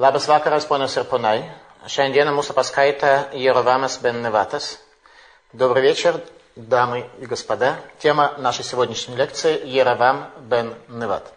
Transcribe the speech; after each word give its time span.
Labas 0.00 0.26
vakaras, 0.26 0.64
ponas 0.64 0.94
ir 0.96 1.02
ponai. 1.04 1.42
Šiandieną 1.84 2.32
mūsų 2.32 2.54
paskaita 2.56 3.08
Jerovamas 3.36 3.98
бен 4.00 4.22
Неватас. 4.24 4.78
Добрый 5.52 5.82
вечер, 5.82 6.16
дамы 6.56 7.10
и 7.18 7.26
господа. 7.26 7.76
Тема 7.98 8.32
нашей 8.38 8.64
сегодняшней 8.64 9.16
лекции– 9.16 9.60
Еровам 9.66 10.30
бен 10.38 10.74
Неват. 10.88 11.30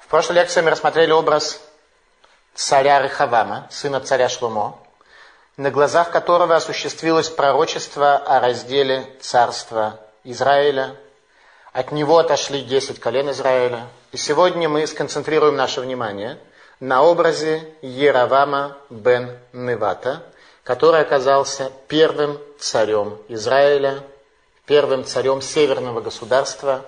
В 0.00 0.08
прошлой 0.08 0.40
лекции 0.40 0.62
мы 0.62 0.70
рассмотрели 0.70 1.12
образ 1.12 1.60
царя 2.54 3.00
Рехавама, 3.00 3.68
сына 3.70 4.00
царя 4.00 4.28
Шлумо, 4.28 4.80
на 5.56 5.70
глазах 5.70 6.10
которого 6.10 6.56
осуществилось 6.56 7.28
пророчество 7.28 8.16
о 8.16 8.40
разделе 8.40 9.06
царства 9.20 10.00
Израиля. 10.24 10.96
От 11.72 11.92
него 11.92 12.18
отошли 12.18 12.62
10 12.62 12.98
колен 12.98 13.30
Израиля. 13.30 13.86
И 14.10 14.16
сегодня 14.16 14.68
мы 14.68 14.88
сконцентрируем 14.88 15.54
наше 15.54 15.80
внимание 15.80 16.40
на 16.82 17.04
образе 17.04 17.62
Еравама 17.80 18.76
бен 18.90 19.38
Невата, 19.52 20.24
который 20.64 21.00
оказался 21.00 21.70
первым 21.86 22.40
царем 22.58 23.18
Израиля, 23.28 24.02
первым 24.66 25.04
царем 25.04 25.42
северного 25.42 26.00
государства, 26.00 26.84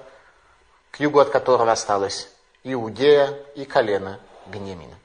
к 0.91 0.99
югу 0.99 1.21
от 1.21 1.31
которого 1.31 1.71
осталась 1.71 2.29
Иудея 2.65 3.39
и 3.55 3.65
колено 3.65 4.19
Бенемина. 4.47 4.97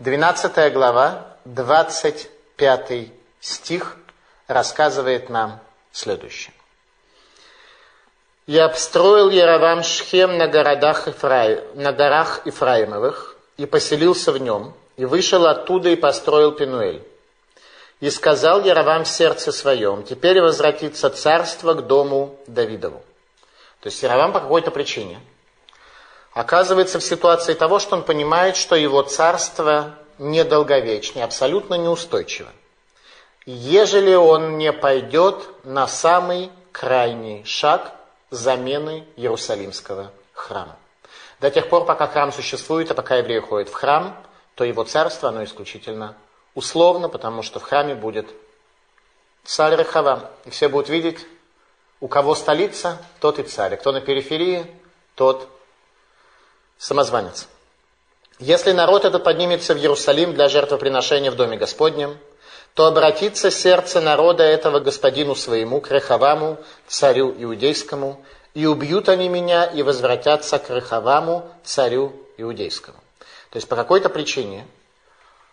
12 0.00 0.70
глава, 0.74 1.38
25 1.46 3.08
стих 3.40 3.96
рассказывает 4.48 5.30
нам 5.30 5.60
следующее. 5.92 6.52
«И 8.46 8.58
обстроил 8.58 9.30
Яровам 9.30 9.82
Шхем 9.82 10.36
на, 10.36 10.46
городах 10.46 11.08
Ифраи, 11.08 11.64
на 11.74 11.92
горах 11.92 12.42
Ифраимовых, 12.44 13.35
и 13.56 13.66
поселился 13.66 14.32
в 14.32 14.38
нем, 14.38 14.74
и 14.96 15.04
вышел 15.04 15.46
оттуда 15.46 15.90
и 15.90 15.96
построил 15.96 16.52
Пинуэль. 16.52 17.02
И 18.00 18.10
сказал 18.10 18.62
Яровам 18.62 19.04
в 19.04 19.08
сердце 19.08 19.52
своем, 19.52 20.02
теперь 20.02 20.40
возвратится 20.40 21.10
царство 21.10 21.74
к 21.74 21.86
дому 21.86 22.38
Давидову». 22.46 23.02
То 23.80 23.88
есть 23.88 24.02
Яровам 24.02 24.32
по 24.32 24.40
какой-то 24.40 24.70
причине– 24.70 25.20
оказывается 26.36 26.98
в 26.98 27.02
ситуации 27.02 27.54
того, 27.54 27.78
что 27.78 27.96
он 27.96 28.02
понимает, 28.02 28.56
что 28.56 28.76
его 28.76 29.00
царство 29.00 29.94
недолговечное, 30.18 31.24
абсолютно 31.24 31.76
неустойчиво. 31.76 32.50
Ежели 33.46 34.14
он 34.14 34.58
не 34.58 34.70
пойдет 34.70 35.48
на 35.64 35.88
самый 35.88 36.50
крайний 36.72 37.42
шаг 37.46 37.90
замены 38.28 39.06
Иерусалимского 39.16 40.12
храма. 40.34 40.76
До 41.40 41.50
тех 41.50 41.68
пор, 41.68 41.84
пока 41.84 42.06
храм 42.06 42.32
существует, 42.32 42.90
а 42.90 42.94
пока 42.94 43.16
евреи 43.16 43.40
ходят 43.40 43.68
в 43.68 43.74
храм, 43.74 44.16
то 44.54 44.64
его 44.64 44.84
царство, 44.84 45.28
оно 45.28 45.44
исключительно 45.44 46.16
условно, 46.54 47.08
потому 47.08 47.42
что 47.42 47.60
в 47.60 47.64
храме 47.64 47.94
будет 47.94 48.26
царь 49.44 49.76
Рехавам. 49.76 50.26
И 50.44 50.50
все 50.50 50.68
будут 50.68 50.88
видеть, 50.88 51.26
у 52.00 52.08
кого 52.08 52.34
столица, 52.34 52.98
тот 53.20 53.38
и 53.38 53.42
царь. 53.42 53.76
Кто 53.76 53.92
на 53.92 54.00
периферии, 54.00 54.66
тот 55.14 55.48
самозванец. 56.78 57.48
Если 58.38 58.72
народ 58.72 59.04
этот 59.04 59.24
поднимется 59.24 59.74
в 59.74 59.78
Иерусалим 59.78 60.34
для 60.34 60.48
жертвоприношения 60.48 61.30
в 61.30 61.36
Доме 61.36 61.56
Господнем, 61.56 62.18
то 62.74 62.86
обратится 62.86 63.50
сердце 63.50 64.02
народа 64.02 64.42
этого 64.42 64.80
господину 64.80 65.34
своему, 65.34 65.80
к 65.80 65.90
Рехаваму, 65.90 66.58
царю 66.86 67.34
иудейскому, 67.38 68.22
и 68.56 68.64
убьют 68.64 69.10
они 69.10 69.28
меня 69.28 69.66
и 69.66 69.82
возвратятся 69.82 70.58
к 70.58 70.70
Рехаваму, 70.70 71.46
царю 71.62 72.14
иудейскому. 72.38 72.96
То 73.50 73.58
есть 73.58 73.68
по 73.68 73.76
какой-то 73.76 74.08
причине 74.08 74.66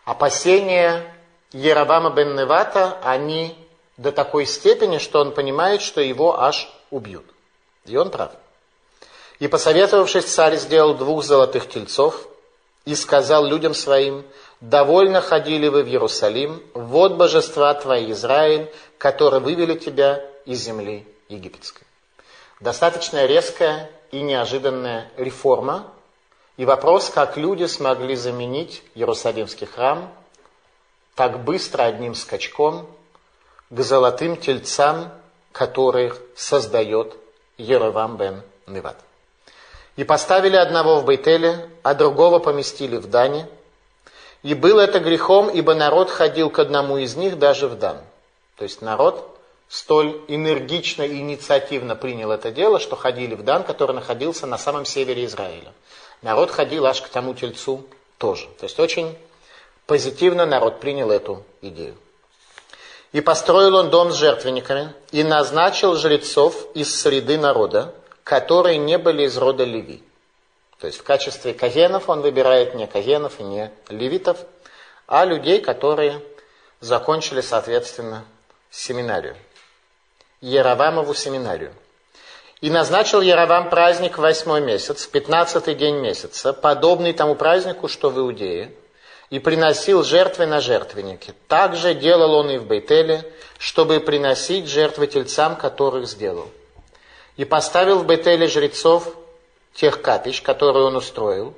опасения 0.06 1.14
Еравама 1.52 2.12
бен 2.12 2.34
Невата, 2.34 2.98
они 3.04 3.58
до 3.98 4.14
такой 4.14 4.46
степени, 4.46 5.00
что 5.00 5.20
он 5.20 5.34
понимает, 5.34 5.82
что 5.82 6.00
его 6.00 6.40
аж 6.40 6.72
убьют. 6.92 7.26
И 7.84 7.98
он 7.98 8.10
прав. 8.10 8.32
И, 9.40 9.50
посоветовавшись, 9.50 10.24
царь 10.24 10.56
сделал 10.56 10.94
двух 10.94 11.26
золотых 11.26 11.68
тельцов 11.68 12.26
и 12.86 12.96
сказал 12.96 13.46
людям 13.46 13.74
своим, 13.74 14.24
«Довольно 14.62 15.20
ходили 15.20 15.68
вы 15.68 15.84
в 15.84 15.90
Иерусалим, 15.90 16.64
вот 16.74 17.16
божества 17.16 17.74
твои, 17.74 18.14
Израиль, 18.14 18.72
которые 18.98 19.42
вывели 19.42 19.78
тебя 19.78 20.24
из 20.46 20.62
земли 20.62 21.06
египетской». 21.28 21.84
Достаточно 22.64 23.26
резкая 23.26 23.90
и 24.12 24.22
неожиданная 24.22 25.10
реформа, 25.18 25.92
и 26.56 26.64
вопрос, 26.64 27.10
как 27.10 27.36
люди 27.36 27.66
смогли 27.66 28.16
заменить 28.16 28.84
Иерусалимский 28.96 29.68
храм 29.68 30.10
так 31.14 31.44
быстро 31.44 31.84
одним 31.84 32.16
скачком 32.16 32.88
к 33.70 33.82
золотым 33.82 34.38
тельцам, 34.38 35.12
которых 35.52 36.22
создает 36.38 37.18
Еровам 37.58 38.16
бен 38.16 38.42
Неват. 38.66 38.96
И 39.98 40.06
поставили 40.06 40.56
одного 40.56 41.02
в 41.02 41.06
Бейтеле, 41.06 41.70
а 41.84 41.94
другого 41.94 42.40
поместили 42.40 42.96
в 42.96 43.10
Дане. 43.10 43.46
И 44.42 44.54
было 44.54 44.80
это 44.80 45.02
грехом, 45.02 45.50
ибо 45.50 45.74
народ 45.74 46.10
ходил 46.10 46.50
к 46.50 46.60
одному 46.60 46.96
из 46.96 47.18
них 47.18 47.38
даже 47.38 47.68
в 47.68 47.78
Дан. 47.78 47.98
То 48.56 48.64
есть 48.64 48.82
народ 48.82 49.33
столь 49.74 50.22
энергично 50.28 51.02
и 51.02 51.18
инициативно 51.18 51.96
принял 51.96 52.30
это 52.30 52.52
дело, 52.52 52.80
что 52.80 52.96
ходили 52.96 53.34
в 53.34 53.42
Дан, 53.42 53.64
который 53.64 53.96
находился 53.96 54.46
на 54.46 54.60
самом 54.60 54.86
севере 54.86 55.26
Израиля. 55.26 55.74
Народ 56.22 56.52
ходил 56.52 56.86
аж 56.86 57.02
к 57.02 57.08
тому 57.08 57.34
тельцу 57.34 57.84
тоже. 58.20 58.46
То 58.60 58.66
есть 58.66 58.80
очень 58.80 59.18
позитивно 59.88 60.46
народ 60.46 60.80
принял 60.80 61.10
эту 61.10 61.44
идею. 61.62 61.96
И 63.14 63.22
построил 63.22 63.76
он 63.76 63.90
дом 63.90 64.12
с 64.12 64.16
жертвенниками, 64.16 64.94
и 65.12 65.24
назначил 65.24 65.96
жрецов 65.96 66.68
из 66.76 66.96
среды 66.96 67.40
народа, 67.40 67.96
которые 68.24 68.78
не 68.78 69.00
были 69.00 69.24
из 69.24 69.36
рода 69.38 69.64
Леви. 69.64 70.04
То 70.78 70.86
есть 70.86 71.00
в 71.00 71.04
качестве 71.04 71.56
кагенов 71.56 72.10
он 72.10 72.22
выбирает 72.22 72.76
не 72.76 72.86
кагенов 72.86 73.40
и 73.40 73.44
не 73.44 73.72
левитов, 73.90 74.38
а 75.08 75.26
людей, 75.26 75.62
которые 75.62 76.22
закончили, 76.80 77.42
соответственно, 77.42 78.24
семинарию. 78.70 79.36
Яровамову 80.48 81.14
семинарию. 81.14 81.74
И 82.62 82.70
назначил 82.70 83.22
Яровам 83.22 83.70
праздник 83.70 84.18
в 84.18 84.22
восьмой 84.22 84.62
месяц, 84.62 85.06
пятнадцатый 85.08 85.76
день 85.76 85.96
месяца, 85.96 86.54
подобный 86.54 87.14
тому 87.14 87.36
празднику, 87.36 87.88
что 87.88 88.10
в 88.10 88.20
Иудее, 88.20 88.72
и 89.30 89.40
приносил 89.40 90.04
жертвы 90.04 90.46
на 90.46 90.62
жертвенники. 90.62 91.34
Также 91.48 91.94
делал 91.94 92.34
он 92.36 92.52
и 92.52 92.58
в 92.58 92.66
Бейтеле, 92.66 93.24
чтобы 93.58 94.00
приносить 94.00 94.68
жертвы 94.68 95.08
тельцам, 95.08 95.56
которых 95.56 96.08
сделал 96.08 96.48
и 97.38 97.46
поставил 97.46 98.00
в 98.00 98.06
Бетеле 98.06 98.48
жрецов 98.48 99.16
тех 99.74 100.02
капищ, 100.02 100.42
которые 100.42 100.86
он 100.86 100.96
устроил, 100.96 101.54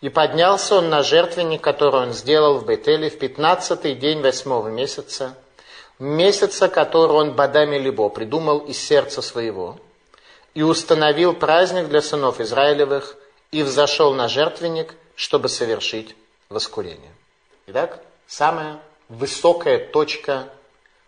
и 0.00 0.08
поднялся 0.08 0.76
он 0.76 0.88
на 0.88 1.02
жертвенник, 1.02 1.60
который 1.60 2.00
он 2.00 2.12
сделал 2.12 2.58
в 2.58 2.66
Бетеле 2.66 3.10
в 3.10 3.18
пятнадцатый 3.18 3.94
день 3.94 4.20
восьмого 4.20 4.68
месяца, 4.68 5.34
месяца, 6.02 6.68
который 6.68 7.12
он 7.12 7.32
Бадами 7.32 7.76
Либо 7.76 8.08
придумал 8.08 8.58
из 8.58 8.78
сердца 8.78 9.22
своего, 9.22 9.78
и 10.52 10.62
установил 10.62 11.32
праздник 11.32 11.88
для 11.88 12.02
сынов 12.02 12.40
Израилевых, 12.40 13.16
и 13.52 13.62
взошел 13.62 14.12
на 14.12 14.28
жертвенник, 14.28 14.94
чтобы 15.14 15.48
совершить 15.48 16.16
воскурение. 16.48 17.12
Итак, 17.66 18.02
самая 18.26 18.80
высокая 19.08 19.78
точка 19.78 20.48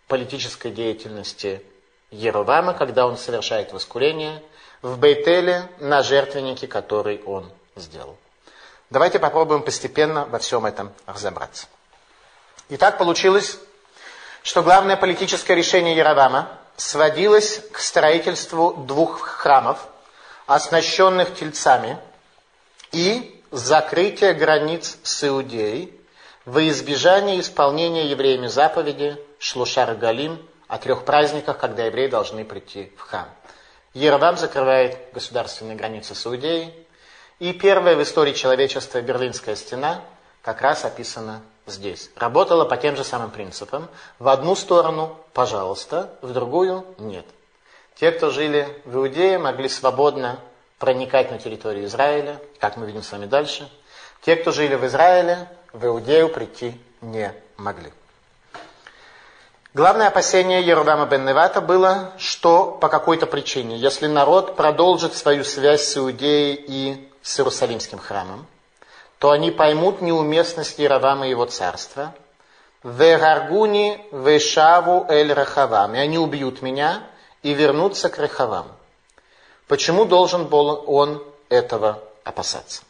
политической 0.07 0.71
деятельности 0.71 1.63
Еровама, 2.11 2.75
когда 2.75 3.07
он 3.07 3.17
совершает 3.17 3.73
воскурение, 3.73 4.43
в 4.83 4.99
Бейтеле 4.99 5.69
на 5.81 6.03
жертвеннике, 6.03 6.69
который 6.69 7.23
он 7.25 7.51
сделал. 7.75 8.17
Давайте 8.91 9.19
попробуем 9.19 9.63
постепенно 9.63 10.27
во 10.27 10.39
всем 10.39 10.67
этом 10.67 10.93
разобраться. 11.07 11.67
И 12.69 12.77
так 12.77 12.99
получилось, 12.99 13.59
что 14.45 14.63
главное 14.63 14.97
политическое 14.97 15.55
решение 15.55 15.97
Яровама 15.97 16.51
сводилось 16.77 17.63
к 17.73 17.79
строительству 17.79 18.75
двух 18.75 19.23
храмов, 19.23 19.89
оснащенных 20.47 21.35
тельцами, 21.35 21.99
и 22.93 23.43
закрытие 23.51 24.35
границ 24.35 24.99
с 25.03 25.25
Иудеей 25.27 25.99
во 26.45 26.69
избежание 26.69 27.41
исполнения 27.41 28.07
евреями 28.11 28.47
заповеди 28.47 29.17
Шлушар 29.39 29.95
Галим 29.95 30.39
о 30.69 30.77
трех 30.77 31.07
праздниках, 31.07 31.59
когда 31.59 31.87
евреи 31.87 32.09
должны 32.09 32.45
прийти 32.45 32.93
в 32.99 33.01
храм. 33.01 33.29
Ервам 33.95 34.37
закрывает 34.37 34.99
государственные 35.15 35.77
границы 35.77 36.15
с 36.15 36.27
Иудеей. 36.27 36.75
И 37.39 37.53
первая 37.55 37.97
в 37.97 38.03
истории 38.03 38.35
человечества 38.35 39.01
Берлинская 39.01 39.57
стена 39.57 40.03
как 40.43 40.61
раз 40.61 40.85
описана 40.85 41.43
здесь. 41.67 42.11
Работала 42.17 42.65
по 42.65 42.77
тем 42.77 42.97
же 42.97 43.05
самым 43.05 43.31
принципам. 43.31 43.89
В 44.19 44.29
одну 44.29 44.55
сторону– 44.55 45.17
пожалуйста, 45.33 46.11
в 46.23 46.33
другую– 46.33 46.85
нет. 46.99 47.27
Те, 47.97 48.11
кто 48.11 48.31
жили 48.31 48.69
в 48.85 48.97
Иудее, 48.97 49.39
могли 49.39 49.69
свободно 49.69 50.39
проникать 50.79 51.31
на 51.31 51.39
территорию 51.39 51.87
Израиля, 51.87 52.41
как 52.59 52.77
мы 52.77 52.87
видим 52.87 53.03
с 53.03 53.13
вами 53.13 53.27
дальше. 53.27 53.71
Те, 54.23 54.37
кто 54.37 54.53
жили 54.53 54.75
в 54.75 54.85
Израиле, 54.87 55.49
в 55.73 55.85
Иудею 55.87 56.29
прийти 56.29 56.81
не 57.01 57.33
могли. 57.57 57.93
Главное 59.75 60.07
опасение 60.07 60.63
Ерубама 60.63 61.07
бен 61.07 61.25
Невата 61.25 61.61
было, 61.61 62.13
что 62.17 62.71
по 62.81 62.89
какой-то 62.89 63.27
причине, 63.27 63.77
если 63.77 64.07
народ 64.07 64.55
продолжит 64.55 65.17
свою 65.17 65.43
связь 65.43 65.83
с 65.85 65.97
Иудеей 65.97 66.55
и 66.55 67.11
с 67.23 67.41
Иерусалимским 67.41 67.99
храмом, 67.99 68.47
то 69.25 69.31
они 69.31 69.51
поймут 69.51 70.03
неуместность 70.03 70.79
Иеровама 70.79 71.27
и 71.27 71.31
его 71.31 71.47
царства. 71.47 72.13
Вераргуни 72.83 74.07
вешаву 74.13 75.07
эль 75.09 75.33
Рахавам. 75.33 75.95
И 75.95 75.99
они 75.99 76.19
убьют 76.19 76.61
меня 76.61 77.03
и 77.43 77.55
вернутся 77.55 78.11
к 78.11 78.19
Рахавам. 78.19 78.71
Почему 79.67 80.05
должен 80.05 80.45
был 80.45 80.85
он 80.87 81.25
этого 81.49 82.03
опасаться? 82.23 82.83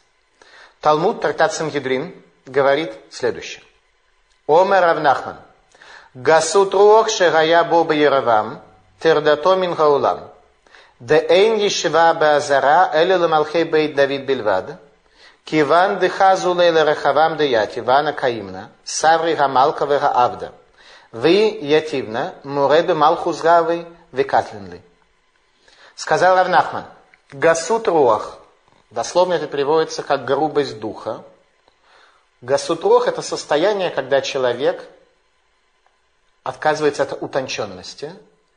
Талмуд, 0.81 1.21
трактат 1.21 1.53
Сангидрин, 1.53 2.13
говорит 2.45 2.91
следующее. 3.11 3.63
Омер 4.45 4.81
Равнахман. 4.81 5.37
Гасутруох 6.15 7.09
шегая 7.09 7.63
боба 7.63 7.93
Яровам, 7.93 8.61
тердато 8.99 9.55
Мин 9.55 9.69
минхаулам. 9.69 10.31
Де 10.99 11.15
эйн 11.29 11.59
ешива 11.59 12.13
базара 12.13 12.91
эле 12.93 13.15
ламалхей 13.15 13.63
бейт 13.63 13.95
Давид 13.95 14.25
бельвад. 14.25 14.81
Киван 15.45 15.99
дехазулейла 15.99 16.83
рахавам 16.83 17.37
деяти, 17.37 17.79
вана 17.79 18.13
каимна, 18.13 18.71
саври 18.83 19.35
гамалка 19.35 19.85
гамалкавы 19.85 20.11
авда. 20.23 20.51
Ви 21.11 21.59
ятивна, 21.61 22.33
муребе 22.43 22.95
малхузгавы 22.95 23.85
викатлинли. 24.11 24.81
Сказал 25.95 26.35
Равнахман, 26.35 26.85
гасут 27.31 27.87
руах, 27.87 28.39
дословно 28.89 29.35
это 29.35 29.45
переводится 29.45 30.01
как 30.01 30.25
грубость 30.25 30.79
духа. 30.79 31.23
Гасут 32.41 32.83
руах 32.83 33.07
это 33.07 33.21
состояние, 33.21 33.91
когда 33.91 34.21
человек 34.21 34.83
отказывается 36.43 37.03
от 37.03 37.21
утонченности. 37.21 38.11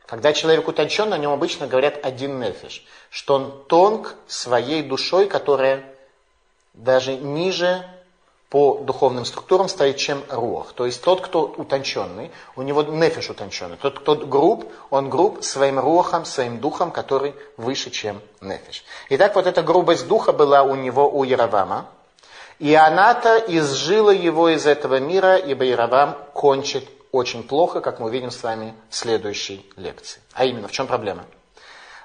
Когда 0.06 0.32
человек 0.32 0.66
утончен, 0.66 1.12
о 1.12 1.18
нем 1.18 1.32
обычно 1.32 1.66
говорят 1.66 2.02
один 2.02 2.40
нефиш, 2.40 2.82
что 3.10 3.34
он 3.34 3.64
тонк 3.66 4.14
своей 4.26 4.82
душой, 4.82 5.26
которая 5.26 5.84
даже 6.78 7.16
ниже 7.16 7.84
по 8.48 8.78
духовным 8.78 9.26
структурам 9.26 9.68
стоит, 9.68 9.96
чем 9.98 10.22
рух. 10.30 10.72
То 10.72 10.86
есть 10.86 11.02
тот, 11.02 11.20
кто 11.20 11.42
утонченный, 11.42 12.30
у 12.56 12.62
него 12.62 12.82
нефиш 12.82 13.28
утонченный. 13.28 13.76
Тот, 13.76 13.98
кто 13.98 14.14
груб, 14.14 14.72
он 14.90 15.10
груб 15.10 15.44
своим 15.44 15.78
рухом, 15.78 16.24
своим 16.24 16.58
духом, 16.58 16.90
который 16.90 17.34
выше, 17.58 17.90
чем 17.90 18.22
нефиш. 18.40 18.84
Итак, 19.10 19.34
вот 19.34 19.46
эта 19.46 19.62
грубость 19.62 20.08
духа 20.08 20.32
была 20.32 20.62
у 20.62 20.74
него, 20.74 21.10
у 21.10 21.24
Яровама. 21.24 21.86
И 22.58 22.74
она-то 22.74 23.36
изжила 23.36 24.10
его 24.10 24.48
из 24.48 24.66
этого 24.66 24.98
мира, 24.98 25.36
ибо 25.36 25.64
Яровам 25.64 26.16
кончит 26.32 26.88
очень 27.12 27.42
плохо, 27.42 27.80
как 27.80 28.00
мы 28.00 28.06
увидим 28.06 28.30
с 28.30 28.42
вами 28.42 28.74
в 28.88 28.96
следующей 28.96 29.64
лекции. 29.76 30.20
А 30.32 30.44
именно, 30.44 30.68
в 30.68 30.72
чем 30.72 30.86
проблема? 30.86 31.24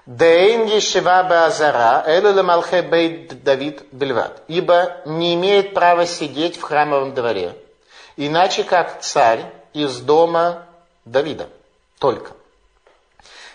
Дейн 0.05 0.65
ешева 0.65 1.23
базара, 1.23 2.03
эле 2.05 2.41
малхе 2.41 2.81
бейт 2.81 3.41
Давид 3.43 3.83
бельват. 3.93 4.41
Ибо 4.47 4.97
не 5.05 5.35
имеет 5.35 5.73
права 5.73 6.05
сидеть 6.05 6.57
в 6.57 6.61
храмовом 6.61 7.13
дворе, 7.13 7.55
иначе 8.17 8.63
как 8.65 9.01
царь 9.01 9.45
из 9.71 10.01
дома 10.01 10.65
Давида. 11.05 11.47
Только. 11.99 12.33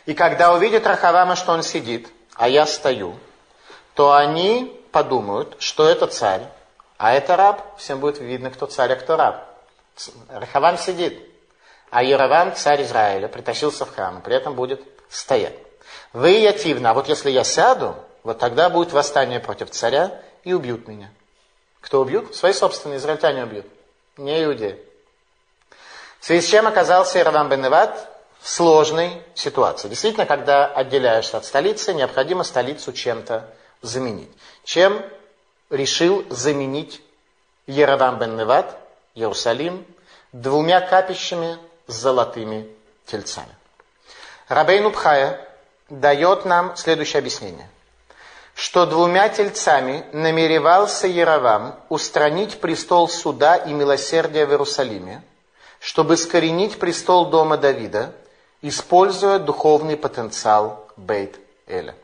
И 0.07 0.15
когда 0.15 0.55
увидит 0.55 0.87
Рахавама, 0.87 1.37
что 1.37 1.53
он 1.53 1.63
сидит, 1.63 2.09
а 2.35 2.49
я 2.49 2.65
стою, 2.65 3.19
то 3.93 4.15
они 4.15 4.75
подумают, 4.91 5.57
что 5.59 5.87
это 5.87 6.07
царь, 6.07 6.43
а 6.97 7.13
это 7.13 7.37
раб. 7.37 7.63
Всем 7.77 8.01
будет 8.01 8.21
видно, 8.21 8.51
кто 8.51 8.65
царь, 8.65 8.93
а 8.93 8.97
кто 8.97 9.17
раб. 9.17 9.45
Рахавам 10.31 10.79
сидит. 10.79 11.21
А 11.91 12.03
Яровам, 12.03 12.55
царь 12.55 12.83
Израиля, 12.83 13.29
притащился 13.29 13.85
в 13.85 13.95
храм, 13.95 14.19
и 14.19 14.23
при 14.23 14.35
этом 14.35 14.55
будет 14.55 14.83
стоять. 15.11 15.68
Вы 16.13 16.47
активно, 16.47 16.91
а 16.91 16.95
вот 16.95 17.09
если 17.09 17.31
я 17.31 17.45
сяду, 17.45 17.95
вот 18.23 18.39
тогда 18.39 18.71
будет 18.71 18.93
восстание 18.93 19.41
против 19.41 19.71
царя 19.71 20.21
и 20.45 20.53
убьют 20.53 20.89
меня. 20.89 21.11
Кто 21.81 22.01
убьют? 22.01 22.35
Свои 22.35 22.53
собственные 22.53 22.99
израильтяне 22.99 23.45
убьют, 23.45 23.67
не 24.17 24.45
иудеи. 24.45 24.83
В 26.21 26.27
связи 26.27 26.47
с 26.47 26.51
чем 26.51 26.67
оказался 26.67 27.21
Иравам 27.21 27.49
бен 27.49 27.63
Неват 27.63 28.09
в 28.41 28.49
сложной 28.49 29.23
ситуации. 29.35 29.89
Действительно, 29.89 30.27
когда 30.27 30.67
отделяешься 30.67 31.37
от 31.37 31.45
столицы, 31.45 31.95
необходимо 31.95 32.43
столицу 32.43 32.93
чем-то 32.93 33.49
заменить. 33.83 34.31
Чем 34.65 35.03
решил 35.71 36.25
заменить 36.31 37.01
Еравам 37.67 38.19
бен 38.19 38.37
Неват, 38.37 38.77
Иерусалим, 39.15 39.87
двумя 40.33 40.81
капищами 40.81 41.59
с 41.87 41.95
золотыми 41.95 42.69
тельцами. 43.07 43.55
Рабейну 44.49 44.91
Пхая 44.91 45.48
дает 45.89 46.45
нам 46.45 46.77
следующее 46.77 47.19
объяснение. 47.19 47.69
Что 48.55 48.87
двумя 48.87 49.29
тельцами 49.29 50.05
намеревался 50.13 51.07
Яровам 51.07 51.79
устранить 51.89 52.61
престол 52.61 53.09
суда 53.09 53.57
и 53.57 53.73
милосердия 53.73 54.47
в 54.47 54.51
Иерусалиме, 54.51 55.23
чтобы 55.79 56.17
скоренить 56.17 56.79
престол 56.79 57.27
дома 57.27 57.57
Давида, 57.57 58.13
используя 58.63 59.39
духовный 59.39 59.97
потенциал 59.97 60.89
Бейт-Эля. 60.97 61.95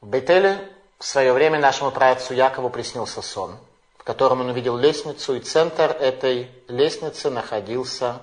В 0.00 0.06
Бейт-Эле 0.06 0.68
в 0.98 1.04
свое 1.04 1.32
время 1.32 1.58
нашему 1.58 1.90
праотцу 1.90 2.34
Якову 2.34 2.70
приснился 2.70 3.20
сон– 3.22 3.58
в 4.04 4.06
котором 4.06 4.42
он 4.42 4.50
увидел 4.50 4.76
лестницу, 4.76 5.34
и 5.34 5.40
центр 5.40 5.90
этой 5.98 6.50
лестницы 6.68 7.30
находился 7.30 8.20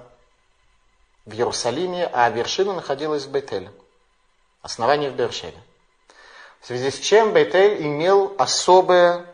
в 1.26 1.34
Иерусалиме, 1.34 2.10
а 2.12 2.30
вершина 2.30 2.74
находилась 2.74 3.26
в 3.26 3.32
Бейтеле, 3.32 3.72
основание 4.62 5.10
в 5.10 5.16
Бершеве. 5.16 5.58
В 6.62 6.68
связи 6.68 6.92
с 6.92 7.00
чем 7.00 7.34
Бейтель 7.34 7.82
имел 7.86 8.36
особое 8.38 9.26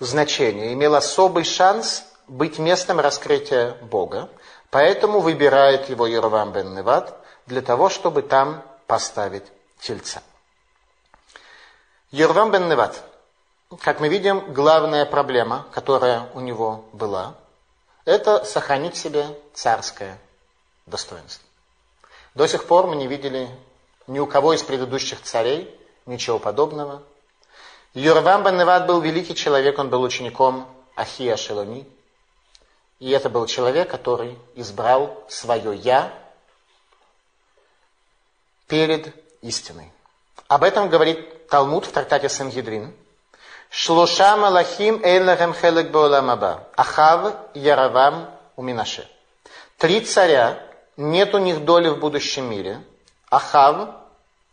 значение, 0.00 0.72
имел 0.72 0.94
особый 0.94 1.44
шанс 1.44 2.04
быть 2.26 2.58
местом 2.58 3.00
раскрытия 3.00 3.74
Бога, 3.82 4.28
поэтому 4.70 5.20
выбирает 5.20 5.88
его 5.88 6.06
Ервам 6.06 6.52
бен 6.52 6.74
Неват 6.74 7.14
для 7.46 7.62
того, 7.62 7.88
чтобы 7.88 8.22
там 8.22 8.62
поставить 8.86 9.44
тельца. 9.80 10.22
Ервам 12.10 12.50
бен 12.50 12.68
Неват– 12.68 13.02
как 13.80 14.00
мы 14.00 14.08
видим, 14.08 14.54
главная 14.54 15.04
проблема, 15.04 15.66
которая 15.72 16.30
у 16.32 16.40
него 16.40 16.86
была, 16.94 17.34
это 18.06 18.42
сохранить 18.44 18.96
себе 18.96 19.26
царское 19.52 20.18
достоинство. 20.88 21.46
До 22.34 22.46
сих 22.46 22.66
пор 22.66 22.86
мы 22.86 22.96
не 22.96 23.06
видели 23.06 23.48
ни 24.06 24.18
у 24.18 24.26
кого 24.26 24.52
из 24.52 24.62
предыдущих 24.62 25.22
царей 25.22 25.74
ничего 26.06 26.38
подобного. 26.38 27.02
Юрвам 27.94 28.44
бен 28.44 28.56
Невад 28.56 28.86
был 28.86 29.00
великий 29.00 29.34
человек, 29.34 29.78
он 29.78 29.90
был 29.90 30.02
учеником 30.02 30.68
Ахия 30.94 31.36
Шеломи. 31.36 31.86
И 32.98 33.10
это 33.10 33.30
был 33.30 33.46
человек, 33.46 33.90
который 33.90 34.36
избрал 34.54 35.24
свое 35.28 35.74
«я» 35.76 36.12
перед 38.66 39.14
истиной. 39.40 39.92
Об 40.48 40.64
этом 40.64 40.88
говорит 40.88 41.48
Талмуд 41.48 41.86
в 41.86 41.92
трактате 41.92 42.28
Сангидрин– 42.28 42.94
Шлоша 43.70 44.36
Малахим 44.36 45.02
Эйлахем 45.04 45.54
Хелек 45.54 45.90
Боуламаба. 45.90 46.64
Ахав, 46.76 47.34
Яравам, 47.54 48.30
Уминаше. 48.56 49.08
Три 49.76 50.00
царя, 50.00 50.58
нет 50.98 51.34
у 51.34 51.38
них 51.38 51.64
доли 51.64 51.88
в 51.88 51.98
будущем 51.98 52.50
мире. 52.50 52.82
Ахав, 53.30 53.88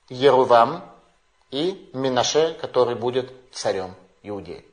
Ерувам 0.08 0.90
и 1.52 1.90
Минаше, 1.92 2.58
который 2.62 2.96
будет 2.96 3.30
царем 3.52 3.94
Иудеи. 4.24 4.64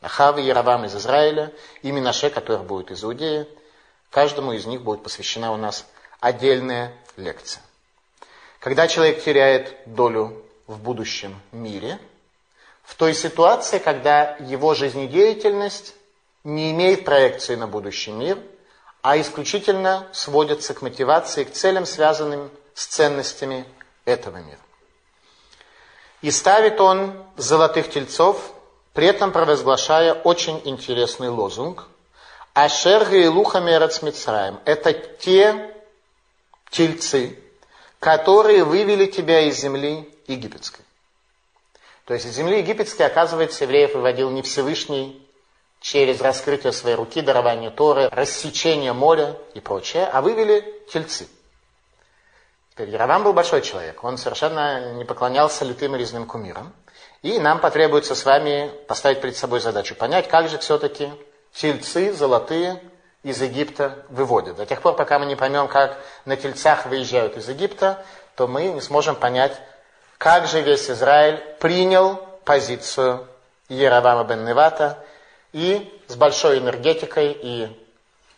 Ахав 0.00 0.38
и 0.38 0.42
Яровам 0.42 0.86
из 0.86 0.96
Израиля 0.96 1.52
и 1.82 1.92
Минаше, 1.92 2.30
который 2.30 2.64
будет 2.64 2.90
из 2.90 3.04
Иудеи. 3.04 3.46
Каждому 4.10 4.52
из 4.52 4.64
них 4.64 4.80
будет 4.80 5.02
посвящена 5.02 5.52
у 5.52 5.58
нас 5.58 5.84
отдельная 6.20 6.94
лекция. 7.18 7.62
Когда 8.60 8.88
человек 8.88 9.22
теряет 9.22 9.76
долю 9.84 10.42
в 10.66 10.78
будущем 10.78 11.38
мире– 11.52 11.98
в 12.86 12.94
той 12.94 13.14
ситуации, 13.14 13.78
когда 13.78 14.36
его 14.36 14.74
жизнедеятельность 14.74 15.94
не 16.44 16.70
имеет 16.70 17.04
проекции 17.04 17.56
на 17.56 17.66
будущий 17.66 18.12
мир, 18.12 18.38
а 19.06 19.20
исключительно 19.20 20.08
сводится 20.10 20.74
к 20.74 20.82
мотивации, 20.82 21.44
к 21.44 21.52
целям, 21.52 21.86
связанным 21.86 22.50
с 22.74 22.86
ценностями 22.86 23.64
этого 24.04 24.38
мира. 24.38 24.58
И 26.22 26.32
ставит 26.32 26.80
он 26.80 27.14
золотых 27.36 27.88
тельцов, 27.88 28.52
при 28.94 29.06
этом 29.06 29.30
провозглашая 29.30 30.12
очень 30.12 30.60
интересный 30.64 31.28
лозунг 31.28 31.86
«Ашер 32.52 33.04
Гаилуха 33.04 33.60
Мерец 33.60 34.02
Мицраем»– 34.02 34.58
это 34.64 34.92
те 34.92 35.72
тельцы, 36.70 37.38
которые 38.00 38.64
вывели 38.64 39.06
тебя 39.06 39.42
из 39.42 39.56
земли 39.56 40.12
египетской. 40.26 40.84
То 42.06 42.14
есть 42.14 42.26
из 42.26 42.32
земли 42.32 42.58
египетской, 42.58 43.02
оказывается, 43.02 43.62
евреев 43.62 43.94
выводил 43.94 44.30
не 44.30 44.42
Всевышний 44.42 45.24
через 45.80 46.20
раскрытие 46.20 46.72
своей 46.72 46.96
руки, 46.96 47.20
дарование 47.20 47.70
Торы, 47.70 48.08
рассечение 48.10 48.92
моря 48.92 49.36
и 49.54 49.60
прочее, 49.60 50.08
а 50.12 50.20
вывели 50.20 50.82
тельцы. 50.92 51.28
Теперь 52.72 52.90
Яровам 52.90 53.24
был 53.24 53.32
большой 53.32 53.62
человек, 53.62 54.04
он 54.04 54.18
совершенно 54.18 54.92
не 54.92 55.04
поклонялся 55.04 55.64
литым 55.64 55.96
и 55.96 55.98
резным 55.98 56.26
кумирам. 56.26 56.72
И 57.22 57.38
нам 57.38 57.60
потребуется 57.60 58.14
с 58.14 58.24
вами 58.24 58.70
поставить 58.86 59.20
перед 59.20 59.36
собой 59.36 59.60
задачу, 59.60 59.94
понять, 59.94 60.28
как 60.28 60.48
же 60.48 60.58
все-таки 60.58 61.10
тельцы 61.54 62.12
золотые 62.12 62.82
из 63.22 63.40
Египта 63.40 64.04
выводят. 64.10 64.56
До 64.56 64.66
тех 64.66 64.82
пор, 64.82 64.94
пока 64.94 65.18
мы 65.18 65.26
не 65.26 65.36
поймем, 65.36 65.68
как 65.68 65.98
на 66.26 66.36
тельцах 66.36 66.86
выезжают 66.86 67.36
из 67.36 67.48
Египта, 67.48 68.04
то 68.36 68.46
мы 68.46 68.64
не 68.64 68.80
сможем 68.80 69.16
понять, 69.16 69.60
как 70.18 70.46
же 70.46 70.60
весь 70.60 70.90
Израиль 70.90 71.38
принял 71.58 72.16
позицию 72.44 73.26
Яровама 73.68 74.24
бен 74.24 74.44
Невата 74.44 75.04
и 75.56 75.90
с 76.06 76.16
большой 76.16 76.58
энергетикой 76.58 77.32
и 77.32 77.68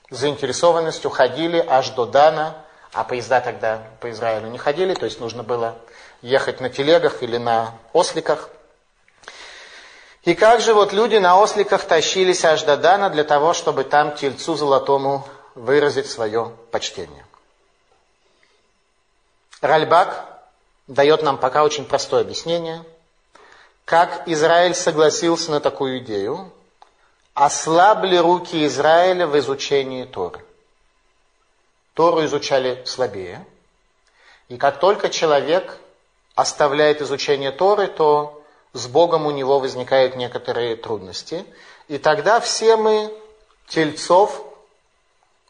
заинтересованностью 0.08 1.10
ходили 1.10 1.58
аж 1.58 1.90
до 1.90 2.06
Дана, 2.06 2.54
а 2.92 3.02
поезда 3.02 3.40
тогда 3.40 3.82
по 4.00 4.08
Израилю 4.12 4.46
не 4.50 4.56
ходили, 4.56 4.94
то 4.94 5.04
есть 5.04 5.18
нужно 5.18 5.42
было 5.42 5.74
ехать 6.22 6.60
на 6.60 6.70
телегах 6.70 7.24
или 7.24 7.36
на 7.36 7.74
осликах. 7.92 8.50
И 10.22 10.36
как 10.36 10.60
же 10.60 10.74
вот 10.74 10.92
люди 10.92 11.16
на 11.16 11.40
осликах 11.40 11.82
тащились 11.82 12.44
аж 12.44 12.62
до 12.62 12.76
Дана 12.76 13.10
для 13.10 13.24
того, 13.24 13.52
чтобы 13.52 13.82
там 13.82 14.14
тельцу 14.14 14.54
золотому 14.54 15.26
выразить 15.56 16.08
свое 16.08 16.52
почтение. 16.70 17.26
Ральбак 19.60 20.24
дает 20.86 21.24
нам 21.24 21.36
пока 21.36 21.64
очень 21.64 21.84
простое 21.84 22.20
объяснение, 22.20 22.84
как 23.84 24.28
Израиль 24.28 24.76
согласился 24.76 25.50
на 25.50 25.58
такую 25.58 25.98
идею, 25.98 26.52
ослабли 27.38 28.16
руки 28.16 28.66
Израиля 28.66 29.28
в 29.28 29.38
изучении 29.38 30.04
Торы. 30.04 30.44
Тору 31.94 32.24
изучали 32.24 32.82
слабее, 32.84 33.46
и 34.48 34.56
как 34.56 34.80
только 34.80 35.08
человек 35.08 35.78
оставляет 36.34 37.00
изучение 37.00 37.52
Торы, 37.52 37.86
то 37.86 38.42
с 38.72 38.88
Богом 38.88 39.26
у 39.26 39.30
него 39.30 39.60
возникают 39.60 40.16
некоторые 40.16 40.74
трудности. 40.74 41.44
И 41.86 41.98
тогда 41.98 42.40
все 42.40 42.76
мы 42.76 43.12
тельцов 43.68 44.42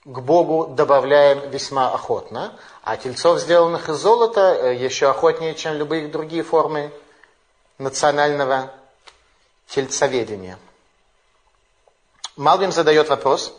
к 0.05 0.19
Богу 0.21 0.67
добавляем 0.67 1.49
весьма 1.51 1.91
охотно, 1.91 2.53
а 2.83 2.99
тельцов, 2.99 3.41
сделанных 3.41 3.89
из 3.89 3.97
золота, 3.97 4.55
э, 4.55 4.75
еще 4.75 5.09
охотнее, 5.09 5.55
чем 5.55 5.75
любые 5.75 6.09
другие 6.09 6.43
формы 6.43 6.91
национального 7.79 8.71
тельцоведения. 9.69 10.59
Малбим 12.39 12.71
задает 12.71 13.09
вопрос, 13.09 13.53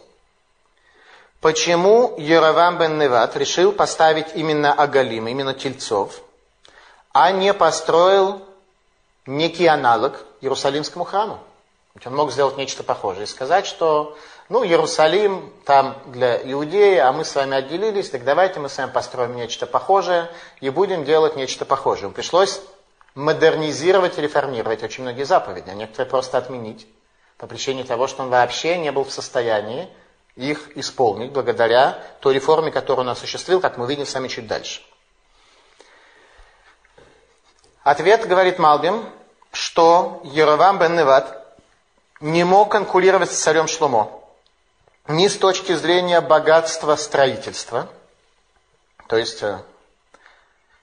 почему 1.41 2.15
Яровам 2.17 2.77
бен 2.77 2.97
Неват 2.97 3.35
решил 3.35 3.73
поставить 3.73 4.27
именно 4.35 4.71
Агалим, 4.71 5.27
именно 5.27 5.53
тельцов, 5.53 6.21
а 7.11 7.33
не 7.33 7.53
построил 7.53 8.41
некий 9.25 9.67
аналог 9.67 10.23
Иерусалимскому 10.39 11.03
храму? 11.03 11.39
Ведь 11.93 12.07
он 12.07 12.15
мог 12.15 12.31
сделать 12.31 12.55
нечто 12.55 12.83
похожее 12.83 13.25
и 13.25 13.27
сказать, 13.27 13.65
что 13.65 14.17
ну, 14.47 14.63
Иерусалим 14.63 15.51
там 15.65 15.97
для 16.05 16.37
Иудеи, 16.37 16.99
а 16.99 17.11
мы 17.11 17.25
с 17.25 17.35
вами 17.35 17.57
отделились, 17.57 18.09
так 18.09 18.23
давайте 18.23 18.61
мы 18.61 18.69
с 18.69 18.77
вами 18.77 18.91
построим 18.91 19.35
нечто 19.35 19.67
похожее 19.67 20.31
и 20.61 20.69
будем 20.69 21.03
делать 21.03 21.35
нечто 21.35 21.65
похожее. 21.65 22.11
Пришлось 22.11 22.61
модернизировать 23.13 24.17
и 24.17 24.21
реформировать 24.21 24.83
очень 24.83 25.03
многие 25.03 25.23
заповеди, 25.23 25.69
а 25.69 25.73
некоторые 25.73 26.09
просто 26.09 26.37
отменить 26.37 26.87
по 27.39 27.47
причине 27.47 27.85
того, 27.85 28.07
что 28.07 28.21
он 28.21 28.29
вообще 28.29 28.77
не 28.77 28.91
был 28.91 29.05
в 29.05 29.11
состоянии 29.11 29.87
их 30.35 30.77
исполнить 30.77 31.31
благодаря 31.31 32.03
той 32.19 32.35
реформе, 32.35 32.69
которую 32.69 33.05
он 33.05 33.09
осуществил, 33.09 33.61
как 33.61 33.77
мы 33.77 33.87
видим 33.87 34.05
с 34.05 34.13
вами 34.13 34.27
чуть 34.27 34.45
дальше. 34.45 34.81
Ответ, 37.83 38.27
говорит 38.27 38.59
Малбим, 38.59 39.09
что 39.53 40.21
Еровам 40.25 40.79
бен 40.79 40.97
Неват 40.97 41.57
не 42.19 42.43
мог 42.43 42.71
конкурировать 42.71 43.31
с 43.31 43.39
царем 43.39 43.67
Шломо 43.67 44.11
ни 45.07 45.27
с 45.27 45.37
точки 45.37 45.73
зрения 45.73 46.19
богатства 46.19 46.97
строительства, 46.97 47.87
то 49.07 49.17
есть 49.17 49.41
э, 49.41 49.63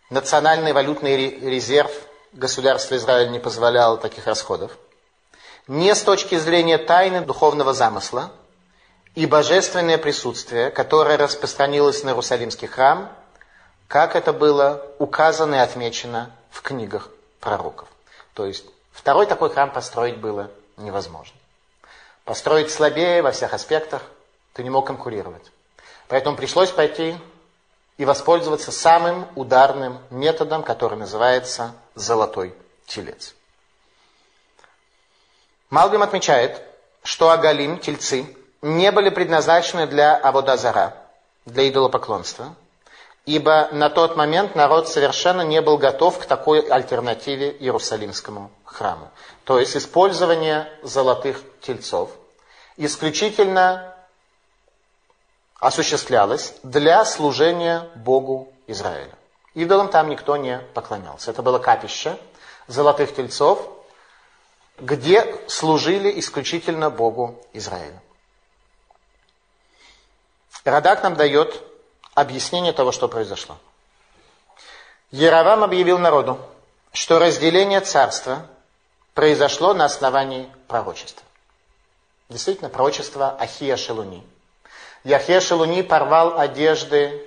национальный 0.08 0.72
валютный 0.72 1.16
резерв 1.38 1.92
государства 2.32 2.96
Израиль 2.96 3.30
не 3.30 3.38
позволял 3.38 3.98
таких 3.98 4.26
расходов, 4.26 4.76
ни 5.68 5.92
с 5.92 6.02
точки 6.02 6.36
зрения 6.36 6.78
тайны 6.78 7.22
духовного 7.22 7.72
замысла 7.74 8.30
и 9.14 9.26
божественное 9.26 9.98
присутствие, 9.98 10.70
которое 10.70 11.16
распространилось 11.16 12.02
на 12.04 12.10
Иерусалимский 12.10 12.68
храм, 12.68 13.10
как 13.88 14.16
это 14.16 14.32
было 14.32 14.84
указано 14.98 15.56
и 15.56 15.58
отмечено 15.58 16.30
в 16.50 16.62
книгах 16.62 17.10
пророков. 17.40 17.88
То 18.34 18.46
есть 18.46 18.64
второй 18.92 19.26
такой 19.26 19.50
храм 19.50 19.72
построить 19.72 20.18
было 20.18 20.50
невозможно. 20.76 21.36
Построить 22.24 22.70
слабее 22.70 23.22
во 23.22 23.30
всех 23.30 23.54
аспектах, 23.54 24.02
ты 24.52 24.64
не 24.64 24.70
мог 24.70 24.86
конкурировать. 24.86 25.52
Поэтому 26.08 26.36
пришлось 26.36 26.70
пойти 26.70 27.16
и 27.98 28.04
воспользоваться 28.04 28.72
самым 28.72 29.26
ударным 29.36 29.98
методом, 30.10 30.62
который 30.62 30.98
называется 30.98 31.72
золотой 31.94 32.54
телец. 32.86 33.35
Малбим 35.76 36.02
отмечает, 36.02 36.62
что 37.02 37.28
агалим, 37.28 37.78
тельцы, 37.78 38.34
не 38.62 38.90
были 38.90 39.10
предназначены 39.10 39.86
для 39.86 40.16
Аводазара, 40.16 40.96
для 41.44 41.68
идолопоклонства, 41.68 42.54
ибо 43.26 43.68
на 43.72 43.90
тот 43.90 44.16
момент 44.16 44.54
народ 44.54 44.88
совершенно 44.88 45.42
не 45.42 45.60
был 45.60 45.76
готов 45.76 46.18
к 46.18 46.24
такой 46.24 46.60
альтернативе 46.60 47.54
Иерусалимскому 47.60 48.50
храму. 48.64 49.10
То 49.44 49.60
есть 49.60 49.76
использование 49.76 50.66
золотых 50.82 51.42
тельцов 51.60 52.08
исключительно 52.78 53.94
осуществлялось 55.60 56.54
для 56.62 57.04
служения 57.04 57.86
Богу 57.96 58.50
Израиля. 58.66 59.12
Идолам 59.52 59.88
там 59.88 60.08
никто 60.08 60.38
не 60.38 60.58
поклонялся. 60.72 61.32
Это 61.32 61.42
было 61.42 61.58
капище 61.58 62.16
золотых 62.66 63.14
тельцов, 63.14 63.75
где 64.78 65.40
служили 65.48 66.18
исключительно 66.20 66.90
Богу 66.90 67.40
Израиля. 67.52 68.02
Радак 70.64 71.02
нам 71.02 71.14
дает 71.14 71.62
объяснение 72.14 72.72
того, 72.72 72.92
что 72.92 73.08
произошло. 73.08 73.58
Яровам 75.10 75.62
объявил 75.62 75.98
народу, 75.98 76.38
что 76.92 77.18
разделение 77.18 77.80
царства 77.80 78.46
произошло 79.14 79.74
на 79.74 79.84
основании 79.84 80.50
пророчества. 80.66 81.22
Действительно, 82.28 82.68
пророчество 82.68 83.36
Ахия 83.38 83.76
Шелуни– 83.76 84.26
Яхе 85.06 85.38
Шелуни 85.38 85.82
порвал 85.82 86.36
одежды 86.36 87.24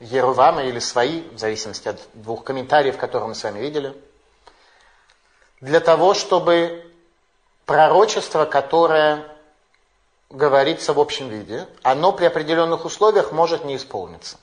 Ерувама 0.00 0.64
или 0.64 0.80
свои, 0.80 1.22
в 1.30 1.38
зависимости 1.38 1.86
от 1.86 2.00
двух 2.12 2.42
комментариев, 2.42 2.98
которые 2.98 3.28
мы 3.28 3.34
с 3.36 3.44
вами 3.44 3.60
видели, 3.60 3.94
для 5.60 5.80
того, 5.80 6.14
чтобы 6.14 6.84
пророчество, 7.66 8.44
которое 8.44 9.24
говорится 10.30 10.92
в 10.92 11.00
общем 11.00 11.28
виде, 11.28 11.66
оно 11.82 12.12
при 12.12 12.26
определенных 12.26 12.84
условиях 12.84 13.32
может 13.32 13.64
не 13.64 13.76
исполниться. 13.76 14.36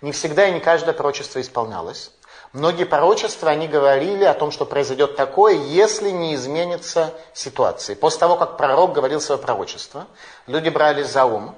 Не 0.00 0.12
всегда 0.12 0.48
и 0.48 0.52
не 0.52 0.60
каждое 0.60 0.92
пророчество 0.92 1.40
исполнялось. 1.40 2.12
Многие 2.52 2.84
пророчества, 2.84 3.50
они 3.50 3.68
говорили 3.68 4.24
о 4.24 4.32
том, 4.32 4.50
что 4.50 4.64
произойдет 4.64 5.16
такое, 5.16 5.54
если 5.54 6.10
не 6.10 6.34
изменится 6.34 7.12
ситуация. 7.34 7.94
После 7.94 8.20
того, 8.20 8.36
как 8.36 8.56
пророк 8.56 8.92
говорил 8.92 9.20
свое 9.20 9.40
пророчество, 9.40 10.06
люди 10.46 10.70
брались 10.70 11.08
за 11.08 11.24
ум, 11.26 11.54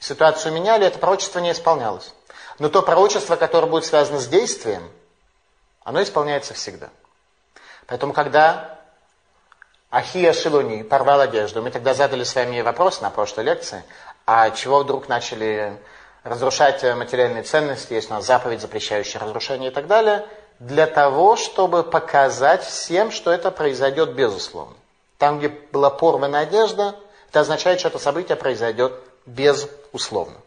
ситуацию 0.00 0.52
меняли, 0.52 0.86
это 0.86 0.98
пророчество 0.98 1.38
не 1.38 1.52
исполнялось. 1.52 2.12
Но 2.58 2.68
то 2.68 2.82
пророчество, 2.82 3.36
которое 3.36 3.68
будет 3.68 3.84
связано 3.84 4.18
с 4.18 4.26
действием, 4.26 4.90
оно 5.84 6.02
исполняется 6.02 6.54
всегда. 6.54 6.90
Поэтому, 7.92 8.14
когда 8.14 8.78
Ахия 9.90 10.32
Шилуни 10.32 10.82
порвал 10.82 11.20
одежду, 11.20 11.60
мы 11.60 11.70
тогда 11.70 11.92
задали 11.92 12.24
с 12.24 12.34
вами 12.34 12.62
вопрос 12.62 13.02
на 13.02 13.10
прошлой 13.10 13.44
лекции, 13.44 13.84
а 14.26 14.48
чего 14.50 14.78
вдруг 14.78 15.10
начали 15.10 15.76
разрушать 16.24 16.82
материальные 16.82 17.42
ценности, 17.42 17.92
есть 17.92 18.10
у 18.10 18.14
нас 18.14 18.24
заповедь, 18.24 18.62
запрещающая 18.62 19.20
разрушение 19.20 19.70
и 19.70 19.74
так 19.74 19.88
далее, 19.88 20.26
для 20.58 20.86
того, 20.86 21.36
чтобы 21.36 21.82
показать 21.82 22.64
всем, 22.64 23.10
что 23.10 23.30
это 23.30 23.50
произойдет 23.50 24.14
безусловно. 24.14 24.74
Там, 25.18 25.38
где 25.38 25.50
была 25.50 25.90
порвана 25.90 26.38
одежда, 26.38 26.96
это 27.28 27.40
означает, 27.40 27.78
что 27.78 27.88
это 27.88 27.98
событие 27.98 28.36
произойдет 28.36 28.94
безусловно. 29.26 30.38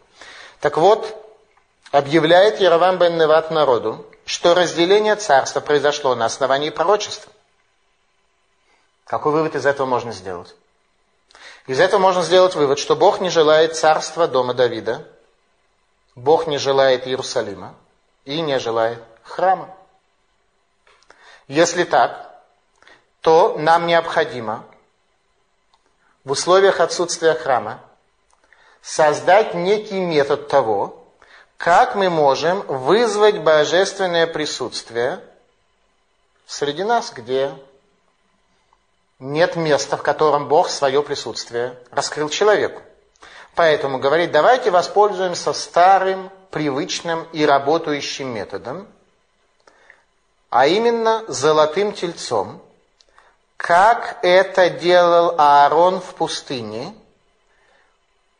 Так 0.61 0.77
вот, 0.77 1.15
объявляет 1.91 2.59
Яровам 2.59 2.97
бен 2.97 3.19
Неват 3.19 3.51
народу, 3.51 4.03
что 4.25 4.55
разделение 4.55 5.15
царства 5.15 5.59
произошло 5.59 6.15
на 6.15 6.25
основании 6.25 6.71
пророчества. 6.71 7.31
Какой 9.05 9.31
вывод 9.31 9.55
из 9.55 9.65
этого 9.65 9.87
можно 9.87 10.11
сделать? 10.11 10.55
Из 11.67 11.79
этого 11.79 11.99
можно 11.99 12.21
сделать 12.21 12.55
вывод, 12.55 12.79
что 12.79 12.95
Бог 12.95 13.21
не 13.21 13.29
желает 13.29 13.75
царства 13.75 14.27
дома 14.27 14.53
Давида, 14.53 15.07
Бог 16.15 16.47
не 16.47 16.57
желает 16.57 17.07
Иерусалима 17.07 17.75
и 18.23 18.41
не 18.41 18.59
желает 18.59 18.99
храма. 19.23 19.75
Если 21.47 21.83
так, 21.83 22.43
то 23.21 23.55
нам 23.57 23.87
необходимо 23.87 24.63
в 26.23 26.31
условиях 26.31 26.79
отсутствия 26.79 27.33
храма 27.33 27.79
создать 28.81 29.53
некий 29.53 29.99
метод 29.99 30.47
того, 30.47 31.03
как 31.57 31.95
мы 31.95 32.09
можем 32.09 32.61
вызвать 32.61 33.39
божественное 33.39 34.27
присутствие 34.27 35.19
среди 36.45 36.83
нас, 36.83 37.11
где 37.11 37.55
нет 39.19 39.55
места, 39.55 39.97
в 39.97 40.03
котором 40.03 40.47
Бог 40.47 40.69
свое 40.69 41.01
присутствие 41.01 41.77
раскрыл 41.91 42.29
человеку. 42.29 42.81
Поэтому 43.55 43.99
говорит, 43.99 44.31
давайте 44.31 44.71
воспользуемся 44.71 45.53
старым, 45.53 46.29
привычным 46.51 47.23
и 47.31 47.45
работающим 47.45 48.27
методом, 48.29 48.87
а 50.49 50.67
именно 50.67 51.23
золотым 51.27 51.93
тельцом, 51.93 52.61
как 53.57 54.19
это 54.21 54.69
делал 54.69 55.35
Аарон 55.37 55.99
в 55.99 56.13
пустыне, 56.15 56.95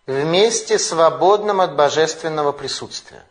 вместе 0.05 0.77
свободным 0.77 1.61
от 1.61 1.75
божественного 1.75 2.51
присутствия. 2.51 3.25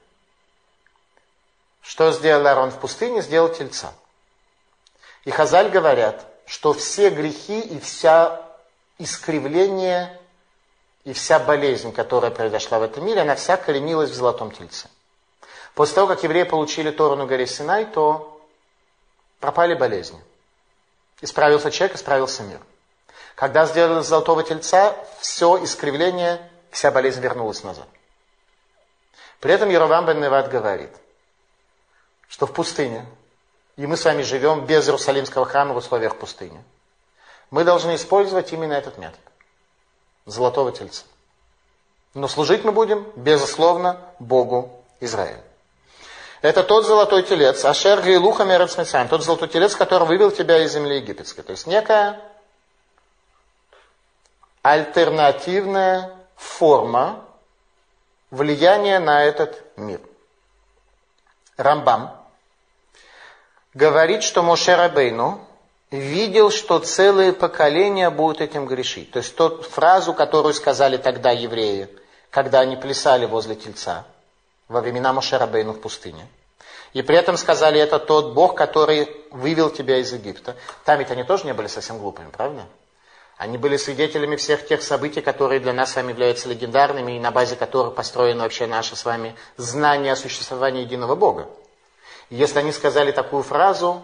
Что 1.83 2.11
сделал 2.13 2.47
Аарон 2.47 2.71
в 2.71 2.79
пустыне? 2.79 3.23
Сделал 3.23 3.51
тельца. 3.51 3.93
И 5.25 5.31
Хазаль 5.31 5.71
говорят, 5.71 6.27
что 6.47 6.73
все 6.73 7.11
грехи 7.11 7.61
и 7.61 7.79
вся 7.79 8.41
искривление 8.99 10.21
и 11.05 11.13
вся 11.13 11.39
болезнь, 11.39 11.93
которая 11.93 12.31
произошла 12.31 12.79
в 12.79 12.83
этом 12.83 13.05
мире, 13.05 13.21
она 13.23 13.35
вся 13.35 13.57
коренилась 13.57 14.11
в 14.11 14.15
золотом 14.15 14.51
тельце. 14.51 14.89
После 15.75 15.97
того, 15.97 16.07
как 16.07 16.23
евреи 16.23 16.45
получили 16.45 16.91
Тору 16.91 17.17
на 17.17 17.27
горе 17.27 17.47
Синай, 17.47 17.85
то 17.85 18.41
пропали 19.41 19.75
болезни. 19.75 20.23
Исправился 21.21 21.71
человек, 21.71 21.97
исправился 21.97 22.43
мир. 22.43 22.61
Когда 23.35 23.67
сделали 23.67 24.03
золотого 24.03 24.43
тельца, 24.45 24.97
все 25.21 25.63
искривление, 25.63 26.51
вся 26.71 26.91
болезнь 26.91 27.21
вернулась 27.21 27.65
назад. 27.65 27.89
При 29.41 29.53
этом 29.53 29.69
Яровам 29.69 30.07
бен 30.07 30.21
Неват 30.21 30.49
говорит, 30.49 30.91
что 32.29 32.47
в 32.47 32.53
пустыне, 32.53 33.05
и 33.77 33.87
мы 33.87 33.97
с 33.97 34.05
вами 34.05 34.23
живем 34.23 34.67
без 34.67 34.87
Иерусалимского 34.87 35.47
храма 35.47 35.75
в 35.75 35.79
условиях 35.79 36.17
пустыни, 36.17 36.63
мы 37.51 37.65
должны 37.65 37.97
использовать 37.97 38.53
именно 38.53 38.73
этот 38.73 38.99
метод 38.99 39.21
золотого 40.27 40.73
тельца. 40.73 41.05
Но 42.15 42.29
служить 42.29 42.65
мы 42.65 42.73
будем, 42.73 43.07
безусловно, 43.17 43.99
Богу 44.19 44.85
Израиля. 45.01 45.43
Это 46.43 46.63
тот 46.63 46.87
золотой 46.87 47.23
телец, 47.23 47.65
Ашер 47.65 48.03
Гейлуха 48.03 48.45
Мерецмецаем, 48.45 49.09
тот 49.09 49.25
золотой 49.25 49.49
телец, 49.49 49.75
который 49.75 50.07
вывел 50.07 50.31
тебя 50.31 50.63
из 50.63 50.73
земли 50.73 50.97
египетской. 50.97 51.43
То 51.43 51.53
есть 51.53 51.67
некая 51.67 52.21
альтернативная 54.63 56.15
форма 56.37 57.25
влияния 58.31 58.99
на 58.99 59.25
этот 59.25 59.63
мир. 59.77 60.01
Рамбам 61.57 62.24
говорит, 63.75 64.23
что 64.23 64.43
Моше 64.43 64.75
Рабейну 64.77 65.41
видел, 65.91 66.51
что 66.51 66.79
целые 66.79 67.33
поколения 67.33 68.11
будут 68.11 68.41
этим 68.41 68.67
грешить. 68.67 69.11
То 69.11 69.19
есть 69.19 69.35
тот 69.37 69.67
фразу, 69.67 70.15
которую 70.15 70.55
сказали 70.55 70.97
тогда 70.97 71.31
евреи, 71.31 71.89
когда 72.31 72.61
они 72.61 72.77
плясали 72.77 73.27
возле 73.27 73.55
тельца, 73.55 74.05
во 74.69 74.81
времена 74.81 75.13
Мошерабейну 75.13 75.73
в 75.73 75.81
пустыне. 75.81 76.27
И 76.93 77.03
при 77.03 77.17
этом 77.17 77.37
сказали, 77.37 77.81
это 77.81 77.99
тот 77.99 78.35
Бог, 78.35 78.57
который 78.57 79.09
вывел 79.33 79.71
тебя 79.71 79.99
из 79.99 80.13
Египта. 80.13 80.57
Там 80.85 80.99
ведь 80.99 81.11
они 81.11 81.25
тоже 81.25 81.45
не 81.45 81.53
были 81.53 81.67
совсем 81.67 81.99
глупыми, 81.99 82.31
правда? 82.31 82.67
Они 83.37 83.59
были 83.59 83.77
свидетелями 83.77 84.37
всех 84.37 84.67
тех 84.67 84.81
событий, 84.81 85.21
которые 85.21 85.59
для 85.59 85.73
нас 85.73 85.91
с 85.91 85.97
вами 85.97 86.13
являются 86.13 86.49
легендарными, 86.49 87.17
и 87.17 87.21
на 87.21 87.33
базе 87.33 87.57
которых 87.57 87.97
построено 87.97 88.45
вообще 88.45 88.67
наше 88.67 88.95
с 88.95 89.05
вами 89.05 89.35
знание 89.57 90.13
о 90.13 90.17
существовании 90.17 90.83
единого 90.83 91.17
Бога. 91.17 91.49
Если 92.31 92.59
они 92.59 92.73
сказали 92.73 93.13
такую 93.13 93.43
фразу, 93.43 94.03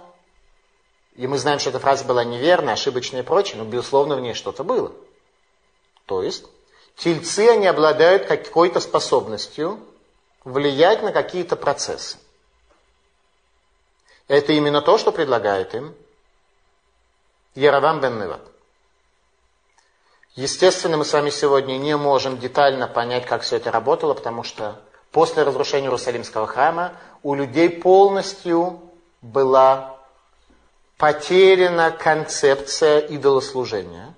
и 1.17 1.27
мы 1.27 1.39
знаем, 1.39 1.59
что 1.59 1.71
эта 1.71 1.79
фраза 1.79 2.05
была 2.05 2.25
неверная, 2.25 2.75
ошибочная 2.75 3.23
и 3.23 3.25
прочее, 3.25 3.59
но, 3.59 3.65
безусловно, 3.65 4.17
в 4.17 4.21
ней 4.21 4.35
что-то 4.35 4.65
было. 4.65 4.93
То 6.07 6.23
есть, 6.23 6.45
тельцы, 6.97 7.49
они 7.49 7.67
обладают 7.67 8.27
какой-то 8.27 8.81
способностью 8.81 9.81
влиять 10.45 11.03
на 11.03 11.13
какие-то 11.13 11.57
процессы. 11.57 12.19
Это 14.29 14.53
именно 14.53 14.81
то, 14.81 14.97
что 14.97 15.13
предлагает 15.13 15.75
им 15.75 15.95
Яровам 17.55 18.01
бен 18.01 18.21
Неват. 18.21 18.43
Естественно, 20.37 20.97
мы 20.97 21.05
с 21.05 21.13
вами 21.13 21.31
сегодня 21.31 21.77
не 21.79 21.97
можем 21.97 22.39
детально 22.39 22.87
понять, 22.87 23.27
как 23.27 23.43
все 23.43 23.57
это 23.57 23.73
работало, 23.73 24.15
потому 24.15 24.45
что 24.45 24.81
после 25.13 25.43
разрушения 25.43 25.87
Иерусалимского 25.87 26.47
храма 26.47 26.93
у 27.23 27.35
людей 27.35 27.69
полностью 27.69 28.81
была 29.23 29.99
потеряна 30.97 31.91
концепция 31.91 33.01
идолослужения, 33.01 34.15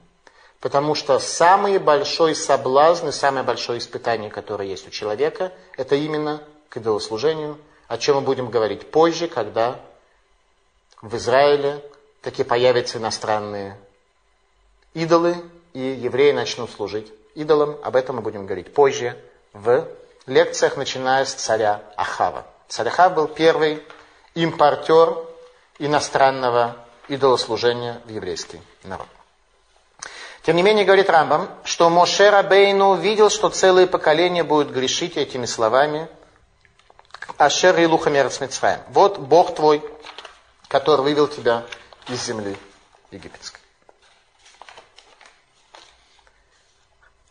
потому 0.60 0.94
что 0.94 1.18
самый 1.18 1.78
большой 1.78 2.34
соблазн 2.34 3.08
и 3.08 3.12
самое 3.12 3.44
большое 3.44 3.78
испытание, 3.78 4.30
которое 4.30 4.68
есть 4.68 4.86
у 4.86 4.90
человека, 4.90 5.52
это 5.76 5.94
именно 5.94 6.42
к 6.68 6.76
идолослужению, 6.78 7.58
о 7.88 7.98
чем 7.98 8.16
мы 8.16 8.22
будем 8.22 8.50
говорить 8.50 8.90
позже, 8.90 9.28
когда 9.28 9.80
в 11.00 11.16
Израиле 11.16 11.84
таки 12.20 12.44
появятся 12.44 12.98
иностранные 12.98 13.78
идолы, 14.94 15.36
и 15.72 15.80
евреи 15.80 16.32
начнут 16.32 16.70
служить 16.70 17.12
идолам. 17.34 17.76
Об 17.82 17.96
этом 17.96 18.16
мы 18.16 18.22
будем 18.22 18.46
говорить 18.46 18.72
позже 18.72 19.16
в 19.52 19.88
лекциях, 20.26 20.76
начиная 20.76 21.24
с 21.24 21.34
царя 21.34 21.82
Ахава. 21.96 22.46
Царь 22.68 22.88
Ахав 22.88 23.14
был 23.14 23.28
первый 23.28 23.82
импортер 24.34 25.16
иностранного 25.78 26.76
идолослужения 27.08 28.00
в 28.04 28.10
еврейский 28.10 28.60
народ. 28.84 29.08
Тем 30.42 30.56
не 30.56 30.62
менее, 30.62 30.84
говорит 30.84 31.08
Рамбам, 31.08 31.48
что 31.64 31.88
Моше 31.88 32.30
Рабейну 32.30 32.96
видел, 32.96 33.30
что 33.30 33.48
целые 33.48 33.86
поколения 33.86 34.42
будут 34.42 34.70
грешить 34.70 35.16
этими 35.16 35.46
словами 35.46 36.08
Ашер 37.38 37.78
и 37.78 37.86
Лухамерец 37.86 38.40
Вот 38.88 39.18
Бог 39.18 39.54
твой, 39.54 39.82
который 40.68 41.02
вывел 41.02 41.28
тебя 41.28 41.64
из 42.08 42.24
земли 42.24 42.56
египетской. 43.10 43.60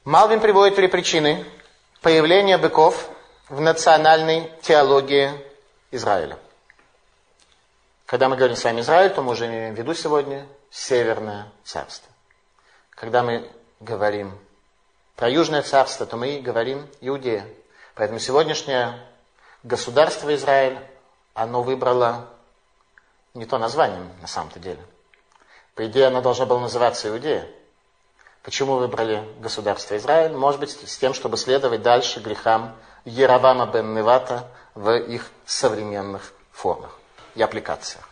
Малвин 0.03 0.39
приводит 0.39 0.75
три 0.75 0.87
причины 0.87 1.45
появления 2.01 2.57
быков 2.57 3.09
в 3.47 3.61
национальной 3.61 4.51
теологии 4.61 5.31
Израиля. 5.91 6.37
Когда 8.05 8.27
мы 8.27 8.35
говорим 8.35 8.57
с 8.57 8.63
вами 8.63 8.81
Израиль, 8.81 9.11
то 9.11 9.21
мы 9.21 9.31
уже 9.31 9.47
имеем 9.47 9.75
в 9.75 9.77
виду 9.77 9.93
сегодня 9.93 10.45
Северное 10.69 11.47
Царство. 11.63 12.11
Когда 12.89 13.23
мы 13.23 13.49
говорим 13.79 14.37
про 15.15 15.29
Южное 15.29 15.61
Царство, 15.61 16.05
то 16.05 16.17
мы 16.17 16.39
говорим 16.39 16.87
Иудея. 16.99 17.47
Поэтому 17.95 18.19
сегодняшнее 18.19 18.99
государство 19.63 20.33
Израиль, 20.35 20.79
оно 21.33 21.61
выбрало 21.61 22.27
не 23.33 23.45
то 23.45 23.57
название 23.57 24.01
на 24.21 24.27
самом-то 24.27 24.59
деле. 24.59 24.81
По 25.75 25.85
идее, 25.85 26.07
оно 26.07 26.21
должно 26.21 26.45
было 26.45 26.59
называться 26.59 27.07
Иудея. 27.07 27.47
Почему 28.43 28.77
выбрали 28.77 29.23
государство 29.39 29.95
Израиль? 29.97 30.31
Может 30.31 30.59
быть, 30.59 30.71
с 30.71 30.97
тем, 30.97 31.13
чтобы 31.13 31.37
следовать 31.37 31.83
дальше 31.83 32.19
грехам 32.19 32.75
Еравама 33.05 33.67
бен 33.67 33.93
Невата 33.93 34.47
в 34.73 34.91
их 34.97 35.29
современных 35.45 36.33
формах 36.51 36.97
и 37.35 37.41
аппликациях. 37.41 38.07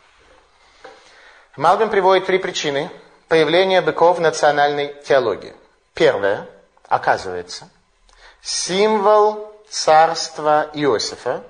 Малбин 1.58 1.90
приводит 1.90 2.28
три 2.28 2.38
причины 2.38 2.92
появления 3.28 3.82
быков 3.82 4.18
в 4.18 4.22
национальной 4.22 4.94
теологии. 5.04 5.56
Первое, 5.94 6.48
оказывается, 6.88 7.70
символ 8.42 9.52
царства 9.70 10.70
Иосифа, 10.74 11.44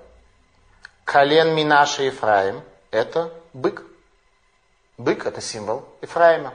колен 1.04 1.54
Минаша 1.54 2.04
Ефраим, 2.04 2.63
это 2.92 3.32
бык. 3.54 3.84
Бык– 4.98 5.26
это 5.28 5.42
символ 5.42 5.86
Ефраима. 6.02 6.54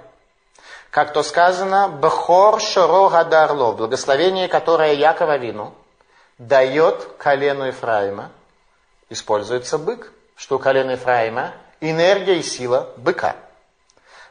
Как 0.95 1.13
то 1.13 1.25
сказано, 1.25 1.89
Бхор 1.89 2.61
Шоро 2.61 3.09
Гадарло, 3.09 3.73
благословение, 3.73 4.47
которое 4.47 4.93
Якова 4.93 5.39
Вину 5.39 5.75
дает 6.39 7.17
колену 7.19 7.65
Ефраима, 7.65 8.31
используется 9.11 9.77
бык 9.77 10.13
что 10.37 10.55
у 10.55 10.59
колена 10.61 10.93
Ефраима 10.93 11.51
энергия 11.81 12.39
и 12.39 12.45
сила 12.45 12.91
быка. 12.97 13.35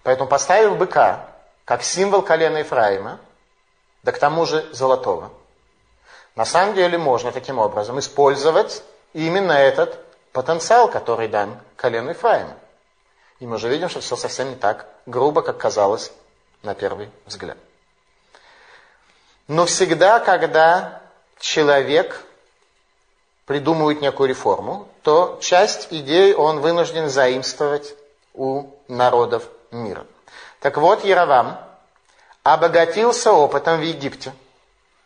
Поэтому 0.04 0.30
поставив 0.30 0.78
быка 0.78 1.28
как 1.66 1.84
символ 1.84 2.22
колена 2.22 2.60
Ефраима, 2.60 3.20
да 4.04 4.14
к 4.14 4.18
тому 4.18 4.46
же 4.46 4.66
золотого. 4.72 5.32
На 6.38 6.46
самом 6.46 6.76
деле 6.76 6.98
можно 6.98 7.34
таким 7.34 7.60
образом 7.60 8.00
использовать 8.00 8.84
именно 9.12 9.52
этот 9.52 10.00
потенциал, 10.32 10.90
который 10.90 11.28
дан 11.28 11.60
колену 11.76 12.12
Ефраима. 12.12 12.56
И 13.42 13.46
мы 13.46 13.58
уже 13.58 13.68
видим, 13.68 13.90
что 13.90 14.00
все 14.00 14.16
совсем 14.16 14.52
не 14.52 14.56
так 14.56 14.86
грубо, 15.06 15.42
как 15.42 15.58
казалось 15.58 16.14
на 16.64 16.74
первый 16.74 17.12
взгляд. 17.26 17.58
Но 19.48 19.66
всегда, 19.66 20.20
когда 20.20 21.02
человек 21.40 22.24
придумывает 23.46 24.02
некую 24.02 24.30
реформу, 24.30 24.88
то 25.04 25.38
часть 25.42 25.90
идей 25.92 26.34
он 26.34 26.62
вынужден 26.62 27.10
заимствовать 27.10 27.94
у 28.34 28.68
народов 28.88 29.48
мира. 29.72 30.06
Так 30.62 30.78
вот, 30.78 31.04
Яровам 31.04 31.60
обогатился 32.44 33.34
опытом 33.34 33.80
в 33.80 33.84
Египте, 33.84 34.34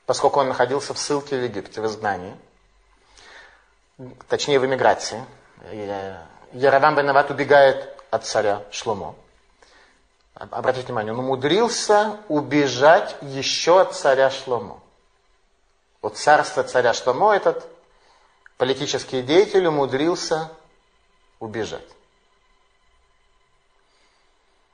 поскольку 0.05 0.39
он 0.39 0.49
находился 0.49 0.93
в 0.93 0.99
ссылке 0.99 1.37
в 1.37 1.43
Египте, 1.43 1.81
в 1.81 1.87
изгнании, 1.87 2.35
точнее 4.27 4.59
в 4.59 4.65
эмиграции. 4.65 5.25
Яровам 6.53 6.95
Бенават 6.95 7.31
убегает 7.31 7.89
от 8.11 8.25
царя 8.25 8.63
Шломо. 8.71 9.15
Обратите 10.39 10.85
внимание, 10.87 11.13
он 11.13 11.19
умудрился 11.19 12.19
убежать 12.27 13.15
еще 13.21 13.81
от 13.81 13.95
царя 13.95 14.29
Шломо. 14.29 14.79
Вот 16.01 16.15
царство 16.15 16.63
царя 16.63 16.93
Шломо 16.93 17.35
этот 17.35 17.65
политический 18.57 19.23
деятель 19.23 19.65
умудрился 19.65 20.51
убежать. 21.39 21.87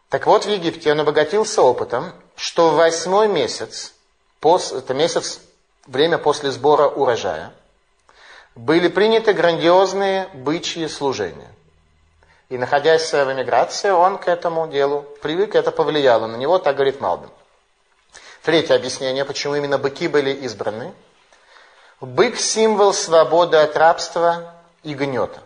Так 0.10 0.28
вот, 0.28 0.45
в 0.45 0.49
Египте 0.49 0.91
он 0.91 0.99
обогатился 0.99 1.62
опытом, 1.62 2.13
что 2.36 2.69
в 2.69 2.76
восьмой 2.76 3.30
месяц, 3.30 3.93
это 4.41 4.93
месяц, 4.93 5.39
время 5.88 6.17
после 6.17 6.52
сбора 6.52 6.88
урожая, 6.89 7.54
были 8.54 8.89
приняты 8.89 9.32
грандиозные 9.32 10.28
бычьи 10.34 10.88
служения. 10.88 11.49
И 12.49 12.58
находясь 12.58 13.12
в 13.12 13.32
эмиграции, 13.32 13.89
он 13.89 14.17
к 14.17 14.27
этому 14.27 14.67
делу 14.67 15.01
привык, 15.21 15.56
это 15.56 15.71
повлияло 15.71 16.27
на 16.27 16.36
него, 16.36 16.60
так 16.60 16.75
говорит 16.75 16.99
Малбин. 16.99 17.29
Третье 18.43 18.75
объяснение, 18.75 19.23
почему 19.25 19.56
именно 19.56 19.77
быки 19.77 20.08
были 20.08 20.32
избраны. 20.32 20.93
Бык– 22.01 22.36
символ 22.38 22.93
свободы 22.93 23.58
от 23.58 23.77
рабства 23.77 24.53
и 24.84 24.93
гнета. 24.93 25.41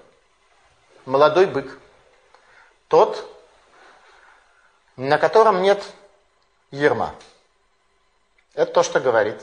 Молодой 1.05 1.45
бык. 1.45 1.79
Тот, 2.87 3.23
на 4.95 5.19
котором 5.19 5.61
нет 5.61 5.83
ерма. 6.71 7.13
Это 8.55 8.73
то, 8.73 8.83
что 8.83 8.99
говорит 8.99 9.39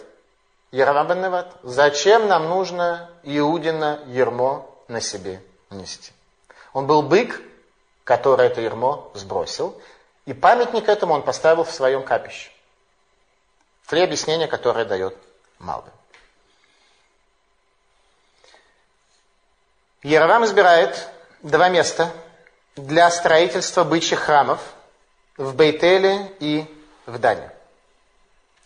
Яровам 0.73 1.07
бен 1.07 1.23
Неват. 1.23 1.55
Зачем 1.63 2.27
нам 2.27 2.49
нужно 2.49 3.09
Иудина 3.23 4.01
ермо 4.07 4.69
на 4.89 5.01
себе 5.01 5.41
нести? 5.71 6.13
Он 6.75 6.87
был 6.87 7.03
бык, 7.03 7.41
который 8.03 8.49
это 8.49 8.61
ермо 8.61 9.11
сбросил, 9.15 9.81
и 10.27 10.35
памятник 10.35 10.89
этому 10.89 11.15
он 11.15 11.23
поставил 11.23 11.65
в 11.65 11.71
своем 11.71 12.03
капище. 12.03 12.51
Три 13.87 14.03
объяснения, 14.03 14.49
которые 14.49 14.85
дает 14.85 15.17
Малбин. 15.59 15.93
Яровам 20.03 20.45
избирает 20.45 21.09
два 21.43 21.69
места 21.69 22.13
для 22.77 23.11
строительства 23.11 23.85
бычьих 23.85 24.19
храмов 24.19 24.61
в 25.37 25.55
Бейтеле 25.55 26.33
и 26.41 26.67
в 27.07 27.19
Дане. 27.19 27.51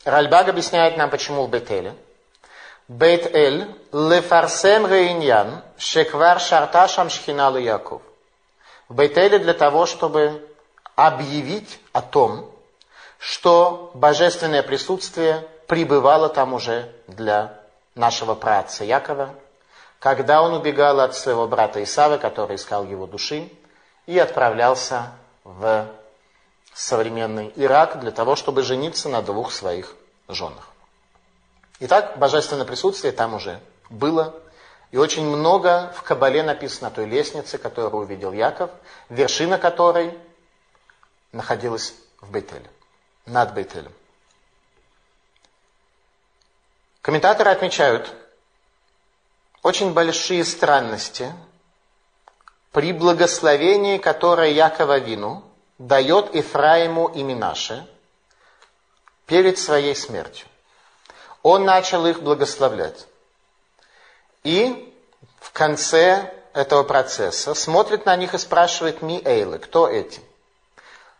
Ральбаг 0.04 0.48
объясняет 0.48 0.96
нам, 0.96 1.10
почему 1.10 1.44
в 1.44 1.50
Бейтеле. 1.50 1.94
Бейт-Эль 2.88 3.66
лефарсем 3.92 4.86
рейньян 4.86 5.62
шеквар 5.76 6.40
шарташам 6.40 7.10
шхиналу 7.10 7.58
Яков. 7.58 8.00
В 8.88 8.94
Бейтеле 8.94 9.38
для 9.38 9.52
того, 9.52 9.84
чтобы 9.84 10.48
объявить 10.96 11.78
о 11.92 12.00
том, 12.00 12.50
что 13.18 13.90
божественное 13.92 14.62
присутствие 14.62 15.46
пребывало 15.66 16.30
там 16.30 16.54
уже 16.54 16.90
для 17.06 17.60
нашего 17.94 18.34
праца 18.34 18.84
Якова, 18.84 19.34
когда 19.98 20.40
он 20.40 20.54
убегал 20.54 21.00
от 21.00 21.14
своего 21.14 21.46
брата 21.46 21.82
Исава, 21.82 22.16
который 22.16 22.56
искал 22.56 22.84
его 22.84 23.06
души, 23.06 23.50
и 24.06 24.18
отправлялся 24.18 25.12
в 25.44 25.86
современный 26.72 27.52
Ирак 27.54 28.00
для 28.00 28.12
того, 28.12 28.34
чтобы 28.34 28.62
жениться 28.62 29.10
на 29.10 29.20
двух 29.20 29.52
своих 29.52 29.94
женах. 30.28 30.68
Итак, 31.80 32.18
божественное 32.18 32.64
присутствие 32.64 33.12
там 33.12 33.34
уже 33.34 33.60
было. 33.88 34.34
И 34.90 34.96
очень 34.96 35.24
много 35.24 35.92
в 35.94 36.02
Кабале 36.02 36.42
написано 36.42 36.88
о 36.88 36.90
той 36.90 37.06
лестнице, 37.06 37.58
которую 37.58 38.02
увидел 38.02 38.32
Яков, 38.32 38.70
вершина 39.08 39.58
которой 39.58 40.18
находилась 41.30 41.94
в 42.20 42.30
Бейтеле, 42.30 42.68
над 43.26 43.52
Бейтелем. 43.54 43.92
Комментаторы 47.02 47.50
отмечают 47.50 48.12
очень 49.62 49.92
большие 49.92 50.44
странности 50.44 51.32
при 52.72 52.92
благословении, 52.92 53.98
которое 53.98 54.50
Якова 54.50 54.98
Вину 54.98 55.44
дает 55.78 56.34
Ифраиму 56.34 57.08
и 57.08 57.22
Минаше 57.22 57.86
перед 59.26 59.58
своей 59.58 59.94
смертью. 59.94 60.46
Он 61.48 61.64
начал 61.64 62.04
их 62.04 62.20
благословлять. 62.20 63.06
И 64.44 64.94
в 65.40 65.50
конце 65.52 66.30
этого 66.52 66.82
процесса 66.82 67.54
смотрит 67.54 68.04
на 68.04 68.14
них 68.16 68.34
и 68.34 68.38
спрашивает 68.38 69.00
«Ми 69.00 69.22
Эйлы», 69.24 69.58
кто 69.58 69.88
эти? 69.88 70.20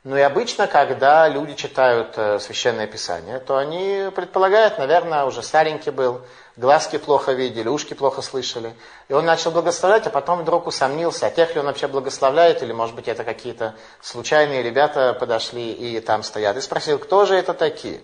Ну 0.05 0.19
и 0.19 0.21
обычно, 0.21 0.67
когда 0.67 1.27
люди 1.29 1.55
читают 1.55 2.13
э, 2.19 2.39
Священное 2.41 2.87
Писание, 2.87 3.39
то 3.39 3.57
они 3.57 4.11
предполагают, 4.15 4.77
наверное, 4.77 5.25
уже 5.25 5.43
старенький 5.43 5.93
был, 5.93 6.21
глазки 6.57 6.99
плохо 6.99 7.33
видели, 7.33 7.67
ушки 7.67 7.95
плохо 7.95 8.21
слышали. 8.21 8.75
И 9.09 9.15
он 9.15 9.25
начал 9.25 9.51
благословлять, 9.51 10.07
а 10.09 10.11
потом 10.11 10.43
вдруг 10.43 10.67
усомнился, 10.67 11.27
а 11.27 11.31
тех 11.31 11.55
ли 11.55 11.61
он 11.61 11.67
вообще 11.67 11.89
благословляет, 11.89 12.63
или, 12.63 12.73
может 12.73 12.95
быть, 12.95 13.09
это 13.09 13.25
какие-то 13.25 13.77
случайные 14.03 14.63
ребята 14.63 15.15
подошли 15.19 15.73
и 15.73 15.99
там 16.01 16.23
стоят. 16.23 16.59
И 16.59 16.61
спросил, 16.61 16.99
кто 16.99 17.25
же 17.25 17.35
это 17.35 17.55
такие? 17.55 18.03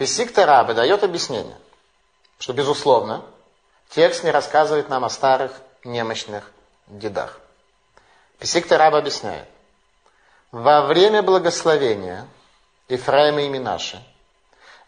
Песик 0.00 0.32
Тараба 0.32 0.72
дает 0.72 1.04
объяснение, 1.04 1.58
что, 2.38 2.54
безусловно, 2.54 3.22
текст 3.90 4.24
не 4.24 4.30
рассказывает 4.30 4.88
нам 4.88 5.04
о 5.04 5.10
старых 5.10 5.52
немощных 5.84 6.50
дедах. 6.86 7.38
Песик 8.38 8.66
Тараба 8.66 8.96
объясняет, 8.96 9.46
во 10.52 10.86
время 10.86 11.22
благословения 11.22 12.26
Ифраима 12.88 13.42
и 13.42 13.50
Минаши 13.50 14.02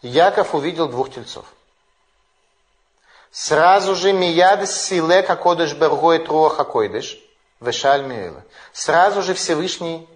Яков 0.01 0.55
увидел 0.55 0.89
двух 0.89 1.13
тельцов– 1.13 1.45
Сразу 3.31 3.95
же 3.95 4.13
мияд 4.13 4.67
силе 4.67 5.21
какодыш 5.21 5.73
бергоет 5.73 6.27
руаха 6.27 6.63
койдыш, 6.63 7.19
вешаль 7.59 8.03
миэла. 8.03 8.43
Сразу 8.73 9.21
же 9.21 9.35
Всевышний 9.35 10.07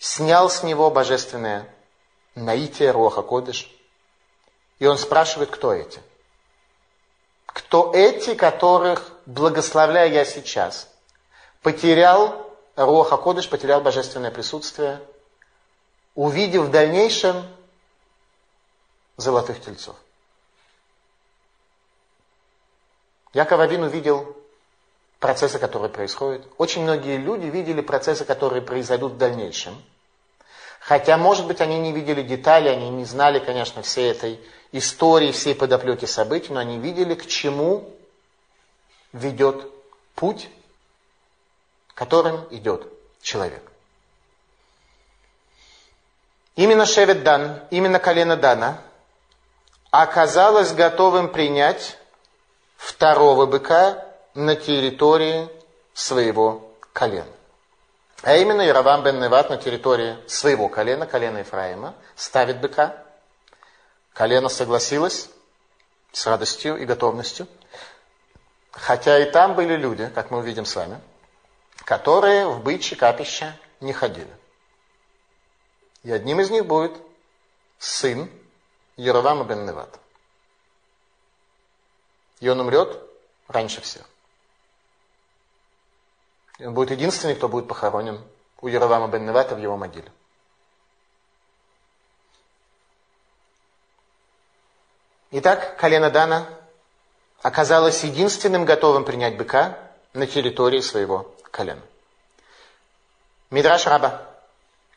снял 0.00 0.50
с 0.50 0.64
него 0.64 0.90
божественное 0.90 1.68
наитие 2.34 2.90
руаха 2.90 3.22
кодыш. 3.22 3.70
И 4.78 4.86
он 4.86 4.98
спрашивает, 4.98 5.50
кто 5.50 5.72
эти? 5.72 6.00
Кто 7.46 7.92
эти, 7.94 8.34
которых, 8.34 9.10
благословляя 9.24 10.08
я 10.08 10.24
сейчас, 10.24 10.88
потерял 11.62 12.54
Руаха 12.76 13.16
Кодыш, 13.16 13.48
потерял 13.48 13.80
божественное 13.80 14.30
присутствие, 14.30 15.00
увидев 16.14 16.64
в 16.64 16.70
дальнейшем 16.70 17.46
золотых 19.16 19.60
тельцов. 19.62 19.96
Яков 23.32 23.60
Авин 23.60 23.82
увидел 23.82 24.36
процессы, 25.18 25.58
которые 25.58 25.90
происходят. 25.90 26.46
Очень 26.58 26.82
многие 26.82 27.16
люди 27.16 27.46
видели 27.46 27.80
процессы, 27.80 28.24
которые 28.24 28.62
произойдут 28.62 29.12
в 29.12 29.18
дальнейшем. 29.18 29.82
Хотя, 30.86 31.16
может 31.16 31.48
быть, 31.48 31.60
они 31.60 31.80
не 31.80 31.90
видели 31.90 32.22
детали, 32.22 32.68
они 32.68 32.90
не 32.90 33.04
знали, 33.04 33.40
конечно, 33.40 33.82
всей 33.82 34.12
этой 34.12 34.38
истории, 34.70 35.32
всей 35.32 35.56
подоплеки 35.56 36.04
событий, 36.04 36.52
но 36.52 36.60
они 36.60 36.78
видели, 36.78 37.16
к 37.16 37.26
чему 37.26 37.92
ведет 39.12 39.68
путь, 40.14 40.48
которым 41.94 42.46
идет 42.50 42.86
человек. 43.20 43.64
Именно 46.54 46.86
Шевет 46.86 47.24
Дан, 47.24 47.64
именно 47.72 47.98
колено 47.98 48.36
Дана 48.36 48.80
оказалось 49.90 50.70
готовым 50.70 51.32
принять 51.32 51.98
второго 52.76 53.46
быка 53.46 54.06
на 54.34 54.54
территории 54.54 55.48
своего 55.94 56.70
колена. 56.92 57.35
А 58.26 58.34
именно 58.38 58.60
Яровам 58.60 59.04
бен 59.04 59.20
Неват 59.20 59.50
на 59.50 59.56
территории 59.56 60.18
своего 60.26 60.68
колена, 60.68 61.06
колена 61.06 61.38
Ефраима, 61.38 61.94
ставит 62.16 62.60
быка, 62.60 63.00
Колено 64.14 64.48
согласилось 64.48 65.30
с 66.10 66.26
радостью 66.26 66.76
и 66.76 66.84
готовностью. 66.84 67.46
Хотя 68.72 69.20
и 69.20 69.30
там 69.30 69.54
были 69.54 69.76
люди, 69.76 70.10
как 70.12 70.32
мы 70.32 70.38
увидим 70.38 70.64
с 70.64 70.74
вами, 70.74 71.00
которые 71.84 72.48
в 72.48 72.64
бычье 72.64 72.96
капище 72.96 73.56
не 73.78 73.92
ходили. 73.92 74.36
И 76.02 76.10
одним 76.10 76.40
из 76.40 76.50
них 76.50 76.66
будет 76.66 77.00
сын 77.78 78.28
Яровама 78.96 79.44
бен 79.44 79.66
Неват. 79.66 80.00
И 82.40 82.48
он 82.48 82.58
умрет 82.58 83.00
раньше 83.46 83.80
всех. 83.82 84.04
И 86.58 86.64
он 86.64 86.74
будет 86.74 86.90
единственный, 86.90 87.34
кто 87.34 87.48
будет 87.48 87.68
похоронен 87.68 88.20
у 88.60 88.68
Яровама 88.68 89.08
бен 89.08 89.26
Невата 89.26 89.54
в 89.54 89.58
его 89.58 89.76
могиле. 89.76 90.10
Итак, 95.32 95.76
колено 95.76 96.10
Дана 96.10 96.46
оказалось 97.42 98.04
единственным 98.04 98.64
готовым 98.64 99.04
принять 99.04 99.36
быка 99.36 99.76
на 100.14 100.26
территории 100.26 100.80
своего 100.80 101.34
колена. 101.50 101.82
Мидраш 103.50 103.86
Раба. 103.86 104.22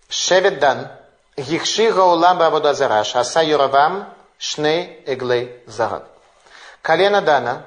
Шевет 0.07 0.59
Дан. 0.59 0.91
Гихши 1.35 1.91
гаулам 1.91 2.37
баводазара. 2.37 3.03
Шаса 3.03 3.43
Юравам 3.43 4.13
шней 4.37 5.03
эглей 5.05 5.61
загад. 5.67 6.07
Колено 6.81 7.21
Дана 7.21 7.65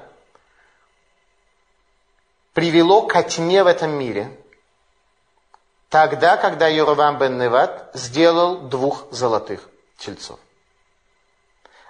привело 2.53 3.07
ко 3.07 3.23
тьме 3.23 3.63
в 3.63 3.67
этом 3.67 3.91
мире 3.91 4.39
тогда, 5.89 6.37
когда 6.37 6.67
Юравам 6.67 7.17
бен 7.17 7.37
Неват 7.37 7.91
сделал 7.93 8.61
двух 8.61 9.11
золотых 9.11 9.69
тельцов. 9.97 10.39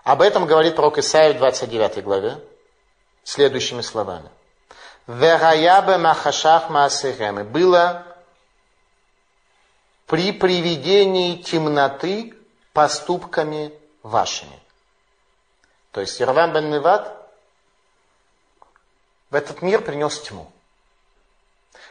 Об 0.04 0.22
этом 0.22 0.46
говорит 0.46 0.76
пророк 0.76 0.98
Исаия 0.98 1.34
в 1.34 1.38
29 1.38 2.04
главе 2.04 2.44
следующими 3.24 3.82
словами. 3.82 4.30
Вераябе 5.08 5.98
махашах 5.98 6.70
маасехемы. 6.70 7.44
Было 7.44 8.06
при 10.06 10.34
приведении 10.34 11.42
темноты 11.42 12.36
поступками 12.74 13.74
вашими. 14.02 14.60
То 15.92 16.02
есть 16.02 16.20
Ирвам 16.20 16.52
бен 16.54 16.70
Неват 16.72 17.23
в 19.34 19.36
этот 19.36 19.64
мир 19.64 19.82
принес 19.82 20.20
тьму. 20.20 20.48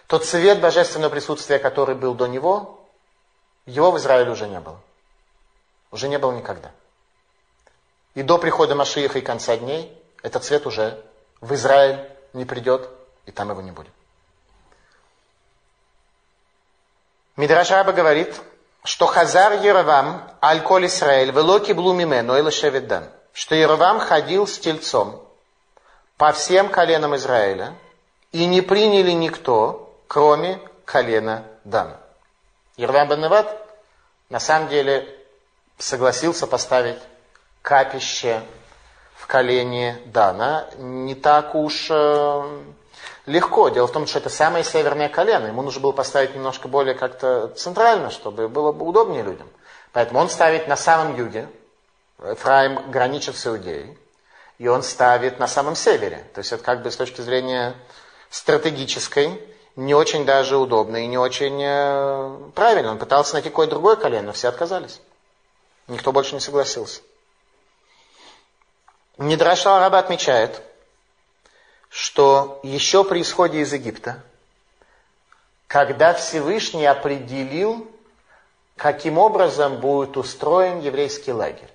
Тот 0.06 0.24
свет 0.24 0.60
божественного 0.60 1.10
присутствия, 1.10 1.58
который 1.58 1.96
был 1.96 2.14
до 2.14 2.28
него, 2.28 2.86
его 3.66 3.90
в 3.90 3.98
Израиле 3.98 4.30
уже 4.30 4.46
не 4.46 4.60
было. 4.60 4.80
Уже 5.90 6.06
не 6.06 6.20
было 6.20 6.30
никогда. 6.30 6.70
И 8.14 8.22
до 8.22 8.38
прихода 8.38 8.76
Машииха 8.76 9.18
и 9.18 9.22
конца 9.22 9.56
дней 9.56 9.92
этот 10.22 10.44
свет 10.44 10.68
уже 10.68 11.04
в 11.40 11.52
Израиль 11.54 12.08
не 12.32 12.44
придет, 12.44 12.88
и 13.26 13.32
там 13.32 13.50
его 13.50 13.60
не 13.60 13.72
будет. 13.72 13.90
Мидраш 17.34 17.72
Раба 17.72 17.90
говорит, 17.90 18.40
что 18.84 19.06
Хазар 19.06 19.54
Еровам, 19.64 20.30
Аль-Коль 20.40 20.86
Исраэль, 20.86 21.32
Велоки 21.32 21.72
Блумимену, 21.72 22.38
Элашеведан, 22.38 23.10
что 23.32 23.56
Еровам 23.56 23.98
ходил 23.98 24.46
с 24.46 24.60
тельцом 24.60 25.26
по 26.22 26.30
всем 26.30 26.68
коленам 26.68 27.16
Израиля, 27.16 27.74
и 28.30 28.46
не 28.46 28.60
приняли 28.60 29.10
никто, 29.10 29.92
кроме 30.06 30.60
колена 30.84 31.42
Дана. 31.64 31.96
Еровам 32.76 33.08
бен 33.08 33.28
на 34.28 34.38
самом 34.38 34.68
деле 34.68 35.18
согласился 35.78 36.46
поставить 36.46 37.00
капище 37.60 38.40
в 39.16 39.26
колене 39.26 40.00
Дана 40.06 40.68
не 40.78 41.16
так 41.16 41.56
уж 41.56 41.88
э, 41.90 42.62
легко. 43.26 43.70
Дело 43.70 43.88
в 43.88 43.92
том, 43.92 44.06
что 44.06 44.20
это 44.20 44.30
самое 44.30 44.62
северное 44.62 45.08
колено. 45.08 45.48
Ему 45.48 45.62
нужно 45.62 45.80
было 45.80 45.90
поставить 45.90 46.36
немножко 46.36 46.68
более 46.68 46.94
как-то 46.94 47.48
центрально, 47.48 48.10
чтобы 48.10 48.48
было 48.48 48.70
бы 48.70 48.86
удобнее 48.86 49.24
людям. 49.24 49.48
Поэтому 49.90 50.20
он 50.20 50.28
ставит 50.28 50.68
на 50.68 50.76
самом 50.76 51.16
юге. 51.16 51.48
Эфраим 52.20 52.92
граничит 52.92 53.36
с 53.36 53.44
Иудеей. 53.44 53.98
И 54.62 54.68
он 54.68 54.84
ставит 54.84 55.40
на 55.40 55.48
самом 55.48 55.74
севере. 55.74 56.24
То 56.34 56.38
есть 56.38 56.52
это 56.52 56.62
как 56.62 56.82
бы 56.82 56.92
с 56.92 56.96
точки 56.96 57.20
зрения 57.20 57.74
стратегической 58.30 59.42
не 59.74 59.92
очень 59.92 60.24
даже 60.24 60.56
удобно 60.56 60.98
и 60.98 61.08
не 61.08 61.18
очень 61.18 61.60
э, 61.60 62.50
правильно. 62.54 62.92
Он 62.92 62.98
пытался 62.98 63.32
найти 63.32 63.48
какое-то 63.48 63.72
другое 63.72 63.96
колено, 63.96 64.26
но 64.26 64.32
все 64.32 64.46
отказались. 64.46 65.00
Никто 65.88 66.12
больше 66.12 66.34
не 66.34 66.40
согласился. 66.40 67.00
Мидраша 69.18 69.80
Раба 69.80 69.98
отмечает, 69.98 70.62
что 71.88 72.60
еще 72.62 73.02
при 73.02 73.22
исходе 73.22 73.62
из 73.62 73.72
Египта, 73.72 74.22
когда 75.66 76.14
Всевышний 76.14 76.86
определил, 76.86 77.90
каким 78.76 79.18
образом 79.18 79.80
будет 79.80 80.16
устроен 80.16 80.78
еврейский 80.78 81.32
лагерь. 81.32 81.71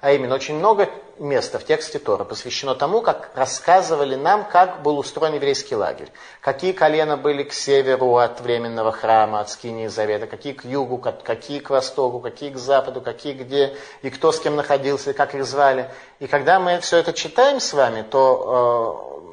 А 0.00 0.12
именно, 0.12 0.36
очень 0.36 0.54
много 0.54 0.88
места 1.18 1.58
в 1.58 1.64
тексте 1.64 1.98
Тора 1.98 2.22
посвящено 2.22 2.76
тому, 2.76 3.02
как 3.02 3.30
рассказывали 3.34 4.14
нам, 4.14 4.44
как 4.44 4.82
был 4.82 4.96
устроен 4.98 5.34
еврейский 5.34 5.74
лагерь. 5.74 6.08
Какие 6.40 6.70
колена 6.70 7.16
были 7.16 7.42
к 7.42 7.52
северу 7.52 8.16
от 8.16 8.40
временного 8.40 8.92
храма, 8.92 9.40
от 9.40 9.50
скинии 9.50 9.88
Завета, 9.88 10.28
какие 10.28 10.52
к 10.52 10.64
югу, 10.64 10.98
какие 10.98 11.58
к 11.58 11.70
востоку, 11.70 12.20
какие 12.20 12.50
к 12.50 12.58
западу, 12.58 13.00
какие 13.00 13.32
где, 13.32 13.76
и 14.02 14.10
кто 14.10 14.30
с 14.30 14.38
кем 14.38 14.54
находился, 14.54 15.10
и 15.10 15.14
как 15.14 15.34
их 15.34 15.44
звали. 15.44 15.90
И 16.20 16.28
когда 16.28 16.60
мы 16.60 16.78
все 16.78 16.98
это 16.98 17.12
читаем 17.12 17.58
с 17.58 17.72
вами, 17.72 18.02
то 18.02 19.24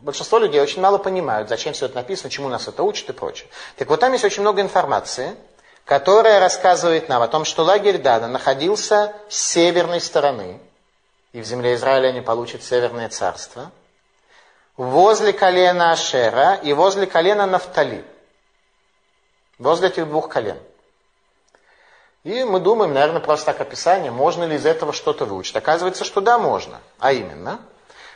э, 0.00 0.04
большинство 0.04 0.38
людей 0.38 0.60
очень 0.60 0.82
мало 0.82 0.98
понимают, 0.98 1.48
зачем 1.48 1.72
все 1.72 1.86
это 1.86 1.96
написано, 1.96 2.28
чему 2.28 2.50
нас 2.50 2.68
это 2.68 2.82
учит 2.82 3.08
и 3.08 3.12
прочее. 3.14 3.48
Так 3.76 3.88
вот 3.88 4.00
там 4.00 4.12
есть 4.12 4.24
очень 4.24 4.42
много 4.42 4.60
информации, 4.60 5.34
которая 5.90 6.38
рассказывает 6.38 7.08
нам 7.08 7.20
о 7.20 7.26
том, 7.26 7.44
что 7.44 7.64
лагерь 7.64 7.98
Дана 7.98 8.28
находился 8.28 9.12
с 9.28 9.36
северной 9.36 10.00
стороны, 10.00 10.60
и 11.32 11.40
в 11.40 11.44
земле 11.44 11.74
Израиля 11.74 12.10
они 12.10 12.20
получат 12.20 12.62
северное 12.62 13.08
царство, 13.08 13.72
возле 14.76 15.32
колена 15.32 15.90
Ашера 15.90 16.54
и 16.62 16.72
возле 16.74 17.08
колена 17.08 17.44
Нафтали. 17.46 18.04
Возле 19.58 19.88
этих 19.88 20.06
двух 20.06 20.28
колен. 20.28 20.58
И 22.22 22.44
мы 22.44 22.60
думаем, 22.60 22.94
наверное, 22.94 23.20
просто 23.20 23.46
так 23.46 23.60
описание, 23.60 24.12
можно 24.12 24.44
ли 24.44 24.54
из 24.54 24.66
этого 24.66 24.92
что-то 24.92 25.24
выучить. 25.24 25.56
Оказывается, 25.56 26.04
что 26.04 26.20
да, 26.20 26.38
можно. 26.38 26.78
А 27.00 27.12
именно, 27.12 27.58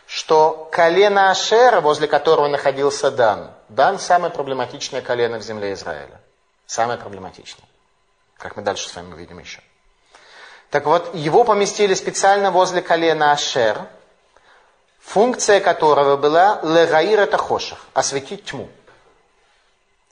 что 0.06 0.68
колено 0.70 1.28
Ашера, 1.28 1.80
возле 1.80 2.06
которого 2.06 2.46
находился 2.46 3.10
Дан, 3.10 3.50
Дан 3.68 3.98
самое 3.98 4.32
проблематичное 4.32 5.02
колено 5.02 5.40
в 5.40 5.42
земле 5.42 5.72
Израиля. 5.72 6.20
Самое 6.66 6.98
проблематичное. 6.98 7.68
Как 8.38 8.56
мы 8.56 8.62
дальше 8.62 8.88
с 8.88 8.96
вами 8.96 9.12
увидим 9.12 9.38
еще. 9.38 9.62
Так 10.70 10.86
вот, 10.86 11.14
его 11.14 11.44
поместили 11.44 11.94
специально 11.94 12.50
возле 12.50 12.82
колена 12.82 13.32
Ашер, 13.32 13.86
функция 15.00 15.60
которого 15.60 16.16
была 16.16 16.60
легаир 16.62 17.26
тахошах, 17.26 17.78
осветить 17.94 18.44
тьму. 18.44 18.68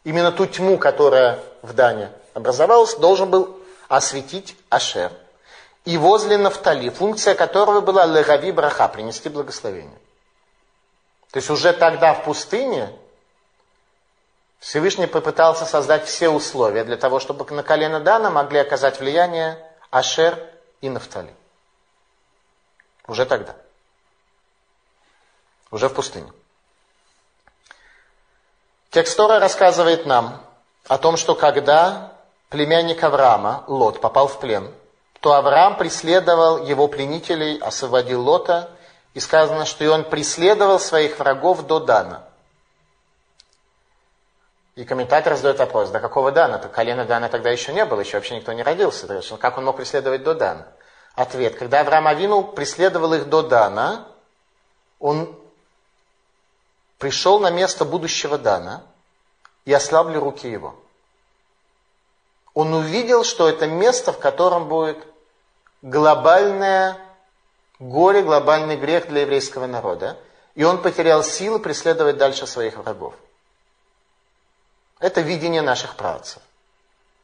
Именно 0.05 0.33
ту 0.33 0.47
тьму, 0.47 0.79
которая 0.79 1.41
в 1.63 1.73
Дане 1.73 2.13
образовалась, 2.35 2.95
должен 2.95 3.31
был 3.31 3.59
осветить 3.89 4.57
Ашер. 4.69 5.13
И 5.85 5.99
возле 5.99 6.39
Нафтали, 6.39 6.91
функция 6.91 7.35
которого 7.35 7.81
была 7.81 8.07
легави 8.07 8.53
браха, 8.53 8.87
принести 8.89 9.29
благословение. 9.29 9.99
То 11.33 11.39
есть 11.39 11.51
уже 11.51 11.73
тогда 11.73 12.15
в 12.15 12.25
пустыне 12.25 12.93
Всевышний 14.63 15.09
попытался 15.09 15.67
создать 15.67 16.07
все 16.07 16.29
условия 16.29 16.85
для 16.85 16.97
того, 16.97 17.19
чтобы 17.19 17.45
на 17.53 17.65
колено 17.65 17.99
Дана 17.99 18.31
могли 18.31 18.61
оказать 18.61 19.01
влияние 19.01 19.59
Ашер 19.91 20.39
и 20.81 20.89
Нафтали. 20.89 21.35
Уже 23.09 23.27
тогда. 23.27 23.57
Уже 25.73 25.89
в 25.89 25.95
пустыне. 25.95 26.33
Текст 28.91 29.19
рассказывает 29.19 30.07
нам 30.07 30.41
о 30.87 30.97
том, 30.97 31.17
что 31.17 31.35
когда 31.35 32.13
племянник 32.49 33.03
Авраама, 33.03 33.65
Лот, 33.67 34.01
попал 34.01 34.29
в 34.29 34.39
плен, 34.39 34.73
то 35.19 35.33
Авраам 35.33 35.77
преследовал 35.77 36.65
его 36.65 36.87
пленителей, 36.87 37.59
освободил 37.59 38.23
Лота, 38.23 38.71
и 39.13 39.19
сказано, 39.19 39.67
что 39.67 39.83
и 39.83 39.89
он 39.89 40.05
преследовал 40.05 40.79
своих 40.79 41.19
врагов 41.19 41.67
до 41.67 41.81
Дана– 41.81 42.29
и 44.75 44.85
комментатор 44.85 45.37
задает 45.37 45.59
вопрос, 45.59 45.91
до 45.91 46.01
какого 46.01 46.33
Дана? 46.33 46.59
То 46.59 46.69
колена 46.69 47.05
Дана 47.05 47.29
тогда 47.29 47.51
еще 47.51 47.73
не 47.73 47.85
было, 47.85 48.01
еще 48.01 48.17
вообще 48.17 48.37
никто 48.37 48.53
не 48.53 48.63
родился. 48.63 49.07
То 49.07 49.15
есть, 49.15 49.39
как 49.39 49.59
он 49.59 49.65
мог 49.67 49.77
преследовать 49.77 50.23
до 50.23 50.35
Дана? 50.35 50.67
Ответ. 51.15 51.57
Когда 51.57 51.81
Авраам 51.81 52.07
Авину 52.07 52.43
преследовал 52.43 53.13
их 53.13 53.29
до 53.29 53.43
Дана, 53.43 54.09
он 54.99 55.39
пришел 56.99 57.39
на 57.39 57.51
место 57.51 57.85
будущего 57.85 58.39
Дана 58.39 58.83
и 59.67 59.73
ослабли 59.75 60.17
руки 60.17 60.49
его. 60.49 60.75
Он 62.55 62.73
увидел, 62.73 63.25
что 63.25 63.49
это 63.49 63.67
место, 63.67 64.13
в 64.13 64.19
котором 64.19 64.69
будет 64.69 64.99
глобальное 65.83 66.97
горе, 67.79 68.23
глобальный 68.23 68.77
грех 68.77 69.09
для 69.09 69.23
еврейского 69.23 69.67
народа. 69.67 70.17
И 70.55 70.65
он 70.65 70.81
потерял 70.81 71.23
силы 71.23 71.59
преследовать 71.59 72.17
дальше 72.17 72.47
своих 72.47 72.77
врагов. 72.77 73.15
Это 75.03 75.21
видение 75.21 75.63
наших 75.63 75.97
працев. 75.97 76.41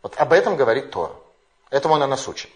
Вот 0.02 0.16
об 0.16 0.32
этом 0.32 0.56
говорит 0.56 0.90
Тор. 0.90 1.14
Этому 1.70 1.94
она 1.94 2.08
нас 2.08 2.26
учит. 2.26 2.50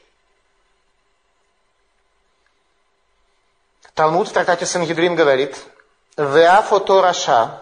Талмуд 3.95 4.29
в 4.29 4.33
трактате 4.33 4.67
Сангидрин 4.67 5.15
говорит, 5.15 5.57
«Веафо 6.17 6.81
Тораша 6.81 7.61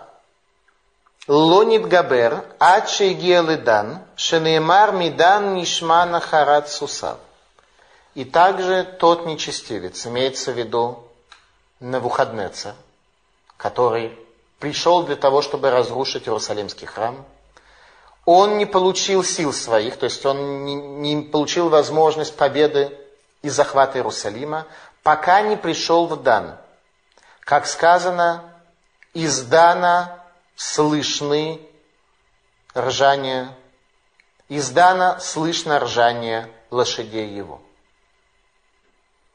лонит 1.28 1.86
габер 1.86 2.42
ачи 2.58 3.12
гелидан 3.12 4.06
шенеймар 4.16 4.92
мидан 4.92 5.54
нишмана 5.54 6.20
харат 6.20 6.70
сусав». 6.70 7.18
И 8.14 8.24
также 8.24 8.84
тот 8.84 9.26
нечестивец, 9.26 10.06
имеется 10.06 10.52
в 10.52 10.56
виду 10.56 11.04
Навуходнецер, 11.80 12.74
который 13.58 14.18
пришел 14.58 15.02
для 15.02 15.16
того, 15.16 15.42
чтобы 15.42 15.70
разрушить 15.70 16.26
Иерусалимский 16.26 16.86
храм, 16.86 17.26
он 18.24 18.58
не 18.58 18.66
получил 18.66 19.24
сил 19.24 19.52
своих, 19.52 19.96
то 19.96 20.04
есть 20.04 20.24
он 20.24 20.64
не, 20.64 20.74
не 20.74 21.22
получил 21.22 21.68
возможность 21.68 22.36
победы 22.36 22.96
и 23.42 23.48
захвата 23.48 23.98
Иерусалима, 23.98 24.66
пока 25.02 25.40
не 25.42 25.56
пришел 25.56 26.06
в 26.06 26.22
Дан. 26.22 26.56
Как 27.40 27.66
сказано, 27.66 28.44
из 29.14 29.42
Дана 29.42 30.22
слышны 30.54 31.60
ржание, 32.76 33.48
из 34.48 34.70
Дана 34.70 35.18
слышно 35.20 35.80
ржание 35.80 36.50
лошадей 36.70 37.28
его. 37.28 37.60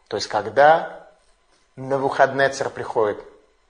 То 0.08 0.18
есть, 0.18 0.28
когда 0.28 1.10
на 1.76 1.98
выходный 1.98 2.48
царь 2.50 2.70
приходит 2.70 3.20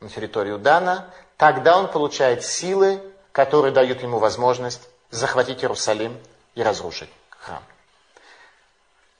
на 0.02 0.10
территорию 0.10 0.60
Дана, 0.60 1.10
тогда 1.38 1.80
он 1.80 1.88
получает 1.88 2.44
силы, 2.44 3.02
которые 3.32 3.72
дают 3.74 4.04
ему 4.04 4.20
возможность 4.20 4.90
захватить 5.16 5.64
Иерусалим 5.64 6.18
и 6.56 6.64
разрушить 6.64 7.10
храм. 7.30 7.64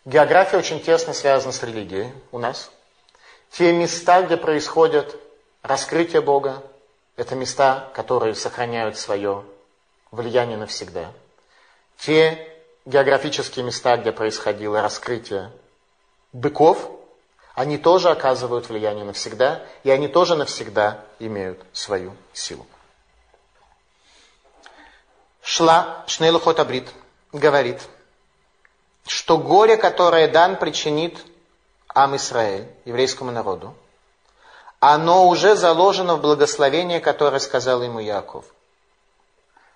География 0.04 0.58
очень 0.58 0.82
тесно 0.82 1.14
связана 1.14 1.52
с 1.52 1.64
религией 1.64 2.14
у 2.32 2.38
нас. 2.38 2.70
Те 3.52 3.72
места, 3.72 4.22
где 4.22 4.38
происходит 4.38 5.20
раскрытие 5.62 6.22
Бога, 6.22 6.62
это 7.16 7.36
места, 7.36 7.90
которые 7.94 8.36
сохраняют 8.36 8.98
свое 8.98 9.46
влияние 10.12 10.58
навсегда. 10.58 11.12
Те 11.98 12.48
географические 12.86 13.66
места, 13.66 13.98
где 13.98 14.12
происходило 14.12 14.82
раскрытие 14.82 15.52
быков, 16.34 16.92
они 17.54 17.78
тоже 17.78 18.10
оказывают 18.10 18.68
влияние 18.68 19.06
навсегда, 19.06 19.64
и 19.84 19.90
они 19.90 20.10
тоже 20.10 20.36
навсегда 20.36 21.06
имеют 21.20 21.64
свою 21.72 22.14
силу. 22.34 22.68
Шла 25.46 26.04
Шнейлухот 26.08 26.60
Абрит 26.60 26.90
говорит, 27.32 27.80
что 29.06 29.38
горе, 29.38 29.78
которое 29.78 30.28
дан 30.28 30.56
причинит 30.56 31.20
Ам 31.88 32.16
Исраэль, 32.16 32.68
еврейскому 32.84 33.30
народу, 33.30 33.76
оно 34.80 35.28
уже 35.28 35.56
заложено 35.56 36.16
в 36.16 36.22
благословение, 36.22 37.00
которое 37.00 37.38
сказал 37.38 37.84
ему 37.84 38.00
Яков. 38.00 38.46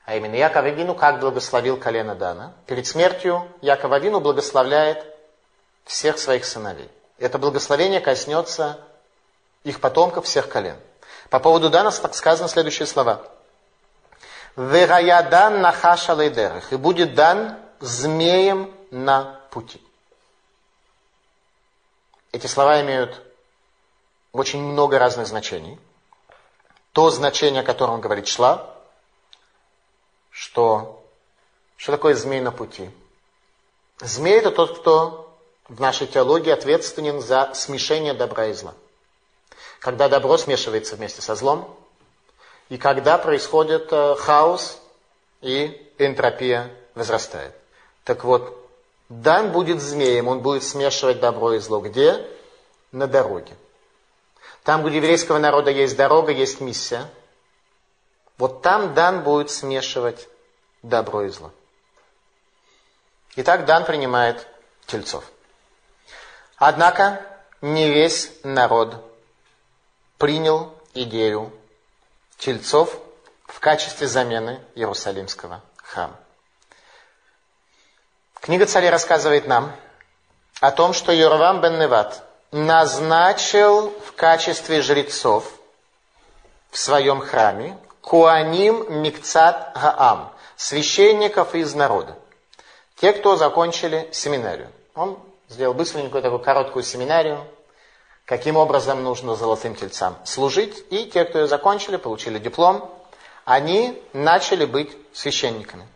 А 0.05 0.15
именно 0.15 0.34
Яков 0.34 0.65
Авину 0.65 0.95
как 0.95 1.19
благословил 1.19 1.77
колено 1.77 2.15
Дана. 2.15 2.53
Перед 2.65 2.88
смертью 2.88 3.47
Яков 3.62 3.91
Авину 3.91 4.19
благословляет 4.21 5.05
всех 5.86 6.17
своих 6.17 6.45
сыновей. 6.45 6.89
Это 7.19 7.38
благословение 7.38 8.01
коснется 8.01 8.79
их 9.63 9.79
потомков 9.79 10.25
всех 10.25 10.49
колен. 10.49 10.77
По 11.29 11.39
поводу 11.39 11.69
Дана 11.69 11.91
так 11.91 12.15
сказано 12.15 12.49
следующие 12.49 12.88
слова. 12.88 13.21
Вераядан 14.59 15.61
нахаша 15.61 16.13
лейдерах. 16.13 16.73
И 16.73 16.75
будет 16.75 17.13
дан 17.13 17.57
змеем 17.79 18.75
на 18.91 19.39
пути. 19.51 19.81
Эти 22.33 22.45
слова 22.47 22.81
имеют 22.81 23.21
очень 24.33 24.61
много 24.61 24.99
разных 24.99 25.27
значений. 25.27 25.79
То 26.91 27.09
значение, 27.09 27.61
о 27.61 27.65
котором 27.65 28.01
говорит 28.01 28.27
шла, 28.27 28.75
что, 30.29 31.05
что 31.77 31.93
такое 31.93 32.13
змей 32.15 32.41
на 32.41 32.51
пути? 32.51 32.89
Змей 34.01 34.39
это 34.39 34.51
тот, 34.51 34.79
кто 34.79 35.37
в 35.69 35.79
нашей 35.79 36.05
теологии 36.05 36.51
ответственен 36.51 37.21
за 37.21 37.53
смешение 37.53 38.13
добра 38.13 38.47
и 38.47 38.53
зла. 38.53 38.73
Когда 39.79 40.09
добро 40.09 40.37
смешивается 40.37 40.97
вместе 40.97 41.21
со 41.21 41.35
злом, 41.35 41.77
и 42.69 42.77
когда 42.77 43.17
происходит 43.17 43.91
э, 43.91 44.15
хаос 44.15 44.79
и 45.41 45.91
энтропия 45.97 46.71
возрастает. 46.95 47.53
Так 48.03 48.23
вот, 48.23 48.55
Дан 49.10 49.51
будет 49.51 49.82
змеем, 49.82 50.27
он 50.27 50.41
будет 50.41 50.63
смешивать 50.63 51.19
добро 51.19 51.53
и 51.53 51.60
зло. 51.60 51.79
Где? 51.79 52.25
На 52.91 53.08
дороге. 53.08 53.55
Там, 54.63 54.82
где 54.84 54.99
у 54.99 55.01
еврейского 55.01 55.39
народа 55.39 55.71
есть 55.71 55.95
дорога, 55.95 56.32
есть 56.32 56.62
миссия. 56.62 57.10
Вот 58.38 58.62
там 58.62 58.93
Дан 58.93 59.23
будет 59.23 59.49
смешивать 59.49 60.27
добро 60.84 61.23
и 61.23 61.29
зло. 61.29 61.51
Итак, 63.36 63.65
Дан 63.65 63.86
принимает 63.86 64.47
тельцов. 64.86 65.23
Однако 66.58 67.25
не 67.62 67.89
весь 67.89 68.32
народ 68.43 68.95
принял 70.17 70.73
идею 70.93 71.51
тельцов 72.39 72.97
в 73.45 73.60
качестве 73.60 74.08
замены 74.08 74.60
Иерусалимского 74.75 75.62
храма. 75.78 76.15
Книга 78.36 78.65
царей 78.65 78.89
рассказывает 78.89 79.47
нам 79.47 79.75
о 80.62 80.71
том, 80.71 80.93
что 80.93 81.12
Йоравам 81.12 81.62
бен 81.62 81.78
Неват 81.78 82.23
назначил 82.52 83.89
в 84.06 84.13
качестве 84.13 84.82
жрецов 84.82 85.52
в 86.71 86.78
своем 86.78 87.19
храме 87.19 87.78
Куаним 88.02 89.02
Микцат 89.02 89.73
Гаам, 89.75 90.34
священников 90.56 91.54
из 91.54 91.75
народа. 91.75 92.17
Те, 92.95 93.13
кто 93.13 93.36
закончили 93.36 94.10
семинарию. 94.12 94.71
Он 94.95 95.19
сделал 95.47 95.73
быстренькую 95.73 96.23
такую 96.23 96.39
короткую 96.39 96.84
семинарию, 96.84 97.45
каким 98.29 98.57
образом 98.57 99.03
нужно 99.03 99.35
золотым 99.35 99.73
тельцам 99.73 100.15
служить. 100.23 100.85
И 100.91 101.05
те, 101.05 101.25
кто 101.25 101.39
ее 101.39 101.47
закончили, 101.47 101.97
получили 101.97 102.37
диплом, 102.37 102.93
они 103.43 103.99
начали 104.13 104.65
быть 104.65 104.95
священниками. 105.13 105.87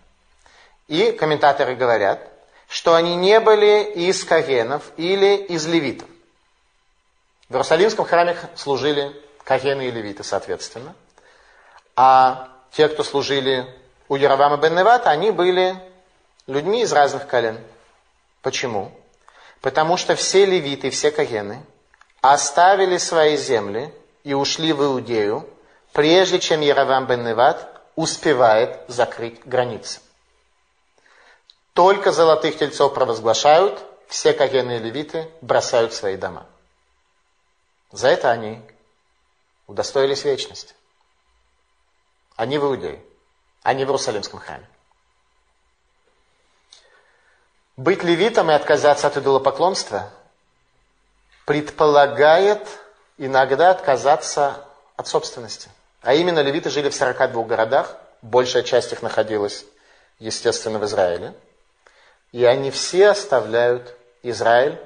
И 0.87 1.11
комментаторы 1.11 1.75
говорят, 1.75 2.27
что 2.67 2.95
они 2.95 3.15
не 3.15 3.39
были 3.39 3.83
из 3.83 4.23
кагенов 4.23 4.81
или 4.97 5.35
из 5.35 5.67
левитов. 5.67 6.09
В 7.49 7.53
Иерусалимском 7.53 8.03
храме 8.03 8.35
служили 8.55 9.15
кагены 9.43 9.87
и 9.87 9.91
левиты, 9.91 10.23
соответственно. 10.23 10.95
А 11.95 12.49
те, 12.71 12.89
кто 12.89 13.03
служили 13.03 13.67
у 14.09 14.15
Яровама 14.15 14.57
бен 14.57 14.73
Невата, 14.73 15.11
они 15.11 15.29
были 15.29 15.75
людьми 16.47 16.81
из 16.81 16.91
разных 16.91 17.27
колен. 17.27 17.59
Почему? 18.41 18.91
Потому 19.61 19.97
что 19.97 20.15
все 20.15 20.45
левиты, 20.45 20.89
все 20.89 21.11
кагены 21.11 21.63
оставили 22.23 22.97
свои 22.99 23.35
земли 23.35 23.93
и 24.23 24.33
ушли 24.33 24.71
в 24.71 24.81
Иудею, 24.81 25.47
прежде 25.91 26.39
чем 26.39 26.61
Яровам 26.61 27.05
бен 27.05 27.25
Неват 27.25 27.69
успевает 27.97 28.79
закрыть 28.87 29.45
границы. 29.45 29.99
Только 31.73 32.13
золотых 32.13 32.57
тельцов 32.57 32.93
провозглашают, 32.93 33.83
все 34.07 34.31
кагены 34.31 34.77
и 34.77 34.79
левиты 34.79 35.29
бросают 35.41 35.93
свои 35.93 36.15
дома. 36.15 36.45
За 37.91 38.07
это 38.07 38.31
они 38.31 38.61
удостоились 39.67 40.23
вечности. 40.23 40.75
Они 42.37 42.57
в 42.57 42.63
Иудее, 42.63 43.03
они 43.63 43.83
в 43.83 43.89
Иерусалимском 43.89 44.39
храме. 44.39 44.67
Быть 47.75 48.01
левитом 48.01 48.49
и 48.49 48.53
отказаться 48.53 49.07
от 49.07 49.17
идолопоклонства 49.17 50.09
предполагает 51.45 52.67
иногда 53.17 53.71
отказаться 53.71 54.65
от 54.95 55.07
собственности. 55.07 55.69
А 56.01 56.13
именно 56.13 56.39
левиты 56.39 56.69
жили 56.69 56.89
в 56.89 56.95
42 56.95 57.43
городах, 57.43 57.95
большая 58.21 58.63
часть 58.63 58.91
их 58.91 59.01
находилась, 59.01 59.65
естественно, 60.19 60.79
в 60.79 60.85
Израиле. 60.85 61.33
И 62.31 62.43
они 62.45 62.71
все 62.71 63.09
оставляют 63.09 63.95
Израиль 64.23 64.79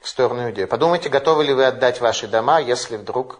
в 0.00 0.08
сторону 0.08 0.44
Иудеи. 0.44 0.64
Подумайте, 0.64 1.08
готовы 1.08 1.44
ли 1.44 1.54
вы 1.54 1.64
отдать 1.64 2.00
ваши 2.00 2.28
дома, 2.28 2.60
если 2.60 2.96
вдруг 2.96 3.38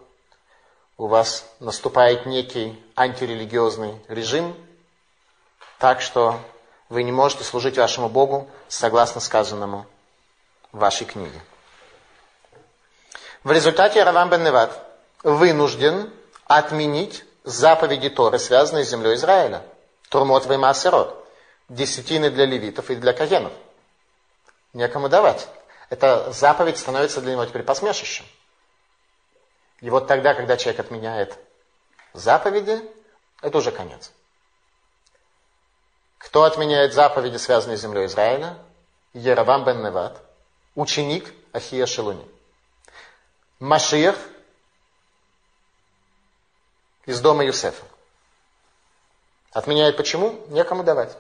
у 0.97 1.07
вас 1.07 1.45
наступает 1.61 2.25
некий 2.25 2.83
антирелигиозный 2.97 4.01
режим, 4.09 4.57
так 5.79 6.01
что 6.01 6.41
вы 6.89 7.03
не 7.03 7.13
можете 7.13 7.45
служить 7.45 7.77
вашему 7.77 8.09
Богу 8.09 8.49
согласно 8.69 9.21
сказанному 9.21 9.87
в 10.73 10.79
вашей 10.79 11.07
книге. 11.07 11.41
В 13.45 13.53
результате 13.53 14.03
Равам 14.03 14.31
бен 14.31 14.43
Неват 14.43 14.73
вынужден 15.23 16.11
отменить 16.47 17.25
заповеди 17.45 18.09
Торы, 18.09 18.39
связанные 18.39 18.87
с 18.87 18.89
землей 18.89 19.17
Израиля. 19.17 19.63
Турмот 20.09 20.51
и 20.51 20.57
Маасерот. 20.57 21.23
Десятины 21.69 22.31
для 22.31 22.47
левитов 22.47 22.91
и 22.91 22.95
для 22.95 23.13
кагенов. 23.13 23.53
Некому 24.73 25.11
давать. 25.11 25.47
Эта 25.91 26.33
заповедь 26.33 26.79
становится 26.79 27.21
для 27.21 27.33
него 27.33 27.45
теперь 27.45 27.63
посмешищем. 27.63 28.25
И 29.83 29.91
вот 29.91 30.07
тогда, 30.07 30.33
когда 30.33 30.57
человек 30.57 30.81
отменяет 30.81 31.39
заповеди, 32.15 32.81
это 33.43 33.59
уже 33.59 33.73
конец. 33.73 34.11
Кто 36.17 36.45
отменяет 36.45 36.95
заповеди, 36.95 37.37
связанные 37.37 37.77
с 37.77 37.83
землей 37.83 38.07
Израиля? 38.07 38.57
Еравам 39.13 39.65
бен 39.65 39.83
Неват, 39.83 40.19
ученик 40.75 41.31
Ахия 41.53 41.85
Шелуни. 41.85 42.34
Машиях 43.65 44.19
из 47.07 47.19
дома 47.23 47.47
Юсефа. 47.47 47.83
Отменяет 49.53 49.97
почему? 49.97 50.45
Некому 50.49 50.85
давать. 50.85 51.17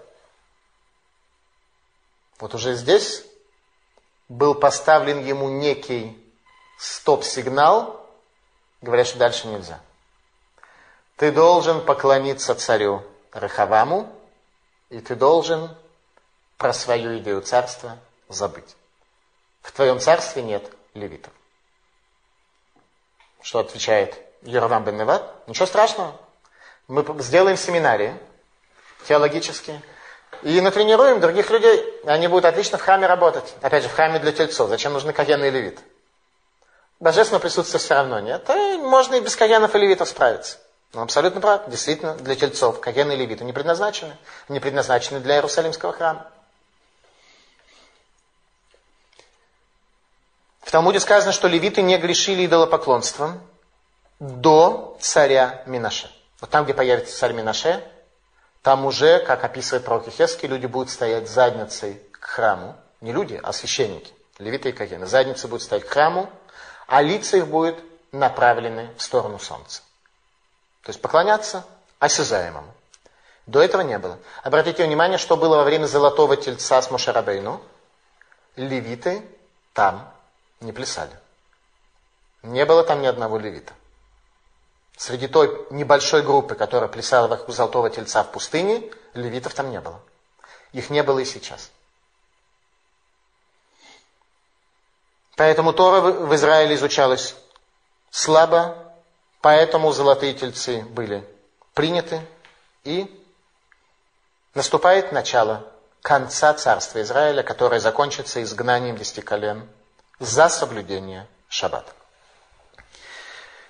Вот 2.38 2.54
уже 2.54 2.74
здесь 2.74 3.24
был 4.28 4.54
поставлен 4.54 5.24
ему 5.24 5.48
некий 5.48 6.22
стоп-сигнал, 6.76 8.06
говорят, 8.82 9.06
что 9.06 9.16
дальше 9.16 9.46
нельзя. 9.46 9.80
Ты 11.16 11.32
должен 11.32 11.82
поклониться 11.82 12.54
царю 12.54 13.02
Рахаваму, 13.32 14.14
и 14.90 15.00
ты 15.00 15.14
должен 15.14 15.74
про 16.58 16.74
свою 16.74 17.16
идею 17.20 17.40
царства 17.40 17.96
забыть. 18.28 18.76
В 19.62 19.72
твоем 19.72 19.98
царстве 19.98 20.42
нет 20.42 20.70
левитов. 20.92 21.32
Что 23.44 23.58
отвечает 23.58 24.16
Яровам 24.40 24.84
бен 24.84 24.96
Неват? 24.96 25.22
Ничего 25.46 25.66
страшного. 25.66 26.16
Мы 26.88 27.04
сделаем 27.18 27.58
семинарии 27.58 28.16
теологические 29.06 29.82
и 30.42 30.62
натренируем 30.62 31.20
других 31.20 31.50
людей. 31.50 31.84
Они 32.06 32.26
будут 32.26 32.46
отлично 32.46 32.78
в 32.78 32.80
храме 32.80 33.06
работать. 33.06 33.54
Опять 33.60 33.82
же, 33.82 33.90
в 33.90 33.92
храме 33.92 34.18
для 34.18 34.32
тельцов. 34.32 34.70
Зачем 34.70 34.94
нужны 34.94 35.12
кагены 35.12 35.48
и 35.48 35.50
левит? 35.50 35.78
Божественного 37.00 37.42
присутствия 37.42 37.78
все 37.78 37.94
равно 37.94 38.18
нет. 38.18 38.48
И 38.48 38.78
можно 38.78 39.16
и 39.16 39.20
без 39.20 39.36
кагенов 39.36 39.74
и 39.74 39.78
левитов 39.78 40.08
справиться. 40.08 40.56
Он 40.94 41.02
абсолютно 41.02 41.42
прав. 41.42 41.68
Действительно, 41.68 42.14
для 42.14 42.36
тельцов 42.36 42.80
кагены 42.80 43.12
и 43.12 43.16
левиты 43.16 43.44
не 43.44 43.52
предназначены. 43.52 44.16
Не 44.48 44.58
предназначены 44.58 45.20
для 45.20 45.34
Иерусалимского 45.34 45.92
храма. 45.92 46.30
Талмуде 50.74 50.98
сказано, 50.98 51.30
что 51.30 51.46
левиты 51.46 51.82
не 51.82 51.96
грешили 51.98 52.46
идолопоклонством 52.46 53.40
до 54.18 54.98
царя 55.00 55.62
Минаше. 55.66 56.10
Вот 56.40 56.50
там, 56.50 56.64
где 56.64 56.74
появится 56.74 57.16
царь 57.16 57.32
Минаше, 57.32 57.80
там 58.60 58.84
уже, 58.84 59.20
как 59.20 59.44
описывает 59.44 59.84
пророк 59.84 60.08
Ихески, 60.08 60.46
люди 60.46 60.66
будут 60.66 60.90
стоять 60.90 61.30
задницей 61.30 62.02
к 62.10 62.24
храму. 62.24 62.74
Не 63.00 63.12
люди, 63.12 63.38
а 63.40 63.52
священники, 63.52 64.12
левиты 64.40 64.70
и 64.70 64.72
кагены. 64.72 65.06
Задницы 65.06 65.46
будут 65.46 65.62
стоять 65.62 65.86
к 65.86 65.90
храму, 65.90 66.28
а 66.88 67.02
лица 67.02 67.36
их 67.36 67.46
будут 67.46 67.78
направлены 68.10 68.90
в 68.96 69.02
сторону 69.02 69.38
солнца. 69.38 69.80
То 70.82 70.90
есть 70.90 71.00
поклоняться 71.00 71.64
осязаемому. 72.00 72.74
До 73.46 73.62
этого 73.62 73.82
не 73.82 73.96
было. 73.96 74.18
Обратите 74.42 74.84
внимание, 74.84 75.18
что 75.18 75.36
было 75.36 75.54
во 75.54 75.62
время 75.62 75.86
золотого 75.86 76.36
тельца 76.36 76.82
с 76.82 76.90
Мошерабейну. 76.90 77.60
Левиты 78.56 79.22
там 79.72 80.10
не 80.60 80.72
плясали. 80.72 81.18
Не 82.42 82.64
было 82.66 82.84
там 82.84 83.00
ни 83.02 83.06
одного 83.06 83.38
левита. 83.38 83.72
Среди 84.96 85.28
той 85.28 85.66
небольшой 85.70 86.22
группы, 86.22 86.54
которая 86.54 86.88
плясала 86.88 87.26
вокруг 87.26 87.54
золотого 87.54 87.90
тельца 87.90 88.22
в 88.22 88.30
пустыне, 88.30 88.90
левитов 89.14 89.54
там 89.54 89.70
не 89.70 89.80
было. 89.80 90.00
Их 90.72 90.90
не 90.90 91.02
было 91.02 91.20
и 91.20 91.24
сейчас. 91.24 91.70
Поэтому 95.36 95.72
Тора 95.72 96.00
в 96.00 96.34
Израиле 96.34 96.76
изучалась 96.76 97.34
слабо, 98.10 98.76
поэтому 99.40 99.92
золотые 99.92 100.34
тельцы 100.34 100.82
были 100.82 101.28
приняты, 101.74 102.24
и 102.84 103.10
наступает 104.54 105.10
начало 105.10 105.66
конца 106.02 106.54
царства 106.54 107.02
Израиля, 107.02 107.42
которое 107.42 107.80
закончится 107.80 108.42
изгнанием 108.42 108.96
десяти 108.96 109.22
колен 109.22 109.68
за 110.24 110.48
соблюдение 110.48 111.26
шаббата. 111.48 111.92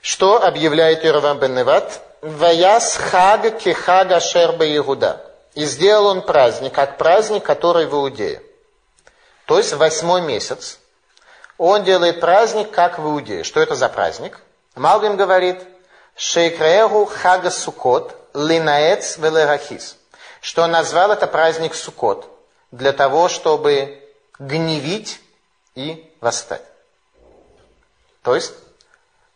Что 0.01 0.43
объявляет 0.43 1.05
Иеравам 1.05 1.39
бен 1.39 1.55
Неват? 1.55 2.01
Ваяс 2.21 2.97
хаг 2.97 3.59
кехаг 3.59 4.13
ашер 4.13 4.51
Иуда. 4.51 5.25
И 5.55 5.65
сделал 5.65 6.07
он 6.07 6.23
праздник, 6.23 6.75
как 6.75 6.99
праздник, 6.99 7.45
который 7.45 7.87
в 7.87 7.95
Иудее. 7.95 8.43
То 9.47 9.59
есть 9.59 9.73
восьмой 9.73 10.23
месяц. 10.23 10.79
Он 11.59 11.85
делает 11.85 12.21
праздник, 12.21 12.71
как 12.71 12.99
в 12.99 13.07
Иудее. 13.07 13.45
Что 13.45 13.61
это 13.61 13.75
за 13.75 13.89
праздник? 13.89 14.41
Малбим 14.75 15.17
говорит, 15.17 15.63
Шейкрееру 16.17 17.07
хага 17.07 17.51
сукот 17.51 18.17
линаец 18.35 19.17
велерахис. 19.19 19.97
Что 20.41 20.63
он 20.63 20.73
назвал 20.73 21.11
это 21.13 21.27
праздник 21.27 21.75
Сукот 21.75 22.29
для 22.71 22.93
того, 22.93 23.29
чтобы 23.29 24.03
гневить 24.39 25.21
и 25.75 26.14
восстать. 26.25 26.63
То 28.23 28.35
есть 28.35 28.55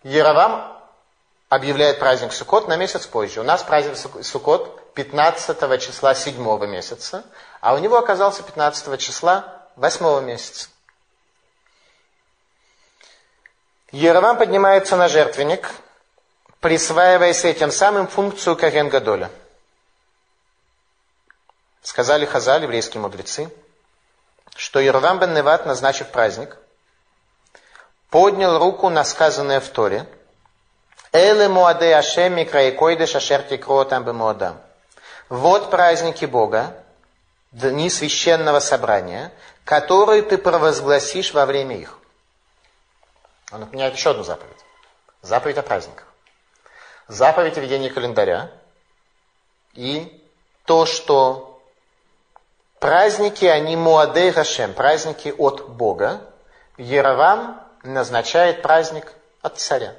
Яровам 0.03 0.75
объявляет 1.51 1.99
праздник 1.99 2.33
Сукот 2.33 2.67
на 2.67 2.77
месяц 2.77 3.07
позже. 3.07 3.41
У 3.41 3.45
нас 3.45 3.63
праздник 3.63 3.97
Сукот 4.25 4.95
15 4.95 5.81
числа 5.81 6.15
7 6.15 6.67
месяца, 6.67 7.25
а 7.61 7.75
у 7.75 7.79
него 7.79 7.99
оказался 7.99 8.43
15 8.43 8.99
числа 8.99 9.67
8 9.77 10.25
месяца. 10.25 10.71
Яровам 13.93 14.39
поднимается 14.39 14.97
на 14.97 15.09
жертвенник, 15.09 15.71
присваивая 16.61 17.35
с 17.35 17.45
этим 17.45 17.71
самым 17.71 18.09
функцию 18.09 18.57
Карен 18.57 18.89
Гадоля. 18.89 19.31
Сказали 21.83 22.25
Хазали, 22.25 22.65
еврейские 22.65 23.03
мудрецы, 23.03 23.51
что 24.57 24.81
Яровам 24.81 25.19
бен 25.19 25.35
Неват, 25.35 25.67
назначив 25.67 26.09
праздник– 26.09 26.57
поднял 28.11 28.59
руку 28.59 28.89
на 28.89 29.05
сказанное 29.05 29.61
в 29.61 29.69
Торе. 29.69 30.07
Эле 31.13 31.49
муаде 31.49 31.95
ашем 31.95 32.35
микраи 32.35 32.71
койдеш 32.71 33.15
ашер 33.17 33.43
тикротам 33.43 34.05
бемуадам. 34.05 34.61
Вот 35.29 35.71
праздники 35.71 36.25
Бога, 36.25 36.75
дни 37.53 37.91
священного 37.91 38.61
собрания, 38.61 39.33
которые 39.65 40.23
ты 40.23 40.39
провозгласишь 40.39 41.35
во 41.35 41.47
время 41.47 41.77
их. 41.77 41.99
Он 43.53 43.63
отменяет 43.63 43.95
еще 43.95 44.11
одну 44.11 44.23
заповедь. 44.23 44.57
Заповедь 45.23 45.59
о 45.59 45.63
праздниках. 45.63 46.07
Заповедь 47.09 47.57
о 47.57 47.61
ведении 47.61 47.89
календаря. 47.89 48.51
И 49.75 50.23
то, 50.65 50.85
что 50.85 51.63
праздники, 52.79 53.47
они 53.47 53.77
муадей 53.77 54.31
Хашем, 54.31 54.75
праздники 54.75 55.35
от 55.37 55.69
Бога. 55.69 56.21
Яровам 56.77 57.68
назначает 57.83 58.63
праздник 58.63 59.13
от 59.43 59.59
царя. 59.59 59.95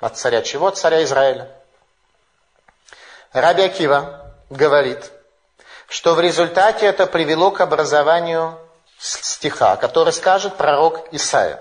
От 0.00 0.16
царя 0.16 0.42
чего? 0.42 0.68
От 0.68 0.78
царя 0.78 1.02
Израиля. 1.04 1.50
Раби 3.32 3.62
Акива 3.62 4.32
говорит, 4.50 5.10
что 5.88 6.14
в 6.14 6.20
результате 6.20 6.86
это 6.86 7.06
привело 7.06 7.50
к 7.50 7.60
образованию 7.60 8.58
стиха, 8.98 9.76
который 9.76 10.12
скажет 10.12 10.56
пророк 10.56 11.08
Исаия. 11.12 11.60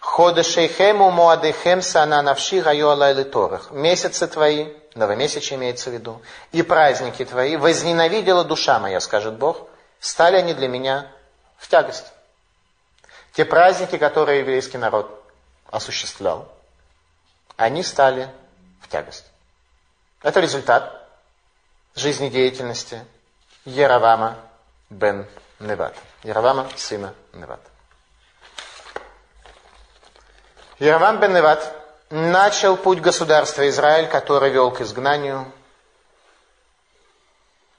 Ходешейхему 0.00 1.10
муадехем 1.10 1.80
сана 1.80 2.22
навши 2.22 2.60
гайо 2.60 3.24
торах. 3.24 3.70
Месяцы 3.70 4.26
твои, 4.26 4.72
новомесячие 4.94 5.58
имеется 5.58 5.90
в 5.90 5.92
виду, 5.92 6.20
и 6.50 6.62
праздники 6.62 7.24
твои, 7.24 7.56
возненавидела 7.56 8.44
душа 8.44 8.78
моя, 8.78 9.00
скажет 9.00 9.34
Бог, 9.34 9.68
стали 10.00 10.36
они 10.36 10.54
для 10.54 10.68
меня 10.68 11.06
в 11.56 11.68
тягость. 11.68 12.12
Те 13.32 13.44
праздники, 13.44 13.96
которые 13.96 14.40
еврейский 14.40 14.78
народ 14.78 15.22
осуществлял, 15.70 16.52
они 17.56 17.82
стали 17.82 18.30
в 18.82 18.88
тягость. 18.88 19.24
Это 20.22 20.40
результат 20.40 21.08
жизнедеятельности 21.94 23.04
Яровама 23.64 24.36
бен 24.90 25.26
Неват. 25.60 25.94
Яровама 26.22 26.68
сына 26.76 27.14
Неват. 27.32 27.60
Яровам 30.78 31.20
бен 31.20 31.32
Неват 31.32 31.74
начал 32.10 32.76
путь 32.76 33.00
государства 33.00 33.68
Израиль, 33.68 34.08
который 34.08 34.50
вел 34.50 34.70
к 34.70 34.80
изгнанию. 34.82 35.50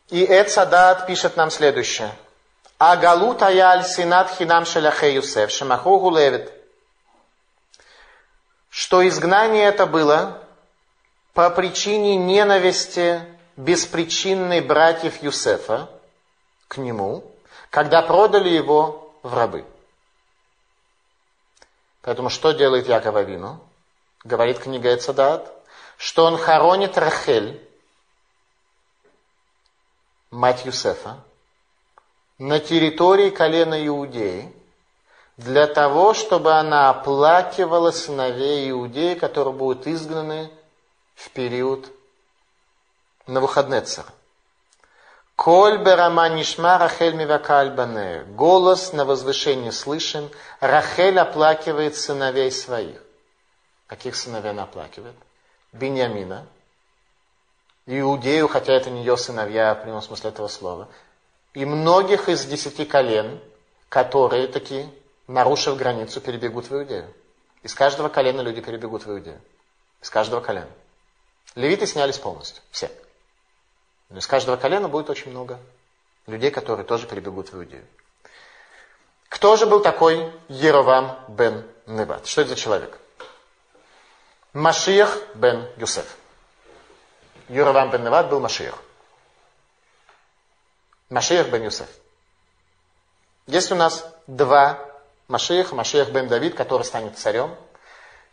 И 0.10 0.26
Эцадат 0.26 1.06
пишет 1.06 1.38
нам 1.38 1.51
следующее. 1.51 2.12
Агалут 2.91 3.41
аяль 3.41 3.86
синат 3.86 4.29
хинам 4.36 4.65
шеляхе 4.65 5.13
Юсеф, 5.13 5.49
шемахогу 5.51 6.09
левит. 6.11 6.51
Что 8.69 9.07
изгнание 9.07 9.63
это 9.63 9.86
было 9.86 10.45
по 11.34 11.49
причине 11.49 12.17
ненависти 12.17 13.23
беспричинной 13.55 14.59
братьев 14.59 15.23
Юсефа 15.23 15.89
к 16.67 16.75
нему, 16.75 17.23
когда 17.69 18.01
продали 18.01 18.49
его 18.49 19.15
в 19.23 19.34
рабы. 19.34 19.65
Поэтому 22.01 22.29
что 22.29 22.51
делает 22.51 22.89
Яков 22.89 23.15
Авину? 23.15 23.61
Говорит 24.25 24.59
книга 24.59 24.93
Эцадат, 24.93 25.49
что 25.95 26.25
он 26.25 26.38
хоронит 26.38 26.97
Рахель, 26.97 27.65
мать 30.31 30.65
Юсефа, 30.65 31.23
на 32.38 32.59
территории 32.59 33.29
колена 33.29 33.86
Иудеи, 33.88 34.53
для 35.38 35.67
того, 35.67 36.13
чтобы 36.13 36.53
она 36.53 36.89
оплакивала 36.89 37.91
сыновей 37.91 38.69
Иудеи, 38.71 39.15
которые 39.15 39.53
будут 39.53 39.88
изгнаны 39.88 40.51
в 41.15 41.29
период 41.31 41.89
Навуходнецера. 43.25 44.07
Коль 45.36 45.79
берама 45.84 46.29
нишма 46.29 46.77
Рахель 46.77 47.15
мивакаль 47.15 47.71
бане. 47.71 48.23
Голос 48.36 48.93
на 48.93 49.03
возвышении 49.05 49.71
слышен. 49.71 50.29
Рахель 50.59 51.17
оплакивает 51.17 51.95
сыновей 51.95 52.51
своих. 52.51 53.01
Каких 53.88 54.15
сыновей 54.15 54.51
она 54.51 54.63
оплакивает? 54.63 55.15
Беньямина. 55.71 56.45
Иудею, 57.86 58.47
хотя 58.47 58.73
это 58.73 58.89
не 58.89 58.99
ее 58.99 59.17
сыновья 59.17 59.73
в 59.73 59.84
прямом 59.84 60.01
смысле 60.01 60.29
этого 60.29 60.47
слова. 60.47 60.88
И 61.54 61.66
многих 61.66 62.30
из 62.30 62.45
десяти 62.45 62.86
колен, 62.86 63.39
которые 63.89 64.47
такие, 64.47 64.89
нарушив 65.28 65.78
границу, 65.78 66.20
перебегут 66.20 66.70
в 66.70 66.74
Иудею. 66.74 67.14
Из 67.62 67.74
каждого 67.76 68.10
колена 68.10 68.41
люди 68.41 68.62
перебегут 68.62 69.06
в 69.06 69.12
Иудею. 69.12 69.39
Из 70.01 70.10
каждого 70.10 70.41
колена. 70.41 70.70
Левиты 71.56 71.86
снялись 71.86 72.18
полностью. 72.18 72.62
Все. 72.72 72.91
Но 74.10 74.18
из 74.18 74.28
каждого 74.28 74.58
колена 74.58 74.89
будет 74.89 75.10
очень 75.10 75.32
много 75.32 75.60
людей, 76.26 76.51
которые 76.51 76.86
тоже 76.86 77.08
перебегут 77.08 77.51
в 77.51 77.58
Иудею. 77.58 77.86
Кто 79.30 79.56
же 79.56 79.66
был 79.66 79.82
такой 79.82 80.32
Еровам 80.47 81.20
бен 81.28 81.66
Неват? 81.86 82.26
Что 82.26 82.41
это 82.41 82.51
за 82.51 82.56
человек? 82.56 82.97
Машиях 84.54 85.18
бен 85.36 85.68
Юсеф. 85.78 86.18
Еровам 87.49 87.91
бен 87.91 88.04
Неват 88.04 88.30
был 88.30 88.39
Машиях. 88.39 88.76
Машиях 91.14 91.49
бен 91.49 91.64
Юсеф. 91.64 91.88
Есть 93.45 93.72
у 93.72 93.76
нас 93.76 94.03
два 94.26 94.80
Машиях, 95.28 95.72
Машиях 95.72 96.09
бен 96.09 96.28
Давид, 96.28 96.55
который 96.55 96.82
станет 96.82 97.20
царем, 97.20 97.55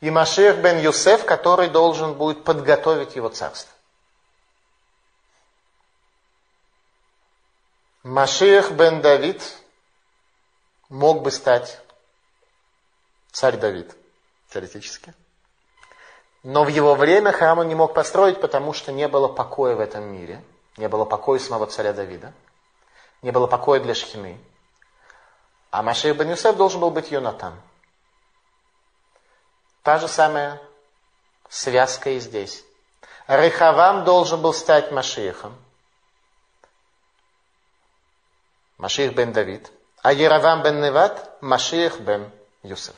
и 0.00 0.10
Машиях 0.10 0.56
бен 0.56 0.78
Юсеф, 0.78 1.26
который 1.26 1.68
должен 1.68 2.14
будет 2.14 2.42
подготовить 2.42 3.16
его 3.16 3.28
царство. 3.28 3.70
Машиах 8.02 8.70
бен 8.70 9.02
Давид 9.02 9.42
мог 10.88 11.20
бы 11.20 11.30
стать 11.30 11.80
царь 13.30 13.58
Давид, 13.58 13.94
теоретически. 14.48 15.12
Но 16.44 16.64
в 16.64 16.68
его 16.68 16.94
время 16.94 17.32
храм 17.32 17.58
он 17.58 17.68
не 17.68 17.74
мог 17.74 17.92
построить, 17.92 18.40
потому 18.40 18.72
что 18.72 18.90
не 18.90 19.06
было 19.06 19.28
покоя 19.28 19.76
в 19.76 19.80
этом 19.80 20.04
мире. 20.04 20.42
Не 20.78 20.88
было 20.88 21.04
покоя 21.04 21.38
самого 21.38 21.66
царя 21.66 21.92
Давида. 21.92 22.32
Не 23.22 23.30
было 23.30 23.46
покоя 23.46 23.80
для 23.80 23.94
Шхины. 23.94 24.38
А 25.70 25.82
Машиах 25.82 26.16
бен 26.16 26.30
Юсеф 26.30 26.56
должен 26.56 26.80
был 26.80 26.90
быть 26.90 27.10
Йонатан. 27.10 27.60
Та 29.82 29.98
же 29.98 30.08
самая 30.08 30.60
связка 31.48 32.10
и 32.10 32.20
здесь. 32.20 32.64
Рехавам 33.26 34.04
должен 34.04 34.42
был 34.42 34.52
стать 34.52 34.90
Машиахом. 34.90 35.56
Машиих 38.78 39.14
бен 39.14 39.32
Давид, 39.32 39.70
а 40.02 40.12
Еравам 40.12 40.62
бен 40.62 40.80
Неват– 40.80 41.38
Машиих 41.42 42.00
бен 42.00 42.30
Юсеф. 42.62 42.94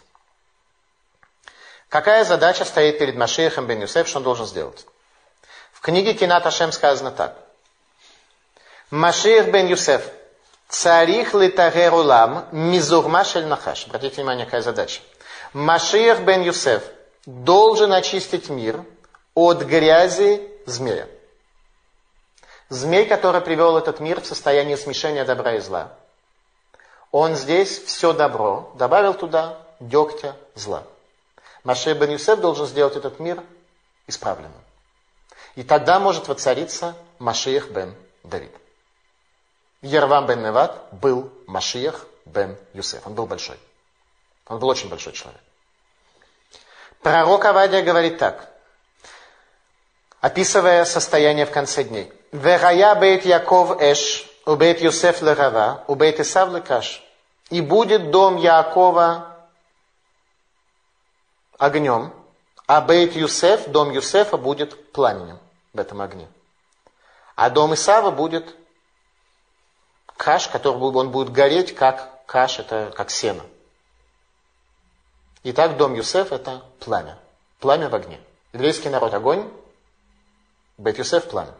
Какая 1.88 2.24
задача 2.24 2.64
стоит 2.64 2.98
перед 2.98 3.16
Машиихом 3.16 3.66
бен 3.66 3.82
Юсеф, 3.82 4.08
что 4.08 4.18
он 4.18 4.24
должен 4.24 4.46
сделать? 4.46 4.86
В 5.72 5.80
книге 5.80 6.14
Кинат 6.14 6.46
Ашем 6.46 6.70
сказано 6.72 7.10
так. 7.10 7.36
Машиих 8.92 9.50
бен 9.50 9.68
Юсеф– 9.68 10.02
царих 10.68 11.32
литагер 11.32 11.94
улам 11.94 12.46
мизурма 12.52 13.24
шель 13.24 13.46
нахаш. 13.46 13.86
Обратите 13.86 14.16
внимание, 14.16 14.44
какая 14.44 14.60
задача. 14.60 15.00
Машиих 15.54 16.20
бен 16.20 16.42
Юсеф 16.42 16.82
должен 17.24 17.94
очистить 17.94 18.50
мир 18.50 18.84
от 19.34 19.62
грязи 19.62 20.46
змея. 20.66 21.08
Змей, 22.68 23.06
который 23.06 23.40
привел 23.40 23.78
этот 23.78 23.98
мир 23.98 24.20
в 24.20 24.26
состояние 24.26 24.76
смешения 24.76 25.24
добра 25.24 25.54
и 25.54 25.60
зла. 25.60 25.94
Он 27.12 27.34
здесь 27.34 27.82
все 27.84 28.12
добро 28.12 28.72
добавил 28.74 29.14
туда 29.14 29.56
дегтя 29.80 30.36
зла. 30.54 30.82
Маше 31.64 31.94
бен 31.94 32.10
Юсеф 32.10 32.40
должен 32.40 32.66
сделать 32.66 32.96
этот 32.96 33.20
мир 33.20 33.42
исправленным. 34.06 34.52
И 35.54 35.62
тогда 35.62 35.98
может 35.98 36.28
воцариться 36.28 36.94
Машиях 37.18 37.70
бен 37.70 37.94
Давид. 38.22 38.52
Ервам 39.82 40.26
бен 40.26 40.42
Неват 40.42 40.88
был 40.92 41.30
Машиях 41.46 42.06
бен 42.24 42.56
Юсеф. 42.72 43.06
Он 43.06 43.14
был 43.14 43.26
большой. 43.26 43.58
Он 44.46 44.58
был 44.58 44.68
очень 44.68 44.88
большой 44.88 45.12
человек. 45.12 45.40
Пророк 47.02 47.44
Авадия 47.44 47.82
говорит 47.82 48.18
так, 48.18 48.48
описывая 50.20 50.84
состояние 50.84 51.46
в 51.46 51.50
конце 51.50 51.82
дней. 51.82 52.12
Верая 52.30 52.94
бейт 52.94 53.24
Яков 53.24 53.80
эш, 53.80 54.24
у 54.46 54.54
бейт 54.54 54.80
Юсеф 54.80 55.20
лерава, 55.20 55.84
у 55.88 55.96
бейт 55.96 56.20
Исав 56.20 56.52
лекаш. 56.52 57.02
И 57.50 57.60
будет 57.60 58.10
дом 58.10 58.36
Якова 58.36 59.36
огнем, 61.58 62.12
а 62.66 62.80
бейт 62.80 63.16
Юсеф, 63.16 63.66
дом 63.68 63.90
Юсефа 63.90 64.36
будет 64.36 64.92
пламенем 64.92 65.40
в 65.72 65.80
этом 65.80 66.00
огне. 66.00 66.28
А 67.34 67.50
дом 67.50 67.74
Исава 67.74 68.12
будет 68.12 68.54
каш, 70.22 70.46
который 70.46 70.78
он 70.78 71.10
будет 71.10 71.32
гореть, 71.32 71.74
как 71.74 72.24
каш, 72.26 72.60
это 72.60 72.92
как 72.94 73.10
сено. 73.10 73.42
Итак, 75.42 75.76
дом 75.76 75.94
Юсеф 75.94 76.30
это 76.30 76.62
пламя. 76.78 77.18
Пламя 77.58 77.88
в 77.88 77.94
огне. 77.96 78.20
Еврейский 78.52 78.88
народ 78.88 79.12
огонь, 79.14 79.52
Бет 80.78 80.96
Юсеф 80.98 81.28
пламя. 81.28 81.52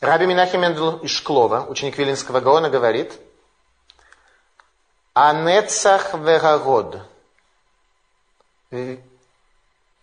Раби 0.00 0.24
Минахи 0.24 0.56
Мендел 0.56 0.96
из 0.96 1.10
Шклова, 1.10 1.66
ученик 1.68 1.98
Вилинского 1.98 2.40
Гаона, 2.40 2.70
говорит, 2.70 3.12
Анецах 5.12 6.14
верагод. 6.14 7.02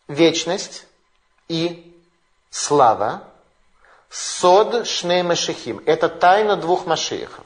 Вечность 0.08 0.86
и 1.48 2.00
слава. 2.52 3.29
Сод 4.10 4.88
шней 4.88 5.22
машихим. 5.22 5.84
Это 5.86 6.10
тайна 6.10 6.55
двух 6.55 6.86
машиихов. 6.86 7.45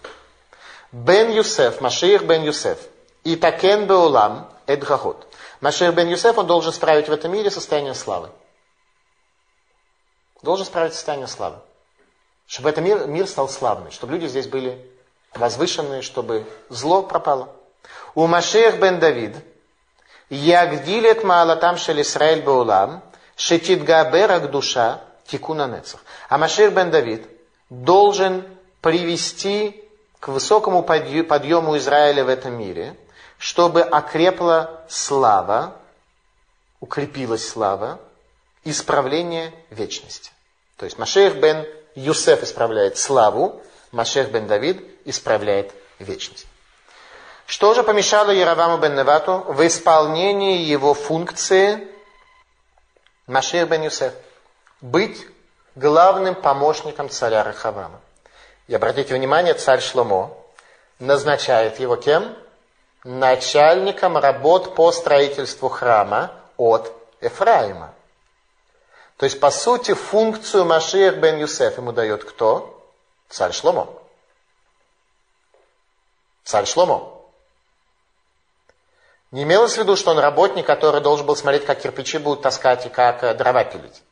Бен 0.91 1.31
Юсеф, 1.31 1.81
Машиих 1.81 2.23
бен 2.23 2.43
Юсеф. 2.43 2.77
И 3.23 3.35
такен 3.35 3.85
беулам, 3.87 4.49
эдгахот. 4.67 5.27
Машиих 5.59 5.93
бен 5.93 6.07
Юсеф, 6.07 6.37
он 6.37 6.47
должен 6.47 6.71
справить 6.71 7.09
в 7.09 7.11
этом 7.11 7.31
мире 7.31 7.51
состояние 7.51 7.93
славы. 7.93 8.29
Должен 10.41 10.65
справить 10.65 10.93
состояние 10.93 11.27
славы. 11.27 11.57
Чтобы 12.47 12.69
этот 12.69 12.83
мир, 12.83 13.07
мир 13.07 13.27
стал 13.27 13.49
славный, 13.49 13.91
чтобы 13.91 14.13
люди 14.13 14.27
здесь 14.27 14.47
были 14.47 14.89
возвышенные, 15.33 16.01
чтобы 16.01 16.45
зло 16.69 17.01
пропало. 17.01 17.49
У 18.13 18.27
Машех 18.27 18.79
бен 18.79 18.99
Давид, 18.99 19.35
Ягдилет 20.29 21.23
Маалатам 21.23 21.77
Шель 21.77 22.01
Исраэль 22.01 22.41
Баулам, 22.41 23.01
Шетит 23.35 23.83
Габерак 23.83 24.51
душа 24.51 25.01
Тикуна 25.27 25.67
Нецах. 25.67 26.01
А 26.29 26.37
Машех 26.37 26.73
бен 26.73 26.91
Давид 26.91 27.27
должен 27.69 28.45
привести 28.81 29.83
к 30.19 30.27
высокому 30.29 30.83
подъему 30.83 31.77
Израиля 31.77 32.23
в 32.23 32.29
этом 32.29 32.53
мире, 32.53 32.95
чтобы 33.37 33.81
окрепла 33.81 34.85
слава, 34.87 35.75
укрепилась 36.79 37.47
слава, 37.47 37.99
исправление 38.63 39.53
вечности. 39.69 40.31
То 40.77 40.85
есть 40.85 40.97
Машех 40.97 41.35
бен 41.35 41.65
Юсеф 41.95 42.43
исправляет 42.43 42.97
славу, 42.97 43.61
Машех 43.91 44.31
бен 44.31 44.47
Давид 44.47 44.83
исправляет 45.05 45.73
вечность. 45.99 46.47
Что 47.45 47.73
же 47.73 47.83
помешало 47.83 48.31
Яроваму 48.31 48.77
бен 48.77 48.95
Невату 48.95 49.43
в 49.47 49.65
исполнении 49.67 50.59
его 50.59 50.93
функции 50.93 51.87
Машех 53.27 53.67
бен 53.69 53.83
Юсеф? 53.83 54.13
Быть 54.83 55.25
главным 55.75 56.35
помощником 56.35 57.09
царя 57.09 57.41
Рахавама. 57.41 58.01
И 58.67 58.75
обратите 58.75 59.15
внимание, 59.15 59.53
царь 59.53 59.79
Шломо 59.79 60.35
назначает 60.99 61.79
его 61.79 61.95
кем? 61.95 62.35
Начальником 63.05 64.17
работ 64.17 64.75
по 64.75 64.91
строительству 64.91 65.69
храма 65.69 66.33
от 66.57 66.91
Ефраима. 67.21 67.93
То 69.15 69.23
есть, 69.23 69.39
по 69.39 69.51
сути, 69.51 69.93
функцию 69.93 70.65
Машиях 70.65 71.15
бен 71.15 71.39
Юсеф 71.39 71.77
ему 71.77 71.93
дает 71.93 72.25
кто? 72.25 72.85
Царь 73.29 73.53
Шломо. 73.53 73.87
Царь 76.43 76.65
Шломо. 76.65 77.21
Не 79.31 79.43
имелось 79.43 79.75
в 79.75 79.77
виду, 79.77 79.95
что 79.95 80.11
он 80.11 80.19
работник, 80.19 80.65
который 80.65 80.99
должен 80.99 81.25
был 81.25 81.37
смотреть, 81.37 81.65
как 81.65 81.79
кирпичи 81.79 82.17
будут 82.17 82.41
таскать 82.41 82.85
и 82.85 82.89
как 82.89 83.23
э, 83.23 83.33
дрова 83.33 83.63
пилить. 83.63 84.03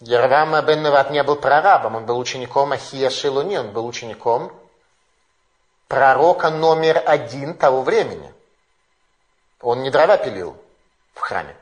Яровам 0.00 0.64
бен 0.66 0.82
Неват 0.82 1.10
не 1.10 1.22
был 1.22 1.36
прорабом, 1.36 1.96
он 1.96 2.06
был 2.06 2.18
учеником 2.18 2.72
Ахия 2.72 3.08
Шилуни, 3.08 3.56
он 3.56 3.72
был 3.72 3.86
учеником 3.86 4.52
пророка 5.88 6.50
номер 6.50 7.02
один 7.04 7.54
того 7.54 7.82
времени. 7.82 8.32
Он 9.60 9.82
не 9.82 9.90
дрова 9.90 10.18
пилил 10.18 10.62
в 11.14 11.20
храме, 11.20 11.56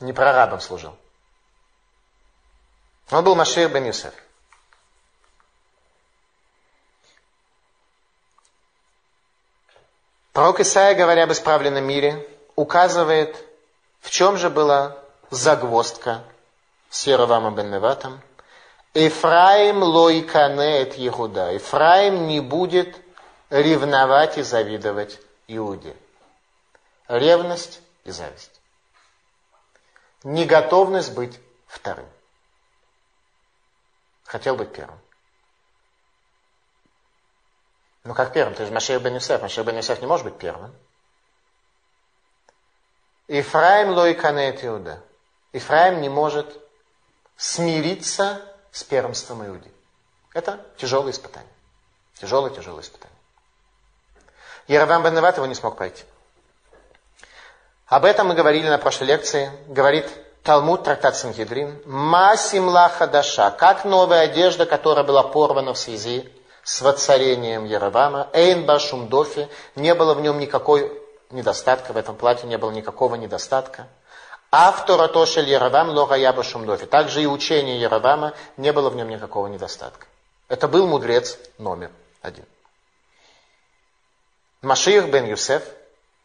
не 0.00 0.14
прорабом 0.14 0.60
служил. 0.60 0.96
Он 3.10 3.22
был 3.22 3.34
Машир 3.34 3.68
бен 3.68 3.86
Юсеф. 3.86 4.14
Пророк 10.32 10.60
Исаия, 10.60 10.94
говоря 10.94 11.24
об 11.24 11.32
исправленном 11.32 11.84
мире, 11.84 12.26
указывает, 12.54 13.36
в 14.00 14.10
чем 14.10 14.38
же 14.38 14.48
была 14.48 14.96
загвоздка 15.30 16.24
с 16.90 17.06
Яровамом 17.06 17.54
бен 17.54 17.70
Неватом. 17.70 18.20
Ефраим 18.92 19.82
лоиканеет 19.82 20.94
Егуда. 20.94 21.52
Ефраим 21.52 22.26
не 22.26 22.40
будет 22.40 23.00
ревновать 23.48 24.36
и 24.36 24.42
завидовать 24.42 25.20
Иуде. 25.46 25.96
Ревность 27.08 27.80
и 28.04 28.10
зависть. 28.10 28.60
Неготовность 30.24 31.14
быть 31.14 31.38
вторым. 31.66 32.06
Хотел 34.24 34.56
быть 34.56 34.72
первым. 34.72 34.98
Ну 38.02 38.14
как 38.14 38.32
первым? 38.32 38.54
Ты 38.54 38.66
же 38.66 38.72
Машех 38.72 39.00
бен 39.02 39.14
Юсеф. 39.14 39.40
Машех 39.40 39.64
бен 39.64 39.76
Юсеф 39.76 40.00
не 40.00 40.06
может 40.06 40.24
быть 40.24 40.38
первым. 40.38 40.74
Ифраим 43.28 43.90
лоиканеет 43.90 44.64
Иуда. 44.64 45.00
Ифраим 45.52 46.00
не 46.00 46.08
может 46.08 46.59
смириться 47.40 48.42
с 48.70 48.84
первенством 48.84 49.44
Иуди. 49.46 49.72
Это 50.34 50.60
тяжелое 50.76 51.12
испытание. 51.12 51.50
Тяжелое, 52.20 52.50
тяжелое 52.50 52.82
испытание. 52.82 53.16
Яровам 54.68 55.02
бен 55.02 55.14
Неват 55.14 55.38
его 55.38 55.46
не 55.46 55.54
смог 55.54 55.76
пройти. 55.76 56.04
Об 57.86 58.04
этом 58.04 58.28
мы 58.28 58.34
говорили 58.34 58.68
на 58.68 58.76
прошлой 58.76 59.06
лекции. 59.06 59.50
Говорит 59.68 60.06
Талмуд, 60.44 60.84
трактат 60.84 61.16
Сангедрин. 61.16 61.82
Масимла 61.86 62.90
хадаша. 62.90 63.50
Как 63.50 63.86
новая 63.86 64.24
одежда, 64.24 64.66
которая 64.66 65.04
была 65.04 65.22
порвана 65.22 65.72
в 65.72 65.78
связи 65.78 66.30
с 66.62 66.82
воцарением 66.82 67.64
Яровама. 67.64 68.28
Эйн 68.34 68.66
башум 68.66 69.08
дофи. 69.08 69.48
Не 69.76 69.94
было 69.94 70.12
в 70.12 70.20
нем 70.20 70.38
никакой 70.38 70.92
недостатка, 71.30 71.92
в 71.92 71.96
этом 71.96 72.16
платье 72.16 72.46
не 72.46 72.58
было 72.58 72.70
никакого 72.70 73.14
недостатка. 73.14 73.88
Автора 74.52 75.06
Тошель 75.08 75.48
Яровам 75.48 75.90
Лога 75.90 76.16
Яба 76.16 76.42
Шумдофи. 76.42 76.86
Также 76.86 77.22
и 77.22 77.26
учение 77.26 77.80
Яровама 77.80 78.34
не 78.56 78.72
было 78.72 78.90
в 78.90 78.96
нем 78.96 79.08
никакого 79.08 79.46
недостатка. 79.46 80.06
Это 80.48 80.66
был 80.66 80.88
мудрец 80.88 81.38
номер 81.58 81.92
один. 82.20 82.44
Машиих 84.62 85.08
бен 85.08 85.26
Юсеф, 85.26 85.62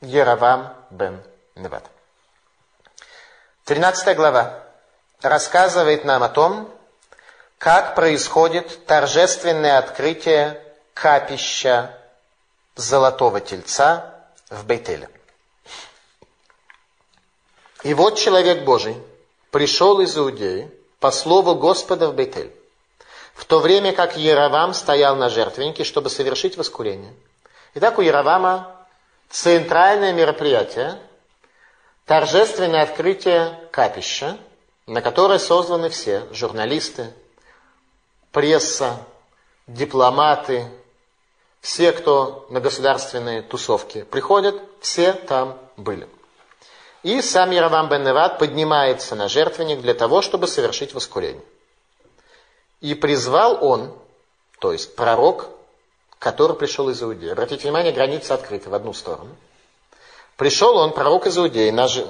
Яровам 0.02 0.74
бен 0.90 1.22
Неват. 1.56 1.84
13 3.66 4.16
глава 4.16 4.64
рассказывает 5.22 6.04
нам 6.04 6.24
о 6.24 6.30
том, 6.30 6.70
как 7.58 7.96
происходит 7.96 8.86
торжественное 8.86 9.78
открытие 9.78 10.62
капища 10.94 11.98
Золотого 12.76 13.40
Тельца 13.40 14.14
в 14.50 14.66
Бейтеле. 14.66 15.10
И 17.86 17.94
вот 17.94 18.18
человек 18.18 18.64
Божий 18.64 18.98
пришел 19.52 20.00
из 20.00 20.18
Иудеи 20.18 20.72
по 21.00 21.12
слову 21.12 21.54
Господа 21.54 22.10
в 22.10 22.16
Бейтель, 22.16 22.52
в 23.36 23.46
то 23.46 23.60
время 23.60 23.94
как 23.94 24.18
Яровам 24.18 24.74
стоял 24.74 25.16
на 25.16 25.30
жертвеннике, 25.30 25.84
чтобы 25.84 26.10
совершить 26.10 26.58
воскурение. 26.58 27.14
Итак, 27.76 28.00
у 28.00 28.02
Яровама 28.02 28.76
центральное 29.30 30.14
мероприятие, 30.14 30.98
торжественное 32.08 32.82
открытие 32.82 33.56
капища, 33.70 34.40
на 34.88 35.04
которое 35.04 35.38
созданы 35.38 35.90
все 35.90 36.24
журналисты, 36.32 37.14
пресса, 38.32 38.98
дипломаты, 39.68 40.72
все, 41.62 41.92
кто 41.92 42.48
на 42.50 42.62
государственные 42.62 43.44
тусовки 43.44 44.06
приходят, 44.06 44.60
все 44.82 45.14
там 45.14 45.60
были. 45.78 46.10
И 47.06 47.22
сам 47.22 47.52
Яровам 47.52 47.88
бен 47.88 48.02
Неват 48.02 48.40
поднимается 48.40 49.14
на 49.14 49.30
жертвенник 49.30 49.80
для 49.80 49.94
того, 49.94 50.24
чтобы 50.24 50.48
совершить 50.48 50.96
воскурение. 50.96 51.46
И 52.82 52.96
призвал 52.96 53.64
он, 53.64 53.94
то 54.60 54.72
есть 54.72 54.96
пророк, 54.96 55.50
который 56.18 56.56
пришел 56.56 56.90
из 56.90 57.04
Иудеи. 57.04 57.30
Обратите 57.30 57.62
внимание, 57.62 57.94
граница 57.94 58.34
открыта 58.34 58.72
в 58.72 58.74
одну 58.74 58.92
сторону. 58.92 59.36
Пришел 60.36 60.78
он, 60.78 60.94
пророк 60.94 61.28
из 61.28 61.38
Иудеи, 61.38 61.70
на, 61.70 61.88
ж... 61.88 62.04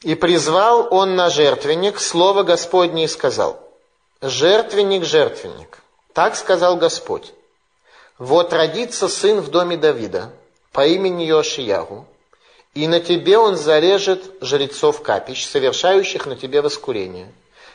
И 0.00 0.16
призвал 0.16 0.88
он 0.92 1.14
на 1.14 1.30
жертвенник 1.30 2.00
слово 2.00 2.42
Господне 2.42 3.04
и 3.04 3.06
сказал, 3.06 3.62
«Жертвенник, 4.20 5.04
жертвенник, 5.04 5.78
так 6.18 6.34
сказал 6.34 6.74
Господь. 6.74 7.32
Вот 8.18 8.52
родится 8.52 9.06
сын 9.06 9.40
в 9.40 9.50
доме 9.52 9.76
Давида 9.76 10.32
по 10.72 10.84
имени 10.84 11.22
Йошиягу, 11.22 12.08
и 12.74 12.88
на 12.88 12.98
тебе 12.98 13.38
он 13.38 13.54
зарежет 13.54 14.24
жрецов 14.40 15.00
капищ, 15.00 15.46
совершающих 15.46 16.26
на 16.26 16.34
тебе 16.34 16.60
воскурение, 16.60 17.32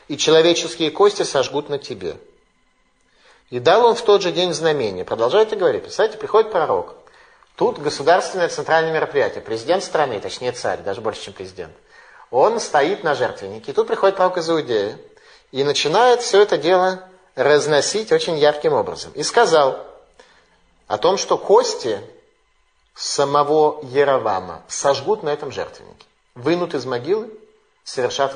и 0.10 0.18
человеческие 0.18 0.92
кости 0.92 1.24
сожгут 1.24 1.70
на 1.70 1.78
тебе. 1.78 2.18
И 3.50 3.62
дал 3.62 3.86
он 3.86 3.96
в 3.96 4.02
тот 4.02 4.22
же 4.22 4.34
день 4.34 4.54
знамение. 4.54 5.06
Продолжайте 5.06 5.56
говорить. 5.56 5.84
Представляете, 5.84 6.20
приходит 6.20 6.52
пророк. 6.52 6.96
Тут 7.56 7.80
государственное 7.80 8.50
центральное 8.50 8.92
мероприятие. 8.92 9.42
Президент 9.42 9.86
страны, 9.86 10.20
точнее 10.20 10.52
царь, 10.52 10.82
даже 10.82 11.00
больше, 11.00 11.22
чем 11.22 11.34
президент. 11.34 11.72
Он 12.30 12.60
стоит 12.60 13.06
на 13.06 13.16
жертвеннике. 13.16 13.72
И 13.72 13.74
тут 13.74 13.88
приходит 13.88 14.18
пророк 14.18 14.38
из 14.38 14.50
Иудеи. 14.50 14.98
И 15.54 15.64
начинает 15.64 16.22
все 16.22 16.42
это 16.42 16.58
дело 16.58 17.08
разносить 17.36 18.12
очень 18.12 18.38
ярким 18.38 18.74
образом. 18.74 19.12
И 19.14 19.24
сказал 19.24 19.86
о 20.88 20.98
том, 20.98 21.18
что 21.18 21.38
кости 21.38 22.02
самого 22.94 23.84
Яровама 23.84 24.64
сожгут 24.68 25.24
на 25.24 25.30
этом 25.30 25.52
жертвеннике. 25.52 26.06
Вынут 26.36 26.74
из 26.74 26.86
могилы, 26.86 27.30
совершат 27.84 28.36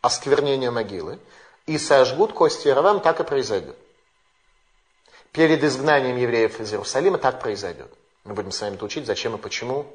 осквернение 0.00 0.70
могилы, 0.70 1.18
и 1.66 1.78
сожгут 1.78 2.32
кости 2.32 2.68
Яровама, 2.68 3.00
так 3.00 3.20
и 3.20 3.24
произойдет. 3.24 3.76
Перед 5.30 5.62
изгнанием 5.62 6.16
евреев 6.16 6.60
из 6.60 6.72
Иерусалима 6.72 7.18
так 7.18 7.40
произойдет. 7.40 7.90
Мы 8.24 8.34
будем 8.34 8.52
с 8.52 8.60
вами 8.60 8.76
учить, 8.80 9.06
зачем 9.06 9.34
и 9.34 9.38
почему 9.38 9.86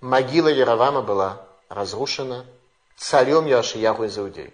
могила 0.00 0.48
Яровама 0.48 1.02
была 1.02 1.44
разрушена 1.68 2.46
царем 2.96 3.46
Яшиягу 3.46 4.04
из 4.04 4.18
Иудеи. 4.18 4.52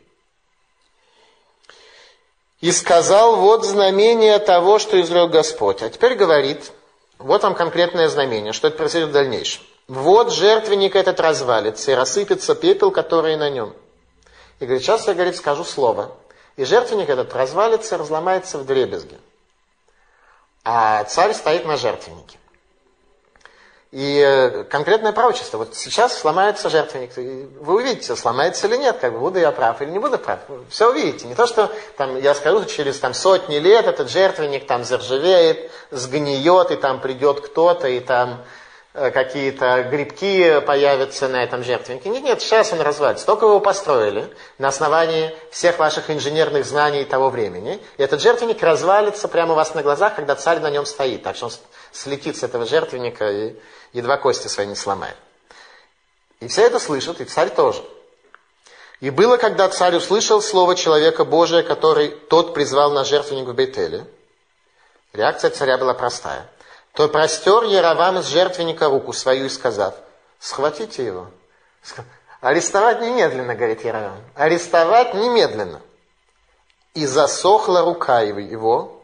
И 2.65 2.73
сказал, 2.73 3.37
вот 3.37 3.63
знамение 3.67 4.39
того, 4.39 4.79
что 4.79 4.99
изрек 4.99 5.31
Господь. 5.31 5.83
А 5.83 5.91
теперь 5.91 6.15
говорит, 6.15 6.73
вот 7.19 7.43
вам 7.43 7.55
конкретное 7.55 8.09
знамение, 8.09 8.55
что 8.55 8.69
это 8.69 8.79
произойдет 8.79 9.11
в 9.11 9.13
дальнейшем. 9.13 9.63
Вот 9.87 10.33
жертвенник 10.33 10.97
этот 10.97 11.21
развалится, 11.21 11.91
и 11.91 11.95
рассыпется 11.95 12.55
пепел, 12.55 12.91
который 12.91 13.37
на 13.37 13.51
нем. 13.51 13.75
И 14.61 14.65
говорит, 14.65 14.83
сейчас 14.83 15.07
я, 15.07 15.13
говорит, 15.13 15.37
скажу 15.37 15.63
слово. 15.63 16.13
И 16.57 16.65
жертвенник 16.65 17.11
этот 17.11 17.35
развалится, 17.35 17.99
разломается 17.99 18.57
в 18.57 18.65
дребезги. 18.65 19.19
А 20.65 21.05
царь 21.05 21.35
стоит 21.35 21.67
на 21.67 21.77
жертвеннике. 21.77 22.39
И 23.95 24.19
э, 24.19 24.65
конкретное 24.65 25.13
пророчество. 25.13 25.59
Вот 25.59 25.77
сейчас 25.77 26.19
сломается 26.19 26.69
жертвенник. 26.69 27.17
Вы 27.17 27.75
увидите, 27.77 28.17
сломается 28.17 28.67
или 28.67 28.77
нет, 28.77 28.99
как 29.01 29.13
бы 29.13 29.21
буду 29.21 29.39
я 29.39 29.53
прав 29.53 29.81
или 29.83 29.91
не 29.91 30.01
буду 30.01 30.19
прав. 30.19 30.41
Все 30.69 30.91
увидите. 30.91 31.29
Не 31.29 31.37
то, 31.37 31.47
что 31.47 31.71
там, 31.97 32.19
я 32.19 32.35
скажу, 32.35 32.65
через 32.65 32.99
там, 32.99 33.15
сотни 33.15 33.59
лет 33.59 33.87
этот 33.87 34.11
жертвенник 34.11 34.67
там 34.67 34.83
заржавеет, 34.83 35.71
сгниет, 35.93 36.73
и 36.73 36.77
там 36.77 37.01
придет 37.01 37.41
кто-то, 37.41 37.87
и 37.87 38.01
там 38.01 38.45
э, 38.95 39.13
какие-то 39.13 39.85
грибки 39.85 40.59
появятся 40.67 41.29
на 41.29 41.45
этом 41.45 41.63
жертвеннике. 41.63 42.09
Нет, 42.09 42.25
нет, 42.25 42.43
сейчас 42.43 42.73
он 42.73 42.81
развалится. 42.81 43.25
Только 43.25 43.45
вы 43.45 43.53
его 43.53 43.61
построили 43.61 44.29
на 44.59 44.67
основании 44.67 45.33
всех 45.53 45.79
ваших 45.79 46.11
инженерных 46.11 46.67
знаний 46.67 47.05
того 47.05 47.31
времени. 47.31 47.81
И 47.97 48.03
этот 48.03 48.21
жертвенник 48.21 48.61
развалится 48.61 49.29
прямо 49.29 49.53
у 49.53 49.55
вас 49.55 49.73
на 49.75 49.85
глазах, 49.85 50.17
когда 50.17 50.35
царь 50.35 50.59
на 50.59 50.71
нем 50.71 50.85
стоит. 50.85 51.23
Так 51.23 51.37
что 51.37 51.47
он 51.47 51.53
слетит 51.95 52.37
с 52.37 52.43
этого 52.43 52.67
жертвенника 52.67 53.31
и 53.31 53.57
едва 53.93 54.17
кости 54.17 54.49
свои 54.49 54.67
не 54.67 54.75
сломает. 54.75 55.17
И 56.41 56.49
все 56.49 56.67
это 56.67 56.79
слышат, 56.79 57.21
и 57.21 57.25
царь 57.25 57.51
тоже. 57.51 57.83
И 59.01 59.11
было, 59.11 59.37
когда 59.37 59.69
царь 59.69 59.97
услышал 59.97 60.43
слово 60.43 60.75
человека 60.77 61.25
Божия, 61.25 61.63
который 61.63 62.09
тот 62.09 62.55
призвал 62.55 62.93
на 62.93 63.05
жертвенник 63.05 63.47
в 63.47 63.55
Бейтеле. 63.55 64.07
Реакция 65.13 65.51
царя 65.51 65.79
была 65.79 65.95
простая. 65.95 66.51
То 66.93 67.09
простер 67.09 67.65
Яровам 67.65 68.19
из 68.19 68.27
жертвенника 68.27 68.89
руку 68.89 69.13
свою 69.13 69.47
и 69.47 69.49
сказав, 69.49 69.95
схватите 70.39 71.05
его. 71.05 71.29
Арестовать 72.41 73.01
немедленно, 73.01 73.55
говорит 73.55 73.85
Яровам. 73.85 74.23
Арестовать 74.35 75.15
немедленно. 75.15 75.81
И 76.95 77.07
засохла 77.07 77.83
рука 77.83 78.21
его, 78.21 79.03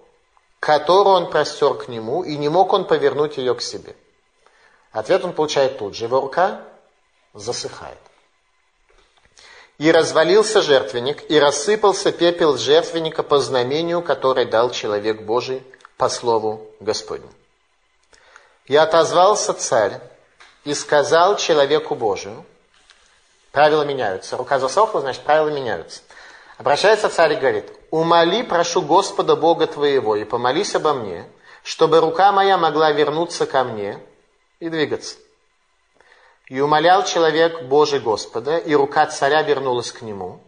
которую 0.60 1.16
он 1.16 1.30
простер 1.30 1.74
к 1.74 1.88
нему, 1.88 2.22
и 2.22 2.36
не 2.36 2.50
мог 2.50 2.72
он 2.74 2.84
повернуть 2.84 3.38
ее 3.38 3.54
к 3.54 3.62
себе. 3.62 3.96
Ответ 4.92 5.24
он 5.24 5.32
получает 5.32 5.78
тут 5.78 5.96
же. 5.96 6.04
Его 6.04 6.20
рука 6.20 6.60
засыхает. 7.32 7.98
И 9.78 9.90
развалился 9.90 10.60
жертвенник, 10.60 11.30
и 11.30 11.40
рассыпался 11.40 12.12
пепел 12.12 12.58
жертвенника 12.58 13.22
по 13.22 13.38
знамению, 13.38 14.02
которое 14.02 14.44
дал 14.44 14.70
человек 14.70 15.22
Божий 15.22 15.62
по 15.96 16.10
слову 16.10 16.70
Господню. 16.80 17.30
И 18.66 18.76
отозвался 18.76 19.54
царь 19.54 20.00
и 20.64 20.74
сказал 20.74 21.36
человеку 21.36 21.94
Божию, 21.94 22.44
правила 23.52 23.82
меняются, 23.82 24.36
рука 24.36 24.58
засохла, 24.58 25.00
значит, 25.00 25.22
правила 25.22 25.48
меняются. 25.48 26.02
Обращается 26.60 27.08
царь 27.08 27.32
и 27.32 27.36
говорит, 27.36 27.72
умоли, 27.90 28.42
прошу 28.42 28.82
Господа 28.82 29.34
Бога 29.34 29.66
твоего, 29.66 30.14
и 30.14 30.24
помолись 30.24 30.74
обо 30.74 30.92
мне, 30.92 31.24
чтобы 31.62 32.00
рука 32.00 32.32
моя 32.32 32.58
могла 32.58 32.92
вернуться 32.92 33.46
ко 33.46 33.64
мне 33.64 33.98
и 34.58 34.68
двигаться. 34.68 35.16
И 36.48 36.60
умолял 36.60 37.06
человек 37.06 37.62
Божий 37.62 37.98
Господа, 37.98 38.58
и 38.58 38.74
рука 38.74 39.06
царя 39.06 39.40
вернулась 39.40 39.90
к 39.90 40.02
нему, 40.02 40.42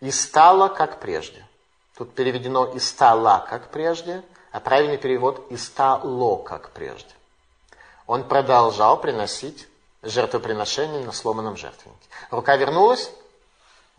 и 0.00 0.10
стала 0.10 0.68
как 0.68 0.98
прежде. 0.98 1.46
Тут 1.98 2.14
переведено 2.14 2.64
«и 2.64 2.78
стала 2.78 3.46
как 3.50 3.70
прежде», 3.70 4.22
а 4.50 4.60
правильный 4.60 4.96
перевод 4.96 5.46
«и 5.50 5.58
стало 5.58 6.42
как 6.42 6.70
прежде». 6.70 7.12
Он 8.06 8.24
продолжал 8.26 8.98
приносить 8.98 9.68
жертвоприношение 10.02 11.04
на 11.04 11.12
сломанном 11.12 11.58
жертвеннике. 11.58 12.08
Рука 12.30 12.56
вернулась, 12.56 13.12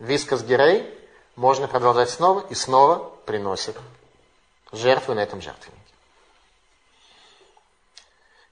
вискас 0.02 0.42
герей, 0.42 0.86
можно 1.36 1.68
продолжать 1.68 2.10
снова 2.10 2.44
и 2.50 2.54
снова 2.54 3.10
приносит 3.24 3.76
жертву 4.72 5.14
на 5.14 5.20
этом 5.20 5.40
жертвеннике. 5.40 5.80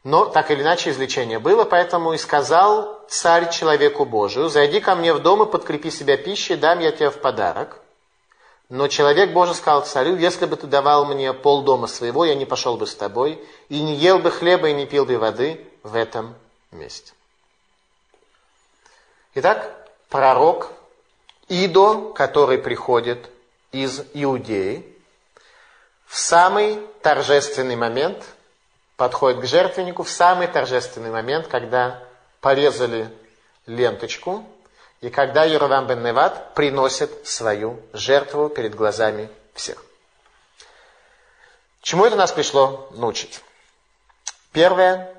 Но 0.03 0.25
так 0.25 0.51
или 0.51 0.63
иначе 0.63 0.91
излечение 0.91 1.39
было, 1.39 1.65
поэтому 1.65 2.15
и 2.15 2.19
сказал 2.19 3.01
царь 3.09 3.51
человеку 3.51 4.07
Божию, 4.07 4.49
зайди 4.49 4.81
ко 4.81 4.95
мне 4.95 5.13
в 5.13 5.21
дом 5.21 5.43
и 5.43 5.51
подкрепи 5.51 5.91
себя 5.91 6.17
пищей, 6.17 6.57
дам 6.57 6.79
я 6.79 6.91
тебе 6.91 7.11
в 7.11 7.21
подарок. 7.21 7.81
Но 8.71 8.87
человек 8.87 9.33
Божий 9.33 9.57
сказал 9.57 9.85
царю, 9.85 10.17
если 10.17 10.47
бы 10.47 10.57
ты 10.57 10.69
давал 10.69 11.05
мне 11.05 11.33
пол 11.35 11.63
дома 11.63 11.89
своего, 11.89 12.25
я 12.25 12.35
не 12.35 12.47
пошел 12.47 12.77
бы 12.77 12.87
с 12.87 12.95
тобой, 12.95 13.45
и 13.69 13.83
не 13.83 13.97
ел 13.97 14.21
бы 14.21 14.31
хлеба, 14.31 14.69
и 14.69 14.73
не 14.73 14.87
пил 14.87 15.05
бы 15.05 15.19
воды 15.19 15.67
в 15.83 15.97
этом 15.97 16.35
месте. 16.71 17.13
Итак, 19.35 19.75
пророк 20.09 20.71
Идо, 21.51 22.13
который 22.15 22.57
приходит 22.57 23.29
из 23.73 24.01
Иудеи, 24.15 24.87
в 26.07 26.17
самый 26.17 26.81
торжественный 27.03 27.77
момент– 27.77 28.25
подходит 29.01 29.41
к 29.41 29.47
жертвеннику 29.47 30.03
в 30.03 30.11
самый 30.11 30.47
торжественный 30.47 31.11
момент, 31.11 31.47
когда 31.47 32.03
порезали 32.43 33.11
ленточку, 33.65 34.45
и 35.01 35.09
когда 35.09 35.45
Еровам 35.45 35.87
бен 35.87 36.03
Неват 36.03 36.53
приносит 36.53 37.27
свою 37.27 37.81
жертву 37.95 38.51
перед 38.51 38.75
глазами 38.75 39.31
всех. 39.55 39.83
Чему 41.81 42.05
это 42.05 42.17
нас 42.17 42.31
пришло 42.31 42.91
научить? 42.91 43.41
Первое. 44.53 45.17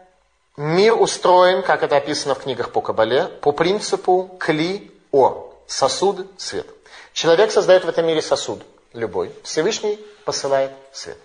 Мир 0.57 1.01
устроен, 1.01 1.63
как 1.63 1.81
это 1.81 1.97
описано 1.97 2.35
в 2.35 2.43
книгах 2.43 2.71
по 2.71 2.81
Кабале, 2.81 3.29
по 3.41 3.51
принципу 3.51 4.37
кли-о, 4.39 5.50
сосуд, 5.71 6.27
свет. 6.37 6.67
Человек 7.13 7.51
создает 7.51 7.85
в 7.85 7.89
этом 7.89 8.05
мире 8.05 8.21
сосуд, 8.21 8.61
любой. 8.93 9.33
Всевышний 9.43 9.99
посылает 10.25 10.71
свет. 10.91 11.17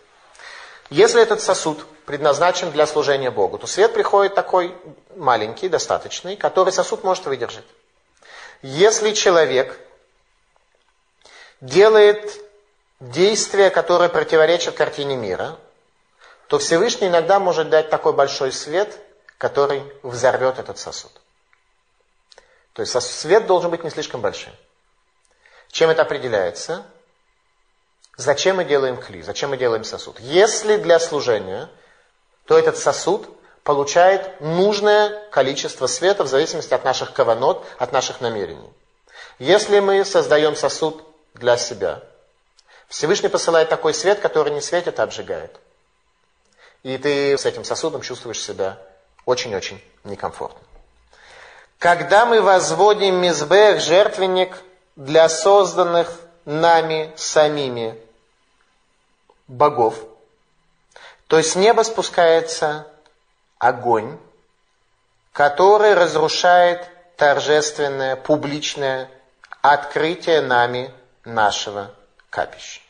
Если 0.88 1.20
этот 1.20 1.40
сосуд 1.40 1.84
предназначен 2.06 2.70
для 2.70 2.86
служения 2.86 3.32
Богу, 3.32 3.58
то 3.58 3.66
свет 3.66 3.92
приходит 3.92 4.34
такой 4.36 4.72
маленький, 5.16 5.68
достаточный, 5.68 6.36
который 6.36 6.72
сосуд 6.72 7.02
может 7.02 7.26
выдержать. 7.26 7.64
Если 8.62 9.12
человек 9.12 9.78
делает 11.60 12.40
действия, 13.00 13.70
которые 13.70 14.08
противоречат 14.08 14.76
картине 14.76 15.16
мира, 15.16 15.58
то 16.46 16.58
Всевышний 16.58 17.08
иногда 17.08 17.40
может 17.40 17.68
дать 17.68 17.90
такой 17.90 18.12
большой 18.12 18.52
свет, 18.52 18.96
который 19.38 19.82
взорвет 20.04 20.60
этот 20.60 20.78
сосуд. 20.78 21.10
То 22.76 22.82
есть 22.82 23.00
свет 23.00 23.46
должен 23.46 23.70
быть 23.70 23.84
не 23.84 23.90
слишком 23.90 24.20
большим. 24.20 24.52
Чем 25.70 25.88
это 25.88 26.02
определяется? 26.02 26.84
Зачем 28.18 28.56
мы 28.56 28.66
делаем 28.66 28.98
кли? 28.98 29.22
Зачем 29.22 29.48
мы 29.48 29.56
делаем 29.56 29.82
сосуд? 29.82 30.20
Если 30.20 30.76
для 30.76 31.00
служения, 31.00 31.70
то 32.44 32.58
этот 32.58 32.76
сосуд 32.76 33.30
получает 33.62 34.42
нужное 34.42 35.26
количество 35.30 35.86
света 35.86 36.24
в 36.24 36.26
зависимости 36.26 36.74
от 36.74 36.84
наших 36.84 37.14
каванот, 37.14 37.66
от 37.78 37.92
наших 37.92 38.20
намерений. 38.20 38.70
Если 39.38 39.80
мы 39.80 40.04
создаем 40.04 40.54
сосуд 40.54 41.02
для 41.32 41.56
себя, 41.56 42.02
Всевышний 42.88 43.30
посылает 43.30 43.70
такой 43.70 43.94
свет, 43.94 44.20
который 44.20 44.52
не 44.52 44.60
светит, 44.60 45.00
а 45.00 45.04
обжигает. 45.04 45.58
И 46.82 46.98
ты 46.98 47.38
с 47.38 47.46
этим 47.46 47.64
сосудом 47.64 48.02
чувствуешь 48.02 48.42
себя 48.42 48.78
очень-очень 49.24 49.82
некомфортно. 50.04 50.65
Когда 51.78 52.24
мы 52.24 52.40
возводим 52.40 53.16
мизбех, 53.16 53.80
жертвенник 53.80 54.62
для 54.96 55.28
созданных 55.28 56.20
нами 56.44 57.12
самими 57.16 58.00
богов, 59.46 59.96
то 61.26 61.40
с 61.42 61.54
неба 61.54 61.82
спускается 61.82 62.86
огонь, 63.58 64.18
который 65.32 65.94
разрушает 65.94 66.88
торжественное, 67.16 68.16
публичное 68.16 69.10
открытие 69.60 70.40
нами 70.40 70.94
нашего 71.24 71.94
капища. 72.30 72.80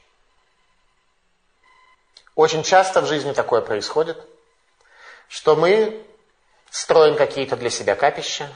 Очень 2.35 2.63
часто 2.63 3.01
в 3.01 3.07
жизни 3.07 3.33
такое 3.33 3.63
происходит, 3.63 4.23
что 5.29 5.57
мы 5.57 6.05
строим 6.71 7.17
какие-то 7.17 7.57
для 7.57 7.71
себя 7.71 7.95
капища, 7.95 8.49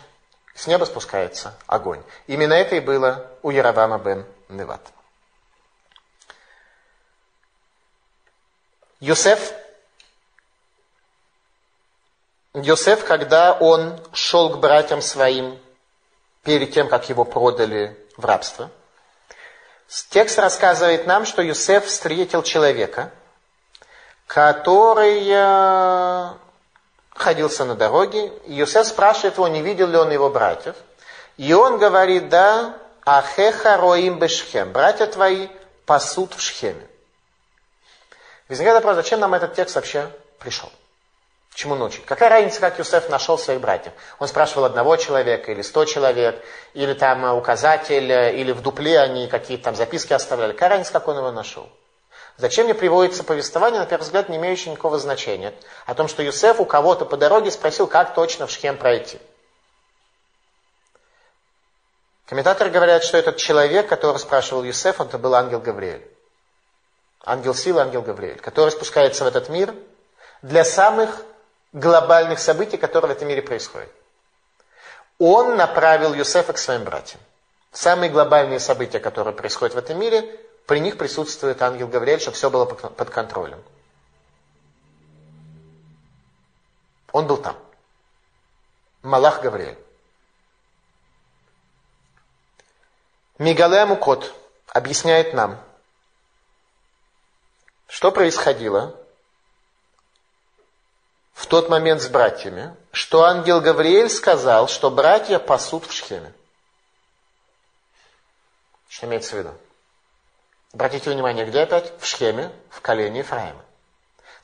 с 0.55 0.67
неба 0.67 0.85
спускается 0.85 1.55
огонь. 1.67 2.03
Именно 2.27 2.55
это 2.55 2.77
и 2.77 2.81
было 2.81 3.31
у 3.43 3.51
Яровама 3.51 3.99
бен 3.99 4.27
Неват. 4.49 4.81
Йосеф, 9.01 9.53
Йосеф, 12.53 13.05
когда 13.05 13.53
он 13.55 13.99
шел 14.13 14.51
к 14.51 14.59
братьям 14.59 15.01
своим 15.01 15.59
перед 16.43 16.73
тем, 16.73 16.89
как 16.89 17.09
его 17.09 17.25
продали 17.25 17.97
в 18.17 18.25
рабство, 18.25 18.71
текст 20.11 20.39
рассказывает 20.39 21.07
нам, 21.07 21.25
что 21.25 21.43
Йосеф 21.43 21.87
встретил 21.87 22.43
человека, 22.43 23.11
который 24.27 25.23
находился 27.21 27.67
на 27.67 27.75
дороге. 27.75 28.33
И 28.47 28.55
Йосеф 28.55 28.87
спрашивает 28.87 29.35
его, 29.35 29.47
не 29.47 29.61
видел 29.61 29.89
ли 29.89 29.99
он 29.99 30.11
его 30.11 30.31
братьев. 30.31 30.75
И 31.37 31.53
он 31.53 31.79
говорит, 31.79 32.31
да, 32.31 32.77
ахеха 33.05 33.77
роим 33.77 34.19
бешхем, 34.19 34.73
братья 34.73 35.07
твои 35.07 35.49
пасут 35.85 36.35
в 36.35 36.41
Шхеме. 36.41 36.87
Возникает 38.49 38.77
вопрос, 38.77 38.97
зачем 38.97 39.21
нам 39.21 39.35
этот 39.35 39.55
текст 39.55 39.77
вообще 39.77 40.11
пришел? 40.39 40.71
Чему 41.55 41.75
научить? 41.75 42.05
Какая 42.07 42.31
разница, 42.31 42.61
как 42.61 42.79
Юсеф 42.79 43.11
нашел 43.11 43.39
своих 43.39 43.61
братьев? 43.61 43.93
Он 44.19 44.27
спрашивал 44.27 44.65
одного 44.65 44.97
человека, 44.97 45.53
или 45.53 45.63
сто 45.63 45.85
человек, 45.85 46.43
или 46.75 46.95
там 46.95 47.25
указатель, 47.37 48.11
или 48.11 48.53
в 48.53 48.63
дупле 48.63 48.99
они 48.99 49.27
какие-то 49.27 49.65
там 49.65 49.75
записки 49.75 50.13
оставляли. 50.13 50.53
Какая 50.53 50.71
разница, 50.71 50.93
как 50.93 51.09
он 51.09 51.19
его 51.19 51.33
нашел? 51.33 51.69
Зачем 52.41 52.65
мне 52.65 52.75
приводится 52.75 53.23
повествование, 53.23 53.81
на 53.81 53.87
первый 53.87 54.05
взгляд, 54.05 54.31
не 54.31 54.39
имеющее 54.39 54.73
никакого 54.73 54.99
значения, 54.99 55.53
о 55.85 55.95
том, 55.95 56.09
что 56.09 56.23
Юсеф 56.23 56.59
у 56.59 56.65
кого-то 56.65 57.05
по 57.05 57.19
дороге 57.19 57.51
спросил, 57.51 57.87
как 57.87 58.15
точно 58.15 58.47
в 58.47 58.51
Шхем 58.51 58.79
пройти. 58.79 59.21
Комментаторы 62.25 62.71
говорят, 62.71 63.05
что 63.05 63.19
этот 63.19 63.37
человек, 63.37 63.91
который 63.91 64.17
спрашивал 64.17 64.65
Юсеф, 64.65 65.03
это 65.03 65.19
был 65.19 65.35
ангел 65.35 65.61
Гавриэль. 65.61 66.03
Ангел 67.23 67.55
силы, 67.55 67.83
ангел 67.83 68.01
Гавриэль, 68.01 68.41
который 68.41 68.71
спускается 68.71 69.25
в 69.25 69.27
этот 69.27 69.51
мир 69.51 69.75
для 70.41 70.65
самых 70.65 71.23
глобальных 71.75 72.39
событий, 72.39 72.79
которые 72.79 73.13
в 73.13 73.17
этом 73.19 73.29
мире 73.29 73.43
происходят. 73.43 73.91
Он 75.19 75.57
направил 75.57 76.15
Юсефа 76.15 76.55
к 76.55 76.59
своим 76.59 76.85
братьям. 76.85 77.21
Самые 77.71 78.11
глобальные 78.11 78.61
события, 78.61 78.99
которые 78.99 79.35
происходят 79.35 79.75
в 79.75 79.79
этом 79.79 79.99
мире, 80.01 80.41
при 80.71 80.79
них 80.79 80.97
присутствует 80.97 81.61
ангел 81.63 81.89
Гавриэль, 81.89 82.21
чтобы 82.21 82.37
все 82.37 82.49
было 82.49 82.65
под 82.65 83.11
контролем. 83.11 83.61
Он 87.11 87.27
был 87.27 87.39
там. 87.39 87.59
Малах 89.03 89.43
Гавриэль. 89.43 89.77
Мигале 93.39 93.85
Мукот 93.85 94.33
объясняет 94.69 95.35
нам, 95.35 95.61
что 97.89 98.13
происходило 98.13 98.95
в 101.33 101.47
тот 101.47 101.69
момент 101.69 102.01
с 102.01 102.07
братьями, 102.07 102.77
что 102.93 103.25
ангел 103.25 103.61
Гавриэль 103.61 104.09
сказал, 104.09 104.69
что 104.69 104.89
братья 104.89 105.41
пасут 105.41 105.87
в 105.87 105.93
Шхеме. 105.93 106.33
Что 108.89 109.07
имеется 109.07 109.35
в 109.35 109.39
виду? 109.41 109.55
Обратите 110.73 111.11
внимание, 111.11 111.45
где 111.45 111.63
опять? 111.63 111.93
В 111.99 112.07
Шхеме, 112.07 112.53
в 112.71 112.81
колене 112.81 113.21
Ефраима. 113.21 113.63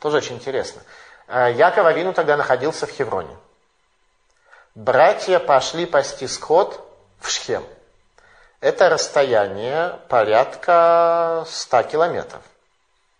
Тоже 0.00 0.18
очень 0.18 0.36
интересно. 0.36 0.82
А, 1.28 1.48
Яков 1.48 1.86
Авину 1.86 2.12
тогда 2.12 2.36
находился 2.36 2.86
в 2.86 2.90
Хевроне. 2.90 3.34
Братья 4.74 5.38
пошли 5.38 5.86
пасти 5.86 6.26
скот 6.26 6.84
в 7.20 7.30
Шхем. 7.30 7.64
Это 8.60 8.88
расстояние 8.88 10.00
порядка 10.08 11.44
100 11.48 11.82
километров 11.84 12.42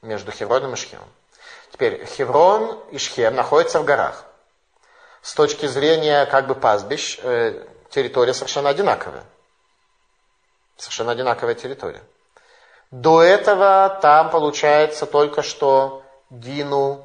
между 0.03 0.33
Хевроном 0.33 0.75
и 0.75 0.77
Шхемом. 0.77 1.09
Теперь 1.73 2.05
Хеврон 2.07 2.81
и 2.91 2.99
Шхем 2.99 3.35
находятся 3.35 3.81
в 3.81 3.85
горах. 3.85 4.25
С 5.23 5.35
точки 5.35 5.67
зрения 5.67 6.27
как 6.27 6.47
бы 6.47 6.55
пастбищ, 6.55 7.19
э, 7.23 7.65
территория 7.91 8.35
совершенно 8.35 8.69
одинаковая. 8.69 9.25
Совершенно 10.77 11.13
одинаковая 11.13 11.55
территория. 11.55 12.03
До 12.91 13.23
этого 13.23 13.99
там, 14.01 14.31
получается, 14.31 15.07
только 15.07 15.43
что 15.43 16.03
Дину 16.31 17.05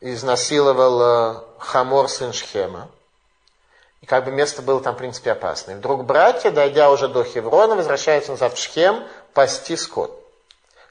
изнасиловал 0.00 1.44
Хамор, 1.58 2.08
сын 2.08 2.32
Шхема. 2.32 2.88
И 4.00 4.06
как 4.06 4.24
бы 4.24 4.30
место 4.30 4.62
было 4.62 4.80
там, 4.80 4.94
в 4.94 4.98
принципе, 4.98 5.32
опасное. 5.32 5.76
Вдруг 5.76 6.04
братья, 6.04 6.50
дойдя 6.50 6.90
уже 6.90 7.08
до 7.08 7.24
Хеврона, 7.24 7.74
возвращаются 7.74 8.30
назад 8.30 8.54
в 8.54 8.58
Шхем 8.58 9.02
пасти 9.34 9.76
скот. 9.76 10.14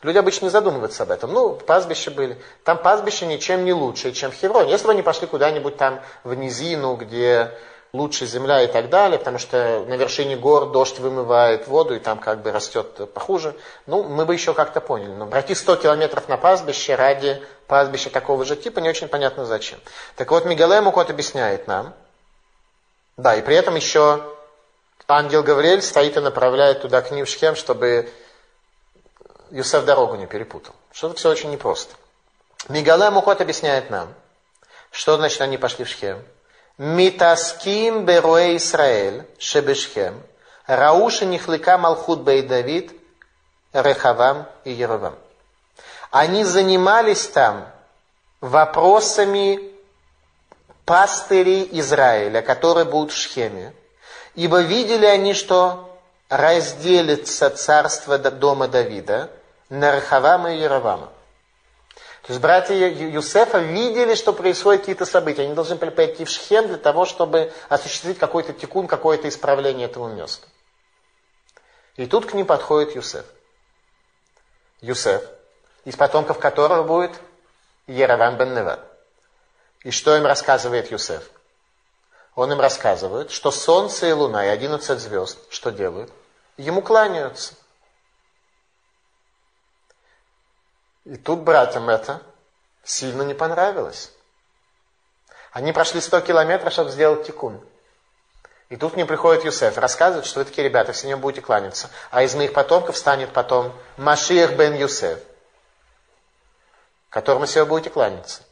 Люди 0.04 0.18
обычно 0.18 0.46
не 0.46 0.52
задумываются 0.52 1.04
об 1.04 1.12
этом. 1.12 1.34
Ну, 1.34 1.54
пастбища 1.54 2.12
были. 2.12 2.40
Там 2.64 2.78
пастбище 2.78 3.26
ничем 3.26 3.66
не 3.66 3.74
лучше, 3.74 4.12
чем 4.12 4.32
в 4.32 4.36
Хевроне. 4.36 4.72
Если 4.72 4.86
бы 4.86 4.92
они 4.92 5.02
пошли 5.02 5.26
куда-нибудь 5.26 5.78
там 5.78 6.02
в 6.24 6.34
низину, 6.36 6.96
где 6.96 7.52
лучше 7.94 8.26
земля 8.26 8.64
и 8.64 8.68
так 8.68 8.90
далее, 8.90 9.18
потому 9.18 9.40
что 9.40 9.84
на 9.88 9.96
вершине 9.96 10.36
гор 10.36 10.72
дождь 10.72 11.00
вымывает 11.00 11.68
воду, 11.68 11.96
и 11.96 12.00
там 12.00 12.20
как 12.20 12.42
бы 12.42 12.52
растет 12.52 13.12
похуже. 13.14 13.56
Ну, 13.86 14.04
мы 14.04 14.26
бы 14.26 14.34
еще 14.34 14.54
как-то 14.54 14.82
поняли. 14.82 15.12
Но 15.12 15.26
пройти 15.28 15.56
100 15.56 15.78
километров 15.78 16.28
на 16.28 16.38
пастбище 16.38 16.96
ради 16.96 17.42
пастбища 17.68 18.10
такого 18.10 18.46
же 18.46 18.56
типа 18.56 18.80
не 18.80 18.90
очень 18.90 19.08
понятно 19.08 19.46
зачем. 19.46 19.80
Так 20.16 20.32
вот, 20.32 20.46
Мигале 20.46 20.82
Мукот 20.82 21.10
объясняет 21.10 21.68
нам, 21.68 21.94
да, 23.18 23.36
и 23.36 23.42
при 23.42 23.56
этом 23.56 23.76
еще 23.76 24.22
ангел 25.08 25.44
Гавриэль 25.44 25.82
стоит 25.82 26.18
и 26.18 26.20
направляет 26.20 26.82
туда 26.82 27.02
к 27.02 27.12
ним 27.12 27.26
Шхем, 27.26 27.56
чтобы 27.56 28.10
Юсеф 29.52 29.86
дорогу 29.86 30.16
не 30.16 30.28
перепутал. 30.28 30.76
Что-то 30.92 31.16
все 31.16 31.30
очень 31.30 31.52
непросто. 31.52 31.96
Мигале 32.70 33.10
Мукот 33.10 33.42
объясняет 33.42 33.90
нам, 33.90 34.14
что 34.92 35.16
значит 35.16 35.42
они 35.42 35.58
пошли 35.58 35.86
в 35.86 35.90
Шхем. 35.90 36.24
Митаским 36.78 38.06
беруэ 38.06 38.58
Исраэль, 38.58 39.26
шебешхем, 39.40 40.22
рауши 40.68 41.26
нихлика 41.26 41.78
малхут 41.78 42.20
бей 42.20 42.44
Давид, 42.44 42.92
Рехавам 43.74 44.48
и 44.64 44.72
Еровам. 44.72 45.16
Они 46.12 46.44
занимались 46.44 47.28
там 47.28 47.68
вопросами 48.42 49.60
пастырей 50.86 51.68
Израиля, 51.80 52.42
которые 52.42 52.86
будут 52.86 53.12
в 53.12 53.18
Шхеме. 53.18 53.74
Ибо 54.36 54.62
видели 54.62 55.06
они, 55.06 55.34
что 55.34 56.00
разделится 56.30 57.50
царство 57.50 58.18
дома 58.20 58.68
Давида 58.68 59.32
на 59.70 59.96
Рехавама 59.96 60.54
и 60.54 60.60
Еровама. 60.60 61.10
То 62.28 62.34
есть 62.34 62.42
братья 62.42 62.76
Юсефа 62.76 63.60
видели, 63.60 64.14
что 64.14 64.34
происходят 64.34 64.82
какие-то 64.82 65.06
события. 65.06 65.44
Они 65.44 65.54
должны 65.54 65.76
были 65.76 65.92
пойти 65.92 66.26
в 66.26 66.30
Шхем 66.30 66.68
для 66.68 66.76
того, 66.76 67.06
чтобы 67.06 67.54
осуществить 67.70 68.20
какой-то 68.20 68.52
тикун, 68.52 68.86
какое-то 68.86 69.30
исправление 69.30 69.86
этого 69.86 70.14
места. 70.14 70.46
И 71.96 72.06
тут 72.06 72.26
к 72.26 72.34
ним 72.34 72.46
подходит 72.46 72.96
Юсеф. 72.96 73.24
Юсеф, 74.82 75.24
из 75.86 75.96
потомков 75.96 76.38
которого 76.38 76.84
будет 76.84 77.12
Ераван 77.88 78.38
бен 78.38 78.54
Неват. 78.54 78.82
И 79.86 79.92
что 79.92 80.18
им 80.18 80.26
рассказывает 80.26 80.92
Юсеф? 80.92 81.24
Он 82.36 82.52
им 82.52 82.60
рассказывает, 82.60 83.32
что 83.32 83.52
солнце 83.52 84.08
и 84.08 84.12
луна 84.12 84.46
и 84.46 84.50
одиннадцать 84.50 85.00
звезд, 85.00 85.38
что 85.50 85.72
делают? 85.72 86.12
Ему 86.58 86.82
кланяются. 86.82 87.54
И 91.08 91.16
тут 91.16 91.40
братьям 91.40 91.90
это 91.90 92.22
сильно 92.84 93.22
не 93.22 93.34
понравилось. 93.34 94.12
Они 95.54 95.72
прошли 95.72 96.02
100 96.02 96.20
километров, 96.20 96.74
чтобы 96.74 96.92
сделать 96.92 97.26
тикун. 97.26 97.66
И 98.68 98.76
тут 98.76 98.96
мне 98.96 99.06
приходит 99.06 99.46
Юсеф, 99.46 99.78
рассказывает, 99.78 100.26
что 100.26 100.40
вы 100.40 100.46
такие 100.46 100.68
ребята, 100.68 100.92
все 100.92 101.08
не 101.08 101.16
будете 101.16 101.42
кланяться. 101.42 101.90
А 102.12 102.24
из 102.24 102.36
моих 102.36 102.52
потомков 102.52 102.98
станет 102.98 103.32
потом 103.32 103.74
Машиах 103.96 104.58
бен 104.58 104.76
Юсеф, 104.76 105.24
которому 107.10 107.46
все 107.46 107.66
будете 107.66 107.90
кланяться. 107.90 108.44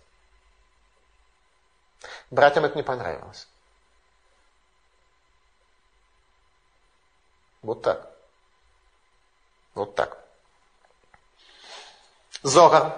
Братьям 2.31 2.63
это 2.63 2.77
не 2.77 2.83
понравилось. 2.83 3.49
Вот 7.61 7.81
так. 7.81 8.09
Вот 9.73 9.93
так. 9.95 10.24
Зогар. 12.45 12.93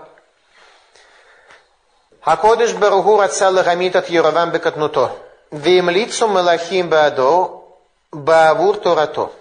Акодыш 2.21 2.73
Баругу 2.73 3.15
рацал 3.17 3.55
рамит 3.63 3.95
от 3.95 4.09
Еровам 4.09 4.51
бекатнуто. 4.51 5.17
Вимлицу 5.51 6.27
малахим 6.27 6.89
баадо 6.89 7.63
баавур 8.11 8.75
торато. 8.77 9.31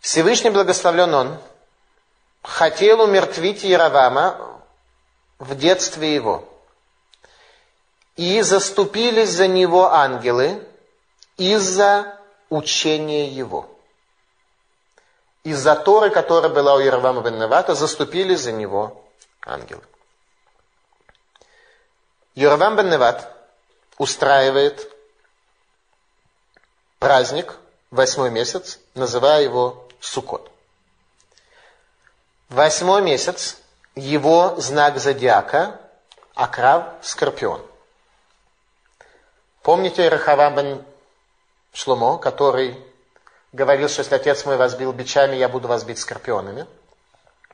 Всевышний 0.00 0.48
благословлен 0.48 1.12
он, 1.14 1.38
хотел 2.42 3.02
умертвить 3.02 3.64
Яровама 3.64 4.58
в 5.38 5.54
детстве 5.54 6.14
его. 6.14 6.48
И 8.16 8.40
заступились 8.40 9.28
за 9.28 9.46
него 9.46 9.92
ангелы 9.92 10.66
из-за 11.36 12.18
учения 12.48 13.28
его 13.28 13.68
из-за 15.44 15.76
Торы, 15.76 16.10
которая 16.10 16.50
была 16.50 16.74
у 16.74 16.80
Яровама 16.80 17.22
бен 17.22 17.38
Невата, 17.38 17.74
заступили 17.74 18.34
за 18.34 18.52
него 18.52 19.04
ангелы. 19.44 19.82
Яровам 22.34 22.76
бен 22.76 22.90
Неват 22.90 23.30
устраивает 23.98 24.90
праздник, 26.98 27.56
восьмой 27.90 28.30
месяц, 28.30 28.78
называя 28.94 29.42
его 29.42 29.88
Сукот. 30.00 30.50
Восьмой 32.48 33.02
месяц, 33.02 33.58
его 33.94 34.54
знак 34.58 34.98
зодиака– 34.98 35.80
Акрав 36.34 36.84
Скорпион. 37.02 37.60
Помните 39.62 40.08
Рахавам 40.08 40.54
бен 40.54 40.84
Шломо, 41.74 42.16
который 42.16 42.82
говорил, 43.52 43.88
что 43.88 44.00
если 44.00 44.14
отец 44.14 44.44
мой 44.44 44.56
вас 44.56 44.74
бил 44.74 44.92
бичами, 44.92 45.36
я 45.36 45.48
буду 45.48 45.68
вас 45.68 45.84
бить 45.84 45.98
скорпионами. 45.98 46.66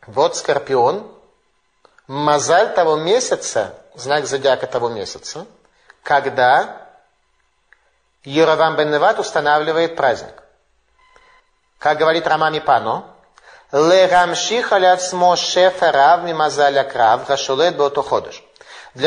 Вот 0.07 0.37
скорпион, 0.37 1.11
мозаль 2.07 2.75
того 2.75 2.97
месяца, 2.97 3.75
знак 3.95 4.27
зодиака 4.27 4.67
того 4.67 4.89
месяца, 4.89 5.47
когда 6.03 6.87
Еровам 8.23 8.77
бен 8.77 8.91
Неват 8.91 9.19
устанавливает 9.19 9.97
праздник. 9.97 10.43
Как 11.79 11.99
говорит 11.99 12.27
Рамами 12.27 12.59
Пано. 12.59 13.05
Для 13.71 14.07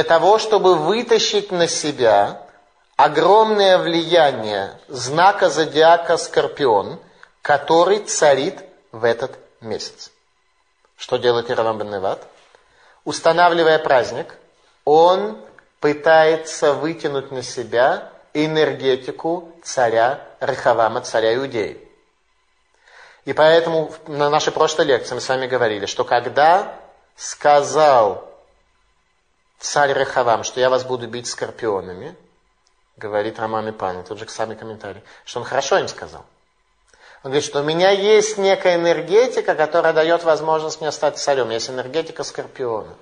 того, 0.03 0.37
чтобы 0.37 0.75
вытащить 0.75 1.51
на 1.51 1.67
себя 1.67 2.41
огромное 2.99 3.77
влияние 3.77 4.77
знака 4.89 5.49
зодиака 5.49 6.17
Скорпион, 6.17 6.99
который 7.41 7.99
царит 7.99 8.61
в 8.91 9.05
этот 9.05 9.39
месяц. 9.61 10.11
Что 10.97 11.15
делает 11.15 11.49
Иравам 11.49 11.77
бен 11.77 11.91
Неват? 11.91 12.27
Устанавливая 13.05 13.79
праздник, 13.79 14.35
он 14.83 15.39
пытается 15.79 16.73
вытянуть 16.73 17.31
на 17.31 17.41
себя 17.41 18.11
энергетику 18.33 19.49
царя 19.63 20.19
Рахавама, 20.41 20.99
царя 20.99 21.33
Иудеи. 21.35 21.79
И 23.23 23.31
поэтому 23.31 23.93
на 24.07 24.29
нашей 24.29 24.51
прошлой 24.51 24.87
лекции 24.87 25.15
мы 25.15 25.21
с 25.21 25.29
вами 25.29 25.47
говорили, 25.47 25.85
что 25.85 26.03
когда 26.03 26.75
сказал 27.15 28.29
царь 29.57 29.93
Рахавам, 29.93 30.43
что 30.43 30.59
я 30.59 30.69
вас 30.69 30.83
буду 30.83 31.07
бить 31.07 31.27
скорпионами, 31.27 32.17
говорит 32.99 33.39
Роман 33.39 33.69
Ипан, 33.71 34.03
тот 34.03 34.19
же 34.19 34.29
самый 34.29 34.55
комментарий, 34.55 35.01
что 35.25 35.39
он 35.39 35.45
хорошо 35.45 35.79
им 35.79 35.87
сказал. 35.87 36.25
Он 37.23 37.31
говорит, 37.31 37.43
что 37.43 37.61
у 37.61 37.63
меня 37.63 37.89
есть 37.89 38.37
некая 38.37 38.75
энергетика, 38.75 39.55
которая 39.55 39.91
дает 39.93 40.23
возможность 40.23 40.79
мне 40.79 40.91
стать 40.91 41.17
царем. 41.17 41.49
Есть 41.49 41.69
энергетика 41.69 42.23
скорпиона. 42.23 42.95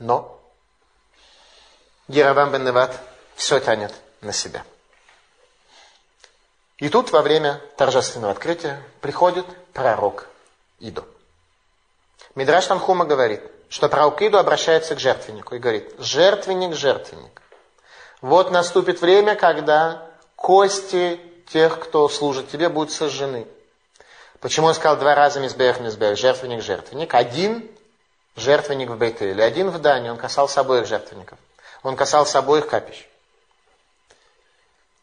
Но 0.00 0.40
Яровам 2.08 2.50
бен 2.50 2.64
Неват 2.64 2.98
все 3.36 3.60
тянет 3.60 3.94
на 4.22 4.32
себя. 4.32 4.64
И 6.78 6.88
тут 6.88 7.12
во 7.12 7.22
время 7.22 7.60
торжественного 7.76 8.32
открытия 8.32 8.82
приходит 9.00 9.46
пророк 9.72 10.26
Идо. 10.80 11.04
Мидраш 12.34 12.66
Танхума 12.66 13.04
говорит, 13.04 13.40
что 13.72 13.88
пророк 13.88 14.20
Иду 14.20 14.36
обращается 14.36 14.94
к 14.94 15.00
жертвеннику 15.00 15.54
и 15.54 15.58
говорит, 15.58 15.94
жертвенник, 15.98 16.76
жертвенник. 16.76 17.40
Вот 18.20 18.50
наступит 18.50 19.00
время, 19.00 19.34
когда 19.34 20.06
кости 20.36 21.18
тех, 21.50 21.80
кто 21.80 22.06
служит 22.10 22.50
тебе, 22.50 22.68
будут 22.68 22.92
сожжены. 22.92 23.46
Почему 24.40 24.66
он 24.66 24.74
сказал 24.74 24.98
два 24.98 25.14
раза 25.14 25.40
мизбех, 25.40 25.80
мизбех, 25.80 26.18
жертвенник, 26.18 26.62
жертвенник? 26.62 27.14
Один 27.14 27.66
жертвенник 28.36 28.90
в 28.90 28.98
Бейтеле, 28.98 29.42
один 29.42 29.70
в 29.70 29.78
Дане, 29.80 30.12
он 30.12 30.18
касался 30.18 30.60
обоих 30.60 30.86
жертвенников. 30.86 31.38
Он 31.82 31.96
касался 31.96 32.40
обоих 32.40 32.66
капищ. 32.68 33.08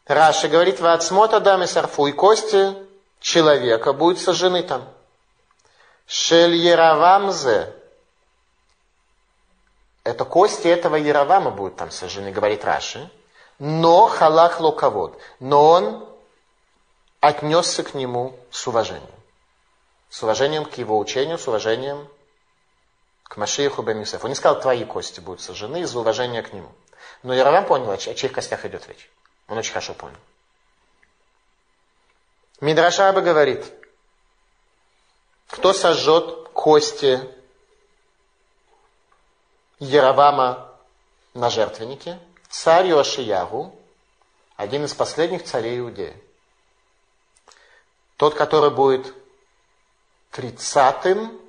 Раши 0.06 0.46
говорит, 0.46 0.78
«Вацмот 0.78 1.34
Адам 1.34 1.64
и 1.64 1.66
Сарфу» 1.66 2.06
и 2.06 2.12
кости 2.12 2.72
человека 3.18 3.92
будут 3.92 4.20
сожжены 4.20 4.62
там. 4.62 4.88
Шель 6.06 6.54
Яровамзе. 6.54 7.74
Это 10.04 10.24
кости 10.24 10.66
этого 10.66 10.96
Яровама 10.96 11.50
будут 11.50 11.76
там 11.76 11.90
сожжены, 11.90 12.32
говорит 12.32 12.64
Раши. 12.64 13.10
Но 13.58 14.06
халах 14.06 14.60
локовод. 14.60 15.20
Но 15.38 15.68
он 15.68 16.08
отнесся 17.20 17.82
к 17.82 17.94
нему 17.94 18.38
с 18.50 18.66
уважением. 18.66 19.06
С 20.08 20.22
уважением 20.22 20.64
к 20.64 20.74
его 20.78 20.98
учению, 20.98 21.38
с 21.38 21.46
уважением 21.46 22.08
к 23.24 23.36
Машииху 23.36 23.82
бен 23.82 24.00
Юсеф. 24.00 24.24
Он 24.24 24.30
не 24.30 24.34
сказал, 24.34 24.60
твои 24.60 24.84
кости 24.84 25.20
будут 25.20 25.40
сожжены 25.40 25.82
из-за 25.82 26.00
уважения 26.00 26.42
к 26.42 26.52
нему. 26.52 26.72
Но 27.22 27.34
Яровам 27.34 27.66
понял, 27.66 27.90
о 27.90 27.96
чьих 27.96 28.32
костях 28.32 28.64
идет 28.64 28.88
речь. 28.88 29.10
Он 29.46 29.58
очень 29.58 29.72
хорошо 29.72 29.92
понял. 29.94 30.16
Мидрашаба 32.60 33.20
говорит, 33.20 33.64
кто 35.48 35.72
сожжет 35.72 36.48
кости 36.52 37.20
Яровама 39.80 40.68
на 41.34 41.50
жертвеннике? 41.50 42.18
Царь 42.50 42.88
Йошиягу, 42.88 43.74
один 44.56 44.84
из 44.84 44.92
последних 44.94 45.44
царей 45.44 45.78
Иудеи. 45.78 46.14
Тот, 48.16 48.34
который 48.34 48.70
будет 48.70 49.14
тридцатым 50.30 51.40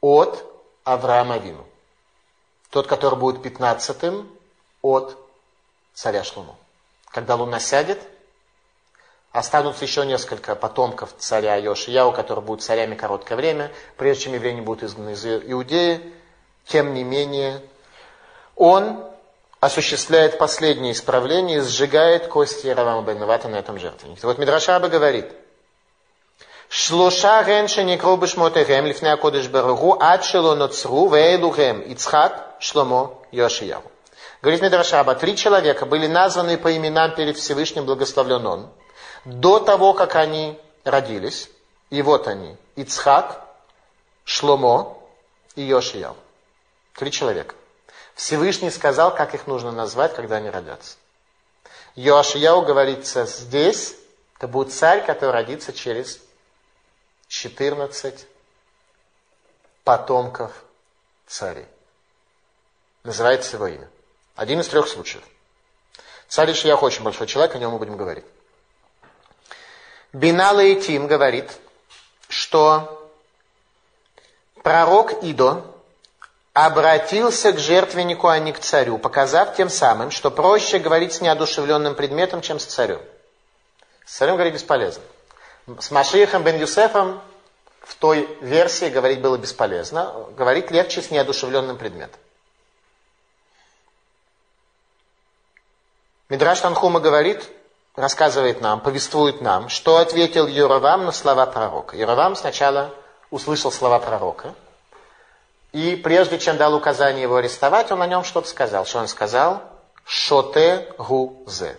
от 0.00 0.44
Авраама 0.84 1.38
Вину. 1.38 1.66
Тот, 2.70 2.86
который 2.86 3.18
будет 3.18 3.42
пятнадцатым 3.42 4.30
от 4.80 5.18
царя 5.94 6.22
Шлума. 6.22 6.54
Когда 7.08 7.34
луна 7.34 7.58
сядет, 7.58 8.00
останутся 9.32 9.84
еще 9.84 10.06
несколько 10.06 10.54
потомков 10.54 11.14
царя 11.18 11.56
Йошияу, 11.56 12.12
которые 12.12 12.44
будут 12.44 12.62
царями 12.62 12.94
короткое 12.94 13.34
время, 13.34 13.72
прежде 13.96 14.24
чем 14.24 14.34
евреи 14.34 14.60
будут 14.60 14.84
изгнаны 14.84 15.14
из 15.14 15.26
Иудеи. 15.26 16.14
Тем 16.68 16.92
не 16.92 17.02
менее, 17.02 17.62
он 18.54 19.02
осуществляет 19.58 20.38
последнее 20.38 20.92
исправление 20.92 21.58
и 21.58 21.60
сжигает 21.62 22.28
кости 22.28 22.66
Равама 22.66 23.02
бен 23.02 23.18
на 23.18 23.56
этом 23.56 23.78
жертвеннике. 23.78 24.26
Вот 24.26 24.38
Мидрашаба 24.38 24.88
говорит, 24.88 25.26
Шлоша 26.68 27.42
генша 27.44 27.82
некру 27.82 28.16
бешмотехем 28.18 28.84
лифней 28.84 29.12
акодыш 29.12 29.48
барагу 29.48 29.96
ад 29.98 30.22
шело 30.24 30.54
ноцру 30.54 31.08
вейлухем 31.08 31.80
Ицхак 31.80 32.56
Шломо 32.60 33.14
Йошияу. 33.32 33.82
Говорит 34.42 34.60
Мидрашаба, 34.60 35.14
три 35.14 35.36
человека 35.36 35.86
были 35.86 36.06
названы 36.06 36.58
по 36.58 36.76
именам 36.76 37.14
перед 37.14 37.38
Всевышним 37.38 37.86
благословлен 37.86 38.46
он, 38.46 38.68
до 39.24 39.58
того, 39.58 39.94
как 39.94 40.14
они 40.16 40.60
родились. 40.84 41.48
И 41.88 42.02
вот 42.02 42.28
они, 42.28 42.56
Ицхак, 42.76 43.42
Шломо 44.24 44.98
и 45.56 45.62
Йошиял. 45.62 46.14
Три 46.98 47.12
человека. 47.12 47.54
Всевышний 48.16 48.70
сказал, 48.70 49.14
как 49.14 49.32
их 49.32 49.46
нужно 49.46 49.70
назвать, 49.70 50.16
когда 50.16 50.38
они 50.38 50.50
родятся. 50.50 50.96
Йошияу 51.94 52.62
говорится 52.62 53.24
здесь, 53.24 53.94
это 54.36 54.48
будет 54.48 54.72
царь, 54.72 55.06
который 55.06 55.30
родится 55.30 55.72
через 55.72 56.20
14 57.28 58.26
потомков 59.84 60.52
царей. 61.28 61.66
Называется 63.04 63.56
его 63.56 63.68
имя. 63.68 63.88
Один 64.34 64.58
из 64.58 64.66
трех 64.66 64.88
случаев. 64.88 65.22
Царь 66.26 66.50
Ишиях 66.50 66.82
очень 66.82 67.04
большой 67.04 67.28
человек, 67.28 67.54
о 67.54 67.58
нем 67.58 67.70
мы 67.70 67.78
будем 67.78 67.96
говорить. 67.96 68.24
Бинала 70.12 70.74
Тим 70.74 71.06
говорит, 71.06 71.48
что 72.28 73.08
пророк 74.64 75.22
Идо 75.22 75.77
обратился 76.52 77.52
к 77.52 77.58
жертвеннику, 77.58 78.28
а 78.28 78.38
не 78.38 78.52
к 78.52 78.58
царю, 78.58 78.98
показав 78.98 79.54
тем 79.56 79.68
самым, 79.68 80.10
что 80.10 80.30
проще 80.30 80.78
говорить 80.78 81.12
с 81.12 81.20
неодушевленным 81.20 81.94
предметом, 81.94 82.40
чем 82.40 82.58
с 82.58 82.64
царем. 82.64 83.00
С 84.04 84.16
царем 84.16 84.34
говорить 84.34 84.54
бесполезно. 84.54 85.02
С 85.78 85.90
Машиихом 85.90 86.42
бен 86.42 86.58
Юсефом 86.58 87.20
в 87.82 87.94
той 87.96 88.28
версии 88.40 88.86
говорить 88.86 89.20
было 89.20 89.36
бесполезно. 89.36 90.26
Говорить 90.36 90.70
легче 90.70 91.02
с 91.02 91.10
неодушевленным 91.10 91.76
предметом. 91.76 92.18
Мидраш 96.28 96.60
Танхума 96.60 97.00
говорит, 97.00 97.48
рассказывает 97.96 98.60
нам, 98.60 98.80
повествует 98.80 99.40
нам, 99.40 99.68
что 99.68 99.96
ответил 99.96 100.46
Юравам 100.46 101.06
на 101.06 101.12
слова 101.12 101.46
пророка. 101.46 101.96
Юравам 101.96 102.36
сначала 102.36 102.94
услышал 103.30 103.72
слова 103.72 103.98
пророка, 103.98 104.54
и 105.72 105.96
прежде 105.96 106.38
чем 106.38 106.56
дал 106.56 106.74
указание 106.74 107.22
его 107.22 107.36
арестовать, 107.36 107.90
он 107.90 108.00
о 108.00 108.06
нем 108.06 108.24
что-то 108.24 108.48
сказал. 108.48 108.86
Что 108.86 109.00
он 109.00 109.08
сказал? 109.08 109.62
Шоте 110.04 110.92
гу 110.96 111.44
зе. 111.46 111.78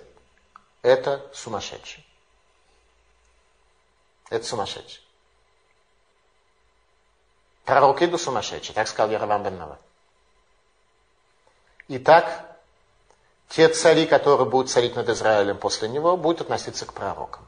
Это 0.81 1.25
сумасшедший. 1.33 2.05
Это 4.29 4.45
сумасшедший. 4.45 5.03
Пророк 7.65 8.01
Иду 8.01 8.17
сумасшедший, 8.17 8.73
так 8.73 8.87
сказал 8.87 9.11
Яровам 9.11 9.43
бен 9.43 9.57
Нават. 9.57 9.79
Итак, 11.87 12.45
те 13.49 13.67
цари, 13.67 14.05
которые 14.05 14.47
будут 14.47 14.71
царить 14.71 14.95
над 14.95 15.09
Израилем 15.09 15.57
после 15.57 15.89
него, 15.89 16.15
будут 16.15 16.41
относиться 16.41 16.85
к 16.85 16.93
пророкам. 16.93 17.43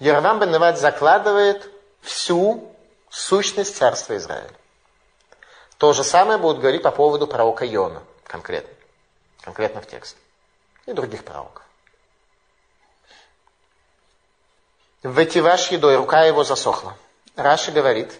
Яровам 0.00 0.38
бен 0.38 0.50
Неват 0.50 0.78
закладывает 0.78 1.70
всю 2.00 2.74
сущность 3.10 3.76
царства 3.76 4.16
Израиля. 4.16 4.56
То 5.82 5.92
же 5.92 6.04
самое 6.04 6.38
будут 6.38 6.60
говорить 6.60 6.84
по 6.84 6.92
поводу 6.92 7.26
пророка 7.26 7.64
Йона, 7.64 8.04
конкретно, 8.22 8.72
конкретно 9.40 9.80
в 9.80 9.86
тексте, 9.88 10.16
и 10.86 10.92
других 10.92 11.24
пророков. 11.24 11.64
Ветиваш 15.02 15.72
едой 15.72 15.96
рука 15.96 16.22
его 16.22 16.44
засохла. 16.44 16.96
Раши 17.34 17.72
говорит, 17.72 18.12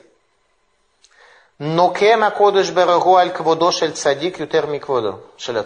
но 1.58 1.92
кема 1.92 2.30
кодыш 2.30 2.70
берегу 2.70 3.14
аль 3.14 3.32
кводо 3.32 3.70
шель 3.70 3.92
цадик 3.92 4.40
ютер 4.40 4.66
микводо 4.66 5.20
шель 5.36 5.64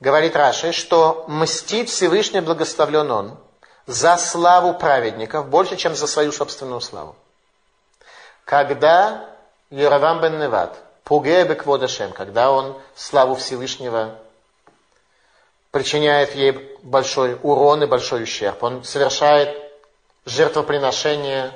говорит 0.00 0.36
Раши, 0.36 0.72
что 0.72 1.24
мстит 1.28 1.88
Всевышний 1.88 2.42
благословлен 2.42 3.10
он 3.10 3.38
за 3.86 4.18
славу 4.18 4.74
праведников 4.74 5.48
больше, 5.48 5.76
чем 5.76 5.96
за 5.96 6.06
свою 6.06 6.30
собственную 6.30 6.82
славу. 6.82 7.16
Когда 8.44 9.35
Яровам 9.70 10.20
бен 10.20 10.38
Неват, 10.38 10.76
Пугея 11.04 11.44
Бекводашем, 11.44 12.12
когда 12.12 12.50
он 12.50 12.80
славу 12.94 13.34
Всевышнего 13.34 14.16
причиняет 15.70 16.34
ей 16.34 16.52
большой 16.82 17.38
урон 17.42 17.82
и 17.82 17.86
большой 17.86 18.22
ущерб, 18.22 18.62
он 18.62 18.84
совершает 18.84 19.56
жертвоприношение 20.24 21.52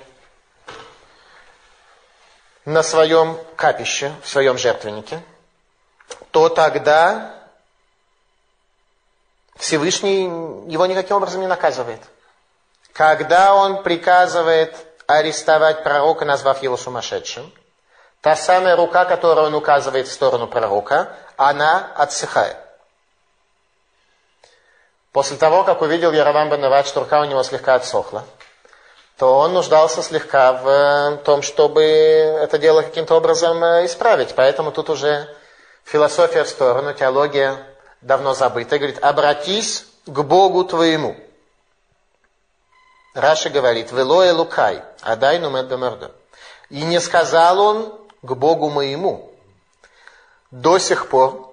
на 2.64 2.82
своем 2.82 3.38
капище, 3.56 4.12
в 4.22 4.28
своем 4.28 4.58
жертвеннике, 4.58 5.22
то 6.30 6.48
тогда 6.48 7.34
Всевышний 9.56 10.24
его 10.70 10.86
никаким 10.86 11.16
образом 11.16 11.40
не 11.40 11.46
наказывает. 11.46 12.00
Когда 12.92 13.54
он 13.54 13.82
приказывает 13.82 14.76
арестовать 15.06 15.82
пророка, 15.82 16.24
назвав 16.24 16.62
его 16.62 16.76
сумасшедшим, 16.76 17.50
та 18.21 18.37
самая 18.37 18.77
рука, 18.77 19.05
которую 19.05 19.47
он 19.47 19.55
указывает 19.55 20.09
в 20.09 20.12
сторону 20.12 20.47
пророка, 20.47 21.14
она 21.37 21.91
отсыхает. 21.97 22.57
После 25.12 25.37
того, 25.37 25.64
как 25.64 25.83
увидел 25.83 26.12
Яровам 26.12 26.51
Банават, 26.51 26.87
что 26.87 27.01
рука 27.01 27.21
у 27.21 27.25
него 27.25 27.43
слегка 27.43 27.75
отсохла, 27.75 28.25
то 29.18 29.39
он 29.39 29.53
нуждался 29.53 30.03
слегка 30.03 30.53
в 30.53 30.68
э, 30.68 31.16
том, 31.25 31.43
чтобы 31.43 31.83
это 31.83 32.59
дело 32.59 32.83
каким-то 32.83 33.16
образом 33.16 33.62
э, 33.62 33.87
исправить. 33.87 34.35
Поэтому 34.35 34.71
тут 34.71 34.89
уже 34.89 35.29
философия 35.85 36.45
в 36.45 36.49
сторону, 36.49 36.95
теология 36.95 37.57
давно 38.01 38.35
забыта. 38.35 38.79
Говорит, 38.79 39.03
обратись 39.03 39.85
к 40.07 40.23
Богу 40.23 40.64
твоему. 40.64 41.16
Раша 43.12 43.51
говорит, 43.51 43.93
велое 43.93 44.33
лукай, 44.33 44.83
адай 45.03 45.39
нумет 45.39 45.66
бемерда. 45.66 46.12
И 46.71 46.83
не 46.83 47.01
сказал 47.01 47.61
он 47.61 47.99
к 48.23 48.35
Богу 48.35 48.71
моему. 48.71 49.31
До 50.51 50.79
сих 50.79 51.09
пор 51.09 51.51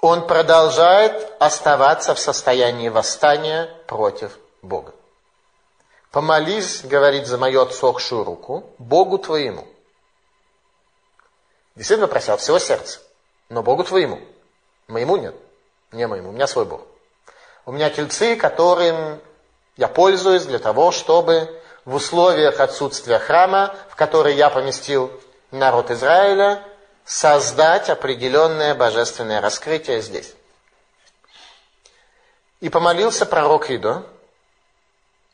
он 0.00 0.26
продолжает 0.26 1.32
оставаться 1.40 2.14
в 2.14 2.18
состоянии 2.18 2.88
восстания 2.88 3.68
против 3.86 4.38
Бога. 4.62 4.94
Помолись, 6.10 6.82
говорит, 6.84 7.26
за 7.26 7.38
мою 7.38 7.62
отсохшую 7.62 8.24
руку 8.24 8.64
Богу 8.78 9.18
твоему. 9.18 9.66
Действительно 11.74 12.08
просил 12.08 12.36
всего 12.36 12.58
сердца, 12.58 13.00
но 13.48 13.62
Богу 13.62 13.84
твоему. 13.84 14.20
Моему 14.86 15.16
нет, 15.16 15.34
не 15.92 16.06
моему, 16.06 16.30
у 16.30 16.32
меня 16.32 16.46
свой 16.46 16.64
Бог. 16.64 16.82
У 17.66 17.72
меня 17.72 17.90
тельцы, 17.90 18.36
которым 18.36 19.20
я 19.76 19.88
пользуюсь 19.88 20.44
для 20.44 20.58
того, 20.58 20.92
чтобы 20.92 21.60
в 21.84 21.94
условиях 21.94 22.60
отсутствия 22.60 23.18
храма, 23.18 23.74
в 23.90 23.96
который 23.96 24.34
я 24.34 24.48
поместил 24.50 25.10
народ 25.56 25.90
Израиля, 25.90 26.62
создать 27.04 27.90
определенное 27.90 28.74
божественное 28.74 29.40
раскрытие 29.40 30.00
здесь. 30.02 30.34
И 32.60 32.68
помолился 32.68 33.26
пророк 33.26 33.70
Идо, 33.70 34.04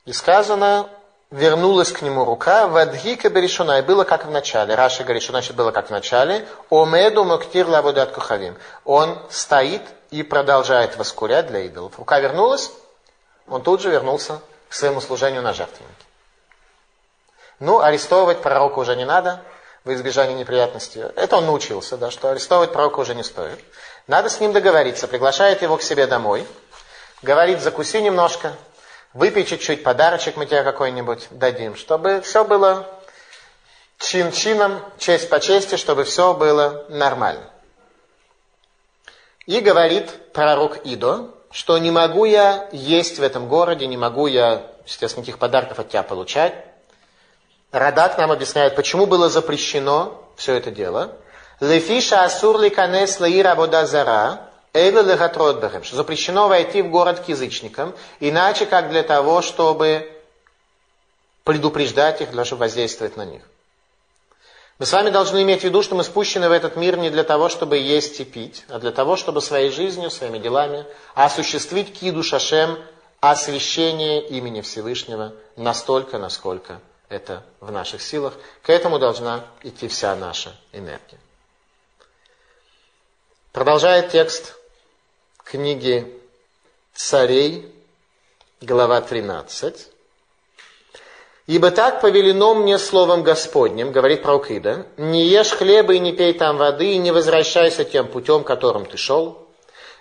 и 0.05 0.13
сказано, 0.13 0.89
вернулась 1.31 1.93
к 1.93 2.03
нему 2.03 2.25
рука, 2.25 2.69
вадгика 2.69 3.31
берешуна, 3.31 3.79
и 3.79 3.83
было 3.83 4.05
как 4.05 4.27
в 4.27 4.31
начале. 4.31 4.75
Раша 4.75 5.03
говорит, 5.03 5.23
что 5.23 5.33
значит 5.33 5.57
было 5.57 5.71
как 5.71 5.89
в 5.89 5.91
начале. 5.91 6.47
Омеду 6.71 7.25
муктир 7.25 7.67
лавудат 7.69 8.13
кухавим. 8.13 8.57
Он 8.85 9.19
стоит 9.31 9.83
и 10.11 10.23
продолжает 10.23 10.97
воскурять 10.97 11.47
для 11.47 11.61
идолов. 11.61 11.99
Рука 11.99 12.21
вернулась, 12.21 12.71
он 13.49 13.63
тут 13.63 13.81
же 13.81 13.91
вернулся 13.91 14.41
к 14.69 14.75
своему 14.75 15.01
служению 15.01 15.43
на 15.43 15.53
жертвеннике. 15.53 16.05
Ну, 17.61 17.81
арестовывать 17.81 18.43
пророка 18.43 18.79
уже 18.79 18.97
не 18.97 19.05
надо, 19.05 19.43
в 19.85 19.93
избежание 19.93 20.37
неприятностей. 20.37 21.01
Это 21.17 21.37
он 21.37 21.47
научился, 21.47 21.97
да, 21.97 22.11
что 22.11 22.31
арестовывать 22.31 22.73
пророка 22.73 23.01
уже 23.01 23.15
не 23.15 23.25
стоит. 23.25 23.59
Надо 24.07 24.29
с 24.29 24.41
ним 24.41 24.53
договориться, 24.53 25.09
приглашает 25.09 25.63
его 25.63 25.77
к 25.77 25.83
себе 25.83 26.07
домой, 26.07 26.47
говорит, 27.23 27.61
закуси 27.61 28.01
немножко, 28.01 28.53
Выпей 29.15 29.45
чуть-чуть 29.45 29.83
подарочек 29.83 30.37
мы 30.37 30.47
тебе 30.47 30.63
какой-нибудь 30.63 31.29
дадим, 31.31 31.77
чтобы 31.77 32.23
все 32.23 32.45
было 32.45 32.89
чин-чином, 33.99 34.81
честь 34.99 35.29
по 35.29 35.39
чести, 35.39 35.77
чтобы 35.77 36.05
все 36.05 36.33
было 36.33 36.87
нормально. 36.89 37.45
И 39.45 39.61
говорит 39.61 40.33
пророк 40.33 40.87
Идо, 40.87 41.31
что 41.51 41.77
не 41.77 41.91
могу 41.91 42.25
я 42.25 42.69
есть 42.73 43.19
в 43.19 43.23
этом 43.23 43.49
городе, 43.49 43.87
не 43.87 43.99
могу 43.99 44.27
я, 44.29 44.67
естественно, 44.87 45.21
никаких 45.21 45.39
подарков 45.39 45.79
от 45.79 45.91
тебя 45.91 46.03
получать. 46.03 46.55
Радак 47.73 48.19
нам 48.19 48.31
объясняет, 48.31 48.77
почему 48.77 49.07
было 49.07 49.31
запрещено 49.31 50.23
все 50.37 50.55
это 50.55 50.71
дело. 50.71 51.17
Лефиша 51.59 52.23
асур 52.23 52.61
ликанес 52.61 53.19
лаира 53.19 53.87
зара, 53.87 54.51
Эйла 54.75 55.01
легатротбахем, 55.01 55.83
что 55.83 55.97
запрещено 55.97 56.49
войти 56.49 56.83
в 56.83 56.91
город 56.91 57.21
к 57.21 57.29
язычникам, 57.29 57.95
иначе 58.21 58.67
как 58.67 58.91
для 58.91 59.03
того, 59.03 59.41
чтобы 59.41 60.11
предупреждать 61.45 62.21
их, 62.21 62.29
чтобы 62.45 62.61
воздействовать 62.61 63.17
на 63.17 63.25
них. 63.25 63.43
Мы 64.79 64.85
с 64.87 64.93
вами 64.93 65.11
должны 65.11 65.43
иметь 65.43 65.61
в 65.61 65.65
виду, 65.65 65.83
что 65.83 65.95
мы 65.95 66.05
спущены 66.05 66.49
в 66.49 66.53
этот 66.53 66.77
мир 66.77 66.99
не 66.99 67.09
для 67.11 67.25
того, 67.25 67.49
чтобы 67.49 67.79
есть 67.79 68.21
и 68.21 68.25
пить, 68.25 68.65
а 68.69 68.79
для 68.81 68.93
того, 68.93 69.17
чтобы 69.17 69.41
своей 69.41 69.71
жизнью, 69.71 70.11
своими 70.11 70.39
делами 70.39 70.85
осуществить 71.15 71.99
киду 71.99 72.23
шашем, 72.23 72.79
освящение 73.21 74.27
имени 74.27 74.61
Всевышнего 74.61 75.33
настолько, 75.57 76.19
насколько 76.19 76.81
это 77.13 77.45
в 77.61 77.71
наших 77.71 78.03
силах. 78.03 78.35
К 78.63 78.71
этому 78.71 78.99
должна 78.99 79.45
идти 79.63 79.89
вся 79.89 80.17
наша 80.17 80.57
энергия. 80.73 81.19
Продолжает 83.53 84.11
текст 84.11 84.57
книги 85.45 86.19
Царей, 86.95 87.71
глава 88.61 89.01
13. 89.03 89.89
«Ибо 91.47 91.71
так 91.71 92.01
повелено 92.01 92.55
мне 92.55 92.79
словом 92.79 93.23
Господним,— 93.23 93.91
говорит 93.93 94.23
пророк 94.23 94.51
Ида,— 94.51 94.87
не 94.97 95.27
ешь 95.27 95.51
хлеба 95.51 95.95
и 95.95 95.99
не 95.99 96.13
пей 96.13 96.33
там 96.33 96.57
воды, 96.57 96.93
и 96.93 96.99
не 96.99 97.11
возвращайся 97.11 97.85
тем 97.85 98.07
путем, 98.07 98.45
которым 98.45 98.87
ты 98.87 98.97
шел. 98.97 99.42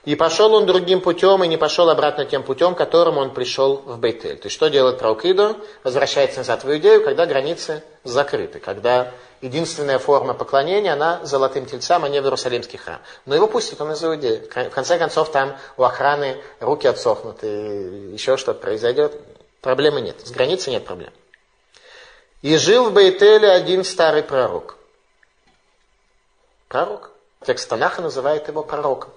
И 0.04 0.16
пошел 0.16 0.54
он 0.56 0.66
другим 0.66 1.00
путем, 1.00 1.44
и 1.44 1.48
не 1.48 1.58
пошел 1.58 1.88
обратно 1.90 2.26
тем 2.26 2.42
путем, 2.42 2.74
которым 2.74 3.20
он 3.20 3.34
пришел 3.34 3.78
в 3.78 4.00
Бейтель. 4.00 4.38
То 4.38 4.48
есть 4.48 4.56
что 4.56 4.68
делает 4.68 4.98
пророк 4.98 5.26
Идо? 5.26 5.58
Возвращается 5.84 6.40
назад 6.40 6.64
в 6.64 6.72
Иудею, 6.72 7.04
когда 7.04 7.28
границы 7.28 7.84
закрыты, 8.04 8.60
когда 8.60 9.12
единственная 9.42 10.00
форма 10.00 10.34
поклонения, 10.34 10.94
она 10.94 11.24
золотым 11.24 11.68
тельцам, 11.68 12.04
а 12.04 12.10
не 12.10 12.20
в 12.20 12.24
Иерусалимский 12.24 12.80
храм. 12.80 13.00
Но 13.28 13.36
его 13.36 13.48
пустят, 13.48 13.80
он 13.80 13.92
из 13.92 14.04
Иудеи. 14.04 14.40
В 14.40 14.70
конце 14.72 14.98
концов, 14.98 15.32
там 15.32 15.56
у 15.78 15.84
охраны 15.84 16.38
руки 16.60 16.88
отсохнут, 16.88 17.44
и 17.44 18.12
еще 18.12 18.38
что-то 18.38 18.60
произойдет. 18.60 19.20
Проблемы 19.62 20.02
нет. 20.02 20.16
С 20.26 20.32
границей 20.32 20.74
нет 20.74 20.84
проблем. 20.84 21.14
И 22.42 22.58
жил 22.58 22.90
в 22.90 22.94
Бейтеле 22.94 23.52
один 23.52 23.84
старый 23.84 24.24
пророк. 24.24 24.78
Пророк. 26.68 27.12
Текст 27.46 27.70
Танаха 27.70 28.02
называет 28.02 28.48
его 28.48 28.64
пророком. 28.64 29.12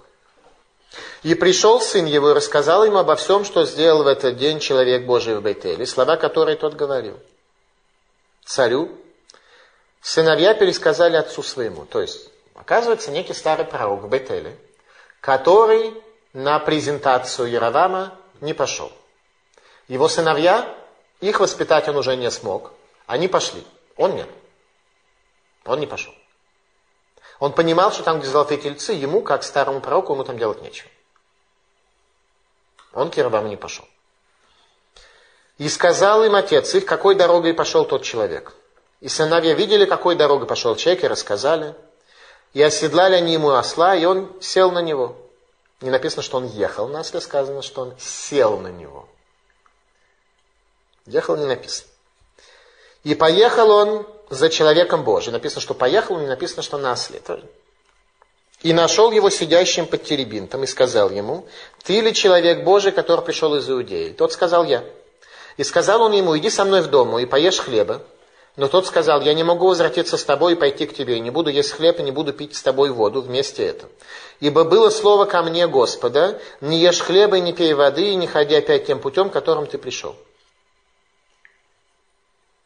И 1.23 1.35
пришел 1.35 1.81
сын 1.81 2.05
его 2.05 2.31
и 2.31 2.33
рассказал 2.33 2.85
ему 2.85 2.97
обо 2.97 3.15
всем, 3.15 3.45
что 3.45 3.65
сделал 3.65 4.03
в 4.03 4.07
этот 4.07 4.37
день 4.37 4.59
человек 4.59 5.05
Божий 5.05 5.35
в 5.35 5.41
Бейтеле, 5.41 5.85
слова, 5.85 6.17
которые 6.17 6.55
тот 6.55 6.75
говорил. 6.75 7.19
Царю 8.45 8.91
сыновья 10.01 10.53
пересказали 10.53 11.15
отцу 11.15 11.41
своему. 11.41 11.85
То 11.85 12.01
есть, 12.01 12.29
оказывается, 12.53 13.11
некий 13.11 13.33
старый 13.33 13.65
пророк 13.65 14.03
в 14.03 14.09
Бетеле, 14.09 14.55
который 15.19 15.93
на 16.33 16.59
презентацию 16.59 17.49
Яровама 17.49 18.17
не 18.41 18.53
пошел. 18.53 18.91
Его 19.87 20.07
сыновья, 20.07 20.75
их 21.21 21.39
воспитать 21.39 21.87
он 21.87 21.97
уже 21.97 22.15
не 22.15 22.29
смог. 22.29 22.73
Они 23.07 23.27
пошли. 23.27 23.63
Он 23.97 24.15
нет. 24.15 24.29
Он 25.65 25.79
не 25.79 25.87
пошел. 25.87 26.13
Он 27.39 27.53
понимал, 27.53 27.91
что 27.91 28.03
там, 28.03 28.19
где 28.19 28.27
золотые 28.27 28.59
тельцы, 28.59 28.93
ему, 28.93 29.21
как 29.21 29.43
старому 29.43 29.81
пророку, 29.81 30.13
ему 30.13 30.23
там 30.23 30.37
делать 30.37 30.61
нечего. 30.61 30.89
Он 32.93 33.11
к 33.11 33.17
Яроваму 33.17 33.47
не 33.47 33.57
пошел. 33.57 33.85
И 35.57 35.69
сказал 35.69 36.23
им 36.23 36.35
отец 36.35 36.73
их, 36.75 36.85
какой 36.85 37.15
дорогой 37.15 37.53
пошел 37.53 37.85
тот 37.85 38.03
человек– 38.03 38.53
и 39.01 39.07
сыновья 39.07 39.53
видели, 39.53 39.85
какой 39.85 40.15
дорогой 40.15 40.47
пошел 40.47 40.75
человек, 40.75 41.03
и 41.03 41.07
рассказали. 41.07 41.75
И 42.53 42.61
оседлали 42.61 43.15
они 43.15 43.33
ему 43.33 43.51
осла, 43.51 43.95
и 43.95 44.05
он 44.05 44.35
сел 44.41 44.71
на 44.71 44.79
него. 44.81 45.15
Не 45.81 45.89
написано, 45.89 46.23
что 46.23 46.37
он 46.37 46.47
ехал 46.47 46.87
на 46.87 47.01
осле, 47.01 47.21
сказано, 47.21 47.61
что 47.61 47.81
он 47.81 47.93
сел 47.99 48.57
на 48.57 48.69
него. 48.69 49.07
Ехал 51.05 51.35
не 51.35 51.45
написано. 51.45 51.89
И 53.03 53.13
поехал 53.13 53.69
он 53.69 54.07
за 54.29 54.49
человеком 54.49 55.03
Божьим. 55.03 55.33
Написано, 55.33 55.61
что 55.61 55.73
поехал, 55.73 56.19
не 56.19 56.27
написано, 56.27 56.63
что 56.63 56.77
на 56.77 56.91
осле. 56.91 57.21
И 58.61 58.73
нашел 58.73 59.11
его 59.11 59.29
сидящим 59.29 59.85
под 59.85 60.03
теребинтом 60.03 60.63
и 60.63 60.67
сказал 60.67 61.11
ему, 61.11 61.47
ты 61.83 62.01
ли 62.01 62.13
человек 62.13 62.63
Божий, 62.63 62.91
который 62.91 63.23
пришел 63.23 63.55
из 63.55 63.69
Иудеи? 63.69 64.09
Тот 64.09 64.33
сказал, 64.33 64.65
я. 64.65 64.83
И 65.57 65.63
сказал 65.63 66.01
он 66.01 66.13
ему, 66.13 66.37
иди 66.37 66.49
со 66.49 66.65
мной 66.65 66.81
в 66.81 66.87
дому 66.87 67.19
и 67.19 67.25
поешь 67.25 67.59
хлеба. 67.59 68.01
Но 68.55 68.69
тот 68.69 68.87
сказал, 68.87 69.21
я 69.21 69.33
не 69.33 69.43
могу 69.43 69.67
возвратиться 69.67 70.17
с 70.17 70.23
тобой 70.23 70.53
и 70.53 70.55
пойти 70.55 70.85
к 70.85 70.95
тебе, 70.95 71.19
не 71.19 71.29
буду 71.29 71.49
есть 71.49 71.71
хлеб, 71.71 71.99
и 71.99 72.03
не 72.03 72.11
буду 72.11 72.31
пить 72.31 72.55
с 72.55 72.61
тобой 72.61 72.89
воду 72.89 73.21
вместе 73.21 73.65
это. 73.65 73.89
Ибо 74.39 74.63
было 74.63 74.89
слово 74.89 75.25
ко 75.25 75.43
мне 75.43 75.67
Господа, 75.67 76.39
не 76.61 76.79
ешь 76.79 77.01
хлеба 77.01 77.37
и 77.37 77.41
не 77.41 77.51
пей 77.51 77.73
воды, 77.73 78.11
и 78.11 78.15
не 78.15 78.27
ходи 78.27 78.55
опять 78.55 78.87
тем 78.87 78.99
путем, 78.99 79.29
которым 79.29 79.67
ты 79.67 79.77
пришел. 79.77 80.15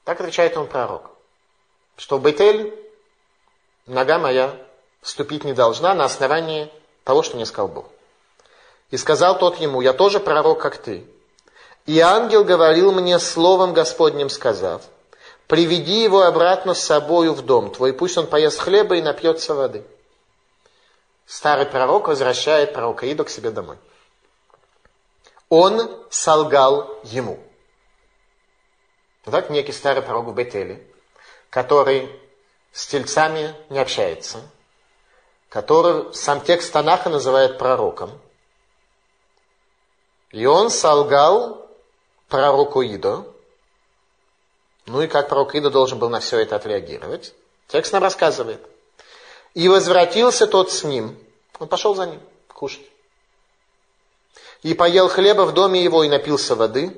Так 0.03 0.21
отвечает 0.21 0.55
он 0.57 0.67
пророк, 0.67 1.09
что 1.99 2.17
Бетель 2.17 2.73
нога 3.85 4.19
моя 4.19 4.55
вступить 5.01 5.43
не 5.43 5.51
должна 5.51 5.93
на 5.93 6.05
основании 6.05 6.71
того, 7.03 7.23
что 7.23 7.35
мне 7.35 7.45
сказал 7.45 7.67
Бог. 7.67 7.89
И 8.89 8.95
сказал 8.95 9.37
тот 9.37 9.57
ему, 9.57 9.81
я 9.81 9.91
тоже 9.91 10.21
пророк, 10.21 10.61
как 10.61 10.77
ты. 10.77 11.05
И 11.85 11.99
ангел 11.99 12.45
говорил 12.45 12.93
мне 12.93 13.19
словом 13.19 13.73
Господним, 13.73 14.29
сказав, 14.29 14.83
приведи 15.47 16.01
его 16.01 16.21
обратно 16.21 16.73
с 16.73 16.81
собою 16.81 17.33
в 17.33 17.41
дом 17.41 17.69
твой, 17.69 17.91
пусть 17.91 18.17
он 18.17 18.27
поест 18.27 18.59
хлеба 18.59 18.95
и 18.95 19.01
напьется 19.01 19.53
воды. 19.53 19.83
Старый 21.25 21.65
пророк 21.65 22.07
возвращает 22.07 22.73
пророка 22.73 23.11
Иду 23.11 23.25
к 23.25 23.29
себе 23.29 23.51
домой. 23.51 23.77
Он 25.49 25.91
солгал 26.09 26.97
ему. 27.03 27.39
Так 29.25 29.49
некий 29.49 29.73
старый 29.73 30.01
пророк 30.01 30.27
в 30.27 30.33
Бетеле, 30.33 30.87
который 31.49 32.09
с 32.71 32.87
тельцами 32.87 33.55
не 33.69 33.79
общается, 33.79 34.41
который 35.49 36.13
сам 36.13 36.41
текст 36.41 36.71
Танаха 36.71 37.09
называет 37.09 37.57
пророком. 37.57 38.11
И 40.31 40.45
он 40.45 40.69
солгал 40.69 41.67
пророку 42.27 42.83
Идо. 42.83 43.25
Ну 44.85 45.01
и 45.01 45.07
как 45.07 45.29
пророк 45.29 45.55
Идо 45.55 45.69
должен 45.69 45.99
был 45.99 46.09
на 46.09 46.19
все 46.19 46.39
это 46.39 46.55
отреагировать? 46.55 47.33
Текст 47.67 47.93
нам 47.93 48.03
рассказывает. 48.03 48.61
И 49.55 49.67
возвратился 49.67 50.45
тот 50.45 50.71
с 50.71 50.83
ним. 50.83 51.17
Он 51.59 51.67
пошел 51.67 51.95
за 51.95 52.05
ним 52.05 52.21
кушать. 52.47 52.85
И 54.61 54.73
поел 54.73 55.07
хлеба 55.07 55.43
в 55.43 55.53
доме 55.53 55.83
его 55.83 56.03
и 56.03 56.09
напился 56.09 56.55
воды. 56.55 56.95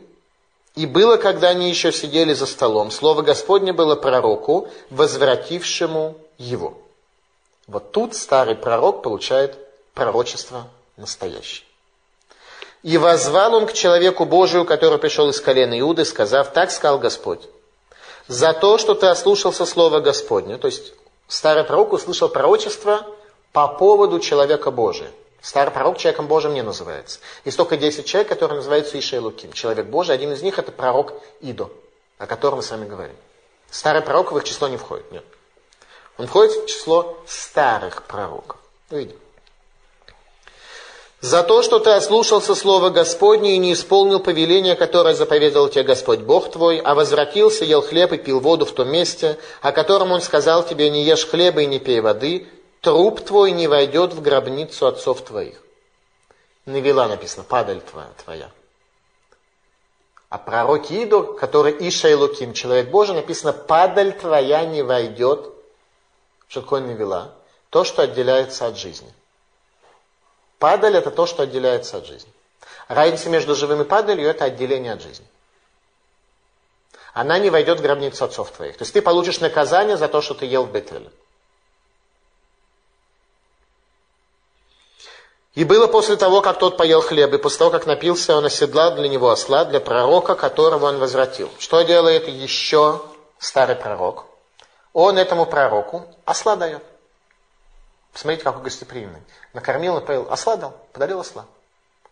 И 0.76 0.86
было, 0.86 1.18
когда 1.18 1.50
они 1.50 1.70
еще 1.70 1.92
сидели 1.92 2.34
за 2.34 2.46
столом, 2.46 2.92
слово 2.92 3.22
Господне 3.22 3.74
было 3.74 3.96
пророку, 3.96 4.70
возвратившему 4.90 6.16
его. 6.38 6.78
Вот 7.68 7.92
тут 7.92 8.16
старый 8.16 8.56
пророк 8.56 9.04
получает 9.04 9.58
пророчество 9.94 10.68
настоящее. 10.98 11.66
И 12.84 12.98
возвал 12.98 13.54
он 13.54 13.68
к 13.68 13.74
человеку 13.74 14.26
Божию, 14.26 14.66
который 14.66 14.98
пришел 14.98 15.30
из 15.30 15.40
колена 15.40 15.80
Иуды, 15.80 16.04
сказав, 16.06 16.52
так 16.52 16.72
сказал 16.72 16.98
Господь, 16.98 17.42
за 18.28 18.54
то, 18.54 18.78
что 18.78 18.96
ты 18.96 19.08
ослушался 19.08 19.66
слова 19.66 20.00
Господня, 20.00 20.58
то 20.58 20.68
есть 20.68 20.94
старый 21.28 21.64
пророк 21.64 21.94
услышал 21.94 22.30
пророчество 22.30 23.06
по 23.52 23.68
поводу 23.68 24.20
человека 24.20 24.72
Божия. 24.72 25.12
Старый 25.42 25.74
пророк 25.74 25.98
человеком 25.98 26.28
Божьим 26.28 26.54
не 26.54 26.62
называется. 26.62 27.20
Есть 27.46 27.58
только 27.58 27.76
10 27.76 28.06
человек, 28.06 28.30
которые 28.30 28.58
называются 28.58 28.98
Ишей 28.98 29.20
Луким. 29.20 29.52
Человек 29.54 29.88
Божий, 29.88 30.14
один 30.14 30.32
из 30.34 30.44
них 30.44 30.60
это 30.60 30.72
пророк 30.72 31.14
Идо, 31.42 31.72
о 32.20 32.28
котором 32.28 32.58
мы 32.58 32.64
с 32.64 32.70
вами 32.70 32.88
говорим. 32.88 33.16
Старый 33.72 34.02
пророк 34.02 34.32
в 34.32 34.38
их 34.38 34.44
число 34.44 34.68
не 34.68 34.78
входит, 34.78 35.12
нет. 35.12 35.24
Он 36.18 36.28
входит 36.28 36.52
в 36.52 36.66
число 36.68 37.18
старых 37.26 38.04
пророков. 38.04 38.58
Видим. 38.92 39.18
За 41.22 41.44
то, 41.44 41.62
что 41.62 41.80
ты 41.80 41.92
ослушался 41.92 42.56
слова 42.56 42.90
Господне 42.90 43.56
и 43.56 43.60
не 43.60 43.74
исполнил 43.74 44.20
повеление, 44.20 44.76
которое 44.76 45.14
заповедал 45.14 45.70
тебе 45.70 45.84
Господь 45.84 46.20
Бог 46.20 46.52
твой, 46.52 46.80
а 46.80 46.96
возвратился, 46.96 47.64
ел 47.64 47.82
хлеб 47.82 48.14
и 48.14 48.18
пил 48.18 48.40
воду 48.40 48.66
в 48.66 48.72
том 48.72 48.90
месте, 48.90 49.38
о 49.62 49.72
котором 49.72 50.12
Он 50.12 50.22
сказал 50.22 50.66
тебе, 50.66 50.90
не 50.90 51.04
ешь 51.04 51.28
хлеба 51.28 51.62
и 51.62 51.68
не 51.68 51.80
пей 51.80 52.02
воды, 52.02 52.48
труп 52.82 53.22
твой 53.22 53.52
не 53.52 53.68
войдет 53.68 54.14
в 54.14 54.22
гробницу 54.22 54.88
отцов 54.88 55.22
твоих. 55.22 55.62
Навела 56.66 57.08
написано, 57.08 57.44
падаль 57.44 57.82
твоя. 57.82 58.52
А 60.30 60.38
пророк 60.38 60.90
Идо, 60.90 61.24
который 61.24 61.76
Иша 61.88 62.16
Луким, 62.16 62.54
человек 62.54 62.90
Божий, 62.90 63.16
написано, 63.16 63.54
падаль 63.54 64.14
твоя 64.14 64.64
не 64.66 64.82
войдет. 64.82 65.52
Что 66.48 66.62
такое 66.62 66.82
навела? 66.82 67.34
То, 67.70 67.84
что 67.84 68.04
отделяется 68.04 68.68
от 68.68 68.78
жизни. 68.78 69.12
Падаль 70.60 70.96
это 70.96 71.12
то, 71.12 71.26
что 71.26 71.44
отделяется 71.44 71.98
от 71.98 72.06
жизни. 72.06 72.32
Разница 72.88 73.30
между 73.30 73.56
живым 73.56 73.82
и 73.82 73.86
падалью 73.86 74.30
это 74.30 74.46
отделение 74.46 74.94
от 74.94 75.02
жизни. 75.02 75.26
Она 77.14 77.40
не 77.40 77.50
войдет 77.50 77.80
в 77.80 77.82
гробницу 77.82 78.24
отцов 78.24 78.52
твоих. 78.52 78.78
То 78.78 78.84
есть 78.84 78.94
ты 78.94 79.02
получишь 79.02 79.40
наказание 79.40 79.98
за 79.98 80.08
то, 80.08 80.22
что 80.22 80.34
ты 80.34 80.46
ел 80.46 80.66
в 80.66 80.72
Бетеле. 80.72 81.12
И 85.54 85.66
было 85.66 85.88
после 85.88 86.16
того, 86.16 86.42
как 86.42 86.60
тот 86.60 86.78
поел 86.78 87.02
хлеб, 87.02 87.34
и 87.34 87.38
после 87.38 87.60
того, 87.60 87.72
как 87.72 87.86
напился, 87.86 88.36
он 88.38 88.46
оседлал 88.46 88.96
для 88.96 89.10
него 89.10 89.30
осла, 89.30 89.66
для 89.66 89.82
пророка, 89.82 90.36
которого 90.36 90.86
он 90.86 90.98
возвратил. 90.98 91.50
Что 91.60 91.82
делает 91.82 92.28
еще 92.28 93.02
старый 93.38 93.76
пророк? 93.76 94.26
Он 94.94 95.18
этому 95.18 95.46
пророку 95.46 96.06
осла 96.26 96.56
дает. 96.56 96.84
Посмотрите, 98.14 98.44
какой 98.44 98.64
гостеприимный. 98.64 99.22
Накормил, 99.54 99.96
напоил. 99.96 100.28
Осла 100.30 100.56
дал, 100.56 100.74
подарил 100.94 101.20
осла. 101.20 101.46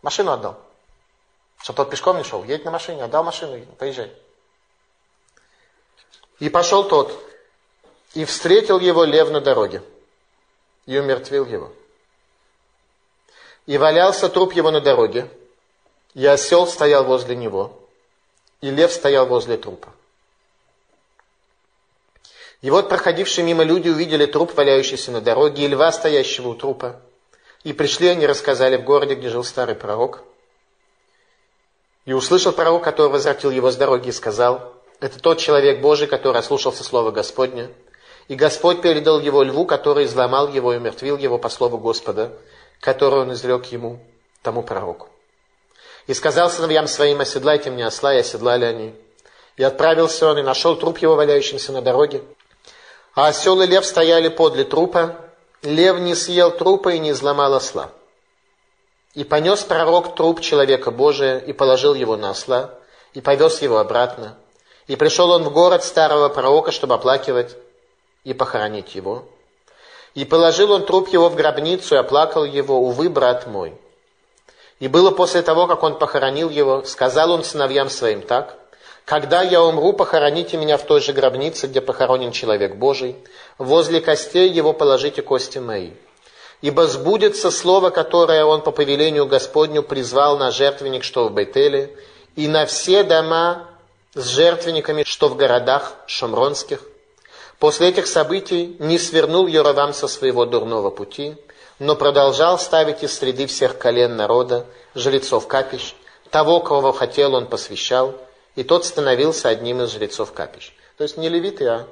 Машину 0.02 0.32
отдал. 0.32 0.58
Чтобы 1.62 1.78
тот 1.78 1.90
пешком 1.90 2.18
не 2.18 2.24
шел. 2.24 2.44
Едет 2.44 2.66
на 2.66 2.72
машине, 2.72 3.04
отдал 3.04 3.24
машину, 3.24 3.58
поезжай. 3.78 4.12
И 6.40 6.50
пошел 6.50 6.86
тот, 6.88 7.14
и 8.14 8.24
встретил 8.24 8.80
его 8.80 9.04
лев 9.04 9.30
на 9.30 9.42
дороге, 9.42 9.84
и 10.86 10.98
умертвил 10.98 11.46
его. 11.46 11.72
И 13.70 13.78
валялся 13.78 14.30
труп 14.30 14.54
его 14.54 14.72
на 14.72 14.82
дороге, 14.82 15.30
и 16.16 16.26
осел 16.26 16.66
стоял 16.66 17.04
возле 17.04 17.36
него, 17.36 17.72
и 18.62 18.72
лев 18.72 18.92
стоял 18.92 19.28
возле 19.28 19.58
трупа. 19.58 19.90
И 22.64 22.72
вот 22.72 22.90
проходившие 22.90 23.46
мимо 23.46 23.62
люди 23.62 23.88
увидели 23.88 24.26
труп, 24.26 24.56
валяющийся 24.56 25.12
на 25.12 25.22
дороге, 25.22 25.66
и 25.66 25.68
льва, 25.68 25.92
стоящего 25.92 26.48
у 26.48 26.56
трупа. 26.56 27.00
И 27.64 27.72
пришли 27.74 28.08
они, 28.08 28.26
рассказали 28.26 28.76
в 28.76 28.86
городе, 28.86 29.14
где 29.14 29.30
жил 29.30 29.44
старый 29.44 29.76
пророк. 29.76 30.24
И 32.06 32.14
услышал 32.14 32.54
пророк, 32.54 32.84
который 32.84 33.12
возвратил 33.12 33.52
его 33.52 33.70
с 33.70 33.76
дороги, 33.76 34.10
и 34.10 34.12
сказал, 34.12 34.74
это 35.00 35.20
тот 35.20 35.38
человек 35.38 35.80
Божий, 35.80 36.08
который 36.08 36.40
ослушался 36.40 36.84
слова 36.84 37.12
Господня. 37.12 37.70
И 38.30 38.34
Господь 38.34 38.82
передал 38.82 39.20
его 39.20 39.44
льву, 39.44 39.68
который 39.68 40.06
изломал 40.06 40.48
его 40.48 40.74
и 40.74 40.78
умертвил 40.78 41.18
его 41.18 41.38
по 41.38 41.50
слову 41.50 41.78
Господа, 41.78 42.32
который 42.80 43.22
он 43.22 43.34
изрек 43.34 43.66
ему, 43.66 44.00
тому 44.42 44.64
пророку. 44.64 45.10
И 46.08 46.14
сказал 46.14 46.50
сыновьям 46.50 46.88
своим, 46.88 47.22
оседлайте 47.22 47.70
мне 47.70 47.86
осла, 47.86 48.14
и 48.14 48.20
оседлали 48.20 48.66
они. 48.66 48.96
И 49.58 49.64
отправился 49.64 50.28
он, 50.28 50.40
и 50.40 50.42
нашел 50.42 50.76
труп 50.76 51.00
его, 51.00 51.16
валяющимся 51.16 51.72
на 51.72 51.82
дороге. 51.82 52.24
А 53.14 53.28
осел 53.28 53.62
и 53.62 53.68
лев 53.68 53.86
стояли 53.86 54.30
подле 54.30 54.64
трупа. 54.64 55.16
Лев 55.62 56.00
не 56.00 56.16
съел 56.16 56.52
трупа 56.52 56.94
и 56.94 57.00
не 57.00 57.12
изломал 57.12 57.54
осла. 57.54 57.92
И 59.14 59.24
понес 59.24 59.64
пророк 59.64 60.16
труп 60.16 60.40
человека 60.40 60.92
Божия 60.92 61.40
и 61.40 61.52
положил 61.52 61.94
его 61.94 62.16
на 62.16 62.30
осла, 62.30 62.74
и 63.14 63.22
повез 63.22 63.62
его 63.62 63.80
обратно. 63.80 64.38
И 64.88 64.96
пришел 64.96 65.30
он 65.32 65.44
в 65.44 65.52
город 65.52 65.84
старого 65.84 66.30
пророка, 66.30 66.72
чтобы 66.72 66.96
оплакивать 66.96 67.56
и 68.24 68.34
похоронить 68.34 68.96
его. 68.96 69.28
И 70.16 70.26
положил 70.26 70.72
он 70.72 70.86
труп 70.86 71.10
его 71.10 71.30
в 71.30 71.36
гробницу 71.36 71.96
и 71.96 71.98
оплакал 71.98 72.44
его, 72.44 72.80
увы, 72.80 73.10
брат 73.10 73.48
мой. 73.48 73.74
И 74.80 74.88
было 74.88 75.12
после 75.12 75.42
того, 75.42 75.68
как 75.68 75.84
он 75.84 75.98
похоронил 76.00 76.50
его, 76.50 76.84
сказал 76.84 77.32
он 77.32 77.44
сыновьям 77.44 77.90
своим 77.90 78.22
так, 78.22 78.60
когда 79.10 79.42
я 79.42 79.64
умру, 79.64 79.94
похороните 79.94 80.56
меня 80.56 80.78
в 80.78 80.84
той 80.84 81.02
же 81.02 81.14
гробнице, 81.14 81.66
где 81.66 81.82
похоронен 81.82 82.32
человек 82.32 82.76
Божий. 82.76 83.16
Возле 83.58 84.02
костей 84.02 84.48
его 84.48 84.72
положите 84.72 85.24
кости 85.24 85.58
мои. 85.58 85.94
Ибо 86.62 86.86
сбудется 86.86 87.50
слово, 87.50 87.90
которое 87.90 88.46
он 88.46 88.62
по 88.62 88.70
повелению 88.70 89.26
Господню 89.26 89.82
призвал 89.82 90.38
на 90.38 90.52
жертвенник, 90.52 91.04
что 91.04 91.28
в 91.28 91.34
Бетеле, 91.34 91.98
и 92.36 92.48
на 92.48 92.68
все 92.68 93.04
дома 93.04 93.66
с 94.14 94.28
жертвенниками, 94.28 95.02
что 95.08 95.28
в 95.28 95.36
городах 95.36 95.96
шамронских. 96.06 96.84
После 97.60 97.90
этих 97.90 98.08
событий 98.08 98.76
не 98.80 98.98
свернул 98.98 99.46
Яровам 99.48 99.94
со 99.94 100.08
своего 100.08 100.46
дурного 100.46 100.90
пути, 100.90 101.36
но 101.78 101.96
продолжал 101.96 102.58
ставить 102.58 103.04
из 103.04 103.18
среды 103.18 103.48
всех 103.48 103.78
колен 103.78 104.16
народа, 104.16 104.66
жрецов 104.96 105.48
капищ, 105.48 105.94
того, 106.30 106.62
кого 106.62 106.92
хотел 106.92 107.36
он 107.36 107.46
посвящал– 107.48 108.16
и 108.60 108.64
тот 108.66 108.86
становился 108.86 109.48
одним 109.48 109.82
из 109.82 109.92
жрецов 109.92 110.34
капищ. 110.34 110.74
То 110.98 111.04
есть 111.04 111.16
не 111.16 111.30
левиты, 111.30 111.66
а 111.66 111.88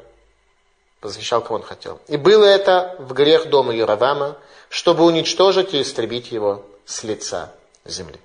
посвящал, 1.00 1.42
кого 1.42 1.56
он 1.56 1.64
хотел. 1.64 2.02
И 2.08 2.18
было 2.18 2.44
это 2.44 2.98
в 3.00 3.14
грех 3.14 3.48
дома 3.48 3.74
Яровама, 3.74 4.38
чтобы 4.68 5.06
уничтожить 5.06 5.74
и 5.74 5.82
истребить 5.82 6.30
его 6.32 6.66
с 6.86 7.04
лица 7.04 7.54
земли. 7.86 8.20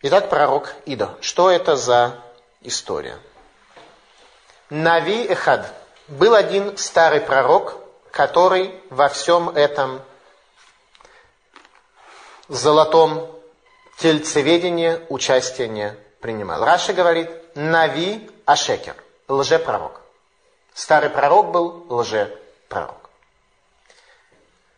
Итак, 0.00 0.30
пророк 0.30 0.74
Идо. 0.86 1.18
Что 1.20 1.50
это 1.50 1.76
за 1.76 2.18
история? 2.62 3.18
נביא 4.72 5.26
אחד. 5.26 5.70
Был 6.08 6.34
один 6.34 6.78
старый 6.78 7.20
пророк, 7.20 7.76
который 8.10 8.74
во 8.88 9.10
всем 9.10 9.50
этом 9.50 10.00
золотом 12.48 13.30
тельцеведении 13.98 14.98
участия 15.10 15.68
не 15.68 15.94
принимал. 16.22 16.64
Раши 16.64 16.94
говорит, 16.94 17.30
נביא 17.54 18.30
השקר, 18.46 18.94
лжепророк. 19.28 20.00
Старый 20.72 21.10
пророк 21.10 21.50
был 21.50 21.84
лжепророк. 21.90 23.10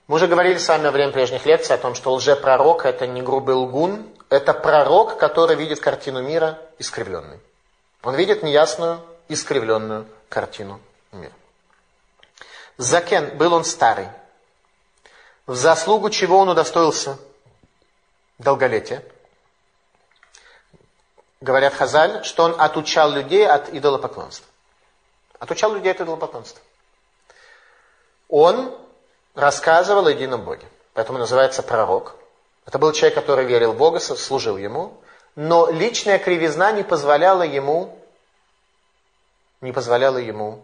Мы 0.09 0.17
уже 0.17 0.27
говорили 0.27 0.59
с 0.59 0.67
вами 0.67 0.87
во 0.87 0.91
время 0.91 1.13
прежних 1.13 1.47
лекций 1.47 1.77
о 1.77 1.79
том, 1.79 1.95
что 1.95 2.13
лжепророк 2.15 2.85
это 2.85 3.07
не 3.07 3.23
грубый 3.23 3.55
лгун, 3.55 4.09
это 4.29 4.55
пророк, 4.55 5.19
который 5.19 5.55
видит 5.55 5.79
картину 5.79 6.21
мира 6.21 6.59
искривленной. 6.81 7.39
Он 8.03 8.17
видит 8.17 8.43
неясную, 8.43 9.01
искривленную 9.29 10.07
картину 10.29 10.81
мира. 11.13 11.33
Закен, 12.77 13.37
был 13.37 13.55
он 13.55 13.65
старый. 13.65 14.09
В 15.47 15.55
заслугу 15.55 16.11
чего 16.11 16.39
он 16.39 16.49
удостоился 16.49 17.19
долголетия? 18.39 19.03
Говорят 21.41 21.75
Хазаль, 21.75 22.25
что 22.25 22.45
он 22.45 22.55
отучал 22.59 23.11
людей 23.11 23.47
от 23.47 23.69
идолопоклонства. 23.69 24.47
Отучал 25.39 25.75
людей 25.75 25.93
от 25.93 26.01
идолопоклонства. 26.01 26.63
Он 28.29 28.75
рассказывал 29.35 30.07
о 30.07 30.11
едином 30.11 30.43
Боге. 30.43 30.67
Поэтому 30.95 31.19
называется 31.19 31.63
пророк. 31.63 32.17
Это 32.67 32.79
был 32.79 32.93
человек, 32.93 33.15
который 33.15 33.45
верил 33.45 33.73
в 33.73 33.77
Бога, 33.77 34.01
служил 34.01 34.57
ему. 34.57 34.97
Но 35.37 35.69
личная 35.71 36.19
кривизна 36.19 36.73
не 36.73 36.83
позволяла 36.83 37.43
ему, 37.43 37.99
не 39.65 39.73
позволяла 39.73 40.19
ему 40.19 40.63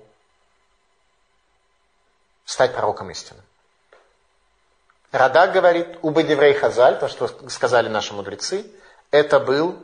стать 2.45 2.75
пророком 2.75 3.11
истины. 3.11 3.41
Радак 5.11 5.53
говорит, 5.53 5.99
у 6.03 6.11
Бадеврей 6.11 6.53
Хазаль, 6.53 6.99
то, 6.99 7.09
что 7.09 7.49
сказали 7.49 7.89
наши 7.89 8.13
мудрецы, 8.13 8.71
это 9.11 9.41
был 9.41 9.77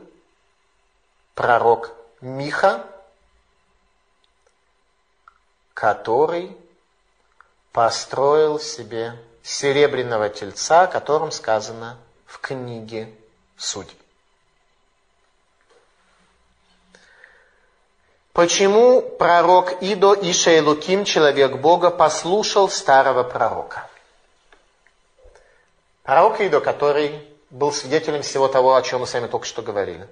пророк 1.33 1.91
Миха, 2.21 2.85
который 5.73 6.55
построил 7.71 8.59
себе 8.59 9.17
серебряного 9.41 10.29
тельца, 10.29 10.83
о 10.83 10.87
котором 10.87 11.31
сказано 11.31 11.97
в 12.25 12.39
книге 12.39 13.13
Судей. 13.57 13.97
Почему 18.37 19.01
пророк 19.01 19.81
Идо 19.81 20.13
Иша 20.13 20.61
Луким, 20.61 21.05
человек 21.05 21.57
Бога, 21.57 21.89
послушал 21.89 22.69
старого 22.69 23.23
пророка? 23.23 23.89
Пророк 26.03 26.39
Идо, 26.39 26.61
который 26.61 27.27
был 27.49 27.71
свидетелем 27.71 28.21
всего 28.21 28.47
того, 28.47 28.75
о 28.75 28.83
чем 28.83 28.99
мы 28.99 29.07
с 29.07 29.13
вами 29.15 29.25
только 29.25 29.47
что 29.47 29.63
говорили. 29.63 30.07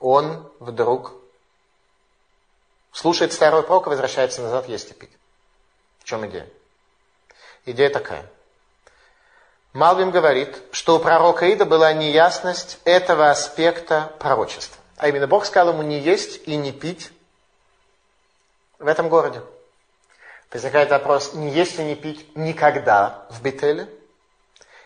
Он 0.00 0.44
вдруг 0.58 1.12
слушает 2.90 3.32
старого 3.32 3.62
пророка, 3.62 3.90
возвращается 3.90 4.42
назад 4.42 4.68
есть 4.68 4.90
и 4.90 4.94
пить. 4.94 5.16
В 6.00 6.04
чем 6.04 6.26
идея? 6.26 6.48
Идея 7.64 7.90
такая. 7.90 8.28
Малвим 9.72 10.10
говорит, 10.10 10.60
что 10.72 10.96
у 10.96 10.98
пророка 10.98 11.46
Ида 11.46 11.64
была 11.64 11.92
неясность 11.92 12.80
этого 12.84 13.30
аспекта 13.30 14.12
пророчества. 14.18 14.79
А 15.00 15.08
именно 15.08 15.26
Бог 15.26 15.46
сказал 15.46 15.72
ему 15.72 15.82
не 15.82 15.98
есть 15.98 16.46
и 16.46 16.56
не 16.56 16.72
пить 16.72 17.10
в 18.78 18.86
этом 18.86 19.08
городе. 19.08 19.40
Возникает 20.52 20.90
вопрос, 20.90 21.32
не 21.32 21.48
есть 21.48 21.78
и 21.78 21.82
не 21.82 21.94
пить 21.94 22.36
никогда 22.36 23.26
в 23.30 23.40
Бетеле 23.40 23.88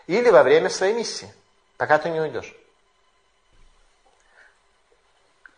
или 0.07 0.29
во 0.29 0.41
время 0.43 0.69
своей 0.69 0.93
миссии, 0.93 1.29
пока 1.75 1.97
ты 1.97 2.09
не 2.09 2.21
уйдешь. 2.21 2.55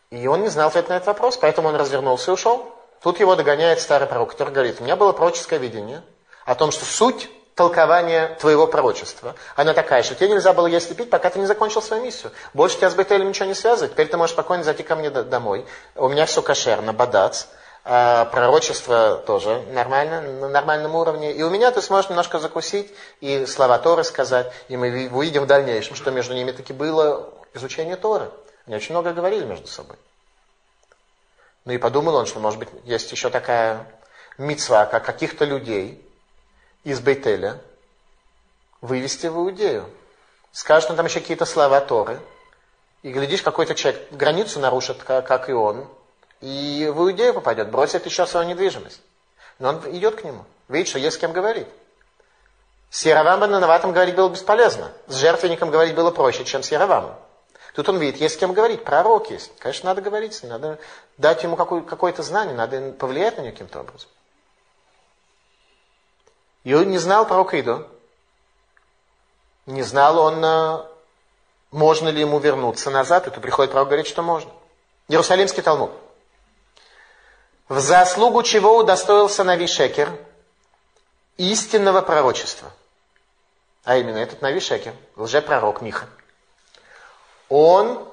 И 0.09 0.25
он 0.25 0.41
не 0.41 0.47
знал 0.47 0.69
ответ 0.69 0.89
на 0.89 0.93
этот 0.93 1.05
вопрос, 1.05 1.37
поэтому 1.37 1.67
он 1.67 1.75
развернулся 1.75 2.31
и 2.31 2.33
ушел. 2.33 2.75
Тут 3.03 3.19
его 3.19 3.35
догоняет 3.35 3.79
старый 3.79 4.07
пророк, 4.07 4.31
который 4.31 4.51
говорит, 4.51 4.81
у 4.81 4.83
меня 4.83 4.95
было 4.95 5.11
пророческое 5.11 5.59
видение 5.59 6.01
о 6.45 6.55
том, 6.55 6.71
что 6.71 6.83
суть 6.83 7.29
толкование 7.57 8.37
твоего 8.39 8.67
пророчества. 8.67 9.35
Она 9.55 9.73
такая, 9.73 10.03
что 10.03 10.13
тебе 10.13 10.29
нельзя 10.29 10.53
было 10.53 10.67
есть 10.67 10.91
и 10.91 10.93
пить, 10.93 11.09
пока 11.09 11.31
ты 11.31 11.39
не 11.39 11.47
закончил 11.47 11.81
свою 11.81 12.03
миссию. 12.03 12.31
Больше 12.53 12.77
тебя 12.77 12.91
с 12.91 12.93
Бетелем 12.93 13.29
ничего 13.29 13.47
не 13.47 13.55
связывает. 13.55 13.93
Теперь 13.93 14.07
ты 14.07 14.15
можешь 14.15 14.33
спокойно 14.33 14.63
зайти 14.63 14.83
ко 14.83 14.95
мне 14.95 15.09
домой. 15.09 15.65
У 15.95 16.07
меня 16.07 16.27
все 16.27 16.43
кошерно, 16.43 16.93
бадац. 16.93 17.47
А 17.83 18.25
пророчество 18.25 19.23
тоже 19.25 19.63
нормально, 19.71 20.21
на 20.21 20.49
нормальном 20.49 20.93
уровне. 20.93 21.33
И 21.33 21.41
у 21.41 21.49
меня 21.49 21.71
ты 21.71 21.81
сможешь 21.81 22.09
немножко 22.11 22.37
закусить 22.37 22.93
и 23.21 23.47
слова 23.47 23.79
Торы 23.79 24.03
сказать. 24.03 24.53
И 24.67 24.77
мы 24.77 25.09
увидим 25.11 25.43
в 25.43 25.47
дальнейшем, 25.47 25.95
что 25.95 26.11
между 26.11 26.35
ними 26.35 26.51
таки 26.51 26.73
было 26.73 27.33
изучение 27.55 27.95
Торы. 27.95 28.29
Они 28.67 28.75
очень 28.75 28.91
много 28.91 29.13
говорили 29.13 29.45
между 29.45 29.67
собой. 29.67 29.97
Ну 31.65 31.73
и 31.73 31.79
подумал 31.79 32.15
он, 32.15 32.27
что, 32.27 32.39
может 32.39 32.59
быть, 32.59 32.69
есть 32.83 33.11
еще 33.11 33.31
такая 33.31 33.87
мецва, 34.37 34.85
как 34.85 35.03
каких-то 35.03 35.43
людей, 35.43 36.06
из 36.87 37.01
Бейтеля 37.01 37.59
вывести 38.79 39.27
в 39.27 39.35
Иудею. 39.35 39.89
Скажет 40.53 40.89
он 40.89 40.95
там 40.95 41.05
еще 41.05 41.19
какие-то 41.19 41.43
слова 41.43 41.81
Торы, 41.81 42.17
и 43.03 43.11
глядишь, 43.11 43.41
какой-то 43.41 43.75
человек 43.75 44.09
границу 44.11 44.61
нарушит, 44.61 45.03
как, 45.03 45.27
как 45.27 45.49
и 45.49 45.51
он, 45.51 45.85
и 46.39 46.89
в 46.93 47.01
Иудею 47.01 47.33
попадет, 47.33 47.69
бросит 47.71 48.05
еще 48.05 48.25
свою 48.25 48.47
недвижимость. 48.47 49.01
Но 49.59 49.69
он 49.69 49.97
идет 49.97 50.15
к 50.15 50.23
нему, 50.23 50.45
видит, 50.69 50.87
что 50.87 50.97
есть 50.97 51.17
с 51.17 51.19
кем 51.19 51.33
говорить. 51.33 51.67
С 52.89 53.05
Яровамом 53.05 53.51
Нановатом 53.51 53.91
говорить 53.91 54.15
было 54.15 54.29
бесполезно. 54.29 54.93
С 55.07 55.15
жертвенником 55.15 55.69
говорить 55.69 55.93
было 55.93 56.11
проще, 56.11 56.45
чем 56.45 56.63
с 56.63 56.71
Яровамом. 56.71 57.15
Тут 57.75 57.89
он 57.89 57.97
видит, 57.97 58.21
есть 58.21 58.35
с 58.35 58.37
кем 58.37 58.53
говорить, 58.53 58.85
пророк 58.85 59.29
есть. 59.29 59.51
Конечно, 59.59 59.89
надо 59.89 60.01
говорить 60.01 60.35
с 60.35 60.41
ним, 60.41 60.53
надо 60.53 60.79
дать 61.17 61.43
ему 61.43 61.57
какое- 61.57 61.81
какое-то 61.81 62.23
знание, 62.23 62.55
надо 62.55 62.93
повлиять 62.93 63.35
на 63.35 63.41
него 63.41 63.51
каким-то 63.51 63.81
образом. 63.81 64.09
И 66.67 66.73
он 66.73 66.89
не 66.89 66.97
знал 66.97 67.25
пророк 67.25 67.53
Идо. 67.53 67.87
Не 69.67 69.83
знал 69.83 70.19
он, 70.19 70.43
э, 70.43 70.83
можно 71.71 72.09
ли 72.09 72.19
ему 72.19 72.39
вернуться 72.39 72.89
назад. 72.89 73.25
И 73.25 73.29
тут 73.29 73.41
приходит 73.41 73.71
пророк, 73.71 73.87
говорит, 73.87 74.05
что 74.05 74.21
можно. 74.21 74.51
Иерусалимский 75.07 75.63
Талмуд. 75.63 75.91
В 77.69 77.79
заслугу 77.79 78.43
чего 78.43 78.75
удостоился 78.75 79.45
Навишекер 79.45 80.09
истинного 81.37 82.01
пророчества. 82.01 82.69
А 83.85 83.95
именно 83.95 84.17
этот 84.17 84.41
Навишекер, 84.41 84.93
лжепророк 85.15 85.79
Миха. 85.79 86.07
Он 87.47 88.05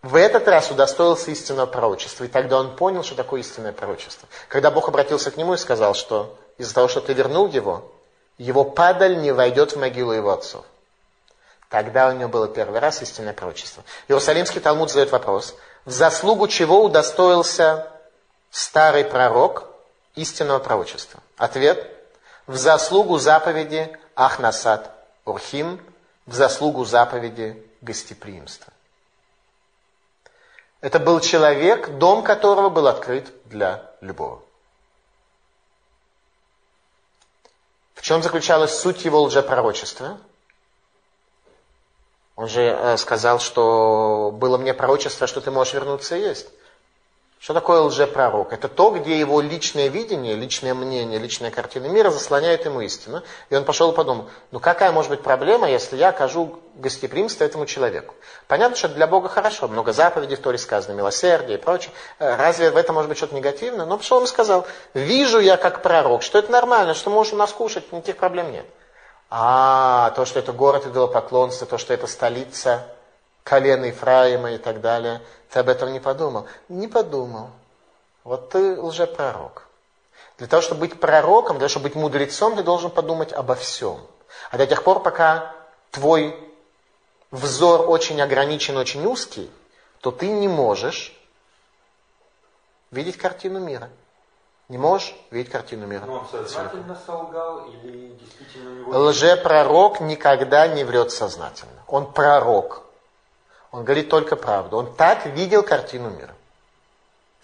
в 0.00 0.14
этот 0.14 0.48
раз 0.48 0.70
удостоился 0.70 1.30
истинного 1.30 1.66
пророчества. 1.66 2.24
И 2.24 2.28
тогда 2.28 2.58
он 2.58 2.74
понял, 2.74 3.02
что 3.02 3.16
такое 3.16 3.42
истинное 3.42 3.74
пророчество. 3.74 4.26
Когда 4.48 4.70
Бог 4.70 4.88
обратился 4.88 5.30
к 5.30 5.36
нему 5.36 5.52
и 5.52 5.58
сказал, 5.58 5.92
что 5.92 6.38
из-за 6.62 6.74
того, 6.74 6.88
что 6.88 7.00
ты 7.00 7.12
вернул 7.12 7.48
его, 7.48 7.92
его 8.38 8.64
падаль 8.64 9.20
не 9.20 9.32
войдет 9.32 9.72
в 9.72 9.78
могилу 9.78 10.12
его 10.12 10.30
отцов. 10.30 10.64
Тогда 11.68 12.08
у 12.08 12.12
него 12.12 12.28
было 12.28 12.48
первый 12.48 12.78
раз 12.78 13.02
истинное 13.02 13.32
пророчество. 13.32 13.82
Иерусалимский 14.06 14.60
Талмуд 14.60 14.90
задает 14.90 15.10
вопрос, 15.10 15.56
в 15.84 15.90
заслугу 15.90 16.46
чего 16.46 16.84
удостоился 16.84 17.90
старый 18.50 19.04
пророк 19.04 19.64
истинного 20.14 20.60
пророчества? 20.60 21.20
Ответ, 21.36 21.84
в 22.46 22.56
заслугу 22.56 23.18
заповеди 23.18 23.96
Ахнасад 24.14 24.90
Урхим, 25.24 25.80
в 26.26 26.34
заслугу 26.34 26.84
заповеди 26.84 27.60
гостеприимства. 27.80 28.72
Это 30.80 31.00
был 31.00 31.18
человек, 31.20 31.88
дом 31.98 32.22
которого 32.22 32.68
был 32.68 32.86
открыт 32.86 33.32
для 33.46 33.90
любого. 34.00 34.42
Чем 38.02 38.20
заключалась 38.20 38.76
суть 38.76 39.04
его 39.04 39.22
лжепророчества? 39.22 40.18
Он 42.34 42.48
же 42.48 42.62
э, 42.62 42.96
сказал, 42.96 43.38
что 43.38 44.32
было 44.34 44.58
мне 44.58 44.74
пророчество, 44.74 45.28
что 45.28 45.40
ты 45.40 45.52
можешь 45.52 45.74
вернуться 45.74 46.16
и 46.16 46.20
есть. 46.20 46.48
Что 47.42 47.54
такое 47.54 47.80
лжепророк? 47.80 48.52
Это 48.52 48.68
то, 48.68 48.90
где 48.90 49.18
его 49.18 49.40
личное 49.40 49.88
видение, 49.88 50.36
личное 50.36 50.74
мнение, 50.74 51.18
личная 51.18 51.50
картина 51.50 51.86
мира 51.86 52.10
заслоняет 52.10 52.66
ему 52.66 52.82
истину. 52.82 53.24
И 53.50 53.56
он 53.56 53.64
пошел 53.64 53.90
и 53.90 53.96
подумал, 53.96 54.30
ну 54.52 54.60
какая 54.60 54.92
может 54.92 55.10
быть 55.10 55.22
проблема, 55.22 55.68
если 55.68 55.96
я 55.96 56.10
окажу 56.10 56.60
гостеприимство 56.76 57.42
этому 57.42 57.66
человеку? 57.66 58.14
Понятно, 58.46 58.76
что 58.76 58.88
для 58.90 59.08
Бога 59.08 59.28
хорошо, 59.28 59.66
много 59.66 59.92
заповедей 59.92 60.36
в 60.36 60.40
Торе 60.40 60.56
сказано, 60.56 60.94
милосердие 60.94 61.58
и 61.58 61.60
прочее. 61.60 61.92
Э, 62.20 62.36
разве 62.36 62.70
в 62.70 62.76
этом 62.76 62.94
может 62.94 63.08
быть 63.08 63.18
что-то 63.18 63.34
негативное? 63.34 63.86
Но 63.86 63.98
пошел 63.98 64.22
и 64.22 64.28
сказал, 64.28 64.64
вижу 64.94 65.40
я 65.40 65.56
как 65.56 65.82
пророк, 65.82 66.22
что 66.22 66.38
это 66.38 66.52
нормально, 66.52 66.94
что 66.94 67.10
у 67.10 67.36
нас 67.36 67.52
кушать, 67.52 67.90
никаких 67.90 68.18
проблем 68.18 68.52
нет. 68.52 68.66
А, 69.30 70.12
то, 70.14 70.26
что 70.26 70.38
это 70.38 70.52
город 70.52 70.86
идолопоклонства, 70.86 71.66
то, 71.66 71.76
что 71.76 71.92
это 71.92 72.06
столица 72.06 72.86
колена 73.42 73.86
Ефраима 73.86 74.52
и 74.52 74.58
так 74.58 74.80
далее. 74.80 75.20
Ты 75.52 75.58
об 75.58 75.68
этом 75.68 75.92
не 75.92 76.00
подумал? 76.00 76.46
Не 76.70 76.88
подумал. 76.88 77.50
Вот 78.24 78.48
ты 78.50 78.80
лжепророк. 78.80 79.68
Для 80.38 80.46
того, 80.46 80.62
чтобы 80.62 80.80
быть 80.80 80.98
пророком, 80.98 81.58
для 81.58 81.68
того, 81.68 81.68
чтобы 81.68 81.84
быть 81.84 81.94
мудрецом, 81.94 82.56
ты 82.56 82.62
должен 82.62 82.90
подумать 82.90 83.34
обо 83.34 83.54
всем. 83.54 84.00
А 84.50 84.56
до 84.56 84.66
тех 84.66 84.82
пор, 84.82 85.02
пока 85.02 85.54
твой 85.90 86.34
взор 87.30 87.88
очень 87.88 88.22
ограничен, 88.22 88.78
очень 88.78 89.04
узкий, 89.04 89.50
то 90.00 90.10
ты 90.10 90.28
не 90.28 90.48
можешь 90.48 91.14
видеть 92.90 93.18
картину 93.18 93.60
мира. 93.60 93.90
Не 94.70 94.78
можешь 94.78 95.14
видеть 95.30 95.52
картину 95.52 95.86
мира. 95.86 96.04
Но 96.06 96.20
он 96.20 96.28
сознательно 96.30 96.98
солгал 97.04 97.66
или 97.66 98.12
действительно 98.14 98.70
у 98.70 98.74
него... 98.74 98.98
Лжепророк 99.10 100.00
никогда 100.00 100.66
не 100.66 100.84
врет 100.84 101.12
сознательно. 101.12 101.82
Он 101.88 102.10
пророк. 102.10 102.84
Он 103.72 103.84
говорит 103.84 104.10
только 104.10 104.36
правду. 104.36 104.76
Он 104.76 104.94
так 104.94 105.26
видел 105.26 105.62
картину 105.62 106.10
мира. 106.10 106.34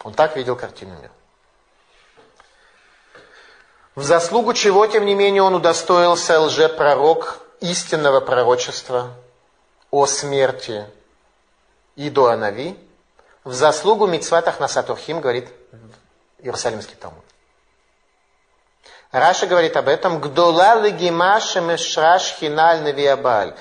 Он 0.05 0.13
так 0.13 0.37
видел 0.37 0.55
картину 0.55 0.95
мира. 0.97 1.11
В 3.95 4.03
заслугу 4.05 4.55
чего, 4.55 4.87
тем 4.87 5.07
не 5.07 5.15
менее, 5.15 5.43
он 5.43 5.55
удостоился 5.55 6.39
лжепророк 6.39 7.41
истинного 7.61 8.21
пророчества 8.21 9.15
о 9.91 10.07
смерти 10.07 10.87
и 11.97 12.11
до 12.11 12.27
Анави. 12.27 12.79
В 13.43 13.55
заслугу 13.55 14.07
Мицватах 14.07 14.61
Насатурхим 14.61 15.21
говорит 15.21 15.49
Иерусалимский 16.39 16.95
Талмуд. 16.95 17.25
Раша 19.11 19.47
говорит 19.47 19.77
об 19.77 19.89
этом. 19.89 20.21
Гдола 20.21 20.81
легима 20.83 21.41
шемешраш 21.41 22.35
хиналь 22.39 22.83
навиабаль. 22.83 23.55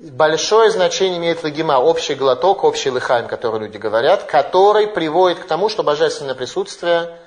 Большое 0.00 0.70
значение 0.70 1.18
имеет 1.18 1.44
лагима, 1.44 1.78
общий 1.78 2.14
глоток, 2.14 2.64
общий 2.64 2.88
лыхаем, 2.88 3.28
который 3.28 3.60
люди 3.60 3.76
говорят, 3.76 4.24
который 4.24 4.86
приводит 4.86 5.40
к 5.40 5.46
тому, 5.46 5.68
что 5.68 5.82
божественное 5.82 6.34
присутствие 6.34 7.18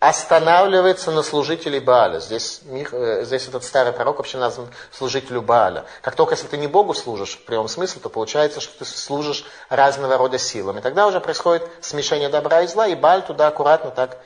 останавливается 0.00 1.12
на 1.12 1.22
служителей 1.22 1.78
Бааля. 1.78 2.18
Здесь, 2.18 2.60
э, 2.64 3.22
здесь 3.24 3.46
этот 3.46 3.62
старый 3.62 3.92
пророк 3.92 4.16
вообще 4.16 4.36
назван 4.36 4.66
служителю 4.90 5.42
Бааля. 5.42 5.84
Как 6.00 6.16
только 6.16 6.34
если 6.34 6.48
ты 6.48 6.56
не 6.56 6.66
Богу 6.66 6.92
служишь 6.92 7.34
в 7.34 7.44
прямом 7.44 7.68
смысле, 7.68 8.00
то 8.00 8.08
получается, 8.08 8.60
что 8.60 8.80
ты 8.80 8.84
служишь 8.84 9.44
разного 9.68 10.18
рода 10.18 10.38
силам. 10.38 10.78
И 10.78 10.80
тогда 10.80 11.06
уже 11.06 11.20
происходит 11.20 11.70
смешение 11.82 12.28
добра 12.28 12.62
и 12.62 12.66
зла, 12.66 12.88
и 12.88 12.96
Бааль 12.96 13.22
туда 13.22 13.46
аккуратно 13.46 13.92
так 13.92 14.18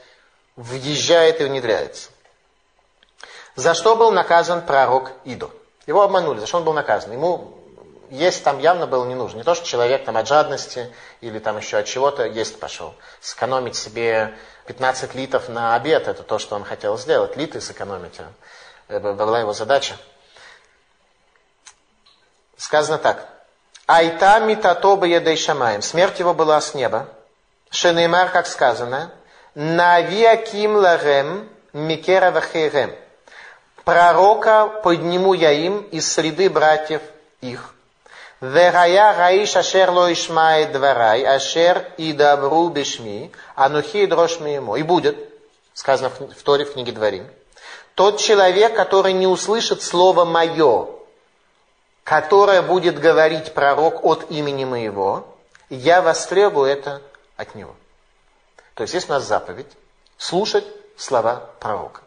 въезжает 0.57 1.43
и 1.43 1.44
внедряется. 1.44 2.09
За 3.55 3.74
что 3.74 3.97
был 3.97 4.12
наказан 4.12 4.65
пророк 4.65 5.11
Идо? 5.24 5.51
Его 5.86 6.01
обманули. 6.01 6.40
За 6.40 6.47
что 6.47 6.57
он 6.57 6.65
был 6.65 6.73
наказан? 6.73 7.12
Ему 7.12 7.55
есть 8.10 8.44
там 8.44 8.58
явно 8.58 8.86
было 8.86 9.04
не 9.04 9.14
нужно. 9.14 9.38
Не 9.38 9.44
то, 9.44 9.54
что 9.54 9.66
человек 9.66 10.04
там 10.04 10.16
от 10.16 10.26
жадности 10.26 10.92
или 11.20 11.38
там 11.38 11.56
еще 11.58 11.78
от 11.78 11.86
чего-то 11.86 12.24
есть 12.24 12.58
пошел. 12.60 12.94
Сэкономить 13.20 13.76
себе 13.76 14.34
15 14.66 15.14
литров 15.14 15.48
на 15.48 15.74
обед, 15.74 16.08
это 16.08 16.22
то, 16.22 16.38
что 16.38 16.56
он 16.56 16.64
хотел 16.64 16.98
сделать. 16.98 17.36
Литры 17.36 17.60
сэкономить. 17.60 18.20
Это 18.88 19.12
была 19.12 19.40
его 19.40 19.52
задача. 19.52 19.96
Сказано 22.56 22.98
так. 22.98 23.28
Айта 23.86 24.40
митатоба 24.40 25.06
едей 25.06 25.36
шамаем. 25.36 25.82
Смерть 25.82 26.18
его 26.18 26.34
была 26.34 26.60
с 26.60 26.74
неба. 26.74 27.08
Шенеймар, 27.70 28.30
как 28.30 28.46
сказано, 28.46 29.12
навиаким 29.54 30.76
ларем 30.76 31.48
микера 31.72 32.30
вахейрем. 32.30 32.94
Пророка 33.84 34.66
подниму 34.82 35.34
я 35.34 35.52
им 35.52 35.82
из 35.82 36.12
среды 36.12 36.50
братьев 36.50 37.02
их. 37.40 37.76
Вегая 38.40 39.14
гаиш 39.14 39.56
ашер 39.56 39.90
ло 39.90 40.12
ишмает 40.12 40.72
дворай, 40.72 41.24
ашер 41.24 41.90
и 41.96 42.12
добру 42.12 42.68
бешми, 42.68 43.32
анухи 43.54 44.02
и 44.02 44.06
дрожь 44.06 44.36
ему. 44.38 44.76
И 44.76 44.82
будет, 44.82 45.16
сказано 45.72 46.10
в 46.10 46.42
Торе 46.42 46.66
в 46.66 46.74
книге 46.74 46.92
Дворим, 46.92 47.26
тот 47.94 48.20
человек, 48.20 48.76
который 48.76 49.14
не 49.14 49.26
услышит 49.26 49.82
слово 49.82 50.26
«мое», 50.26 50.88
которое 52.04 52.60
будет 52.60 53.00
говорить 53.00 53.54
пророк 53.54 54.04
от 54.04 54.30
имени 54.30 54.66
моего, 54.66 55.26
я 55.70 56.02
востребую 56.02 56.70
это 56.70 57.00
от 57.36 57.54
него. 57.54 57.74
То 58.74 58.82
есть 58.82 58.92
есть 58.92 59.08
у 59.08 59.12
нас 59.14 59.24
заповедь 59.24 59.72
слушать 60.18 60.64
слова 60.98 61.50
пророка. 61.58 62.02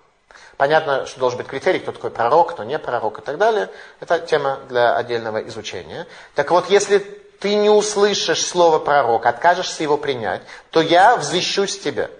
Понятно, 0.59 1.05
что 1.05 1.21
должен 1.21 1.37
быть 1.37 1.47
критерий, 1.47 1.79
кто 1.79 1.93
такой 1.93 2.11
пророк, 2.11 2.51
кто 2.51 2.65
не 2.65 2.77
пророк 2.77 3.19
и 3.19 3.21
так 3.21 3.37
далее. 3.37 3.69
Это 4.01 4.19
тема 4.19 4.59
для 4.67 4.93
отдельного 4.93 5.47
изучения. 5.47 6.05
Так 6.35 6.51
вот, 6.51 6.69
если 6.69 6.97
ты 6.97 7.55
не 7.55 7.69
услышишь 7.69 8.45
слово 8.45 8.77
пророк, 8.77 9.25
откажешься 9.25 9.83
его 9.83 9.95
принять, 9.95 10.41
то 10.71 10.81
я 10.81 11.15
взвещусь 11.15 11.79
тебе. 11.79 12.11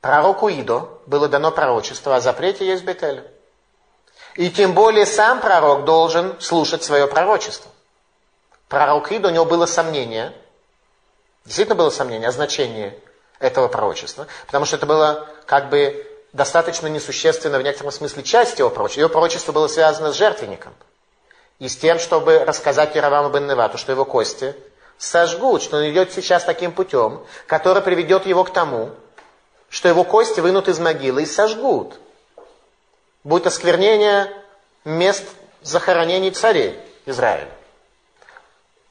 Пророку 0.00 0.48
Идо 0.48 0.88
было 1.06 1.28
дано 1.28 1.52
пророчество 1.52 2.16
о 2.16 2.20
запрете 2.20 2.66
есть 2.66 2.82
Бетель. 2.82 3.22
И 4.34 4.50
тем 4.50 4.74
более 4.74 5.06
сам 5.06 5.40
пророк 5.40 5.84
должен 5.84 6.34
слушать 6.40 6.82
свое 6.82 7.06
пророчество. 7.06 7.70
Пророк 8.66 9.12
Идо, 9.12 9.28
у 9.28 9.30
него 9.30 9.44
было 9.44 9.66
сомнение, 9.66 10.32
действительно 11.44 11.76
было 11.76 11.90
сомнение 11.90 12.28
о 12.28 12.32
значении 12.32 12.92
этого 13.42 13.68
пророчества, 13.68 14.26
потому 14.46 14.64
что 14.64 14.76
это 14.76 14.86
было 14.86 15.28
как 15.46 15.68
бы 15.68 16.06
достаточно 16.32 16.86
несущественно 16.86 17.58
в 17.58 17.62
некотором 17.62 17.92
смысле 17.92 18.22
часть 18.22 18.58
его 18.58 18.70
пророчества. 18.70 19.00
Его 19.00 19.10
пророчество 19.10 19.52
было 19.52 19.68
связано 19.68 20.12
с 20.12 20.16
жертвенником 20.16 20.72
и 21.58 21.68
с 21.68 21.76
тем, 21.76 21.98
чтобы 21.98 22.38
рассказать 22.38 22.94
Яроваму 22.94 23.30
бен 23.30 23.46
Невату, 23.46 23.76
что 23.78 23.92
его 23.92 24.04
кости 24.04 24.54
сожгут, 24.96 25.62
что 25.62 25.78
он 25.78 25.90
идет 25.90 26.12
сейчас 26.12 26.44
таким 26.44 26.72
путем, 26.72 27.24
который 27.46 27.82
приведет 27.82 28.26
его 28.26 28.44
к 28.44 28.52
тому, 28.52 28.90
что 29.68 29.88
его 29.88 30.04
кости 30.04 30.40
вынут 30.40 30.68
из 30.68 30.78
могилы 30.78 31.22
и 31.22 31.26
сожгут. 31.26 31.94
Будет 33.24 33.46
осквернение 33.46 34.32
мест 34.84 35.24
захоронений 35.62 36.30
царей 36.30 36.78
Израиля. 37.06 37.48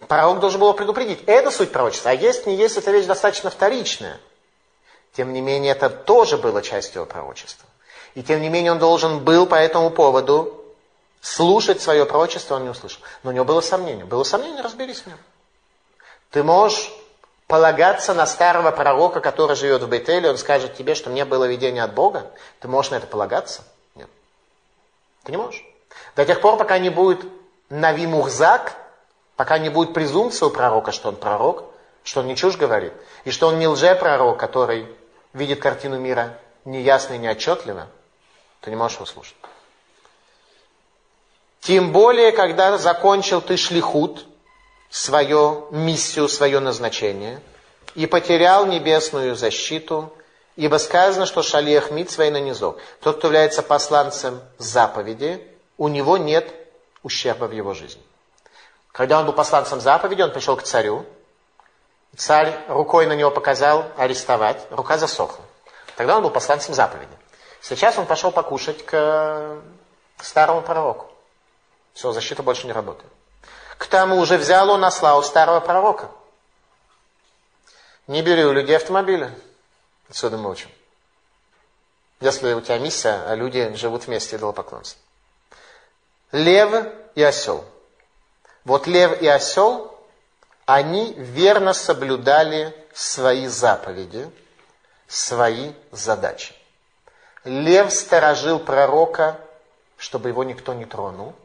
Пророк 0.08 0.40
должен 0.40 0.60
был 0.60 0.74
предупредить. 0.74 1.24
Это 1.26 1.52
суть 1.52 1.72
пророчества. 1.72 2.12
А 2.12 2.14
есть, 2.14 2.46
не 2.46 2.56
есть, 2.56 2.78
эта 2.78 2.92
вещь 2.92 3.06
достаточно 3.06 3.50
вторичная. 3.50 4.20
Тем 5.14 5.34
не 5.34 5.42
менее, 5.42 5.74
это 5.74 5.90
тоже 5.90 6.38
было 6.38 6.62
частью 6.62 7.02
его 7.02 7.06
пророчества. 7.06 7.68
И 8.16 8.24
тем 8.24 8.42
не 8.42 8.50
менее, 8.50 8.72
он 8.72 8.80
должен 8.80 9.20
был 9.20 9.46
по 9.46 9.56
этому 9.56 9.90
поводу 9.90 10.62
слушать 11.22 11.82
свое 11.82 12.06
пророчество, 12.06 12.56
он 12.56 12.64
не 12.64 12.70
услышал. 12.70 13.02
Но 13.24 13.32
у 13.32 13.34
него 13.34 13.46
было 13.46 13.62
сомнение. 13.62 14.06
Было 14.06 14.24
сомнение, 14.24 14.62
разберись 14.62 15.02
в 15.02 15.08
нем. 15.08 15.18
Ты 16.32 16.44
можешь 16.44 16.92
полагаться 17.48 18.14
на 18.14 18.26
старого 18.26 18.72
пророка, 18.72 19.20
который 19.20 19.58
живет 19.58 19.84
в 19.84 19.90
Бейтеле, 19.90 20.30
он 20.30 20.38
скажет 20.38 20.76
тебе, 20.76 20.96
что 20.96 21.10
мне 21.10 21.26
было 21.26 21.46
видение 21.46 21.84
от 21.84 21.94
Бога. 21.94 22.32
Ты 22.62 22.70
можешь 22.70 22.92
на 22.92 22.96
это 22.96 23.08
полагаться? 23.08 23.64
Нет. 23.96 24.08
Ты 25.24 25.34
не 25.34 25.38
можешь. 25.38 25.64
До 26.16 26.26
тех 26.26 26.40
пор, 26.40 26.58
пока 26.58 26.80
не 26.80 26.90
будет 26.90 27.26
Нави 27.70 28.08
Мухзак, 28.08 28.74
пока 29.36 29.58
не 29.58 29.70
будет 29.70 29.94
презумпция 29.94 30.48
у 30.48 30.50
пророка, 30.50 30.94
что 30.94 31.10
он 31.10 31.18
пророк, 31.18 31.66
что 32.04 32.22
он 32.22 32.28
не 32.28 32.38
чушь 32.38 32.56
говорит, 32.56 32.94
и 33.26 33.32
что 33.32 33.48
он 33.48 33.60
не 33.60 33.68
лже-пророк, 33.68 34.40
который 34.40 34.88
видит 35.34 35.62
картину 35.62 36.00
мира 36.00 36.38
неясно 36.66 37.14
и 37.14 37.18
неотчетливо, 37.18 37.88
ты 38.62 38.70
не 38.70 38.76
можешь 38.76 38.98
его 38.98 39.06
слушать. 39.06 39.36
Тем 41.62 41.92
более, 41.92 42.32
когда 42.32 42.78
закончил 42.78 43.42
ты 43.42 43.58
шлихут, 43.58 44.26
свою 44.90 45.68
миссию, 45.72 46.28
свое 46.28 46.60
назначение, 46.60 47.40
и 47.96 48.06
потерял 48.06 48.66
небесную 48.66 49.36
защиту, 49.36 50.14
ибо 50.58 50.78
сказано, 50.78 51.26
что 51.26 51.42
шалиях 51.42 51.92
митсва 51.92 52.26
и 52.26 52.30
нанизок. 52.30 52.78
Тот, 53.00 53.18
кто 53.18 53.28
является 53.28 53.64
посланцем 53.64 54.42
заповеди, 54.58 55.48
у 55.78 55.88
него 55.88 56.18
нет 56.18 56.54
ущерба 57.04 57.46
в 57.46 57.54
его 57.54 57.74
жизни. 57.74 58.02
Когда 58.92 59.20
он 59.20 59.26
был 59.26 59.34
посланцем 59.34 59.80
заповеди, 59.80 60.22
он 60.22 60.32
пришел 60.32 60.58
к 60.58 60.64
царю, 60.64 61.06
Царь 62.18 62.66
рукой 62.68 63.06
на 63.08 63.14
него 63.14 63.32
показал 63.32 63.86
арестовать, 63.98 64.66
рука 64.70 64.98
засохла. 64.98 65.44
Тогда 65.96 66.18
он 66.18 66.24
был 66.24 66.30
посланцем 66.30 66.74
заповеди. 66.74 67.12
Сейчас 67.62 67.98
он 67.98 68.06
пошел 68.06 68.32
покушать 68.32 68.86
к 68.86 69.62
старому 70.20 70.62
пророку. 70.62 71.10
Все, 71.94 72.12
защита 72.12 72.44
больше 72.44 72.68
не 72.68 72.74
работает. 72.74 73.12
К 73.78 73.86
тому 73.88 74.24
же 74.26 74.38
взял 74.38 74.70
он 74.70 74.84
осла 74.84 75.18
у 75.18 75.24
старого 75.24 75.60
пророка. 75.60 76.10
Не 78.08 78.22
бери 78.22 78.44
у 78.46 78.52
людей 78.52 78.76
автомобили. 78.76 79.34
Отсюда 80.10 80.38
мы 80.38 80.50
учим. 80.50 80.70
Если 82.20 82.54
у 82.54 82.62
тебя 82.62 82.78
миссия, 82.78 83.24
а 83.28 83.36
люди 83.36 83.74
живут 83.76 84.06
вместе 84.06 84.36
идолопоклонством. 84.36 85.02
Лев 86.32 86.94
и 87.16 87.24
осел. 87.24 87.66
Вот 88.64 88.86
лев 88.88 89.22
и 89.22 89.28
осел, 89.28 89.91
они 90.66 91.14
верно 91.14 91.74
соблюдали 91.74 92.76
свои 92.94 93.48
заповеди, 93.48 94.30
свои 95.08 95.74
задачи. 95.92 96.54
Лев 97.44 97.92
сторожил 97.92 98.60
пророка, 98.60 99.40
чтобы 99.98 100.30
его 100.30 100.44
никто 100.44 100.74
не 100.74 100.86
тронул. 100.86 101.36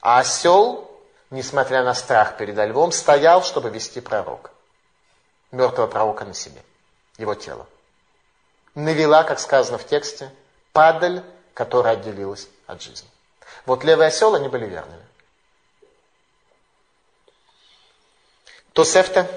А 0.00 0.18
осел, 0.18 0.90
несмотря 1.30 1.82
на 1.82 1.94
страх 1.94 2.36
перед 2.36 2.56
львом, 2.56 2.92
стоял, 2.92 3.42
чтобы 3.42 3.70
вести 3.70 4.00
пророка. 4.00 4.50
Мертвого 5.50 5.86
пророка 5.86 6.24
на 6.24 6.34
себе, 6.34 6.60
его 7.16 7.34
тело. 7.34 7.66
Навела, 8.74 9.22
как 9.22 9.38
сказано 9.38 9.78
в 9.78 9.86
тексте, 9.86 10.30
падаль, 10.72 11.22
которая 11.54 11.94
отделилась 11.94 12.48
от 12.66 12.82
жизни. 12.82 13.08
Вот 13.66 13.84
лев 13.84 14.00
и 14.00 14.04
осел, 14.04 14.34
они 14.34 14.48
были 14.48 14.66
верными. 14.66 15.02
Тосефта. 18.74 19.28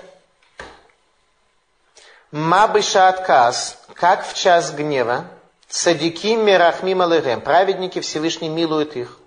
Мабыша 2.31 3.07
отказ, 3.07 3.77
как 3.93 4.25
в 4.25 4.33
час 4.33 4.71
гнева, 4.71 5.27
цадики 5.69 6.35
мирахмим 6.35 7.03
алыгем, 7.03 7.41
праведники 7.41 8.01
Всевышний 8.01 8.49
милуют 8.49 8.95
их. 8.95 9.19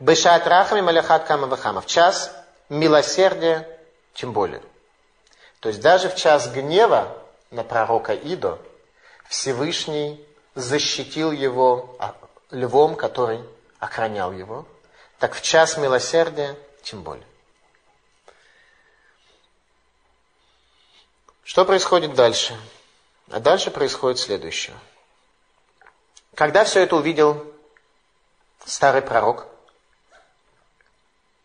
Бешат 0.00 0.46
рахами 0.46 0.82
маляхат 0.82 1.24
кама 1.24 1.46
вахама, 1.46 1.80
в 1.80 1.86
час 1.86 2.30
милосердия, 2.68 3.66
тем 4.12 4.32
более. 4.32 4.60
То 5.60 5.70
есть 5.70 5.80
даже 5.80 6.10
в 6.10 6.14
час 6.14 6.48
гнева 6.48 7.16
на 7.50 7.64
пророка 7.64 8.14
Идо 8.14 8.58
Всевышний 9.30 10.22
защитил 10.54 11.32
его 11.32 11.96
а, 11.98 12.14
львом, 12.50 12.96
который 12.96 13.40
охранял 13.78 14.30
его. 14.30 14.66
Так 15.18 15.32
в 15.32 15.40
час 15.40 15.78
милосердия 15.78 16.54
тем 16.82 17.02
более. 17.02 17.24
Что 21.44 21.66
происходит 21.66 22.14
дальше? 22.14 22.58
А 23.30 23.38
дальше 23.38 23.70
происходит 23.70 24.18
следующее. 24.18 24.74
Когда 26.34 26.64
все 26.64 26.80
это 26.80 26.96
увидел 26.96 27.44
старый 28.64 29.02
пророк, 29.02 29.46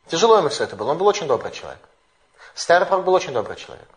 тяжело 0.08 0.38
ему 0.38 0.50
все 0.50 0.64
это 0.64 0.78
было, 0.78 0.92
он 0.92 0.98
был 0.98 1.06
очень 1.06 1.28
добрый 1.28 1.52
человек. 1.52 1.82
Старый 2.56 2.88
пророк 2.88 3.06
был 3.06 3.14
очень 3.14 3.34
добрый 3.34 3.58
человек. 3.58 3.88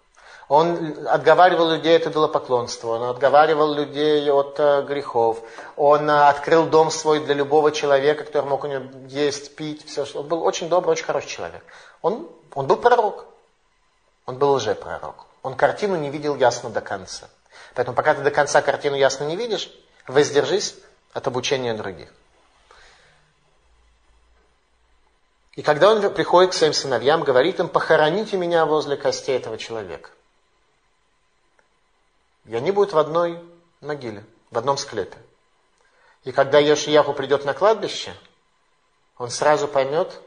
Он 0.48 1.06
отговаривал 1.06 1.70
людей 1.70 1.96
от 1.96 2.08
идолопоклонства, 2.08 2.88
он 2.88 3.04
отговаривал 3.04 3.72
людей 3.72 4.30
от 4.30 4.58
э, 4.58 4.82
грехов, 4.82 5.40
он 5.76 6.10
э, 6.10 6.28
открыл 6.28 6.66
дом 6.66 6.90
свой 6.90 7.20
для 7.20 7.34
любого 7.34 7.70
человека, 7.70 8.24
который 8.24 8.46
мог 8.46 8.64
у 8.64 8.66
него 8.66 8.84
есть, 9.08 9.56
пить, 9.56 9.86
все. 9.86 10.04
Он 10.14 10.26
был 10.26 10.42
очень 10.42 10.68
добрый, 10.68 10.92
очень 10.92 11.04
хороший 11.04 11.28
человек. 11.28 11.64
Он, 12.02 12.28
он 12.54 12.66
был 12.66 12.76
пророк, 12.76 13.24
он 14.26 14.36
был 14.36 14.52
уже 14.52 14.74
пророк. 14.74 15.26
Он 15.42 15.56
картину 15.56 15.96
не 15.96 16.10
видел 16.10 16.36
ясно 16.36 16.70
до 16.70 16.80
конца. 16.80 17.28
Поэтому 17.74 17.96
пока 17.96 18.14
ты 18.14 18.22
до 18.22 18.30
конца 18.30 18.62
картину 18.62 18.96
ясно 18.96 19.24
не 19.24 19.36
видишь, 19.36 19.70
воздержись 20.06 20.76
от 21.12 21.26
обучения 21.26 21.74
других. 21.74 22.12
И 25.54 25.62
когда 25.62 25.90
он 25.90 26.14
приходит 26.14 26.52
к 26.52 26.54
своим 26.54 26.72
сыновьям, 26.72 27.24
говорит 27.24 27.60
им, 27.60 27.68
похороните 27.68 28.36
меня 28.36 28.64
возле 28.64 28.96
костей 28.96 29.36
этого 29.36 29.58
человека. 29.58 30.10
И 32.46 32.54
они 32.54 32.70
будут 32.70 32.92
в 32.92 32.98
одной 32.98 33.42
могиле, 33.80 34.24
в 34.50 34.58
одном 34.58 34.78
склепе. 34.78 35.18
И 36.24 36.32
когда 36.32 36.58
Йошияху 36.58 37.12
придет 37.12 37.44
на 37.44 37.52
кладбище, 37.52 38.14
он 39.18 39.28
сразу 39.28 39.68
поймет, 39.68 40.20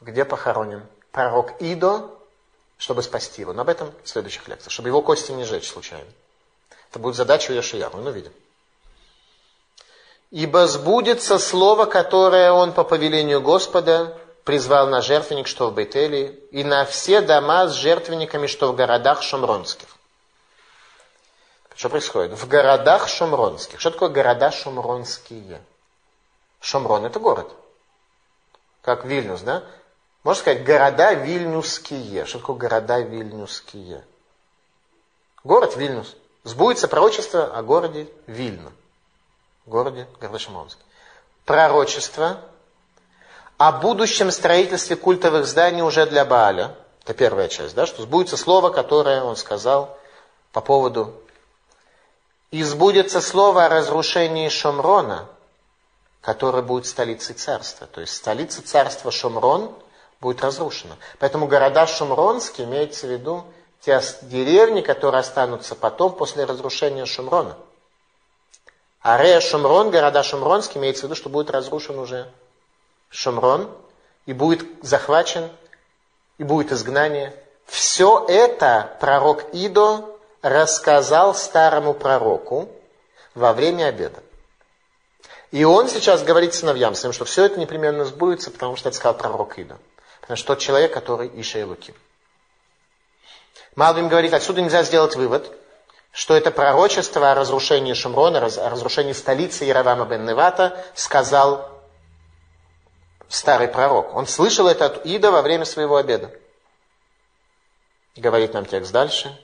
где 0.00 0.24
похоронен 0.24 0.86
пророк 1.12 1.60
Идо 1.60 2.19
чтобы 2.80 3.02
спасти 3.02 3.42
его. 3.42 3.52
Но 3.52 3.62
об 3.62 3.68
этом 3.68 3.92
в 4.02 4.08
следующих 4.08 4.48
лекциях, 4.48 4.72
чтобы 4.72 4.88
его 4.88 5.02
кости 5.02 5.30
не 5.32 5.44
сжечь 5.44 5.68
случайно. 5.68 6.08
Это 6.90 6.98
будет 6.98 7.14
задача 7.14 7.52
у 7.52 7.54
Яшияху, 7.54 7.98
ну 7.98 8.10
видим. 8.10 8.32
Ибо 10.30 10.66
сбудется 10.66 11.38
слово, 11.38 11.84
которое 11.84 12.52
он 12.52 12.72
по 12.72 12.82
повелению 12.82 13.42
Господа 13.42 14.16
призвал 14.44 14.88
на 14.88 15.02
жертвенник, 15.02 15.46
что 15.46 15.68
в 15.68 15.74
Бейтеле, 15.74 16.28
и 16.50 16.64
на 16.64 16.86
все 16.86 17.20
дома 17.20 17.68
с 17.68 17.74
жертвенниками, 17.74 18.46
что 18.46 18.72
в 18.72 18.76
городах 18.76 19.22
шумронских. 19.22 19.88
Что 21.74 21.90
происходит? 21.90 22.32
В 22.32 22.48
городах 22.48 23.08
шумронских. 23.08 23.78
Что 23.80 23.90
такое 23.90 24.08
города 24.08 24.50
шумронские? 24.50 25.62
Шумрон 26.60 27.04
это 27.04 27.18
город. 27.20 27.52
Как 28.82 29.04
Вильнюс, 29.04 29.42
да? 29.42 29.64
Можно 30.22 30.40
сказать, 30.40 30.64
города 30.64 31.14
вильнюсские. 31.14 32.26
Что 32.26 32.38
такое 32.38 32.56
города 32.56 33.00
вильнюсские? 33.00 34.04
Город 35.42 35.76
Вильнюс. 35.76 36.14
Сбудется 36.44 36.88
пророчество 36.88 37.56
о 37.56 37.62
городе 37.62 38.08
Вильна. 38.26 38.72
Городе 39.64 40.06
Гордошимонске. 40.20 40.82
Пророчество 41.46 42.40
о 43.56 43.72
будущем 43.72 44.30
строительстве 44.30 44.96
культовых 44.96 45.46
зданий 45.46 45.82
уже 45.82 46.06
для 46.06 46.24
Бааля. 46.24 46.76
Это 47.02 47.14
первая 47.14 47.48
часть, 47.48 47.74
да, 47.74 47.86
что 47.86 48.02
сбудется 48.02 48.36
слово, 48.36 48.70
которое 48.70 49.22
он 49.22 49.36
сказал 49.36 49.98
по 50.52 50.60
поводу 50.60 51.14
и 52.50 52.62
сбудется 52.62 53.20
слово 53.20 53.66
о 53.66 53.68
разрушении 53.68 54.48
Шомрона, 54.48 55.28
которое 56.20 56.62
будет 56.62 56.86
столицей 56.86 57.34
царства. 57.34 57.86
То 57.86 58.02
есть 58.02 58.14
столица 58.14 58.60
царства 58.60 59.10
Шомрон– 59.10 59.74
будет 60.20 60.42
разрушена. 60.42 60.96
Поэтому 61.18 61.46
города 61.46 61.86
Шумронские 61.86 62.66
имеется 62.66 63.06
в 63.06 63.10
виду 63.10 63.44
те 63.80 64.02
деревни, 64.22 64.82
которые 64.82 65.20
останутся 65.20 65.74
потом 65.74 66.12
после 66.12 66.44
разрушения 66.44 67.06
Шумрона. 67.06 67.56
А 69.00 69.16
Рея 69.16 69.40
Шумрон, 69.40 69.90
города 69.90 70.22
Шумронские, 70.22 70.82
имеется 70.82 71.02
в 71.02 71.04
виду, 71.04 71.14
что 71.14 71.30
будет 71.30 71.50
разрушен 71.50 71.98
уже 71.98 72.30
Шумрон, 73.08 73.70
и 74.26 74.34
будет 74.34 74.62
захвачен, 74.82 75.48
и 76.36 76.44
будет 76.44 76.70
изгнание. 76.72 77.34
Все 77.64 78.24
это 78.28 78.96
пророк 79.00 79.54
Идо 79.54 80.18
рассказал 80.42 81.34
старому 81.34 81.94
пророку 81.94 82.68
во 83.34 83.54
время 83.54 83.86
обеда. 83.86 84.22
И 85.50 85.64
он 85.64 85.88
сейчас 85.88 86.22
говорит 86.22 86.54
сыновьям 86.54 86.94
своим, 86.94 87.12
что 87.12 87.24
все 87.24 87.46
это 87.46 87.58
непременно 87.58 88.04
сбудется, 88.04 88.50
потому 88.50 88.76
что 88.76 88.90
это 88.90 88.98
сказал 88.98 89.16
пророк 89.16 89.58
Идо. 89.58 89.78
Значит, 90.30 90.46
тот 90.46 90.60
человек, 90.60 90.94
который 90.94 91.28
Иша 91.40 91.66
Луки. 91.66 91.92
Малбим 93.74 94.08
говорит, 94.08 94.32
отсюда 94.32 94.62
нельзя 94.62 94.84
сделать 94.84 95.16
вывод, 95.16 95.50
что 96.12 96.36
это 96.36 96.52
пророчество 96.52 97.32
о 97.32 97.34
разрушении 97.34 97.94
Шумрона, 97.94 98.38
о 98.38 98.70
разрушении 98.70 99.12
столицы 99.12 99.64
Яровама 99.64 100.04
бен 100.04 100.24
Невата 100.24 100.84
сказал 100.94 101.68
старый 103.28 103.66
пророк. 103.66 104.14
Он 104.14 104.28
слышал 104.28 104.68
это 104.68 104.86
от 104.86 105.04
Ида 105.04 105.32
во 105.32 105.42
время 105.42 105.64
своего 105.64 105.96
обеда. 105.96 106.30
Говорит 108.14 108.54
нам 108.54 108.66
текст 108.66 108.92
дальше. 108.92 109.36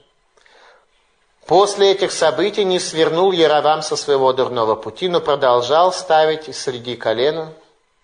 После 1.47 1.91
этих 1.91 2.13
событий 2.13 2.63
не 2.63 2.79
свернул 2.79 3.33
Яровам 3.33 3.81
со 3.81 3.97
своего 3.97 4.31
дурного 4.31 4.75
пути, 4.75 5.09
но 5.09 5.19
продолжал 5.19 5.91
ставить 5.91 6.55
среди 6.55 6.95
колен, 6.95 7.53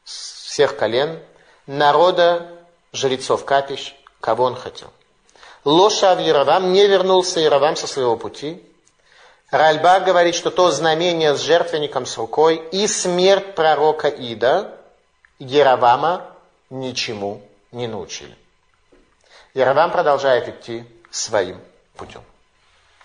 всех 0.03 0.75
колен, 0.75 1.23
народа 1.65 2.59
жрецов 2.93 3.43
капищ, 3.43 3.93
кого 4.21 4.45
он 4.45 4.55
хотел. 4.55 4.91
Лоша 5.65 6.15
в 6.15 6.19
Яровам 6.19 6.71
не 6.71 6.87
вернулся 6.87 7.39
Яровам 7.39 7.75
со 7.75 7.87
своего 7.87 8.15
пути. 8.15 8.63
Ральба 9.49 9.99
говорит, 9.99 10.35
что 10.35 10.51
то 10.51 10.71
знамение 10.71 11.35
с 11.35 11.41
жертвенником 11.41 12.05
с 12.05 12.17
рукой 12.17 12.55
и 12.71 12.87
смерть 12.87 13.55
пророка 13.55 14.07
Ида 14.07 14.77
Яровама 15.39 16.25
ничему 16.69 17.41
не 17.71 17.87
научили. 17.87 18.35
Яровам 19.53 19.91
продолжает 19.91 20.47
идти 20.49 20.83
своим 21.11 21.59
путем. 21.95 22.23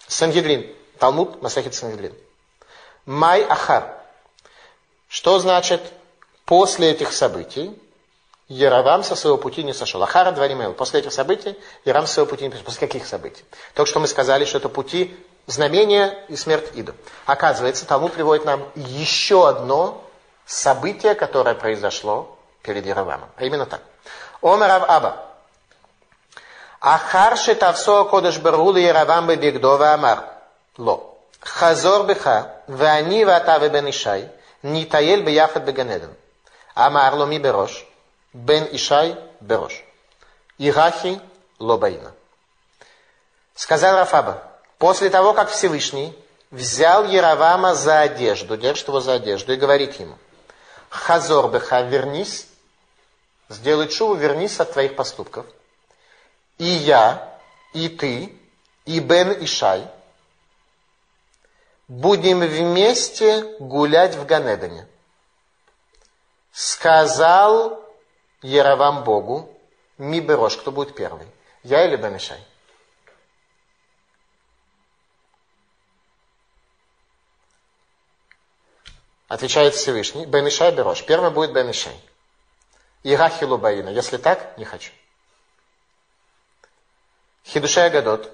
Сангедрин. 0.07 0.75
Талмуд 0.99 1.43
Масахит 1.43 1.75
Сангедрин. 1.75 2.15
Май 3.07 3.45
Ахар. 3.45 3.95
Что 5.09 5.39
значит 5.39 5.81
после 6.45 6.91
этих 6.91 7.13
событий? 7.13 7.79
Яровам 8.49 9.05
со 9.05 9.15
своего 9.15 9.37
пути 9.37 9.63
не 9.63 9.75
сошел. 9.75 10.03
Ахара 10.03 10.33
Дваримел. 10.33 10.73
После 10.73 11.01
этих 11.01 11.13
событий 11.13 11.59
Яровам 11.85 12.07
со 12.07 12.15
своего 12.15 12.31
пути 12.31 12.45
не 12.45 12.51
сошел. 12.51 12.65
После 12.65 12.81
каких 12.81 13.07
событий? 13.07 13.45
Только 13.75 13.91
что 13.91 14.01
мы 14.01 14.09
сказали, 14.09 14.45
что 14.47 14.59
это 14.59 14.69
пути 14.69 15.15
знамения 15.47 16.25
и 16.29 16.37
смерть 16.37 16.71
Иду. 16.75 16.95
Оказывается, 17.27 17.87
Талмуд 17.87 18.13
приводит 18.15 18.45
нам 18.47 18.65
еще 18.75 19.49
одно 19.49 20.03
событие, 20.47 21.15
которое 21.15 21.55
произошло 21.55 22.39
перед 22.63 22.87
Яровамом. 22.87 23.29
А 23.37 23.45
именно 23.45 23.67
так. 23.67 23.83
Омар 24.41 24.85
Аба. 24.89 25.25
Ахарши 26.81 27.55
тавсо 27.55 28.05
кодыш 28.05 28.39
барула 28.39 28.79
Яровам 28.79 29.27
бегдова 29.27 29.93
амар. 29.93 30.25
Ло. 30.79 31.17
Хазор 31.41 32.07
беха, 32.07 32.63
вани 32.67 33.25
вата 33.25 33.59
бен 33.69 33.91
Ишай, 33.91 34.31
нитаель 34.63 35.23
бияхат 35.23 35.65
беганеден. 35.65 36.15
Амар 36.75 37.15
ло 37.15 37.27
ми 37.27 37.39
берош, 37.39 37.88
бен 38.33 38.69
Ишай 38.73 39.17
берош. 39.41 39.85
Ирахи 40.59 41.21
лобаина. 41.59 42.13
Сказал 43.55 43.97
Рафаба, 43.97 44.43
после 44.79 45.11
того, 45.11 45.35
как 45.35 45.51
Всевышний 45.51 46.17
взял 46.51 47.05
Яровама 47.05 47.75
за 47.75 48.01
одежду, 48.01 48.57
держит 48.57 48.89
его 48.89 49.01
за 49.01 49.15
одежду 49.15 49.53
и 49.53 49.57
говорит 49.57 49.99
ему, 50.01 50.17
Хазор 50.89 51.51
беха, 51.51 51.83
вернись, 51.83 52.47
сделай 53.49 53.89
чуву, 53.89 54.15
вернись 54.15 54.59
от 54.61 54.73
твоих 54.73 54.97
поступков. 54.97 55.47
И 56.57 56.65
я, 56.65 57.39
и 57.73 57.89
ты, 57.89 58.35
и 58.85 59.01
Бен 59.01 59.33
Ишай 59.45 59.87
будем 61.89 62.41
вместе 62.41 63.43
гулять 63.59 64.15
в 64.15 64.25
Ганедане. 64.25 64.87
Сказал 66.53 67.88
Яровам 68.43 69.05
Богу, 69.05 69.51
Миберош, 69.99 70.57
кто 70.57 70.71
будет 70.71 70.95
первый, 70.95 71.27
я 71.65 71.85
или 71.85 71.97
Бен 71.97 72.17
Ишай? 72.17 72.39
Отвечает 79.29 79.75
Всевышний, 79.75 80.25
Бен 80.25 80.49
Ишай 80.49 80.73
Берош. 80.73 81.05
Первый 81.05 81.31
будет 81.31 81.53
Бен 81.53 81.71
Ишай. 81.71 82.01
Ирахилу 83.03 83.59
Баина. 83.59 83.91
Если 83.91 84.17
так, 84.17 84.57
не 84.57 84.65
хочу. 84.65 84.91
Хидушай 87.45 87.91
Гадот. 87.91 88.33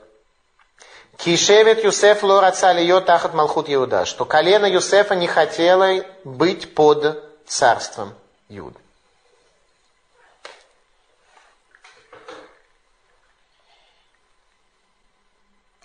Кишевет 1.17 1.83
Юсеф 1.85 2.23
лораца 2.23 2.73
льё 2.73 3.01
тахат 3.01 3.35
Малхут 3.35 3.67
Иуда. 3.69 4.05
Что 4.05 4.25
колено 4.25 4.67
Юсефа 4.67 5.15
не 5.15 5.27
хотело 5.27 6.05
быть 6.25 6.75
под 6.75 7.25
царством 7.47 8.15
Иуды. 8.49 8.84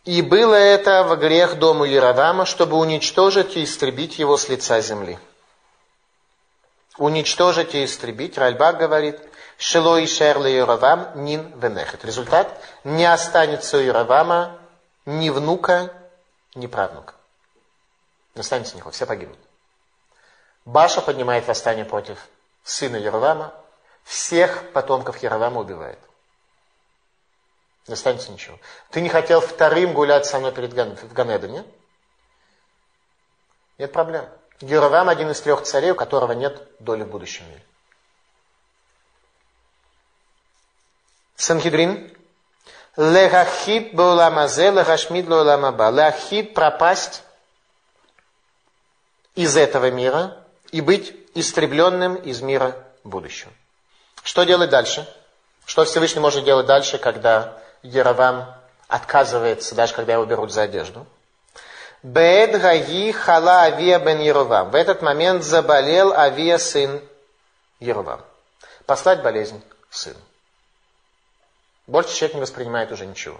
И 0.10 0.23
было 0.23 0.56
это 0.56 1.03
в 1.03 1.15
грех 1.18 1.60
дому 1.60 1.86
Яровама, 1.86 2.48
чтобы 2.48 2.77
уничтожить 2.77 3.56
и 3.56 3.64
истребить 3.64 4.18
его 4.18 4.38
с 4.38 4.49
лица 4.49 4.81
земли. 4.81 5.19
Уничтожить 6.98 7.76
и 7.76 7.86
истребить, 7.86 8.36
Ральбак 8.36 8.80
говорит, 8.80 9.19
Шило 9.60 9.98
и 9.99 10.07
Шерли 10.07 10.49
Яровам 10.49 11.11
нин 11.14 11.53
венехет. 11.60 12.03
Результат, 12.03 12.60
не 12.84 13.06
останется 13.06 13.77
у 13.77 13.81
Яровама 13.81 14.57
ни 15.06 15.30
внука, 15.30 15.94
ни 16.56 16.65
правнука. 16.65 17.14
Не 18.34 18.41
останется 18.41 18.77
никого, 18.77 18.90
все 18.90 19.06
погибнут. 19.06 19.38
Баша 20.65 21.02
поднимает 21.02 21.48
восстание 21.48 21.86
против 21.86 22.18
сына 22.64 22.95
Яровама, 22.95 23.53
всех 24.06 24.72
потомков 24.72 25.22
Яровама 25.22 25.61
убивает. 25.61 25.99
Не 27.90 27.94
останется 27.94 28.32
ничего. 28.32 28.60
Ты 28.91 29.02
не 29.02 29.10
хотел 29.10 29.41
вторым 29.41 29.94
гулять 29.94 30.28
со 30.28 30.38
мной 30.38 30.52
перед 30.52 30.76
Ган, 30.76 30.95
в 30.95 31.11
Ганедане? 31.11 31.66
Нет 33.80 33.91
проблем. 33.91 34.30
Геровам 34.61 35.10
один 35.10 35.32
из 35.32 35.41
трех 35.41 35.64
царей, 35.64 35.90
у 35.90 35.95
которого 35.95 36.34
нет 36.34 36.61
доли 36.78 37.02
в 37.02 37.07
будущем 37.07 37.49
мире. 37.49 37.64
Санхедрин. 41.36 42.16
Лехахиб 42.95 43.95
бауламазе, 43.95 44.70
лехашмид 44.70 45.28
лауламаба. 45.28 45.90
Лехахиб 45.90 46.53
пропасть 46.53 47.24
из 49.34 49.57
этого 49.57 49.90
мира 49.90 50.45
и 50.72 50.82
быть 50.82 51.16
истребленным 51.34 52.18
из 52.18 52.41
мира 52.41 52.86
будущего. 53.03 53.52
Что 54.22 54.44
делать 54.44 54.70
дальше? 54.70 55.11
Что 55.66 55.86
Всевышний 55.86 56.22
может 56.22 56.45
делать 56.45 56.68
дальше, 56.68 56.99
когда 56.99 57.60
Яровам 57.81 58.53
отказывается, 58.88 59.76
даже 59.76 59.93
когда 59.93 60.14
его 60.14 60.26
берут 60.26 60.51
за 60.51 60.64
одежду. 60.64 61.06
Бед 62.01 62.60
Гаи 62.60 63.11
Хала 63.11 63.64
Авия 63.64 63.99
бен 63.99 64.19
Яровам. 64.19 64.72
В 64.72 64.76
этот 64.76 65.01
момент 65.01 65.43
заболел 65.43 66.14
Авия 66.14 66.57
сын 66.57 67.01
Яровам. 67.80 68.22
Послать 68.85 69.22
болезнь 69.22 69.61
сыну. 69.89 70.19
Больше 71.88 72.15
человек 72.15 72.35
не 72.35 72.41
воспринимает 72.41 72.91
уже 72.91 73.06
ничего. 73.06 73.39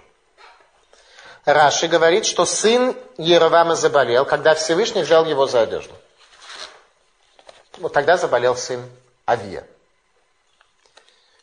Раши 1.44 1.88
говорит, 1.88 2.26
что 2.26 2.44
сын 2.44 2.94
Яровама 3.16 3.74
заболел, 3.74 4.24
когда 4.26 4.54
Всевышний 4.54 5.02
взял 5.02 5.24
его 5.24 5.46
за 5.46 5.62
одежду. 5.62 5.94
Вот 7.78 7.92
тогда 7.94 8.18
заболел 8.18 8.56
сын 8.56 8.84
Авия. 9.26 9.66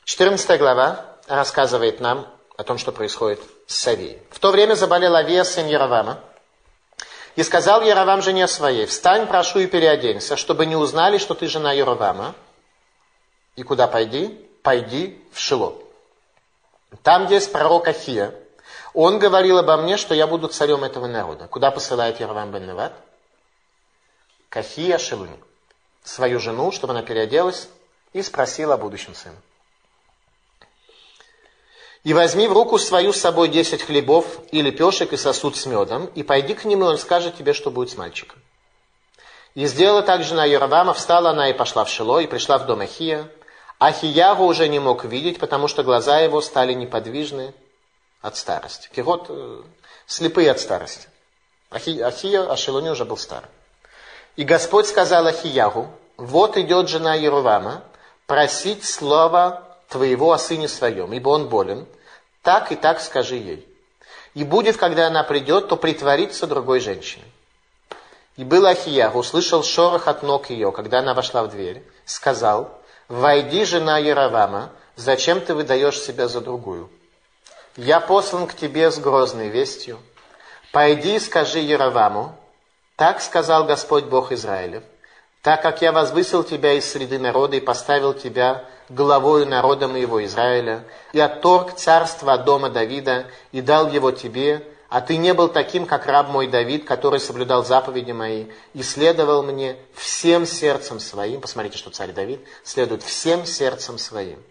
14 0.04 0.60
глава 0.60 1.18
рассказывает 1.28 2.00
нам 2.00 2.32
о 2.58 2.64
том, 2.64 2.78
что 2.78 2.92
происходит 2.92 3.40
с 3.68 3.88
Авией. 3.88 4.20
В 4.32 4.40
то 4.40 4.52
время 4.52 4.74
заболел 4.74 5.16
Авия, 5.16 5.44
сын 5.44 5.68
Яровама, 5.68 6.20
и 7.36 7.44
сказал 7.44 7.84
Яровам 7.84 8.24
жене 8.24 8.48
своей, 8.48 8.88
встань, 8.88 9.28
прошу, 9.28 9.60
и 9.60 9.68
переоденься, 9.68 10.36
чтобы 10.36 10.66
не 10.66 10.76
узнали, 10.76 11.20
что 11.20 11.36
ты 11.36 11.48
жена 11.48 11.72
Яровама. 11.72 12.34
И 13.56 13.62
куда 13.62 13.88
пойди? 13.88 14.44
Пойди 14.64 15.24
в 15.32 15.40
Шило. 15.40 15.76
Там 17.04 17.28
есть 17.28 17.52
пророк 17.52 17.88
Ахия. 17.88 18.34
Он 18.94 19.20
говорил 19.20 19.60
обо 19.60 19.78
мне, 19.78 19.98
что 19.98 20.16
я 20.16 20.26
буду 20.26 20.48
царем 20.48 20.84
этого 20.84 21.06
народа. 21.06 21.48
Куда 21.48 21.70
посылает 21.70 22.20
Яровам 22.20 22.52
бен 22.52 22.66
Неват? 22.66 22.94
К 24.50 24.58
Ахия 24.58 24.98
Шилуни. 24.98 25.40
Свою 26.04 26.40
жену, 26.40 26.72
чтобы 26.72 26.94
она 26.94 27.04
переоделась 27.04 27.70
и 28.14 28.24
спросила 28.24 28.74
о 28.74 28.78
будущем 28.78 29.14
сыне. 29.14 29.36
И 32.08 32.14
возьми 32.14 32.48
в 32.48 32.54
руку 32.54 32.80
свою 32.80 33.12
с 33.12 33.20
собой 33.20 33.50
десять 33.50 33.84
хлебов 33.84 34.40
и 34.54 34.62
лепешек 34.62 35.12
и 35.12 35.18
сосуд 35.18 35.58
с 35.58 35.66
медом, 35.66 36.06
и 36.16 36.24
пойди 36.24 36.54
к 36.54 36.64
нему, 36.64 36.86
и 36.86 36.88
он 36.88 36.98
скажет 36.98 37.36
тебе, 37.36 37.52
что 37.52 37.70
будет 37.70 37.90
с 37.90 37.98
мальчиком. 37.98 38.40
И 39.56 39.66
сделала 39.66 40.02
так 40.02 40.24
жена 40.24 40.46
Яровама, 40.46 40.94
встала 40.94 41.32
она 41.32 41.50
и 41.50 41.54
пошла 41.54 41.84
в 41.84 41.90
Шило, 41.90 42.20
и 42.20 42.28
пришла 42.28 42.60
в 42.60 42.66
дом 42.66 42.80
Ахия. 42.80 43.30
Ахиягу 43.78 44.46
уже 44.46 44.70
не 44.70 44.80
мог 44.80 45.04
видеть, 45.04 45.38
потому 45.38 45.68
что 45.68 45.84
глаза 45.84 46.20
его 46.20 46.40
стали 46.40 46.72
неподвижны 46.72 47.54
от 48.22 48.38
старости. 48.38 48.90
Кирот 48.96 49.26
э, 49.28 49.64
слепые 50.06 50.52
от 50.52 50.62
старости. 50.62 51.10
Ахи, 51.70 52.00
Ахия, 52.00 52.50
Ашелоне 52.50 52.92
уже 52.92 53.04
был 53.04 53.18
стар. 53.18 53.50
И 54.38 54.46
Господь 54.46 54.88
сказал 54.88 55.28
Ахиягу, 55.28 55.90
вот 56.16 56.56
идет 56.56 56.88
жена 56.88 57.16
Яровама 57.16 57.84
просить 58.28 58.86
слова 58.86 59.68
твоего 59.90 60.32
о 60.32 60.38
сыне 60.38 60.70
своем, 60.70 61.12
ибо 61.12 61.28
он 61.28 61.50
болен, 61.50 61.86
так 62.48 62.72
и 62.72 62.78
так 62.78 63.02
скажи 63.02 63.36
ей. 63.36 63.68
И 64.34 64.46
будет, 64.46 64.78
когда 64.78 65.08
она 65.08 65.24
придет, 65.24 65.68
то 65.68 65.76
притворится 65.76 66.48
другой 66.48 66.80
женщиной. 66.80 67.30
И 68.38 68.46
был 68.46 68.66
Ахия, 68.66 69.10
услышал 69.10 69.64
шорох 69.64 70.08
от 70.08 70.24
ног 70.24 70.50
ее, 70.50 70.72
когда 70.72 71.00
она 71.00 71.14
вошла 71.14 71.44
в 71.44 71.50
дверь, 71.50 71.84
сказал, 72.06 72.82
«Войди, 73.10 73.66
жена 73.66 73.98
Яровама, 73.98 74.72
зачем 74.96 75.42
ты 75.42 75.54
выдаешь 75.56 76.00
себя 76.00 76.30
за 76.30 76.40
другую? 76.40 76.90
Я 77.76 78.00
послан 78.00 78.48
к 78.48 78.54
тебе 78.54 78.92
с 78.92 78.98
грозной 78.98 79.50
вестью. 79.50 80.00
Пойди 80.72 81.18
и 81.18 81.20
скажи 81.20 81.60
Яроваму, 81.60 82.34
так 82.96 83.22
сказал 83.22 83.66
Господь 83.66 84.06
Бог 84.06 84.32
Израилев, 84.32 84.84
так 85.42 85.62
как 85.62 85.82
я 85.82 85.92
возвысил 85.92 86.44
тебя 86.44 86.74
из 86.74 86.90
среды 86.90 87.20
народа 87.20 87.58
и 87.58 87.62
поставил 87.62 88.14
тебя 88.14 88.66
главою 88.90 89.46
народа 89.46 89.88
моего 89.88 90.24
Израиля, 90.26 90.84
и 91.14 91.20
отторг 91.20 91.76
царство 91.76 92.34
от 92.34 92.46
дома 92.46 92.70
Давида, 92.70 93.26
и 93.52 93.62
дал 93.62 93.90
его 93.90 94.12
тебе, 94.12 94.66
а 94.90 95.02
ты 95.02 95.18
не 95.18 95.34
был 95.34 95.50
таким, 95.50 95.86
как 95.86 96.06
раб 96.06 96.30
мой 96.30 96.48
Давид, 96.48 96.86
который 96.86 97.20
соблюдал 97.20 97.66
заповеди 97.66 98.12
мои, 98.12 98.46
и 98.74 98.84
следовал 98.84 99.44
мне 99.44 99.76
всем 99.94 100.46
сердцем 100.46 101.00
своим. 101.00 101.42
Посмотрите, 101.42 101.78
что 101.78 101.90
царь 101.90 102.14
Давид 102.14 102.40
следует 102.64 103.04
всем 103.04 103.46
сердцем 103.46 103.98
своим, 103.98 104.42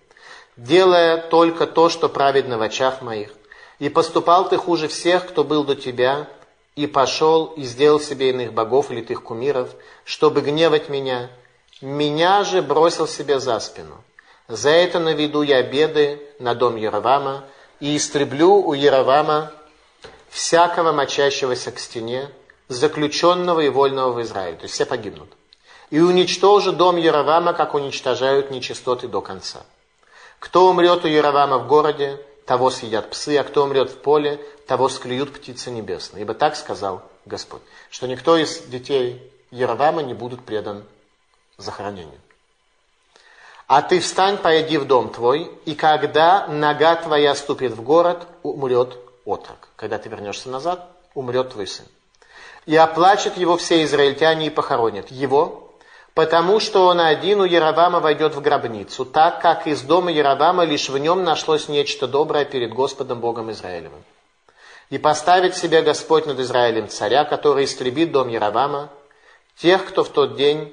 делая 0.57 1.17
только 1.17 1.67
то, 1.67 1.89
что 1.89 2.09
праведно 2.09 2.59
в 2.59 2.63
очах 2.63 3.01
моих. 3.01 3.31
И 3.79 3.89
поступал 3.89 4.49
ты 4.49 4.57
хуже 4.57 4.89
всех, 4.89 5.27
кто 5.27 5.45
был 5.45 5.65
до 5.65 5.75
тебя, 5.75 6.29
и 6.77 6.87
пошел 6.87 7.47
и 7.57 7.63
сделал 7.63 7.99
себе 7.99 8.31
иных 8.31 8.53
богов 8.53 8.91
или 8.91 9.01
литых 9.01 9.23
кумиров, 9.23 9.71
чтобы 10.05 10.43
гневать 10.43 10.89
меня. 10.89 11.31
Меня 11.81 12.45
же 12.45 12.63
бросил 12.63 13.09
себе 13.09 13.41
за 13.41 13.59
спину. 13.61 14.05
За 14.47 14.71
это 14.71 15.01
наведу 15.01 15.43
я 15.43 15.63
беды 15.63 16.21
на 16.39 16.55
дом 16.55 16.77
Яровама 16.77 17.45
и 17.81 17.97
истреблю 17.97 18.63
у 18.63 18.75
Яровама 18.75 19.53
всякого 20.29 20.93
мочащегося 20.93 21.73
к 21.73 21.79
стене, 21.79 22.29
заключенного 22.69 23.61
и 23.61 23.69
вольного 23.71 24.13
в 24.13 24.23
Израиле. 24.23 24.57
То 24.57 24.65
есть 24.65 24.75
все 24.75 24.85
погибнут. 24.85 25.33
И 25.91 25.99
уничтожу 25.99 26.73
дом 26.73 26.97
Яровама, 26.97 27.55
как 27.55 27.75
уничтожают 27.75 28.51
нечистоты 28.51 29.09
до 29.09 29.23
конца. 29.23 29.65
Кто 30.39 30.69
умрет 30.69 31.05
у 31.05 31.09
Яровама 31.09 31.59
в 31.59 31.67
городе, 31.67 32.21
того 32.47 32.71
съедят 32.71 33.11
псы, 33.11 33.37
а 33.37 33.45
кто 33.45 33.65
умрет 33.65 33.91
в 33.91 33.99
поле, 33.99 34.41
того 34.67 34.89
склюют 34.89 35.35
птицы 35.35 35.71
небесные. 35.71 36.23
Ибо 36.23 36.33
так 36.33 36.57
сказал 36.57 37.03
Господь, 37.27 37.63
что 37.91 38.07
никто 38.07 38.37
из 38.37 38.61
детей 38.63 39.31
Яровама 39.51 40.03
не 40.03 40.15
будет 40.15 40.45
предан 40.45 40.85
захоронению. 41.57 42.21
А 43.67 43.83
ты 43.83 43.99
встань, 43.99 44.39
пойди 44.39 44.79
в 44.79 44.87
дом 44.87 45.11
твой, 45.11 45.51
и 45.65 45.75
когда 45.75 46.47
нога 46.47 46.95
твоя 46.95 47.35
ступит 47.35 47.73
в 47.73 47.83
город, 47.83 48.27
умрет 48.45 48.97
отрок. 49.25 49.69
Когда 49.75 49.99
ты 49.99 50.09
вернешься 50.09 50.49
назад, 50.49 50.89
умрет 51.15 51.51
твой 51.51 51.67
сын. 51.67 51.87
И 52.67 52.77
оплачет 52.77 53.37
его 53.37 53.57
все 53.57 53.83
израильтяне 53.83 54.47
и 54.47 54.51
похоронят 54.51 55.11
его, 55.11 55.66
потому 56.17 56.61
что 56.61 56.87
он 56.87 56.99
один 56.99 57.43
у 57.43 57.45
Яровама 57.45 58.01
войдет 58.01 58.35
в 58.35 58.41
гробницу, 58.41 59.05
так 59.05 59.43
как 59.43 59.67
из 59.67 59.83
дома 59.83 60.11
Яровама 60.11 60.65
лишь 60.65 60.89
в 60.89 60.97
нем 60.97 61.25
нашлось 61.25 61.69
нечто 61.69 62.09
доброе 62.09 62.47
перед 62.47 62.73
Господом 62.73 63.21
Богом 63.21 63.51
Израилевым. 63.51 64.03
И 64.89 64.97
поставит 64.97 65.55
себе 65.55 65.83
Господь 65.83 66.25
над 66.25 66.41
Израилем 66.41 66.89
царя, 66.89 67.25
который 67.25 67.67
истребит 67.67 68.13
дом 68.13 68.29
Яровама, 68.29 68.89
тех, 69.59 69.85
кто 69.85 70.05
в 70.05 70.09
тот 70.09 70.37
день, 70.37 70.73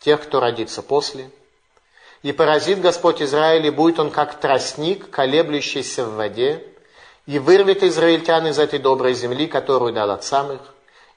тех, 0.00 0.20
кто 0.20 0.40
родится 0.40 0.82
после– 0.82 1.30
и 2.22 2.30
поразит 2.30 2.80
Господь 2.80 3.20
Израиль, 3.20 3.66
и 3.66 3.70
будет 3.70 3.98
он 3.98 4.08
как 4.08 4.38
тростник, 4.38 5.10
колеблющийся 5.10 6.04
в 6.04 6.14
воде, 6.14 6.62
и 7.26 7.40
вырвет 7.40 7.82
израильтян 7.82 8.46
из 8.46 8.60
этой 8.60 8.78
доброй 8.78 9.14
земли, 9.14 9.48
которую 9.48 9.92
дал 9.92 10.08
от 10.12 10.22
самых, 10.22 10.60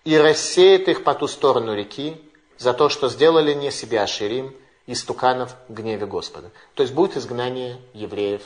и 0.03 0.17
рассеет 0.17 0.87
их 0.87 1.03
по 1.03 1.13
ту 1.13 1.27
сторону 1.27 1.75
реки 1.75 2.24
за 2.57 2.73
то, 2.73 2.89
что 2.89 3.09
сделали 3.09 3.53
не 3.53 3.71
себе 3.71 4.01
Аширим, 4.01 4.55
истуканов 4.87 5.55
в 5.67 5.73
гневе 5.73 6.05
Господа. 6.05 6.51
То 6.75 6.83
есть 6.83 6.93
будет 6.93 7.17
изгнание 7.17 7.77
евреев 7.93 8.41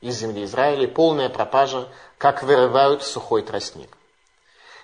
из 0.00 0.16
земли 0.18 0.44
Израиля, 0.44 0.88
полная 0.88 1.28
пропажа, 1.28 1.88
как 2.18 2.42
вырывают 2.42 3.02
сухой 3.02 3.42
тростник. 3.42 3.96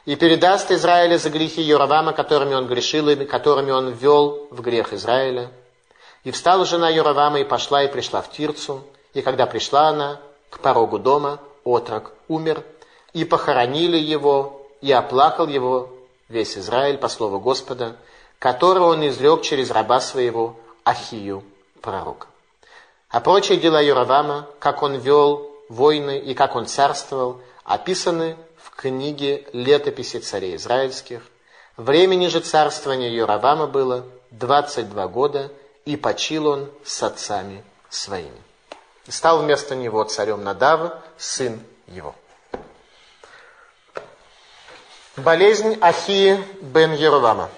И 0.06 0.16
передаст 0.16 0.70
Израиля 0.70 1.18
за 1.18 1.30
грехи 1.30 1.62
Йоравама, 1.62 2.12
которыми 2.12 2.54
он 2.54 2.66
грешил, 2.66 3.08
и 3.08 3.24
которыми 3.24 3.70
он 3.70 3.90
ввел 3.90 4.48
в 4.50 4.60
грех 4.60 4.92
Израиля, 4.92 5.50
и 6.24 6.30
встала 6.30 6.64
жена 6.64 6.88
Юравама 6.88 7.40
и 7.40 7.44
пошла 7.44 7.84
и 7.84 7.88
пришла 7.88 8.22
в 8.22 8.30
Тирцу. 8.30 8.82
И 9.12 9.22
когда 9.22 9.46
пришла 9.46 9.88
она 9.88 10.20
к 10.50 10.58
порогу 10.58 10.98
дома, 10.98 11.38
отрок 11.64 12.12
умер, 12.28 12.62
и 13.12 13.24
похоронили 13.24 13.98
его, 13.98 14.66
и 14.80 14.90
оплакал 14.90 15.46
его 15.46 15.90
весь 16.28 16.58
Израиль 16.58 16.98
по 16.98 17.08
слову 17.08 17.38
Господа, 17.40 17.96
которого 18.44 18.88
он 18.88 19.08
изрек 19.08 19.40
через 19.40 19.70
раба 19.70 20.00
своего 20.00 20.56
Ахию, 20.84 21.42
пророка. 21.80 22.26
А 23.08 23.20
прочие 23.20 23.56
дела 23.56 23.82
Юравама, 23.82 24.46
как 24.58 24.82
он 24.82 24.96
вел 24.98 25.50
войны 25.70 26.18
и 26.18 26.34
как 26.34 26.54
он 26.54 26.66
царствовал, 26.66 27.40
описаны 27.64 28.36
в 28.62 28.76
книге 28.76 29.48
летописи 29.54 30.18
царей 30.18 30.56
израильских. 30.56 31.22
Времени 31.78 32.26
же 32.26 32.40
царствования 32.40 33.08
Юравама 33.08 33.66
было 33.66 34.04
22 34.30 35.08
года– 35.08 35.50
и 35.84 35.96
почил 35.96 36.46
он 36.46 36.70
с 36.84 37.02
отцами 37.02 37.64
своими. 37.90 38.42
И 39.06 39.10
стал 39.10 39.42
вместо 39.42 39.74
него 39.74 40.02
царем 40.04 40.42
Надава, 40.42 41.02
сын 41.18 41.60
его. 41.86 42.14
Болезнь 45.16 45.76
Ахии 45.80 46.42
бен 46.62 46.92
Еровама. 46.92 47.50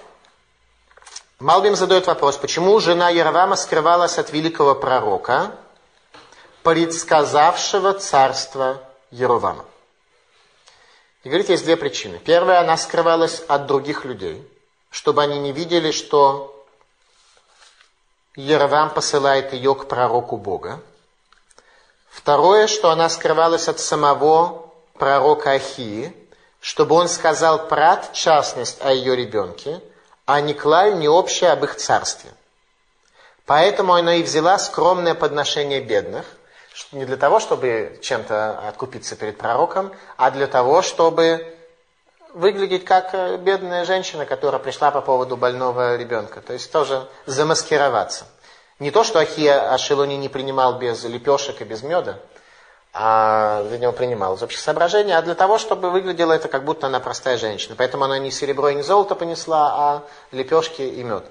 Малбим 1.39 1.75
задает 1.75 2.07
вопрос, 2.07 2.35
почему 2.37 2.79
жена 2.79 3.09
Еровама 3.09 3.55
скрывалась 3.55 4.17
от 4.17 4.31
великого 4.31 4.73
пророка, 4.73 5.51
предсказавшего 6.63 7.93
царство 7.93 8.81
Еровама? 9.11 9.63
И 11.23 11.29
говорит, 11.29 11.49
есть 11.49 11.63
две 11.63 11.77
причины. 11.77 12.17
Первая, 12.17 12.61
она 12.61 12.75
скрывалась 12.75 13.43
от 13.47 13.67
других 13.67 14.03
людей, 14.03 14.43
чтобы 14.89 15.21
они 15.21 15.39
не 15.39 15.51
видели, 15.51 15.91
что 15.91 16.65
Ервам 18.35 18.89
посылает 18.89 19.53
ее 19.53 19.75
к 19.75 19.87
пророку 19.87 20.37
Бога. 20.37 20.81
Второе, 22.09 22.65
что 22.65 22.89
она 22.89 23.09
скрывалась 23.09 23.67
от 23.67 23.79
самого 23.79 24.71
пророка 24.93 25.51
Ахии, 25.51 26.15
чтобы 26.61 26.95
он 26.95 27.07
сказал 27.07 27.67
прат, 27.67 28.13
частность 28.13 28.81
о 28.81 28.91
ее 28.91 29.15
ребенке, 29.15 29.81
а 30.27 30.41
не 30.41 30.53
клаль, 30.53 30.99
не 30.99 31.07
общее 31.07 31.51
об 31.51 31.63
их 31.63 31.77
царстве. 31.77 32.29
Поэтому 33.45 33.93
она 33.93 34.15
и 34.15 34.23
взяла 34.23 34.59
скромное 34.59 35.15
подношение 35.15 35.79
бедных, 35.79 36.25
не 36.91 37.05
для 37.05 37.15
того, 37.15 37.39
чтобы 37.39 37.97
чем-то 38.03 38.59
откупиться 38.67 39.15
перед 39.15 39.37
пророком, 39.37 39.91
а 40.17 40.29
для 40.29 40.47
того, 40.47 40.81
чтобы 40.81 41.55
выглядеть 42.33 42.83
как 42.83 43.13
э, 43.13 43.37
бедная 43.37 43.85
женщина, 43.85 44.25
которая 44.25 44.59
пришла 44.59 44.91
по 44.91 44.99
поводу 45.01 45.37
больного 45.37 45.95
ребенка. 45.95 46.41
То 46.41 46.53
есть 46.53 46.71
тоже 46.71 47.07
замаскироваться. 47.25 48.25
Не 48.79 48.91
то, 48.91 49.05
что 49.05 49.19
Ахия 49.19 49.73
Ашелони 49.73 50.15
не 50.15 50.27
принимал 50.27 50.77
без 50.77 51.03
лепешек 51.05 51.61
и 51.61 51.63
без 51.63 51.83
меда, 51.83 52.19
а 52.99 53.61
для 53.65 53.77
него 53.77 53.91
принимал 53.91 54.35
из 54.35 54.41
общих 54.41 54.59
соображений, 54.59 55.11
а 55.11 55.21
для 55.21 55.35
того, 55.35 55.59
чтобы 55.59 55.91
выглядело 55.91 56.33
это, 56.33 56.47
как 56.47 56.65
будто 56.65 56.87
она 56.87 56.99
простая 56.99 57.37
женщина. 57.37 57.75
Поэтому 57.77 58.05
она 58.05 58.17
не 58.17 58.31
серебро 58.31 58.69
и 58.69 58.75
не 58.75 58.81
золото 58.81 59.13
понесла, 59.13 59.75
а 59.75 60.07
лепешки 60.31 60.81
и 60.81 61.03
мед. 61.03 61.23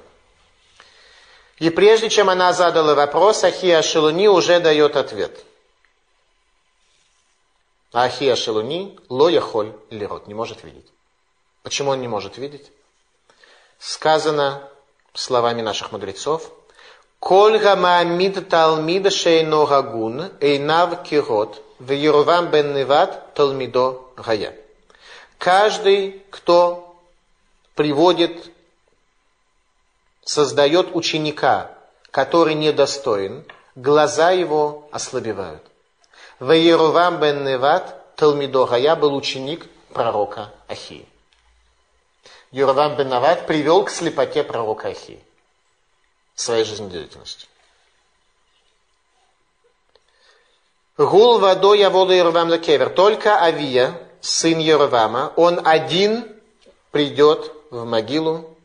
И 1.59 1.71
прежде 1.71 2.09
чем 2.09 2.31
она 2.31 2.53
задала 2.53 2.95
вопрос, 2.95 3.43
Ахия 3.43 3.83
Шелуни 3.83 4.29
уже 4.29 4.61
дает 4.61 4.95
ответ. 4.95 5.45
Ахия 7.93 8.37
Шелуни 8.37 8.97
ло 9.09 9.29
яхоль 9.29 9.73
лирот, 9.91 10.29
не 10.29 10.35
может 10.35 10.63
видеть. 10.63 10.87
Почему 11.65 11.91
он 11.91 12.01
не 12.01 12.07
может 12.07 12.39
видеть? 12.39 12.71
Сказано 13.81 14.63
словами 15.15 15.63
наших 15.63 15.91
мудрецов, 15.91 16.53
Коль 17.19 17.59
гамаамид 17.59 18.49
талмида 18.49 19.11
шейно 19.11 19.67
гагун, 19.67 20.31
эйнав 20.41 21.03
кирот, 21.03 21.63
в 21.79 21.91
Еровам 21.91 22.51
бен 22.51 22.75
Неват 22.75 23.35
талмидо 23.35 24.01
гая. 24.17 24.55
Каждый, 25.39 26.23
кто 26.31 26.97
приводит, 27.75 28.51
создает 30.25 30.95
ученика, 30.95 31.71
который 32.11 32.55
недостоин, 32.55 33.45
глаза 33.75 34.31
его 34.31 34.89
ослабевают. 34.93 35.63
В 36.39 36.53
Еровам 36.53 37.19
бен 37.19 37.45
Неват 37.45 38.15
талмидо 38.17 38.67
гая 38.67 38.95
был 38.95 39.15
ученик 39.15 39.67
пророка 39.93 40.53
Ахии. 40.69 41.07
Юровам 42.53 42.97
бен 42.97 43.09
Нават 43.09 43.47
привел 43.47 43.85
к 43.85 43.91
слепоте 43.91 44.45
пророка 44.45 44.89
Ахии 44.89 45.26
своей 46.37 46.65
жизнедеятельности. 46.65 47.49
Гул 50.97 51.39
водой 51.39 51.81
я 51.81 51.91
воду 51.91 52.13
Ервам 52.13 52.49
Лекевер. 52.49 52.91
Только 52.91 53.43
Авия, 53.43 54.01
сын 54.21 54.59
Ервама, 54.59 55.33
он 55.37 55.61
один 55.67 56.27
придет 56.91 57.53
в 57.71 57.85
могилу 57.85 58.57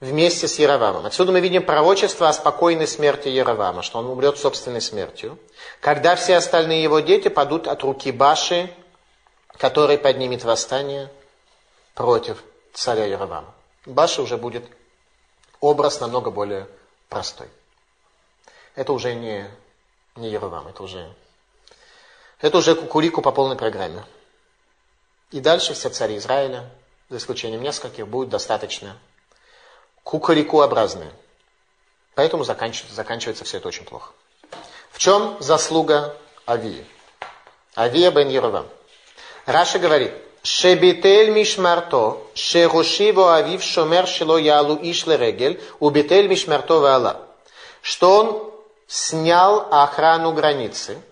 вместе 0.00 0.48
с 0.48 0.58
Яровамом. 0.58 1.06
Отсюда 1.06 1.32
мы 1.32 1.40
видим 1.40 1.64
пророчество 1.64 2.28
о 2.28 2.32
спокойной 2.32 2.86
смерти 2.86 3.28
Яровама, 3.28 3.82
что 3.82 3.98
он 3.98 4.06
умрет 4.06 4.38
собственной 4.38 4.80
смертью, 4.80 5.38
когда 5.80 6.16
все 6.16 6.36
остальные 6.36 6.82
его 6.82 7.00
дети 7.00 7.28
падут 7.28 7.66
от 7.66 7.82
руки 7.82 8.12
Баши, 8.12 8.70
который 9.56 9.98
поднимет 9.98 10.44
восстание 10.44 11.10
против 11.94 12.42
царя 12.72 13.06
Яровама. 13.06 13.52
Баша 13.86 14.22
уже 14.22 14.36
будет 14.36 14.64
образ 15.60 16.00
намного 16.00 16.30
более 16.30 16.68
простой. 17.08 17.48
Это 18.74 18.92
уже 18.92 19.14
не, 19.14 19.50
не 20.16 20.30
Ерувам, 20.30 20.68
это 20.68 20.82
уже, 20.82 21.12
это 22.40 22.58
уже 22.58 22.74
кукурику 22.74 23.22
по 23.22 23.32
полной 23.32 23.56
программе. 23.56 24.04
И 25.30 25.40
дальше 25.40 25.74
все 25.74 25.88
цари 25.88 26.16
Израиля, 26.16 26.70
за 27.08 27.18
исключением 27.18 27.62
нескольких, 27.62 28.06
будут 28.06 28.30
достаточно 28.30 28.96
кукурикуобразные. 30.04 31.12
Поэтому 32.14 32.44
заканчивается, 32.44 32.94
заканчивается 32.94 33.44
все 33.44 33.58
это 33.58 33.68
очень 33.68 33.84
плохо. 33.84 34.12
В 34.90 34.98
чем 34.98 35.36
заслуга 35.40 36.16
Авии? 36.46 36.86
Авия 37.76 38.10
бен 38.10 38.28
Ерувам. 38.28 38.66
Раша 39.46 39.78
говорит, 39.78 40.12
Шебитель 40.50 41.28
мишмарто, 41.30 42.16
шерушиво 42.34 43.36
авив 43.36 43.62
шомер 43.62 44.06
шило 44.06 44.38
ялу 44.38 44.78
ишлерегель, 44.80 45.60
убитель 45.78 46.26
мишмарто 46.26 46.76
вала. 46.78 47.20
Что 47.82 48.16
он 48.18 48.52
снял 48.86 49.68
охрану 49.70 50.32
границы, 50.32 51.02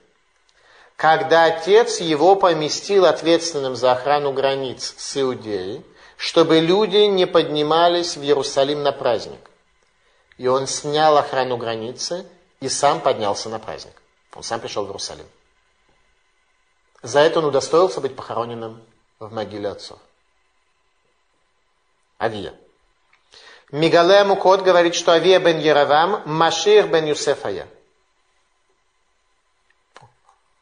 когда 0.96 1.44
отец 1.44 2.00
его 2.00 2.36
поместил 2.36 3.04
ответственным 3.04 3.76
за 3.76 3.92
охрану 3.92 4.32
границ 4.32 4.94
с 4.96 5.20
Иудеей, 5.20 5.84
чтобы 6.16 6.60
люди 6.60 7.04
не 7.04 7.26
поднимались 7.26 8.16
в 8.16 8.22
Иерусалим 8.22 8.82
на 8.82 8.92
праздник. 8.92 9.50
И 10.38 10.46
он 10.46 10.66
снял 10.66 11.18
охрану 11.18 11.58
границы 11.58 12.24
и 12.60 12.70
сам 12.70 13.02
поднялся 13.02 13.50
на 13.50 13.58
праздник. 13.58 14.00
Он 14.34 14.42
сам 14.42 14.60
пришел 14.60 14.84
в 14.84 14.88
Иерусалим. 14.88 15.26
За 17.02 17.20
это 17.20 17.40
он 17.40 17.44
удостоился 17.44 18.00
быть 18.00 18.16
похороненным 18.16 18.80
в 19.18 19.32
могиле 19.32 19.70
отцов. 19.70 19.98
Авия. 22.18 22.54
Мигале 23.70 24.24
Мукот 24.24 24.62
говорит, 24.62 24.94
что 24.94 25.12
Авия 25.12 25.38
бен 25.40 25.58
Яровам, 25.58 26.22
Машир 26.24 26.86
бен 26.86 27.06
Юсефая. 27.06 27.68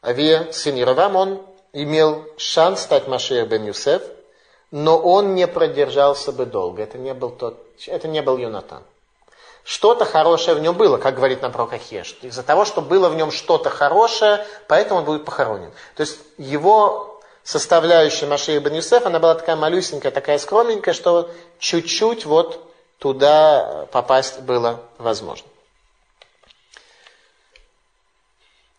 Авия, 0.01 0.51
сын 0.51 0.75
Яровам, 0.75 1.15
он 1.15 1.45
имел 1.73 2.27
шанс 2.37 2.81
стать 2.81 3.07
Машир 3.07 3.45
бен 3.45 3.65
Юсеф, 3.65 4.01
но 4.71 4.97
он 4.97 5.35
не 5.35 5.47
продержался 5.47 6.31
бы 6.31 6.45
долго. 6.45 6.81
Это 6.81 6.97
не 6.97 7.13
был 7.13 7.31
тот, 7.31 7.63
это 7.87 8.07
не 8.07 8.21
был 8.21 8.37
Юнатан. 8.37 8.83
Что-то 9.63 10.05
хорошее 10.05 10.55
в 10.55 10.61
нем 10.61 10.75
было, 10.75 10.97
как 10.97 11.15
говорит 11.15 11.41
нам 11.41 11.51
пророк. 11.51 11.73
Из-за 11.73 12.43
того, 12.43 12.65
что 12.65 12.81
было 12.81 13.09
в 13.09 13.15
нем 13.15 13.31
что-то 13.31 13.71
хорошее, 13.71 14.45
поэтому 14.67 14.99
он 14.99 15.05
будет 15.05 15.25
похоронен. 15.25 15.71
То 15.95 16.01
есть 16.01 16.19
его 16.37 17.14
составляющая 17.45 18.25
Машия 18.25 18.59
бен 18.59 18.73
Юсеф, 18.73 19.05
она 19.05 19.19
была 19.19 19.35
такая 19.35 19.55
малюсенькая, 19.55 20.11
такая 20.11 20.39
скромненькая, 20.39 20.95
что 20.95 21.29
чуть-чуть 21.59 22.25
вот 22.25 22.73
туда 22.97 23.87
попасть 23.91 24.41
было 24.41 24.81
возможно. 24.97 25.47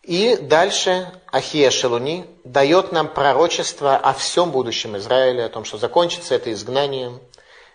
И 0.03 0.35
дальше 0.35 1.11
Ахия 1.31 1.69
Шелуни 1.69 2.25
дает 2.43 2.91
нам 2.91 3.07
пророчество 3.07 3.95
о 3.95 4.13
всем 4.13 4.51
будущем 4.51 4.95
Израиля, 4.97 5.45
о 5.45 5.49
том, 5.49 5.65
что 5.65 5.77
закончится 5.77 6.35
это 6.35 6.51
изгнанием, 6.51 7.21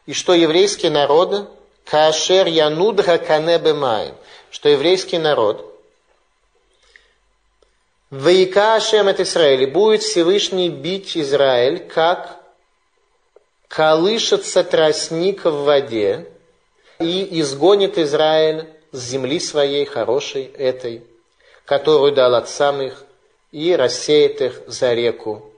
и 0.05 0.13
что 0.13 0.35
еврейский 0.35 0.91
народ, 0.91 1.51
кашер 1.85 2.47
янудха 2.47 3.19
канебе 3.19 4.15
что 4.51 4.69
еврейский 4.69 5.19
народ, 5.19 5.72
Вейка 8.13 8.75
Ашем 8.75 9.09
от 9.09 9.21
Израиля, 9.21 9.67
будет 9.67 10.03
Всевышний 10.03 10.69
бить 10.69 11.17
Израиль, 11.17 11.79
как 11.79 12.37
колышется 13.69 14.63
тростник 14.65 15.47
в 15.47 15.65
воде, 15.65 16.29
и 16.99 17.41
изгонит 17.41 17.97
Израиль 17.97 18.69
с 18.93 18.99
земли 18.99 19.41
своей, 19.41 19.87
хорошей 19.87 20.45
этой, 20.45 21.03
которую 21.65 22.13
дал 22.13 22.35
от 22.35 22.51
самых, 22.51 23.03
и 23.51 23.75
рассеет 23.75 24.43
их 24.43 24.61
за 24.67 24.93
реку, 24.93 25.51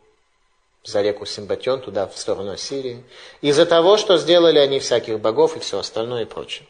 за 0.84 1.02
реку 1.02 1.26
Симбатен, 1.26 1.80
туда, 1.80 2.06
в 2.06 2.16
сторону 2.16 2.52
Ассирии, 2.52 3.02
из-за 3.40 3.66
того, 3.66 3.96
что 3.96 4.16
сделали 4.16 4.60
они 4.60 4.78
всяких 4.78 5.18
богов 5.18 5.56
и 5.56 5.58
все 5.58 5.80
остальное 5.80 6.22
и 6.22 6.24
прочее. 6.26 6.68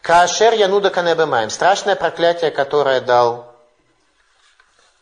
Каашер 0.00 0.54
Януда 0.54 0.88
Канебемаем, 0.88 1.50
страшное 1.50 1.96
проклятие, 1.96 2.50
которое 2.50 3.02
дал 3.02 3.57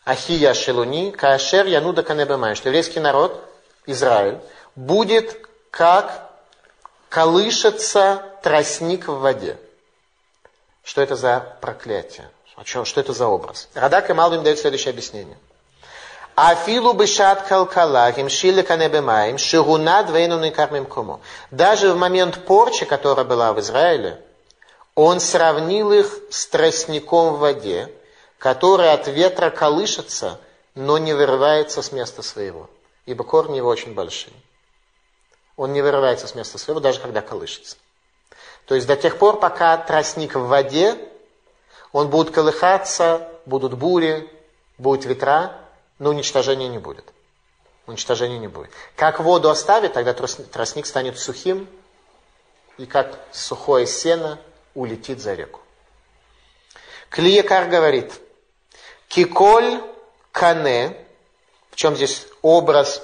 Ахия 0.06 0.54
Шелуни, 0.54 1.10
Каашер 1.10 1.66
Януда 1.66 2.04
Канебемаем, 2.04 2.54
что 2.54 2.68
еврейский 2.68 3.00
народ, 3.00 3.42
Израиль, 3.86 4.38
будет 4.76 5.36
как 5.70 6.30
колышется 7.08 8.22
тростник 8.40 9.08
в 9.08 9.18
воде. 9.18 9.58
Что 10.84 11.02
это 11.02 11.16
за 11.16 11.56
проклятие? 11.60 12.30
Что 12.62 13.00
это 13.00 13.12
за 13.12 13.26
образ? 13.26 13.68
Радак 13.74 14.08
и 14.08 14.12
Малвин 14.12 14.44
дают 14.44 14.60
следующее 14.60 14.92
объяснение. 14.92 15.36
Афилу 16.36 16.92
бешат 16.92 17.42
калкала, 17.42 18.12
химшили 18.12 18.62
канебемаем, 18.62 19.38
шигуна 19.38 20.04
двейну 20.04 20.38
никармим 20.38 20.86
кому. 20.86 21.20
Даже 21.50 21.92
в 21.92 21.96
момент 21.96 22.44
порчи, 22.44 22.84
которая 22.84 23.24
была 23.24 23.52
в 23.52 23.58
Израиле, 23.58 24.22
он 24.94 25.18
сравнил 25.18 25.90
их 25.90 26.16
с 26.30 26.46
тростником 26.46 27.34
в 27.34 27.38
воде, 27.38 27.90
который 28.46 28.92
от 28.92 29.08
ветра 29.08 29.50
колышется, 29.50 30.38
но 30.76 30.98
не 30.98 31.14
вырывается 31.14 31.82
с 31.82 31.90
места 31.90 32.22
своего, 32.22 32.70
ибо 33.04 33.24
корни 33.24 33.56
его 33.56 33.68
очень 33.68 33.92
большие. 33.92 34.32
Он 35.56 35.72
не 35.72 35.82
вырывается 35.82 36.28
с 36.28 36.36
места 36.36 36.56
своего, 36.56 36.78
даже 36.78 37.00
когда 37.00 37.22
колышется. 37.22 37.76
То 38.66 38.76
есть 38.76 38.86
до 38.86 38.94
тех 38.94 39.18
пор, 39.18 39.40
пока 39.40 39.76
тростник 39.78 40.36
в 40.36 40.46
воде, 40.46 40.96
он 41.90 42.08
будет 42.08 42.32
колыхаться, 42.32 43.28
будут 43.46 43.74
бури, 43.74 44.30
будут 44.78 45.06
ветра, 45.06 45.60
но 45.98 46.10
уничтожения 46.10 46.68
не 46.68 46.78
будет. 46.78 47.12
Уничтожения 47.88 48.38
не 48.38 48.46
будет. 48.46 48.70
Как 48.94 49.18
воду 49.18 49.50
оставит, 49.50 49.94
тогда 49.94 50.14
тростник 50.14 50.86
станет 50.86 51.18
сухим, 51.18 51.66
и 52.78 52.86
как 52.86 53.18
сухое 53.32 53.88
сено 53.88 54.38
улетит 54.76 55.20
за 55.20 55.34
реку. 55.34 55.58
Клиекар 57.10 57.66
говорит, 57.68 58.20
Киколь 59.08 59.80
кане, 60.32 60.96
в 61.70 61.76
чем 61.76 61.96
здесь 61.96 62.26
образ 62.42 63.02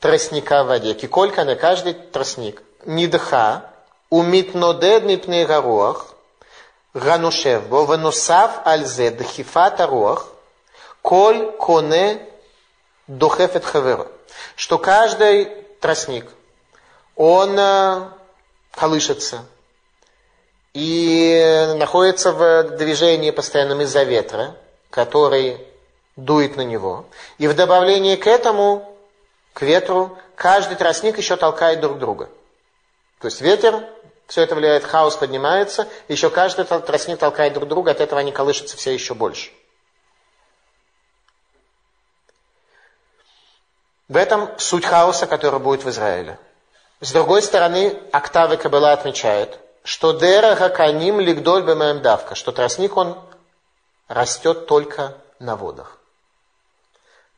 тростника 0.00 0.64
в 0.64 0.68
воде. 0.68 0.94
Киколь 0.94 1.30
кане, 1.30 1.56
каждый 1.56 1.94
тростник. 1.94 2.62
Нидха, 2.84 3.70
умит 4.10 4.54
нодед 4.54 5.04
мипней 5.04 5.44
гарох, 5.44 6.14
ганушев 6.94 7.68
бо, 7.68 7.84
венусав 7.84 8.60
альзе 8.64 9.10
дхифат 9.10 9.80
аруах, 9.80 10.28
коль 11.02 11.52
коне 11.52 12.20
духефет 13.06 13.64
хавера. 13.64 14.06
Что 14.56 14.78
каждый 14.78 15.46
тростник, 15.80 16.26
он 17.14 17.58
э, 17.58 18.08
колышется 18.72 19.44
и 20.74 21.74
находится 21.76 22.32
в 22.32 22.76
движении 22.76 23.30
постоянном 23.30 23.80
из-за 23.80 24.02
ветра– 24.02 24.56
который 24.96 25.58
дует 26.16 26.56
на 26.56 26.62
него. 26.62 27.04
И 27.36 27.46
в 27.48 27.54
добавлении 27.54 28.16
к 28.16 28.26
этому, 28.26 28.96
к 29.52 29.60
ветру, 29.60 30.16
каждый 30.34 30.74
тростник 30.78 31.18
еще 31.18 31.36
толкает 31.36 31.80
друг 31.80 31.98
друга. 31.98 32.30
То 33.20 33.26
есть 33.26 33.42
ветер 33.42 33.86
все 34.26 34.40
это 34.40 34.54
влияет, 34.54 34.84
хаос 34.84 35.16
поднимается, 35.16 35.86
еще 36.08 36.30
каждый 36.30 36.64
тростник 36.64 37.18
толкает 37.18 37.52
друг 37.52 37.68
друга, 37.68 37.90
от 37.90 38.00
этого 38.00 38.20
они 38.20 38.32
колышутся 38.32 38.78
все 38.78 38.94
еще 38.94 39.12
больше. 39.12 39.50
В 44.08 44.16
этом 44.16 44.48
суть 44.58 44.86
хаоса, 44.86 45.26
который 45.26 45.60
будет 45.60 45.84
в 45.84 45.90
Израиле. 45.90 46.38
С 47.00 47.12
другой 47.12 47.42
стороны, 47.42 48.00
Октавы 48.12 48.56
Кабыла 48.56 48.92
отмечает, 48.92 49.58
что 49.84 50.12
Дера 50.12 50.54
Хаканим 50.56 51.20
Лигдоль 51.20 51.64
Бемаем 51.64 52.00
Давка, 52.00 52.34
что 52.34 52.50
тростник 52.50 52.96
он 52.96 53.18
растет 54.08 54.66
только 54.66 55.16
на 55.38 55.56
водах. 55.56 55.98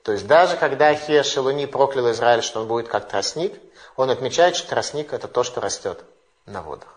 То 0.02 0.12
есть 0.12 0.26
даже 0.26 0.56
когда 0.56 0.88
Ахия 0.88 1.22
Шелуни 1.22 1.66
проклял 1.66 2.10
Израиль, 2.12 2.42
что 2.42 2.60
он 2.60 2.68
будет 2.68 2.88
как 2.88 3.08
тростник, 3.08 3.52
он 3.96 4.10
отмечает, 4.10 4.56
что 4.56 4.68
тростник 4.68 5.12
это 5.12 5.28
то, 5.28 5.42
что 5.42 5.60
растет 5.60 6.02
на 6.46 6.62
водах. 6.62 6.88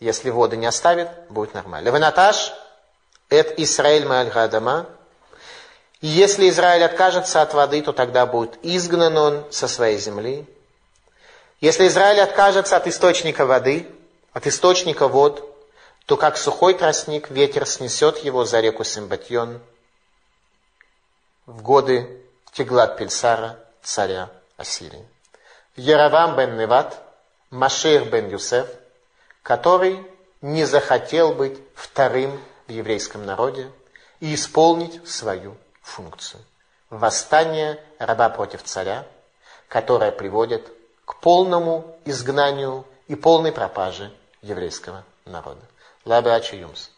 Если 0.00 0.30
воды 0.30 0.56
не 0.56 0.66
оставит, 0.66 1.08
будет 1.28 1.54
нормально. 1.54 1.86
Леванаташ, 1.86 2.52
это 3.28 3.54
Израиль 3.62 4.06
Маальгадама. 4.06 4.86
Если 6.00 6.48
Израиль 6.48 6.84
откажется 6.84 7.42
от 7.42 7.54
воды, 7.54 7.80
то 7.80 7.92
тогда 7.92 8.26
будет 8.26 8.58
изгнан 8.62 9.16
он 9.16 9.44
со 9.50 9.68
своей 9.68 9.98
земли. 9.98 10.46
Если 11.60 11.86
Израиль 11.86 12.20
откажется 12.20 12.76
от 12.76 12.86
источника 12.86 13.46
воды, 13.46 13.88
от 14.32 14.46
источника 14.46 15.08
вод, 15.08 15.53
то 16.06 16.16
как 16.16 16.36
сухой 16.36 16.74
тростник 16.74 17.30
ветер 17.30 17.66
снесет 17.66 18.18
его 18.18 18.44
за 18.44 18.60
реку 18.60 18.84
Симбатьон 18.84 19.60
в 21.46 21.62
годы 21.62 22.22
Тиглат 22.52 22.96
Пельсара, 22.96 23.58
царя 23.82 24.30
Ассирии. 24.56 25.06
Яровам 25.76 26.36
бен 26.36 26.56
Неват– 26.56 27.00
Машех 27.54 28.10
бен 28.10 28.30
Юсеф, 28.30 28.66
который 29.44 30.04
не 30.42 30.64
захотел 30.64 31.32
быть 31.32 31.56
вторым 31.76 32.42
в 32.66 32.72
еврейском 32.72 33.24
народе 33.24 33.70
и 34.18 34.34
исполнить 34.34 35.08
свою 35.08 35.56
функцию. 35.80 36.42
Восстание 36.90 37.80
раба 38.00 38.28
против 38.28 38.64
царя, 38.64 39.06
которое 39.68 40.10
приводит 40.10 40.68
к 41.04 41.14
полному 41.20 41.96
изгнанию 42.04 42.84
и 43.06 43.14
полной 43.14 43.52
пропаже 43.52 44.12
еврейского 44.42 45.04
народа. 45.24 45.60
Ачи 46.06 46.56
Юмс. 46.56 46.93